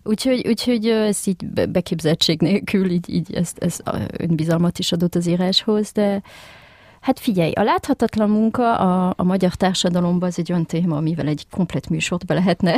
Úgyhogy, 0.03 0.47
úgyhogy 0.47 0.85
ez 0.87 1.19
így 1.25 1.45
beképzeltség 1.47 2.41
nélkül 2.41 2.89
így, 2.89 3.09
így 3.09 3.33
ezt, 3.33 3.57
ezt 3.57 3.83
önbizalmat 4.17 4.79
is 4.79 4.91
adott 4.91 5.15
az 5.15 5.27
íráshoz, 5.27 5.91
de 5.91 6.21
Hát 7.01 7.19
figyelj, 7.19 7.51
a 7.51 7.63
láthatatlan 7.63 8.29
munka 8.29 8.75
a, 8.77 9.13
a 9.17 9.23
magyar 9.23 9.53
társadalomban 9.53 10.29
az 10.29 10.39
egy 10.39 10.51
olyan 10.51 10.65
téma, 10.65 10.97
amivel 10.97 11.27
egy 11.27 11.45
komplet 11.51 11.89
műsort 11.89 12.25
be 12.25 12.33
lehetne 12.33 12.75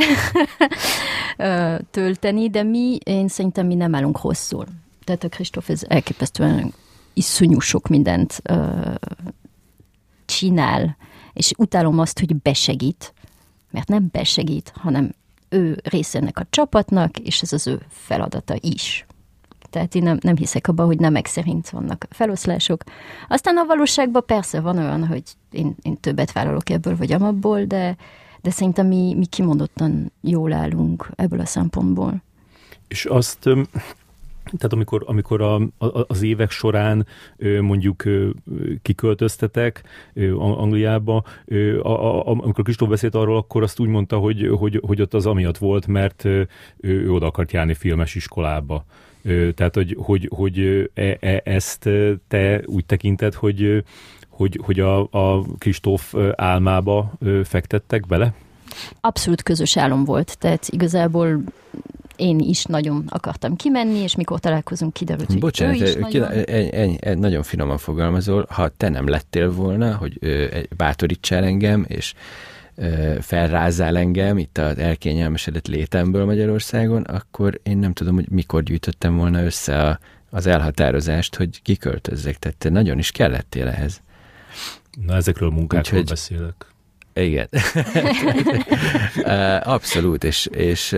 tölteni, 1.90 2.50
de 2.50 2.62
mi, 2.62 2.98
én 3.04 3.28
szerintem 3.28 3.66
mi 3.66 3.74
nem 3.74 3.94
állunk 3.94 4.22
rosszul. 4.22 4.66
Tehát 5.04 5.24
a 5.24 5.28
Kristóf 5.28 5.68
ez 5.68 5.82
elképesztően 5.88 6.72
iszonyú 7.12 7.58
sok 7.58 7.88
mindent 7.88 8.42
uh, 8.50 8.94
csinál, 10.24 10.96
és 11.32 11.52
utálom 11.56 11.98
azt, 11.98 12.18
hogy 12.18 12.36
besegít, 12.36 13.14
mert 13.70 13.88
nem 13.88 14.08
besegít, 14.12 14.72
hanem 14.74 15.14
ő 15.48 15.80
része 15.84 16.18
ennek 16.18 16.38
a 16.38 16.46
csapatnak, 16.50 17.18
és 17.18 17.42
ez 17.42 17.52
az 17.52 17.66
ő 17.66 17.82
feladata 17.88 18.54
is. 18.60 19.06
Tehát 19.72 19.94
én 19.94 20.02
nem, 20.02 20.18
nem 20.20 20.36
hiszek 20.36 20.68
abba, 20.68 20.84
hogy 20.84 20.98
nemek 20.98 21.26
szerint 21.26 21.70
vannak 21.70 22.06
feloszlások. 22.10 22.82
Aztán 23.28 23.56
a 23.56 23.64
valóságban 23.64 24.22
persze 24.26 24.60
van 24.60 24.78
olyan, 24.78 25.06
hogy 25.06 25.22
én, 25.50 25.74
én 25.82 26.00
többet 26.00 26.32
vállalok 26.32 26.70
ebből 26.70 26.96
vagy 26.96 27.12
amabból, 27.12 27.64
de, 27.64 27.96
de 28.40 28.50
szerintem 28.50 28.86
mi, 28.86 29.14
mi 29.14 29.26
kimondottan 29.26 30.12
jól 30.20 30.52
állunk 30.52 31.10
ebből 31.16 31.40
a 31.40 31.46
szempontból. 31.46 32.22
És 32.88 33.04
azt 33.04 33.48
tehát 34.44 34.72
amikor, 34.72 35.02
amikor 35.06 35.40
a, 35.40 35.54
a, 35.54 36.04
az 36.06 36.22
évek 36.22 36.50
során 36.50 37.06
mondjuk 37.60 38.02
kiköltöztetek 38.82 39.82
Angliába, 40.38 41.24
a, 41.82 41.88
a, 41.88 42.26
amikor 42.26 42.64
Kristóf 42.64 42.88
beszélt 42.88 43.14
arról, 43.14 43.36
akkor 43.36 43.62
azt 43.62 43.80
úgy 43.80 43.88
mondta, 43.88 44.18
hogy, 44.18 44.48
hogy, 44.58 44.80
hogy 44.86 45.00
ott 45.00 45.14
az 45.14 45.26
amiatt 45.26 45.58
volt, 45.58 45.86
mert 45.86 46.24
ő 46.76 47.10
oda 47.10 47.26
akart 47.26 47.52
járni 47.52 47.74
filmes 47.74 48.14
iskolába. 48.14 48.84
Tehát, 49.54 49.74
hogy, 49.74 49.96
hogy, 50.00 50.28
hogy 50.34 50.58
e, 50.94 51.16
e, 51.20 51.40
ezt 51.44 51.88
te 52.28 52.60
úgy 52.64 52.86
tekinted, 52.86 53.34
hogy, 53.34 53.84
hogy, 54.28 54.60
hogy 54.62 54.80
a, 54.80 55.00
a 55.10 55.42
Kristóf 55.58 56.14
álmába 56.36 57.12
fektettek 57.44 58.06
bele? 58.06 58.32
Abszolút 59.00 59.42
közös 59.42 59.76
álom 59.76 60.04
volt, 60.04 60.38
tehát 60.38 60.68
igazából 60.68 61.42
én 62.16 62.38
is 62.38 62.64
nagyon 62.64 63.04
akartam 63.08 63.56
kimenni, 63.56 63.98
és 63.98 64.16
mikor 64.16 64.40
találkozunk, 64.40 64.92
kiderült, 64.92 65.26
hogy 65.26 65.38
Bocsánat, 65.38 65.80
ő 65.80 65.84
is 65.84 65.94
nagyon... 65.94 66.30
Ennyi, 66.30 66.76
ennyi, 66.76 66.96
ennyi, 67.00 67.20
nagyon 67.20 67.42
finoman 67.42 67.78
fogalmazol, 67.78 68.46
ha 68.50 68.68
te 68.68 68.88
nem 68.88 69.08
lettél 69.08 69.52
volna, 69.52 69.94
hogy 69.96 70.16
ö, 70.20 70.58
bátorítsál 70.76 71.44
engem, 71.44 71.84
és 71.88 72.14
felrázzál 73.20 73.96
engem 73.96 74.38
itt 74.38 74.58
az 74.58 74.78
elkényelmesedett 74.78 75.66
létemből 75.66 76.24
Magyarországon, 76.24 77.02
akkor 77.02 77.60
én 77.62 77.78
nem 77.78 77.92
tudom, 77.92 78.14
hogy 78.14 78.28
mikor 78.30 78.62
gyűjtöttem 78.62 79.16
volna 79.16 79.44
össze 79.44 79.82
a, 79.82 79.98
az 80.30 80.46
elhatározást, 80.46 81.36
hogy 81.36 81.62
kiköltözzek. 81.62 82.36
Tehát 82.36 82.56
te 82.56 82.68
nagyon 82.68 82.98
is 82.98 83.10
kellettél 83.10 83.68
ehhez. 83.68 84.00
Na, 85.06 85.14
ezekről 85.14 85.48
a 85.48 85.52
munkákról 85.52 86.00
Úgyhogy, 86.00 86.08
beszélek. 86.08 86.66
Igen. 87.14 87.48
Abszolút, 89.74 90.24
és, 90.24 90.46
és 90.46 90.96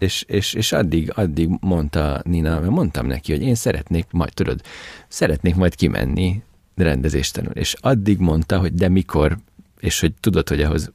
és, 0.00 0.24
és, 0.26 0.52
és 0.54 0.72
addig, 0.72 1.12
addig 1.14 1.50
mondta 1.60 2.20
Nina, 2.24 2.60
mert 2.60 2.72
mondtam 2.72 3.06
neki, 3.06 3.32
hogy 3.32 3.42
én 3.42 3.54
szeretnék 3.54 4.06
majd, 4.10 4.32
tudod, 4.34 4.60
szeretnék 5.08 5.54
majd 5.54 5.74
kimenni 5.74 6.42
rendezéstenül. 6.76 7.52
És 7.52 7.74
addig 7.80 8.18
mondta, 8.18 8.58
hogy 8.58 8.74
de 8.74 8.88
mikor, 8.88 9.38
és 9.80 10.00
hogy 10.00 10.12
tudod, 10.20 10.48
hogy 10.48 10.62
ahhoz 10.62 10.92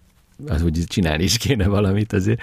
az 0.47 0.61
úgy 0.61 0.83
csinálni 0.87 1.23
is 1.23 1.37
kéne 1.37 1.67
valamit 1.67 2.13
azért. 2.13 2.41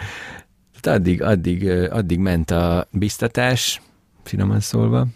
Tehát 0.81 0.98
addig, 0.98 1.23
addig, 1.23 1.69
addig 1.69 2.19
ment 2.19 2.51
a 2.51 2.89
biztatás, 2.90 3.81
finoman 4.23 4.60
szólva, 4.60 5.06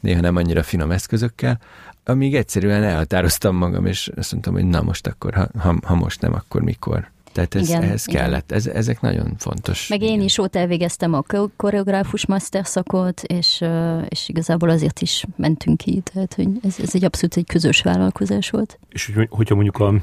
néha 0.00 0.20
nem 0.20 0.36
annyira 0.36 0.62
finom 0.62 0.90
eszközökkel, 0.90 1.60
amíg 2.04 2.34
egyszerűen 2.34 2.82
elhatároztam 2.82 3.56
magam, 3.56 3.86
és 3.86 4.10
azt 4.16 4.32
mondtam, 4.32 4.52
hogy 4.52 4.64
na 4.64 4.82
most 4.82 5.06
akkor, 5.06 5.34
ha, 5.34 5.48
ha, 5.58 5.76
ha 5.82 5.94
most 5.94 6.20
nem, 6.20 6.34
akkor 6.34 6.62
mikor. 6.62 7.12
Tehát 7.32 7.54
ez, 7.54 7.68
igen, 7.68 7.82
ehhez 7.82 8.08
igen. 8.08 8.22
kellett. 8.22 8.52
Ez, 8.52 8.66
ezek 8.66 9.00
nagyon 9.00 9.34
fontos. 9.38 9.88
Meg 9.88 10.02
én 10.02 10.20
is 10.20 10.38
ott 10.38 10.56
elvégeztem 10.56 11.12
a 11.14 11.22
koreográfus 11.56 12.26
master 12.26 12.66
szakot, 12.66 13.22
és, 13.22 13.64
és 14.08 14.28
igazából 14.28 14.68
azért 14.68 15.00
is 15.00 15.24
mentünk 15.36 15.76
ki, 15.76 16.00
tehát 16.12 16.34
hogy 16.34 16.48
ez, 16.62 16.76
ez 16.78 16.94
egy 16.94 17.04
abszolút 17.04 17.36
egy 17.36 17.46
közös 17.46 17.82
vállalkozás 17.82 18.50
volt. 18.50 18.78
És 18.88 19.12
hogyha 19.28 19.54
mondjuk 19.54 19.78
a, 19.78 19.94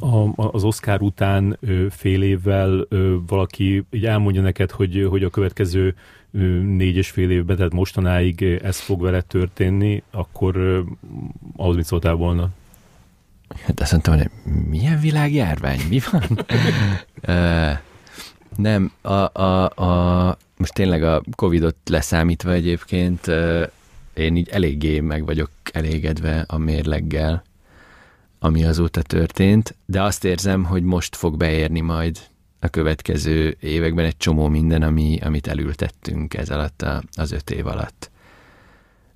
a, 0.00 0.32
az 0.36 0.64
Oscar 0.64 1.02
után 1.02 1.58
fél 1.90 2.22
évvel 2.22 2.86
valaki 3.26 3.84
így 3.90 4.06
elmondja 4.06 4.42
neked, 4.42 4.70
hogy, 4.70 5.06
hogy 5.10 5.24
a 5.24 5.30
következő 5.30 5.94
négy 6.62 6.96
és 6.96 7.10
fél 7.10 7.30
évben, 7.30 7.56
tehát 7.56 7.72
mostanáig 7.72 8.42
ez 8.42 8.78
fog 8.78 9.02
vele 9.02 9.20
történni, 9.20 10.02
akkor 10.10 10.84
ahhoz 11.56 11.76
mit 11.76 11.84
szóltál 11.84 12.14
volna? 12.14 12.48
Hát 13.64 13.80
azt 13.80 13.92
mondtam, 13.92 14.16
hogy 14.16 14.30
milyen 14.68 15.00
világjárvány, 15.00 15.80
mi 15.88 16.00
van? 16.10 16.46
nem, 18.56 18.92
a, 19.00 19.40
a, 19.42 19.64
a, 19.64 20.36
most 20.56 20.74
tényleg 20.74 21.02
a 21.02 21.22
Covidot 21.36 21.76
leszámítva 21.84 22.52
egyébként 22.52 23.26
én 24.14 24.36
így 24.36 24.48
eléggé 24.48 25.00
meg 25.00 25.24
vagyok 25.24 25.50
elégedve 25.72 26.44
a 26.48 26.58
mérleggel, 26.58 27.42
ami 28.38 28.64
azóta 28.64 29.02
történt, 29.02 29.76
de 29.86 30.02
azt 30.02 30.24
érzem, 30.24 30.64
hogy 30.64 30.82
most 30.82 31.16
fog 31.16 31.36
beérni 31.36 31.80
majd 31.80 32.18
a 32.60 32.68
következő 32.68 33.56
években 33.60 34.04
egy 34.04 34.16
csomó 34.16 34.48
minden, 34.48 34.82
ami, 34.82 35.18
amit 35.22 35.46
elültettünk 35.46 36.34
ez 36.34 36.50
alatt 36.50 36.82
a, 36.82 37.02
az 37.16 37.32
öt 37.32 37.50
év 37.50 37.66
alatt 37.66 38.10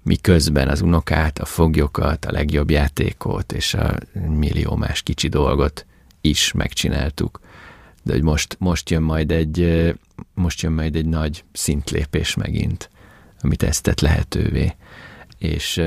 miközben 0.02 0.68
az 0.68 0.80
unokát, 0.80 1.38
a 1.38 1.44
foglyokat, 1.44 2.24
a 2.24 2.32
legjobb 2.32 2.70
játékot 2.70 3.52
és 3.52 3.74
a 3.74 3.98
millió 4.28 4.76
más 4.76 5.02
kicsi 5.02 5.28
dolgot 5.28 5.86
is 6.20 6.52
megcsináltuk. 6.52 7.40
De 8.02 8.12
hogy 8.12 8.22
most, 8.22 8.56
most 8.58 8.90
jön 8.90 9.02
majd 9.02 9.30
egy 9.30 9.92
most 10.34 10.62
jön 10.62 10.72
majd 10.72 10.96
egy 10.96 11.06
nagy 11.06 11.44
szintlépés 11.52 12.34
megint, 12.34 12.90
amit 13.40 13.62
ezt 13.62 13.82
tett 13.82 14.00
lehetővé. 14.00 14.74
És 15.38 15.82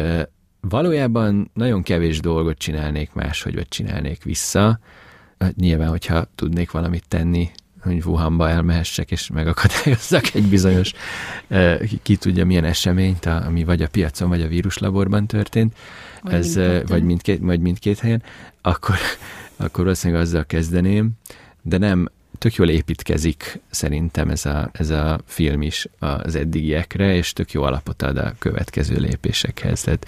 valójában 0.70 1.52
nagyon 1.54 1.84
kevés 1.84 2.20
dolgot 2.20 2.58
csinálnék 2.58 3.14
máshogy, 3.14 3.56
vagy 3.56 3.68
csinálnék 3.68 4.24
vissza. 4.24 4.80
Nyilván, 5.56 5.90
hogyha 5.90 6.28
tudnék 6.36 6.72
valamit 6.72 7.04
tenni, 7.08 7.50
hogy 7.82 8.04
Wuhanba 8.06 8.50
elmehessek, 8.50 9.12
és 9.12 9.30
megakadályozzak 9.34 10.34
egy 10.34 10.48
bizonyos, 10.48 10.94
ki, 12.02 12.16
tudja 12.16 12.46
milyen 12.46 12.64
eseményt, 12.64 13.26
ami 13.26 13.64
vagy 13.64 13.82
a 13.82 13.88
piacon, 13.88 14.30
vagy 14.30 14.42
a 14.42 14.48
víruslaborban 14.48 15.28
történt, 15.28 15.76
vagy 16.22 16.34
ez, 16.34 16.56
mindkettő. 16.56 16.84
vagy 16.88 17.04
mindkét, 17.04 17.40
vagy 17.42 17.60
mindkét 17.60 18.00
helyen, 18.00 18.24
akkor, 18.62 18.96
akkor 19.56 19.84
valószínűleg 19.84 20.22
azzal 20.22 20.46
kezdeném, 20.46 21.12
de 21.62 21.78
nem, 21.78 22.10
tök 22.38 22.56
jól 22.56 22.70
építkezik 22.70 23.60
szerintem 23.70 24.30
ez 24.30 24.46
a, 24.46 24.70
ez 24.74 24.90
a 24.90 25.20
film 25.26 25.62
is 25.62 25.88
az 26.00 26.36
eddigiekre, 26.36 27.16
és 27.16 27.34
tök 27.34 27.52
jó 27.52 27.64
alapot 27.64 28.02
ad 28.02 28.18
a 28.18 28.34
következő 28.40 28.96
lépésekhez. 28.96 29.82
Tehát 29.82 30.08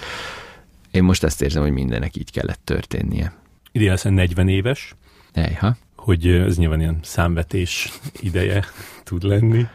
én 0.92 1.04
most 1.04 1.24
azt 1.24 1.42
érzem, 1.42 1.62
hogy 1.62 1.72
mindennek 1.72 2.16
így 2.16 2.32
kellett 2.32 2.62
történnie. 2.64 3.34
Idén 3.72 3.98
40 4.04 4.48
éves. 4.48 4.96
Ejha 5.34 5.78
hogy 6.08 6.28
ez 6.28 6.58
nyilván 6.58 6.80
ilyen 6.80 7.00
számvetés 7.02 7.92
ideje 8.20 8.64
tud 9.04 9.24
lenni. 9.24 9.66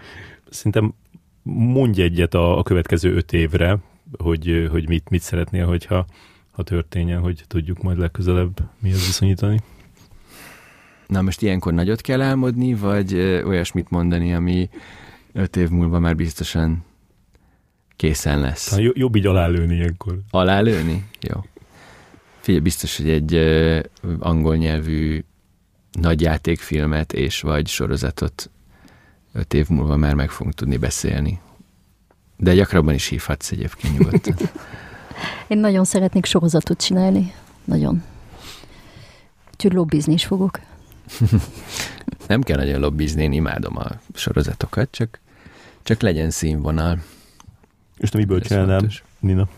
Szerintem 0.50 0.94
mondj 1.42 2.02
egyet 2.02 2.34
a, 2.34 2.58
a 2.58 2.62
következő 2.62 3.14
öt 3.14 3.32
évre, 3.32 3.78
hogy, 4.18 4.68
hogy 4.70 4.88
mit, 4.88 5.08
mit 5.08 5.22
szeretnél, 5.22 5.66
hogyha 5.66 6.06
ha 6.50 6.62
történjen, 6.62 7.20
hogy 7.20 7.44
tudjuk 7.46 7.82
majd 7.82 7.98
legközelebb 7.98 8.70
mihez 8.78 9.06
viszonyítani. 9.06 9.60
Na 11.06 11.22
most 11.22 11.42
ilyenkor 11.42 11.72
nagyot 11.72 12.00
kell 12.00 12.20
álmodni, 12.20 12.74
vagy 12.74 13.14
olyasmit 13.44 13.90
mondani, 13.90 14.34
ami 14.34 14.68
öt 15.32 15.56
év 15.56 15.68
múlva 15.68 15.98
már 15.98 16.16
biztosan 16.16 16.84
készen 18.02 18.40
lesz. 18.40 18.70
Ha 18.70 18.92
jobb 18.94 19.16
így 19.16 19.26
alálőni 19.26 19.74
ilyenkor. 19.74 20.18
Alálőni? 20.30 21.04
Jó. 21.20 21.44
Figyelj, 22.40 22.62
biztos, 22.62 22.96
hogy 22.96 23.08
egy 23.08 23.34
angol 24.18 24.56
nyelvű 24.56 25.24
nagy 25.92 26.20
játékfilmet 26.20 27.12
és 27.12 27.40
vagy 27.40 27.66
sorozatot 27.66 28.50
öt 29.32 29.54
év 29.54 29.68
múlva 29.68 29.96
már 29.96 30.14
meg 30.14 30.30
fogunk 30.30 30.54
tudni 30.54 30.76
beszélni. 30.76 31.40
De 32.36 32.54
gyakrabban 32.54 32.94
is 32.94 33.06
hívhatsz 33.06 33.50
egyébként 33.50 33.98
nyugodtan. 33.98 34.36
Én 35.48 35.58
nagyon 35.58 35.84
szeretnék 35.84 36.24
sorozatot 36.24 36.80
csinálni. 36.80 37.32
Nagyon. 37.64 38.02
Úgyhogy 39.52 39.72
lobbizni 39.72 40.12
is 40.12 40.24
fogok. 40.24 40.60
Nem 42.26 42.42
kell 42.42 42.56
nagyon 42.56 42.80
lobbizni, 42.80 43.22
én 43.22 43.32
imádom 43.32 43.76
a 43.76 43.86
sorozatokat, 44.14 44.90
csak, 44.90 45.20
csak 45.82 46.00
legyen 46.00 46.30
színvonal. 46.30 46.98
És 47.96 48.08
te 48.08 48.18
miből 48.18 48.40
csinálnám, 48.40 48.88
Nina? 49.20 49.48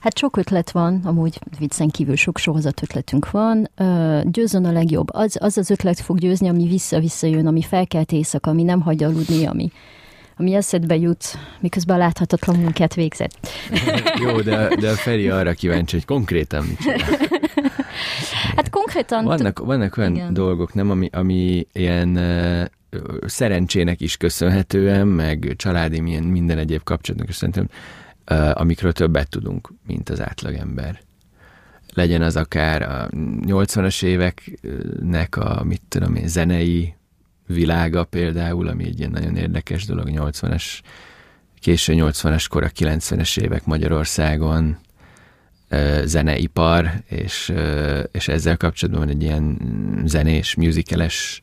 Hát 0.00 0.18
sok 0.18 0.36
ötlet 0.36 0.70
van, 0.70 1.00
amúgy 1.04 1.38
viccen 1.58 1.88
kívül 1.88 2.16
sok 2.16 2.38
sorozat 2.38 2.82
ötletünk 2.82 3.30
van. 3.30 3.70
Győzön 4.22 4.64
a 4.64 4.72
legjobb. 4.72 5.06
Az 5.12 5.36
az, 5.40 5.58
az 5.58 5.70
ötlet 5.70 6.00
fog 6.00 6.18
győzni, 6.18 6.48
ami 6.48 6.66
vissza-vissza 6.66 7.26
jön, 7.26 7.46
ami 7.46 7.62
felkelt 7.62 8.12
éjszaka, 8.12 8.50
ami 8.50 8.62
nem 8.62 8.80
hagy 8.80 9.02
aludni, 9.02 9.46
ami, 9.46 9.72
ami 10.36 10.54
eszedbe 10.54 10.96
jut, 10.96 11.24
miközben 11.60 11.96
a 11.96 11.98
láthatatlan 11.98 12.56
munkát 12.56 12.94
végzett. 12.94 13.48
Jó, 14.24 14.40
de, 14.40 14.76
de 14.80 14.90
a 14.90 14.94
Feri 14.94 15.28
arra 15.28 15.52
kíváncsi, 15.52 15.96
hogy 15.96 16.04
konkrétan 16.04 16.64
mit 16.64 16.78
csinál. 16.78 16.98
Hát 18.56 18.70
konkrétan... 18.70 19.24
Vannak, 19.24 19.58
vannak 19.58 19.96
olyan 19.96 20.14
igen. 20.14 20.32
dolgok, 20.32 20.74
nem, 20.74 20.90
ami, 20.90 21.08
ami 21.12 21.66
ilyen 21.72 22.18
szerencsének 23.26 24.00
is 24.00 24.16
köszönhetően, 24.16 25.06
meg 25.06 25.54
családi 25.56 26.00
milyen 26.00 26.22
minden 26.22 26.58
egyéb 26.58 26.82
kapcsolatnak 26.82 27.28
is 27.28 27.36
szerintem 27.36 27.68
amikről 28.52 28.92
többet 28.92 29.28
tudunk, 29.28 29.72
mint 29.86 30.08
az 30.08 30.20
átlagember. 30.20 31.00
Legyen 31.94 32.22
az 32.22 32.36
akár 32.36 32.82
a 32.82 33.08
80-as 33.46 34.02
éveknek 34.02 35.36
a, 35.36 35.64
mit 35.64 35.82
tudom 35.88 36.14
én, 36.14 36.28
zenei 36.28 36.94
világa 37.46 38.04
például, 38.04 38.68
ami 38.68 38.84
egy 38.84 38.98
ilyen 38.98 39.10
nagyon 39.10 39.36
érdekes 39.36 39.84
dolog, 39.84 40.08
80-as, 40.10 40.80
késő 41.60 41.94
80-as 41.96 42.46
kor, 42.48 42.62
a 42.62 42.68
90-es 42.68 43.40
évek 43.40 43.64
Magyarországon, 43.64 44.78
zeneipar, 46.04 46.90
és, 47.06 47.52
és 48.12 48.28
ezzel 48.28 48.56
kapcsolatban 48.56 49.06
van 49.06 49.14
egy 49.14 49.22
ilyen 49.22 49.58
zenés, 50.04 50.54
musicales 50.54 51.42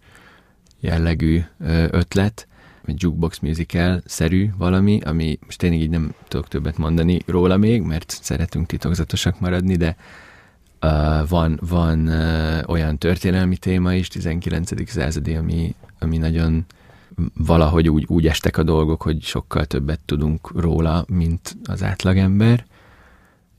jellegű 0.85 1.41
ötlet, 1.89 2.47
vagy 2.85 3.01
jukebox 3.01 3.39
musical-szerű 3.39 4.49
valami, 4.57 4.99
ami 5.01 5.39
most 5.45 5.57
tényleg 5.57 5.79
így 5.79 5.89
nem 5.89 6.13
tudok 6.27 6.47
többet 6.47 6.77
mondani 6.77 7.19
róla 7.25 7.57
még, 7.57 7.81
mert 7.81 8.17
szeretünk 8.21 8.67
titokzatosak 8.67 9.39
maradni, 9.39 9.75
de 9.75 9.95
uh, 10.81 11.29
van, 11.29 11.59
van 11.69 12.07
uh, 12.07 12.59
olyan 12.67 12.97
történelmi 12.97 13.57
téma 13.57 13.93
is, 13.93 14.07
19. 14.07 14.89
századi, 14.89 15.35
ami, 15.35 15.75
ami 15.99 16.17
nagyon 16.17 16.65
valahogy 17.33 17.89
úgy, 17.89 18.05
úgy 18.07 18.27
estek 18.27 18.57
a 18.57 18.63
dolgok, 18.63 19.01
hogy 19.01 19.21
sokkal 19.21 19.65
többet 19.65 19.99
tudunk 19.99 20.51
róla, 20.61 21.05
mint 21.07 21.57
az 21.63 21.83
átlagember, 21.83 22.65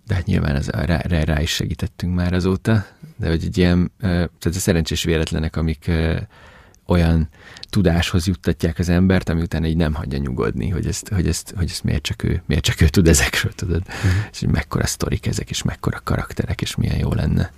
de 0.06 0.14
hát 0.14 0.26
nyilván 0.26 0.56
az, 0.56 0.68
rá, 0.68 1.00
rá, 1.00 1.22
rá 1.22 1.40
is 1.40 1.50
segítettünk 1.50 2.14
már 2.14 2.32
azóta, 2.32 2.84
de 3.16 3.28
hogy 3.28 3.44
egy 3.44 3.58
ilyen, 3.58 3.90
tehát 3.98 4.44
a 4.44 4.52
szerencsés 4.52 5.04
véletlenek, 5.04 5.56
amik 5.56 5.90
olyan 6.86 7.28
tudáshoz 7.70 8.26
juttatják 8.26 8.78
az 8.78 8.88
embert, 8.88 9.28
ami 9.28 9.42
utána 9.42 9.66
így 9.66 9.76
nem 9.76 9.94
hagyja 9.94 10.18
nyugodni, 10.18 10.68
hogy 10.68 10.86
ezt, 10.86 11.08
hogy 11.08 11.26
ezt, 11.28 11.52
hogy 11.56 11.70
ezt 11.70 11.84
miért, 11.84 12.02
csak 12.02 12.22
ő, 12.22 12.42
miért 12.46 12.64
csak 12.64 12.80
ő 12.80 12.88
tud 12.88 13.08
ezekről, 13.08 13.52
tudod? 13.52 13.82
Uh-huh. 13.86 14.10
És 14.32 14.40
hogy 14.40 14.48
mekkora 14.48 14.86
sztorik 14.86 15.26
ezek, 15.26 15.50
és 15.50 15.62
mekkora 15.62 16.00
karakterek, 16.04 16.60
és 16.60 16.76
milyen 16.76 16.98
jó 16.98 17.12
lenne 17.12 17.52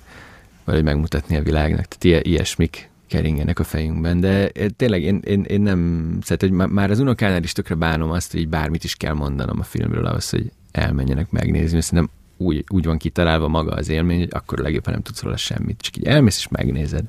valahogy 0.65 0.87
megmutatni 0.87 1.37
a 1.37 1.43
világnak. 1.43 1.85
Tehát 1.85 2.27
ilyesmik 2.27 2.91
keringenek 3.07 3.59
a 3.59 3.65
fejünkben, 3.65 4.21
de 4.21 4.51
tényleg 4.77 5.03
én, 5.03 5.21
én, 5.25 5.43
én 5.43 5.61
nem, 5.61 6.09
szóval, 6.23 6.49
hogy 6.49 6.71
már 6.73 6.91
az 6.91 6.99
unokánál 6.99 7.43
is 7.43 7.53
tökre 7.53 7.75
bánom 7.75 8.11
azt, 8.11 8.33
hogy 8.33 8.49
bármit 8.49 8.85
is 8.85 8.95
kell 8.95 9.15
mondanom 9.15 9.61
a 9.61 9.63
filmről 9.63 10.07
ahhoz, 10.07 10.31
hogy 10.31 10.53
elmenjenek 10.71 11.31
megnézni, 11.31 11.81
szerintem 11.81 12.11
úgy, 12.37 12.65
úgy 12.69 12.85
van 12.85 12.99
kitalálva 12.99 13.49
maga 13.49 13.73
az 13.73 13.89
élmény, 13.89 14.19
hogy 14.19 14.29
akkor 14.31 14.59
legjobb, 14.59 14.85
ha 14.85 14.91
nem 14.91 15.03
tudsz 15.03 15.23
róla 15.23 15.37
semmit, 15.37 15.81
csak 15.81 15.97
így 15.97 16.07
elmész 16.07 16.37
és 16.37 16.49
megnézed. 16.49 17.05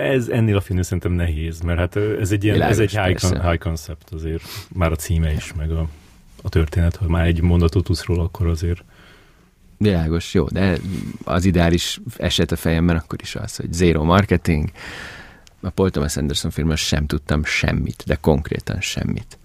Ez 0.00 0.28
ennél 0.28 0.56
a 0.56 0.60
filmnél 0.60 0.84
szerintem 0.84 1.12
nehéz, 1.12 1.60
mert 1.60 1.78
hát 1.78 1.96
ez 1.96 2.30
egy, 2.30 2.44
ilyen, 2.44 2.54
Világos, 2.54 2.78
ez 2.78 2.82
egy 2.82 3.04
high, 3.04 3.20
con, 3.20 3.50
high 3.50 3.62
concept 3.62 4.10
azért, 4.10 4.42
már 4.74 4.92
a 4.92 4.96
címe 4.96 5.32
is, 5.32 5.52
meg 5.54 5.70
a, 5.70 5.88
a 6.42 6.48
történet, 6.48 6.96
ha 6.96 7.08
már 7.08 7.26
egy 7.26 7.40
mondatot 7.40 7.84
tudsz 7.84 8.04
róla, 8.04 8.22
akkor 8.22 8.46
azért 8.46 8.84
Világos, 9.82 10.34
jó, 10.34 10.44
de 10.44 10.78
az 11.24 11.44
ideális 11.44 12.00
eset 12.16 12.52
a 12.52 12.56
fejemben 12.56 12.96
akkor 12.96 13.18
is 13.22 13.34
az, 13.34 13.56
hogy 13.56 13.72
zero 13.72 14.04
marketing. 14.04 14.70
A 15.60 15.70
Paul 15.70 15.90
Thomas 15.90 16.16
Anderson 16.16 16.50
filmről 16.50 16.76
sem 16.76 17.06
tudtam 17.06 17.44
semmit, 17.44 18.02
de 18.06 18.14
konkrétan 18.14 18.80
semmit. 18.80 19.38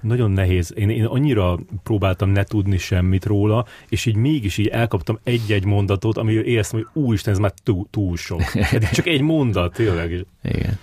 Nagyon 0.00 0.30
nehéz. 0.30 0.72
Én, 0.76 0.90
én 0.90 1.04
annyira 1.04 1.58
próbáltam 1.82 2.30
ne 2.30 2.44
tudni 2.44 2.78
semmit 2.78 3.24
róla, 3.24 3.66
és 3.88 4.06
így 4.06 4.16
mégis 4.16 4.58
így 4.58 4.66
elkaptam 4.66 5.18
egy-egy 5.22 5.64
mondatot, 5.64 6.16
amiről 6.16 6.44
éreztem, 6.44 6.80
hogy 6.80 7.02
úristen, 7.02 7.32
ez 7.32 7.38
már 7.38 7.52
túl, 7.62 7.86
túl 7.90 8.16
sok. 8.16 8.42
Eddig 8.54 8.88
csak 8.98 9.06
egy 9.06 9.20
mondat, 9.20 9.74
tényleg. 9.74 10.26
Igen. 10.42 10.78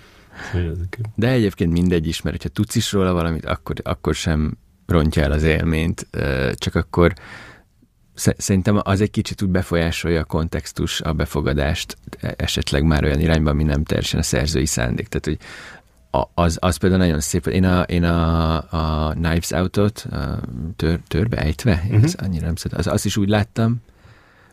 De 1.14 1.28
egyébként 1.28 1.72
mindegy 1.72 2.06
is, 2.06 2.22
mert 2.22 2.42
ha 2.42 2.48
tudsz 2.48 2.74
is 2.74 2.92
róla 2.92 3.12
valamit, 3.12 3.44
akkor, 3.44 3.74
akkor 3.82 4.14
sem 4.14 4.56
rontja 4.86 5.22
el 5.22 5.32
az 5.32 5.42
élményt, 5.42 6.06
csak 6.54 6.74
akkor 6.74 7.14
Szerintem 8.16 8.80
az 8.82 9.00
egy 9.00 9.10
kicsit 9.10 9.42
úgy 9.42 9.48
befolyásolja 9.48 10.20
a 10.20 10.24
kontextus, 10.24 11.00
a 11.00 11.12
befogadást, 11.12 11.96
e, 12.20 12.34
esetleg 12.36 12.84
már 12.84 13.04
olyan 13.04 13.20
irányban, 13.20 13.52
ami 13.52 13.62
nem 13.62 13.84
teljesen 13.84 14.20
a 14.20 14.22
szerzői 14.22 14.66
szándék. 14.66 15.08
Tehát, 15.08 15.24
hogy 15.24 15.38
az, 16.34 16.56
az 16.60 16.76
például 16.76 17.02
nagyon 17.02 17.20
szép. 17.20 17.46
Én 17.46 17.64
a, 17.64 17.82
én 17.82 18.04
a, 18.04 18.56
a 19.06 19.10
Knives 19.10 19.50
Out-ot 19.50 20.06
tör, 20.76 21.00
törbe 21.08 21.36
ejtve, 21.36 21.82
uh-huh. 21.84 22.02
ez 22.02 22.14
annyira 22.14 22.44
nem 22.46 22.56
szeret. 22.56 22.78
Az, 22.78 22.86
azt 22.86 23.04
is 23.04 23.16
úgy 23.16 23.28
láttam, 23.28 23.76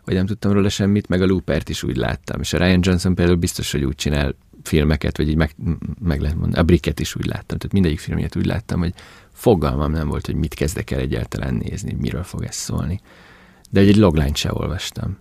hogy 0.04 0.14
nem 0.14 0.26
tudtam 0.26 0.52
róla 0.52 0.70
semmit, 0.70 1.08
meg 1.08 1.22
a 1.22 1.26
Loopert 1.26 1.70
is 1.70 1.84
úgy 1.84 1.96
láttam. 1.96 2.42
És 2.42 2.54
a 2.54 2.58
Ryan 2.58 2.80
Johnson 2.82 3.16
például 3.16 3.38
biztos, 3.38 3.72
hogy 3.72 3.84
úgy 3.84 3.96
csinál 3.96 4.36
filmeket, 4.64 5.18
vagy 5.18 5.30
így 5.30 5.36
meg, 5.36 5.56
meg 6.00 6.22
lehet 6.22 6.38
mondani. 6.38 6.62
A 6.62 6.64
Bricket 6.64 7.00
is 7.00 7.16
úgy 7.16 7.26
láttam, 7.26 7.58
tehát 7.58 7.74
mindegyik 7.74 8.00
filmjét 8.00 8.36
úgy 8.36 8.46
láttam, 8.46 8.80
hogy 8.80 8.94
fogalmam 9.32 9.92
nem 9.92 10.08
volt, 10.08 10.26
hogy 10.26 10.36
mit 10.36 10.54
kezdek 10.54 10.92
el 10.92 11.00
egyáltalán 11.00 11.54
nézni, 11.54 11.94
miről 11.94 12.24
fog 12.24 12.44
ez 12.44 12.56
szólni 12.56 13.02
de 13.72 13.80
egy 13.80 13.96
logline 13.96 14.34
se 14.34 14.50
olvastam. 14.54 15.18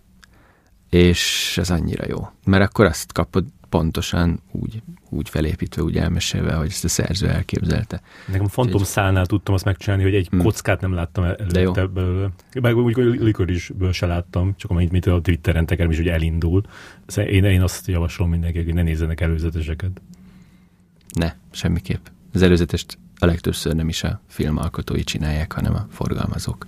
És 0.89 1.55
ez 1.59 1.71
annyira 1.71 2.05
jó. 2.09 2.29
Mert 2.45 2.65
akkor 2.65 2.85
azt 2.85 3.13
kapod 3.13 3.45
pontosan 3.71 4.41
úgy, 4.51 4.83
úgy 5.09 5.29
felépítve, 5.29 5.83
úgy 5.83 5.97
elmesélve, 5.97 6.55
hogy 6.55 6.67
ezt 6.67 6.85
a 6.85 6.89
szerző 6.89 7.29
elképzelte. 7.29 8.01
Nekem 8.27 8.45
a 8.45 8.49
Phantom 8.49 8.83
szálnál 8.83 9.27
tudtam 9.27 9.55
azt 9.55 9.65
megcsinálni, 9.65 10.05
hogy 10.05 10.15
egy 10.15 10.29
hmm. 10.29 10.43
kockát 10.43 10.81
nem 10.81 10.93
láttam 10.93 11.25
előtte 11.25 11.87
belőle. 11.87 12.29
Meg 12.61 12.77
úgy, 12.77 12.97
Likorisből 12.97 13.93
se 13.93 14.07
láttam, 14.07 14.55
csak 14.57 14.71
amit 14.71 14.91
mit 14.91 15.07
a 15.07 15.21
Twitteren 15.21 15.67
tekerem 15.67 15.91
is, 15.91 15.97
hogy 15.97 16.09
elindul. 16.09 16.63
Szóval 17.07 17.31
én, 17.31 17.45
én 17.45 17.63
azt 17.63 17.87
javaslom 17.87 18.31
mindenkinek, 18.31 18.67
hogy 18.67 18.75
ne 18.75 18.83
nézzenek 18.83 19.21
előzeteseket. 19.21 20.01
Ne, 21.13 21.35
semmiképp. 21.51 22.07
Az 22.33 22.43
előzetest 22.43 22.99
a 23.19 23.27
legtöbbször 23.27 23.75
nem 23.75 23.89
is 23.89 24.03
a 24.03 24.21
filmalkotói 24.27 25.05
csinálják, 25.05 25.53
hanem 25.53 25.75
a 25.75 25.87
forgalmazók 25.91 26.67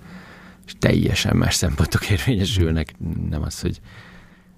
és 0.65 0.73
teljesen 0.79 1.35
más 1.35 1.55
szempontok 1.55 2.09
érvényesülnek. 2.09 2.95
Nem 3.29 3.41
az, 3.41 3.59
hogy, 3.59 3.79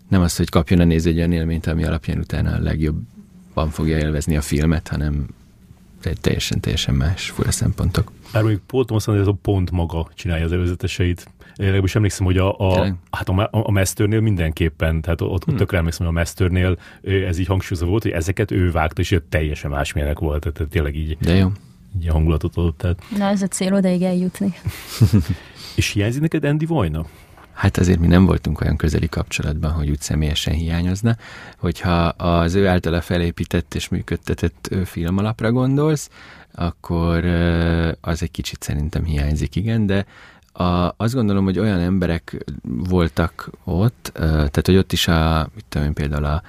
nem 0.07 0.21
az, 0.21 0.35
hogy 0.35 0.49
kapjon 0.49 0.79
a 0.79 0.83
néző 0.83 1.09
egy 1.09 1.17
olyan 1.17 1.31
élményt, 1.31 1.67
ami 1.67 1.83
alapján 1.83 2.17
utána 2.17 2.51
a 2.51 2.59
legjobban 2.59 3.69
fogja 3.69 3.97
élvezni 3.97 4.37
a 4.37 4.41
filmet, 4.41 4.87
hanem 4.87 5.27
teljesen, 6.21 6.59
teljesen 6.59 6.95
más 6.95 7.29
fura 7.29 7.51
szempontok. 7.51 8.11
Bár 8.33 8.41
mondjuk 8.43 8.63
Paul 8.65 8.85
Thomas 8.85 9.07
ez 9.07 9.27
a 9.27 9.37
pont 9.41 9.71
maga 9.71 10.09
csinálja 10.13 10.45
az 10.45 10.51
előzeteseit. 10.51 11.27
Én 11.39 11.65
legalábbis 11.65 11.95
emlékszem, 11.95 12.25
hogy 12.25 12.37
a, 12.37 12.57
a, 12.57 12.97
hát 13.11 13.29
a, 13.29 13.49
a 13.51 13.71
Masternél 13.71 14.19
mindenképpen, 14.19 15.01
tehát 15.01 15.21
ott, 15.21 15.29
ott 15.29 15.43
hmm. 15.43 15.55
tökre 15.55 15.77
emlékszem, 15.77 16.05
hogy 16.05 16.15
a 16.15 16.19
Masternél 16.19 16.77
ez 17.01 17.37
így 17.37 17.47
hangsúlyozva 17.47 17.87
volt, 17.87 18.03
hogy 18.03 18.11
ezeket 18.11 18.51
ő 18.51 18.71
vágta, 18.71 19.01
és 19.01 19.19
teljesen 19.29 19.71
másmilyenek 19.71 20.19
volt, 20.19 20.51
tehát 20.53 20.69
tényleg 20.69 20.95
így, 20.95 21.17
De 21.21 21.35
jó. 21.35 21.51
így 21.99 22.07
a 22.07 22.11
hangulatot 22.11 22.55
adott. 22.55 22.77
Tehát. 22.77 23.03
Na, 23.17 23.25
ez 23.25 23.41
a 23.41 23.47
cél 23.47 23.73
odaig 23.73 24.01
eljutni. 24.01 24.53
És 25.75 25.89
hiányzik 25.89 26.21
neked 26.21 26.43
Andy 26.43 26.65
Vajna? 26.65 27.05
Hát 27.55 27.77
azért 27.77 27.99
mi 27.99 28.07
nem 28.07 28.25
voltunk 28.25 28.61
olyan 28.61 28.75
közeli 28.75 29.09
kapcsolatban, 29.09 29.71
hogy 29.71 29.89
úgy 29.89 30.01
személyesen 30.01 30.53
hiányozna. 30.53 31.15
Hogyha 31.57 32.05
az 32.07 32.53
ő 32.53 32.67
általa 32.67 33.01
felépített 33.01 33.75
és 33.75 33.89
működtetett 33.89 34.75
filmalapra 34.85 35.51
gondolsz, 35.51 36.09
akkor 36.51 37.25
az 38.01 38.21
egy 38.21 38.31
kicsit 38.31 38.63
szerintem 38.63 39.03
hiányzik, 39.03 39.55
igen, 39.55 39.85
de 39.85 40.05
a, 40.53 40.93
azt 40.97 41.13
gondolom, 41.13 41.43
hogy 41.43 41.59
olyan 41.59 41.79
emberek 41.79 42.45
voltak 42.63 43.49
ott, 43.63 44.11
tehát 44.13 44.65
hogy 44.65 44.77
ott 44.77 44.91
is 44.91 45.07
a, 45.07 45.49
mit 45.55 45.65
tudom 45.69 45.87
én, 45.87 45.93
például 45.93 46.25
a, 46.25 46.41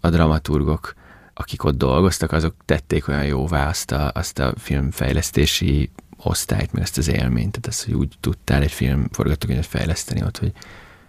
a 0.00 0.10
dramaturgok, 0.10 0.94
akik 1.34 1.64
ott 1.64 1.76
dolgoztak, 1.76 2.32
azok 2.32 2.54
tették 2.64 3.08
olyan 3.08 3.24
jóvá 3.24 3.68
azt 3.68 3.92
a, 3.92 4.10
azt 4.14 4.38
a 4.38 4.52
filmfejlesztési 4.56 5.90
osztályt, 6.22 6.72
meg 6.72 6.82
ezt 6.82 6.98
az 6.98 7.08
élményt, 7.08 7.50
tehát 7.50 7.66
ezt, 7.66 7.84
hogy 7.84 7.94
úgy 7.94 8.14
tudtál 8.20 8.62
egy 8.62 8.72
film 8.72 9.08
forgatókönyvet 9.12 9.66
fejleszteni 9.66 10.22
ott, 10.22 10.38
hogy 10.38 10.52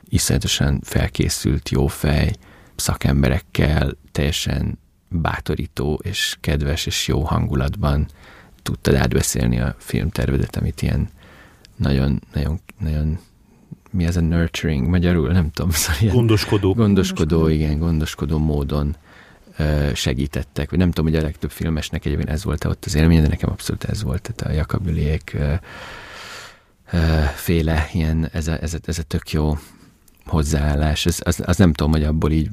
iszonyatosan 0.09 0.79
felkészült, 0.83 1.69
jó 1.69 1.87
fej, 1.87 2.35
szakemberekkel, 2.75 3.97
teljesen 4.11 4.79
bátorító 5.07 5.99
és 6.03 6.37
kedves 6.41 6.85
és 6.85 7.07
jó 7.07 7.21
hangulatban 7.21 8.07
tudtad 8.61 8.95
átbeszélni 8.95 9.59
a 9.59 9.75
filmtervedet, 9.77 10.55
amit 10.55 10.81
ilyen 10.81 11.09
nagyon, 11.75 12.21
nagyon, 12.33 12.59
nagyon 12.79 13.19
mi 13.91 14.05
ez 14.05 14.17
a 14.17 14.21
nurturing? 14.21 14.87
Magyarul, 14.87 15.31
nem 15.31 15.51
tudom, 15.51 15.71
szóval 15.81 16.13
gondoskodó. 16.13 16.73
Gondoskodó, 16.73 17.47
igen, 17.47 17.79
gondoskodó 17.79 18.37
módon 18.37 18.95
segítettek, 19.93 20.69
vagy 20.69 20.79
nem 20.79 20.91
tudom, 20.91 21.11
hogy 21.11 21.19
a 21.19 21.23
legtöbb 21.23 21.51
filmesnek 21.51 22.05
egyébként 22.05 22.29
ez 22.29 22.43
volt 22.43 22.65
ott 22.65 22.85
az 22.85 22.95
élmény, 22.95 23.21
de 23.21 23.27
nekem 23.27 23.49
abszolút 23.49 23.83
ez 23.83 24.03
volt, 24.03 24.21
tehát 24.21 24.53
a 24.53 24.57
Jakabüliék 24.57 25.37
féle 27.35 27.89
ilyen, 27.93 28.29
ez 28.31 28.47
a, 28.47 28.61
ez, 28.61 28.73
a, 28.73 28.77
ez 28.85 28.99
a 28.99 29.03
tök 29.03 29.31
jó 29.31 29.57
hozzáállás, 30.25 31.05
az, 31.05 31.21
az, 31.25 31.41
az 31.45 31.57
nem 31.57 31.73
tudom, 31.73 31.91
hogy 31.91 32.03
abból 32.03 32.31
így 32.31 32.49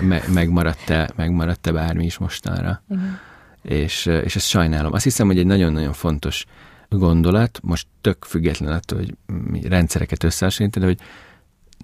me, 0.00 0.22
megmaradt-e, 0.32 1.10
megmaradt-e 1.16 1.72
bármi 1.72 2.04
is 2.04 2.18
mostanra. 2.18 2.82
Igen. 2.90 3.18
És, 3.62 4.06
és 4.06 4.36
ezt 4.36 4.48
sajnálom. 4.48 4.92
Azt 4.92 5.04
hiszem, 5.04 5.26
hogy 5.26 5.38
egy 5.38 5.46
nagyon-nagyon 5.46 5.92
fontos 5.92 6.44
gondolat, 6.88 7.60
most 7.62 7.86
tök 8.00 8.24
független 8.24 8.72
attól, 8.72 8.98
hogy 8.98 9.14
mi 9.50 9.68
rendszereket 9.68 10.24
összehasonlítani, 10.24 10.84
hogy 10.84 10.98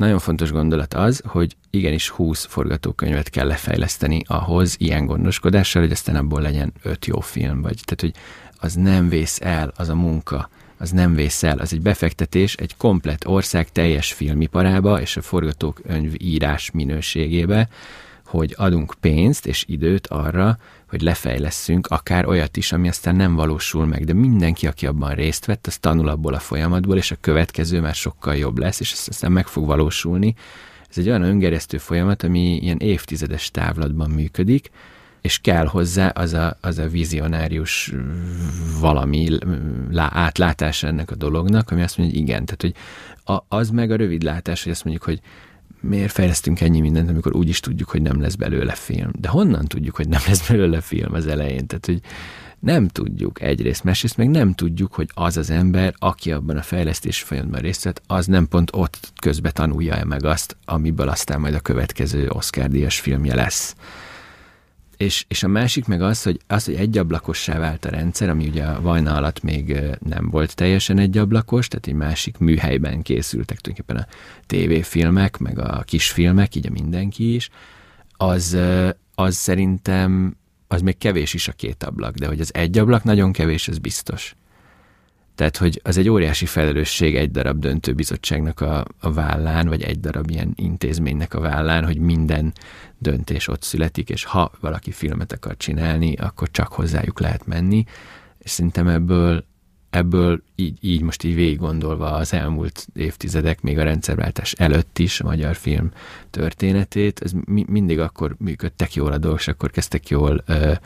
nagyon 0.01 0.19
fontos 0.19 0.51
gondolat 0.51 0.95
az, 0.95 1.23
hogy 1.27 1.57
igenis 1.71 2.09
20 2.09 2.45
forgatókönyvet 2.45 3.31
kell 3.31 3.47
lefejleszteni 3.47 4.23
ahhoz 4.27 4.75
ilyen 4.79 5.07
gondoskodással, 5.07 5.83
hogy 5.83 5.91
aztán 5.91 6.17
abból 6.17 6.41
legyen 6.41 6.73
5 6.83 7.07
jó 7.07 7.21
film, 7.21 7.61
vagy. 7.63 7.81
Tehát, 7.85 8.01
hogy 8.01 8.15
az 8.57 8.75
nem 8.75 9.09
vész 9.09 9.41
el, 9.41 9.73
az 9.77 9.89
a 9.89 9.95
munka, 9.95 10.49
az 10.79 10.91
nem 10.91 11.15
vész 11.15 11.43
el, 11.43 11.59
az 11.59 11.73
egy 11.73 11.81
befektetés 11.81 12.55
egy 12.55 12.77
komplet 12.77 13.25
ország 13.27 13.73
teljes 13.73 14.13
filmiparába 14.13 15.01
és 15.01 15.17
a 15.17 15.23
forgatókönyv 15.23 16.15
írás 16.19 16.71
minőségébe, 16.71 17.69
hogy 18.27 18.55
adunk 18.57 18.95
pénzt 19.01 19.47
és 19.47 19.65
időt 19.69 20.07
arra, 20.07 20.59
hogy 20.91 21.03
lefejlesszünk 21.03 21.87
akár 21.87 22.27
olyat 22.27 22.57
is, 22.57 22.73
ami 22.73 22.89
aztán 22.89 23.17
nem 23.17 23.35
valósul 23.35 23.87
meg, 23.87 24.05
de 24.05 24.13
mindenki, 24.13 24.67
aki 24.67 24.87
abban 24.87 25.15
részt 25.15 25.45
vett, 25.45 25.67
az 25.67 25.79
tanul 25.79 26.09
abból 26.09 26.35
a 26.35 26.39
folyamatból, 26.39 26.97
és 26.97 27.11
a 27.11 27.17
következő 27.21 27.81
már 27.81 27.95
sokkal 27.95 28.37
jobb 28.37 28.59
lesz, 28.59 28.81
és 28.81 28.93
ez 28.93 29.05
aztán 29.09 29.33
meg 29.33 29.47
fog 29.47 29.67
valósulni. 29.67 30.35
Ez 30.91 30.99
egy 30.99 31.09
olyan 31.09 31.23
öngeresztő 31.23 31.79
folyamat, 31.79 32.23
ami 32.23 32.57
ilyen 32.57 32.79
évtizedes 32.79 33.51
távlatban 33.51 34.11
működik, 34.11 34.71
és 35.21 35.39
kell 35.39 35.67
hozzá 35.67 36.09
az 36.09 36.33
a, 36.33 36.57
az 36.61 36.79
a 36.79 36.89
vizionárius 36.89 37.93
valami 38.81 39.39
lá, 39.91 40.11
átlátása 40.13 40.87
ennek 40.87 41.11
a 41.11 41.15
dolognak, 41.15 41.71
ami 41.71 41.83
azt 41.83 41.99
mondja, 41.99 42.17
hogy 42.17 42.29
igen, 42.29 42.45
tehát 42.45 42.61
hogy 42.61 42.75
a, 43.37 43.57
az 43.57 43.71
meg 43.71 43.91
a 43.91 43.97
rövid 43.97 44.23
látás, 44.23 44.63
hogy 44.63 44.73
azt 44.73 44.85
mondjuk, 44.85 45.05
hogy 45.05 45.21
miért 45.81 46.13
fejlesztünk 46.13 46.61
ennyi 46.61 46.81
mindent, 46.81 47.09
amikor 47.09 47.35
úgy 47.35 47.49
is 47.49 47.61
tudjuk, 47.61 47.89
hogy 47.89 48.03
nem 48.03 48.21
lesz 48.21 48.35
belőle 48.35 48.75
film. 48.75 49.11
De 49.19 49.29
honnan 49.29 49.67
tudjuk, 49.67 49.97
hogy 49.97 50.09
nem 50.09 50.21
lesz 50.27 50.49
belőle 50.49 50.81
film 50.81 51.15
az 51.15 51.27
elején? 51.27 51.67
Tehát, 51.67 51.87
hogy 51.87 52.01
nem 52.61 52.89
tudjuk 52.89 53.43
egyrészt, 53.43 53.85
másrészt 53.85 54.17
meg 54.17 54.31
nem 54.31 54.55
tudjuk, 54.55 54.95
hogy 54.95 55.11
az 55.15 55.37
az 55.37 55.51
ember, 55.51 55.95
aki 55.99 56.33
abban 56.33 56.57
a 56.57 56.63
fejlesztési 56.63 57.25
folyamatban 57.25 57.61
részt 57.61 57.85
vett, 57.85 58.03
az 58.07 58.27
nem 58.27 58.49
pont 58.49 58.71
ott 58.73 59.13
közbe 59.21 59.51
tanulja-e 59.51 60.05
meg 60.05 60.25
azt, 60.25 60.57
amiből 60.65 61.09
aztán 61.09 61.41
majd 61.41 61.55
a 61.55 61.61
következő 61.61 62.29
Oscar-díjas 62.29 63.01
filmje 63.01 63.35
lesz. 63.35 63.75
És, 65.01 65.25
és 65.29 65.43
a 65.43 65.49
másik 65.49 65.87
meg 65.87 66.03
az, 66.03 66.23
hogy 66.23 66.41
az, 66.47 66.65
hogy 66.65 66.75
egyablakosá 66.75 67.59
vált 67.59 67.85
a 67.85 67.91
rendszer, 67.91 68.29
ami 68.29 68.47
ugye 68.47 68.65
a 68.65 68.81
Vajna 68.81 69.15
alatt 69.15 69.43
még 69.43 69.81
nem 69.99 70.31
volt 70.31 70.55
teljesen 70.55 70.99
egyablakos, 70.99 71.69
tehát 71.69 71.87
egy 71.87 71.95
másik 71.95 72.39
műhelyben 72.39 73.03
készültek 73.03 73.61
tulajdonképpen 73.61 74.03
a 74.03 74.15
tévéfilmek, 74.47 75.39
meg 75.39 75.59
a 75.59 75.83
kisfilmek, 75.87 76.55
így 76.55 76.67
a 76.67 76.71
mindenki 76.71 77.35
is, 77.35 77.51
az, 78.17 78.57
az 79.15 79.37
szerintem 79.37 80.37
az 80.69 80.81
még 80.81 80.99
kevés 80.99 81.35
is 81.35 81.49
a 81.49 81.53
két 81.53 81.83
ablak, 81.83 82.15
de 82.15 82.27
hogy 82.27 82.41
az 82.41 82.55
egy 82.55 82.79
ablak 82.79 83.05
nagyon 83.05 83.33
kevés, 83.33 83.69
az 83.69 83.79
biztos. 83.79 84.35
Tehát, 85.41 85.57
hogy 85.57 85.81
az 85.85 85.97
egy 85.97 86.09
óriási 86.09 86.47
felelősség 86.47 87.17
egy 87.17 87.31
darab 87.31 87.59
döntőbizottságnak 87.59 88.61
a, 88.61 88.85
a 89.01 89.13
vállán, 89.13 89.69
vagy 89.69 89.83
egy 89.83 90.01
darab 90.01 90.31
ilyen 90.31 90.53
intézménynek 90.57 91.35
a 91.35 91.41
vállán, 91.41 91.85
hogy 91.85 91.99
minden 91.99 92.53
döntés 92.99 93.49
ott 93.49 93.63
születik, 93.63 94.09
és 94.09 94.25
ha 94.25 94.53
valaki 94.61 94.91
filmet 94.91 95.33
akar 95.33 95.57
csinálni, 95.57 96.15
akkor 96.15 96.51
csak 96.51 96.73
hozzájuk 96.73 97.21
lehet 97.21 97.47
menni. 97.47 97.85
És 98.39 98.51
szerintem 98.51 98.89
ebből, 98.89 99.45
ebből 99.91 100.43
így, 100.55 100.79
így 100.81 101.03
most 101.03 101.25
így 101.25 101.35
végig 101.35 101.59
gondolva 101.59 102.11
az 102.11 102.33
elmúlt 102.33 102.87
évtizedek, 102.95 103.61
még 103.61 103.79
a 103.79 103.83
rendszerváltás 103.83 104.53
előtt 104.53 104.99
is 104.99 105.21
a 105.21 105.25
magyar 105.27 105.57
film 105.57 105.91
történetét, 106.31 107.21
ez 107.23 107.33
mi, 107.45 107.65
mindig 107.69 108.01
akkor 108.01 108.35
működtek 108.39 108.95
jól 108.95 109.13
a 109.13 109.19
dolgok, 109.19 109.41
és 109.41 109.49
akkor 109.49 109.71
kezdtek 109.71 110.09
jól 110.09 110.45
uh, 110.49 110.77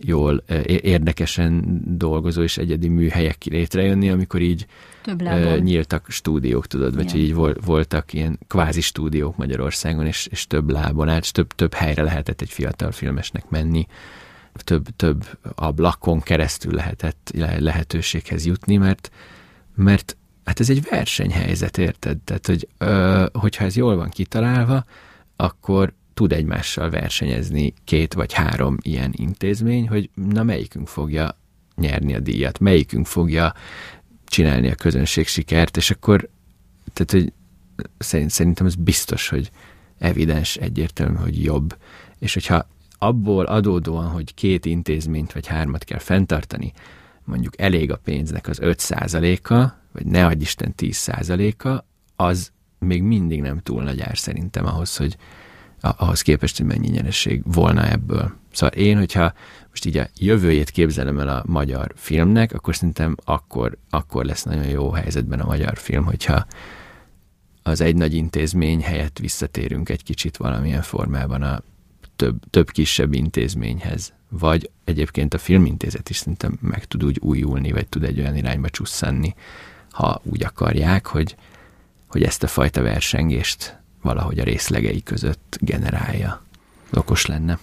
jól, 0.00 0.36
érdekesen 0.66 1.80
dolgozó 1.96 2.42
és 2.42 2.58
egyedi 2.58 2.88
műhelyek 2.88 3.44
létrejönni, 3.44 4.10
amikor 4.10 4.40
így 4.40 4.66
nyíltak 5.58 6.10
stúdiók, 6.10 6.66
tudod, 6.66 6.94
vagy 6.94 7.10
hogy 7.10 7.20
így 7.20 7.34
voltak 7.64 8.12
ilyen 8.12 8.38
kvázi 8.46 8.80
stúdiók 8.80 9.36
Magyarországon, 9.36 10.06
és, 10.06 10.26
és 10.30 10.46
több 10.46 10.70
lábon 10.70 11.08
és 11.08 11.30
több, 11.30 11.52
több 11.52 11.74
helyre 11.74 12.02
lehetett 12.02 12.40
egy 12.40 12.50
fiatal 12.50 12.92
filmesnek 12.92 13.48
menni, 13.48 13.86
több, 14.54 14.86
több 14.96 15.38
ablakon 15.54 16.20
keresztül 16.20 16.72
lehetett 16.72 17.30
lehetőséghez 17.58 18.46
jutni, 18.46 18.76
mert, 18.76 19.10
mert 19.74 20.16
hát 20.44 20.60
ez 20.60 20.70
egy 20.70 20.82
versenyhelyzet, 20.90 21.78
érted? 21.78 22.18
Tehát, 22.18 22.46
hogy 22.46 22.68
ö, 22.78 23.26
hogyha 23.32 23.64
ez 23.64 23.76
jól 23.76 23.96
van 23.96 24.08
kitalálva, 24.08 24.84
akkor 25.36 25.92
tud 26.14 26.32
egymással 26.32 26.90
versenyezni 26.90 27.74
két 27.84 28.14
vagy 28.14 28.32
három 28.32 28.76
ilyen 28.82 29.12
intézmény, 29.16 29.88
hogy 29.88 30.10
na 30.14 30.42
melyikünk 30.42 30.88
fogja 30.88 31.38
nyerni 31.76 32.14
a 32.14 32.20
díjat, 32.20 32.58
melyikünk 32.58 33.06
fogja 33.06 33.54
csinálni 34.24 34.70
a 34.70 34.74
közönség 34.74 35.26
sikert, 35.26 35.76
és 35.76 35.90
akkor 35.90 36.28
tehát, 36.92 37.10
hogy 37.10 37.32
szerint, 37.98 38.30
szerintem 38.30 38.66
ez 38.66 38.74
biztos, 38.74 39.28
hogy 39.28 39.50
evidens, 39.98 40.56
egyértelmű, 40.56 41.16
hogy 41.16 41.42
jobb. 41.42 41.76
És 42.18 42.34
hogyha 42.34 42.68
abból 42.98 43.44
adódóan, 43.44 44.08
hogy 44.08 44.34
két 44.34 44.64
intézményt 44.64 45.32
vagy 45.32 45.46
hármat 45.46 45.84
kell 45.84 45.98
fenntartani, 45.98 46.72
mondjuk 47.24 47.60
elég 47.60 47.90
a 47.90 47.96
pénznek 47.96 48.48
az 48.48 48.58
5%-a, 48.62 49.72
vagy 49.92 50.06
ne 50.06 50.26
adj 50.26 50.42
Isten 50.42 50.74
10%-a, 50.76 51.84
az 52.16 52.52
még 52.78 53.02
mindig 53.02 53.40
nem 53.40 53.58
túl 53.58 53.82
nagy 53.82 54.00
ár 54.00 54.18
szerintem 54.18 54.66
ahhoz, 54.66 54.96
hogy, 54.96 55.16
ahhoz 55.88 56.22
képest, 56.22 56.56
hogy 56.56 56.66
mennyi 56.66 56.88
nyereség 56.88 57.42
volna 57.44 57.88
ebből. 57.90 58.32
Szóval 58.52 58.78
én, 58.78 58.98
hogyha 58.98 59.32
most 59.68 59.84
így 59.84 59.96
a 59.96 60.08
jövőjét 60.18 60.70
képzelem 60.70 61.18
el 61.18 61.28
a 61.28 61.42
magyar 61.46 61.92
filmnek, 61.96 62.52
akkor 62.52 62.74
szerintem 62.74 63.16
akkor, 63.24 63.78
akkor 63.90 64.24
lesz 64.24 64.42
nagyon 64.42 64.68
jó 64.68 64.90
helyzetben 64.90 65.40
a 65.40 65.46
magyar 65.46 65.78
film, 65.78 66.04
hogyha 66.04 66.46
az 67.62 67.80
egy 67.80 67.96
nagy 67.96 68.14
intézmény 68.14 68.82
helyett 68.82 69.18
visszatérünk 69.18 69.88
egy 69.88 70.02
kicsit 70.02 70.36
valamilyen 70.36 70.82
formában 70.82 71.42
a 71.42 71.62
több, 72.16 72.36
több 72.50 72.70
kisebb 72.70 73.12
intézményhez. 73.12 74.12
Vagy 74.28 74.70
egyébként 74.84 75.34
a 75.34 75.38
filmintézet 75.38 76.10
is 76.10 76.16
szerintem 76.16 76.58
meg 76.60 76.84
tud 76.84 77.04
úgy 77.04 77.18
újulni, 77.20 77.72
vagy 77.72 77.88
tud 77.88 78.04
egy 78.04 78.20
olyan 78.20 78.36
irányba 78.36 78.68
csusszanni, 78.68 79.34
ha 79.90 80.20
úgy 80.22 80.44
akarják, 80.44 81.06
hogy, 81.06 81.36
hogy 82.06 82.22
ezt 82.22 82.42
a 82.42 82.46
fajta 82.46 82.82
versengést 82.82 83.82
valahogy 84.04 84.38
a 84.38 84.44
részlegei 84.44 85.02
között 85.02 85.58
generálja. 85.60 86.42
Okos 86.92 87.26
lenne. 87.26 87.58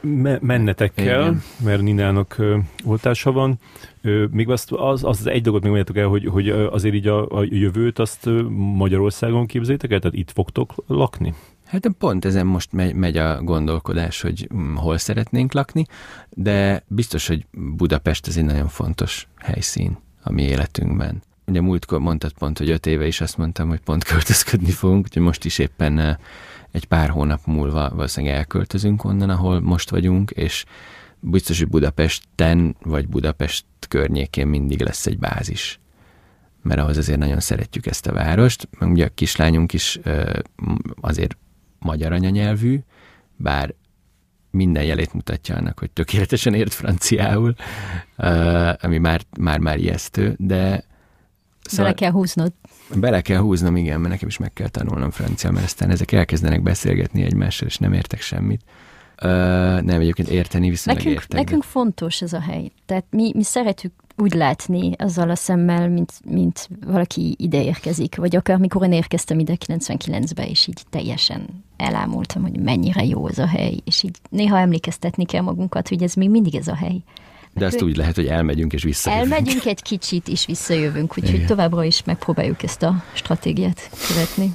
Me- 0.00 0.40
mennetek 0.40 0.94
kell, 0.94 1.20
Igen. 1.20 1.42
mert 1.64 1.82
Ninának 1.82 2.38
ö, 2.38 2.58
oltása 2.84 3.32
van. 3.32 3.58
Ö, 4.02 4.24
még 4.30 4.48
azt, 4.48 4.72
az, 4.72 5.04
az 5.04 5.26
egy 5.26 5.42
dolgot 5.42 5.62
még 5.62 5.70
mondjátok 5.70 6.02
el, 6.02 6.08
hogy, 6.08 6.26
hogy 6.26 6.48
azért 6.48 6.94
így 6.94 7.06
a, 7.06 7.38
a 7.38 7.44
jövőt 7.44 7.98
azt 7.98 8.28
Magyarországon 8.76 9.46
képzétek 9.46 9.90
el, 9.90 9.98
tehát 9.98 10.16
itt 10.16 10.30
fogtok 10.30 10.74
lakni? 10.86 11.34
Hát 11.66 11.88
pont 11.98 12.24
ezen 12.24 12.46
most 12.46 12.72
megy, 12.72 12.94
megy 12.94 13.16
a 13.16 13.42
gondolkodás, 13.42 14.20
hogy 14.20 14.46
hm, 14.50 14.74
hol 14.74 14.98
szeretnénk 14.98 15.52
lakni, 15.52 15.86
de 16.30 16.84
biztos, 16.86 17.26
hogy 17.26 17.46
Budapest 17.52 18.26
ez 18.26 18.36
egy 18.36 18.44
nagyon 18.44 18.68
fontos 18.68 19.28
helyszín 19.36 19.98
a 20.22 20.32
mi 20.32 20.42
életünkben 20.42 21.22
ugye 21.46 21.60
múltkor 21.60 22.00
mondtad 22.00 22.32
pont, 22.32 22.58
hogy 22.58 22.70
öt 22.70 22.86
éve 22.86 23.06
is 23.06 23.20
azt 23.20 23.36
mondtam, 23.36 23.68
hogy 23.68 23.80
pont 23.80 24.04
költözködni 24.04 24.70
fogunk, 24.70 25.04
úgyhogy 25.04 25.22
most 25.22 25.44
is 25.44 25.58
éppen 25.58 25.98
eh, 25.98 26.16
egy 26.70 26.84
pár 26.84 27.08
hónap 27.08 27.40
múlva 27.46 27.90
valószínűleg 27.90 28.36
elköltözünk 28.36 29.04
onnan, 29.04 29.30
ahol 29.30 29.60
most 29.60 29.90
vagyunk, 29.90 30.30
és 30.30 30.64
biztos, 31.20 31.58
hogy 31.58 31.68
Budapesten 31.68 32.76
vagy 32.82 33.08
Budapest 33.08 33.64
környékén 33.88 34.46
mindig 34.46 34.80
lesz 34.80 35.06
egy 35.06 35.18
bázis. 35.18 35.80
Mert 36.62 36.80
ahhoz 36.80 36.96
azért 36.96 37.18
nagyon 37.18 37.40
szeretjük 37.40 37.86
ezt 37.86 38.06
a 38.06 38.12
várost. 38.12 38.68
Meg 38.78 38.90
ugye 38.90 39.04
a 39.04 39.10
kislányunk 39.14 39.72
is 39.72 39.96
eh, 40.02 40.32
azért 41.00 41.36
magyar 41.78 42.12
anyanyelvű, 42.12 42.78
bár 43.36 43.74
minden 44.50 44.84
jelét 44.84 45.12
mutatja 45.12 45.56
annak, 45.56 45.78
hogy 45.78 45.90
tökéletesen 45.90 46.54
ért 46.54 46.74
franciául, 46.74 47.54
eh, 48.16 48.84
ami 48.84 48.98
már, 48.98 49.22
már, 49.38 49.58
már 49.58 49.78
ijesztő, 49.78 50.34
de 50.38 50.84
Szóval 51.68 51.84
bele 51.84 51.94
kell 51.94 52.10
húznod. 52.10 52.52
Bele 52.94 53.20
kell 53.20 53.40
húznom, 53.40 53.76
igen, 53.76 54.00
mert 54.00 54.12
nekem 54.12 54.28
is 54.28 54.36
meg 54.36 54.52
kell 54.52 54.68
tanulnom 54.68 55.10
francia, 55.10 55.50
mert 55.50 55.64
aztán 55.64 55.90
ezek 55.90 56.12
elkezdenek 56.12 56.62
beszélgetni 56.62 57.22
egymással, 57.22 57.68
és 57.68 57.76
nem 57.76 57.92
értek 57.92 58.20
semmit. 58.20 58.60
Uh, 59.22 59.30
nem, 59.80 60.00
egyébként 60.00 60.28
érteni 60.28 60.68
viszonylag 60.68 61.02
nekünk, 61.02 61.20
értek. 61.22 61.38
Nekünk 61.40 61.62
de... 61.62 61.68
fontos 61.68 62.22
ez 62.22 62.32
a 62.32 62.40
hely. 62.40 62.70
Tehát 62.86 63.04
mi, 63.10 63.32
mi 63.34 63.42
szeretjük 63.42 63.92
úgy 64.16 64.34
látni 64.34 64.92
azzal 64.96 65.30
a 65.30 65.34
szemmel, 65.34 65.88
mint, 65.88 66.12
mint 66.24 66.68
valaki 66.86 67.34
ide 67.38 67.62
érkezik, 67.62 68.16
vagy 68.16 68.36
akár 68.36 68.58
mikor 68.58 68.84
én 68.84 68.92
érkeztem 68.92 69.38
ide 69.38 69.56
99-be, 69.66 70.46
és 70.46 70.66
így 70.66 70.82
teljesen 70.90 71.64
elámultam, 71.76 72.42
hogy 72.42 72.60
mennyire 72.60 73.04
jó 73.04 73.28
ez 73.28 73.38
a 73.38 73.46
hely, 73.46 73.80
és 73.84 74.02
így 74.02 74.16
néha 74.30 74.58
emlékeztetni 74.58 75.24
kell 75.24 75.42
magunkat, 75.42 75.88
hogy 75.88 76.02
ez 76.02 76.14
még 76.14 76.30
mindig 76.30 76.54
ez 76.54 76.68
a 76.68 76.74
hely. 76.74 77.02
De 77.58 77.66
ezt 77.66 77.82
úgy 77.82 77.96
lehet, 77.96 78.14
hogy 78.14 78.26
elmegyünk 78.26 78.72
és 78.72 78.82
visszajövünk. 78.82 79.32
Elmegyünk 79.32 79.64
egy 79.64 79.82
kicsit, 79.82 80.28
és 80.28 80.46
visszajövünk, 80.46 81.18
úgyhogy 81.18 81.34
Igen. 81.34 81.46
továbbra 81.46 81.84
is 81.84 82.04
megpróbáljuk 82.04 82.62
ezt 82.62 82.82
a 82.82 83.04
stratégiát 83.12 83.90
követni. 84.08 84.54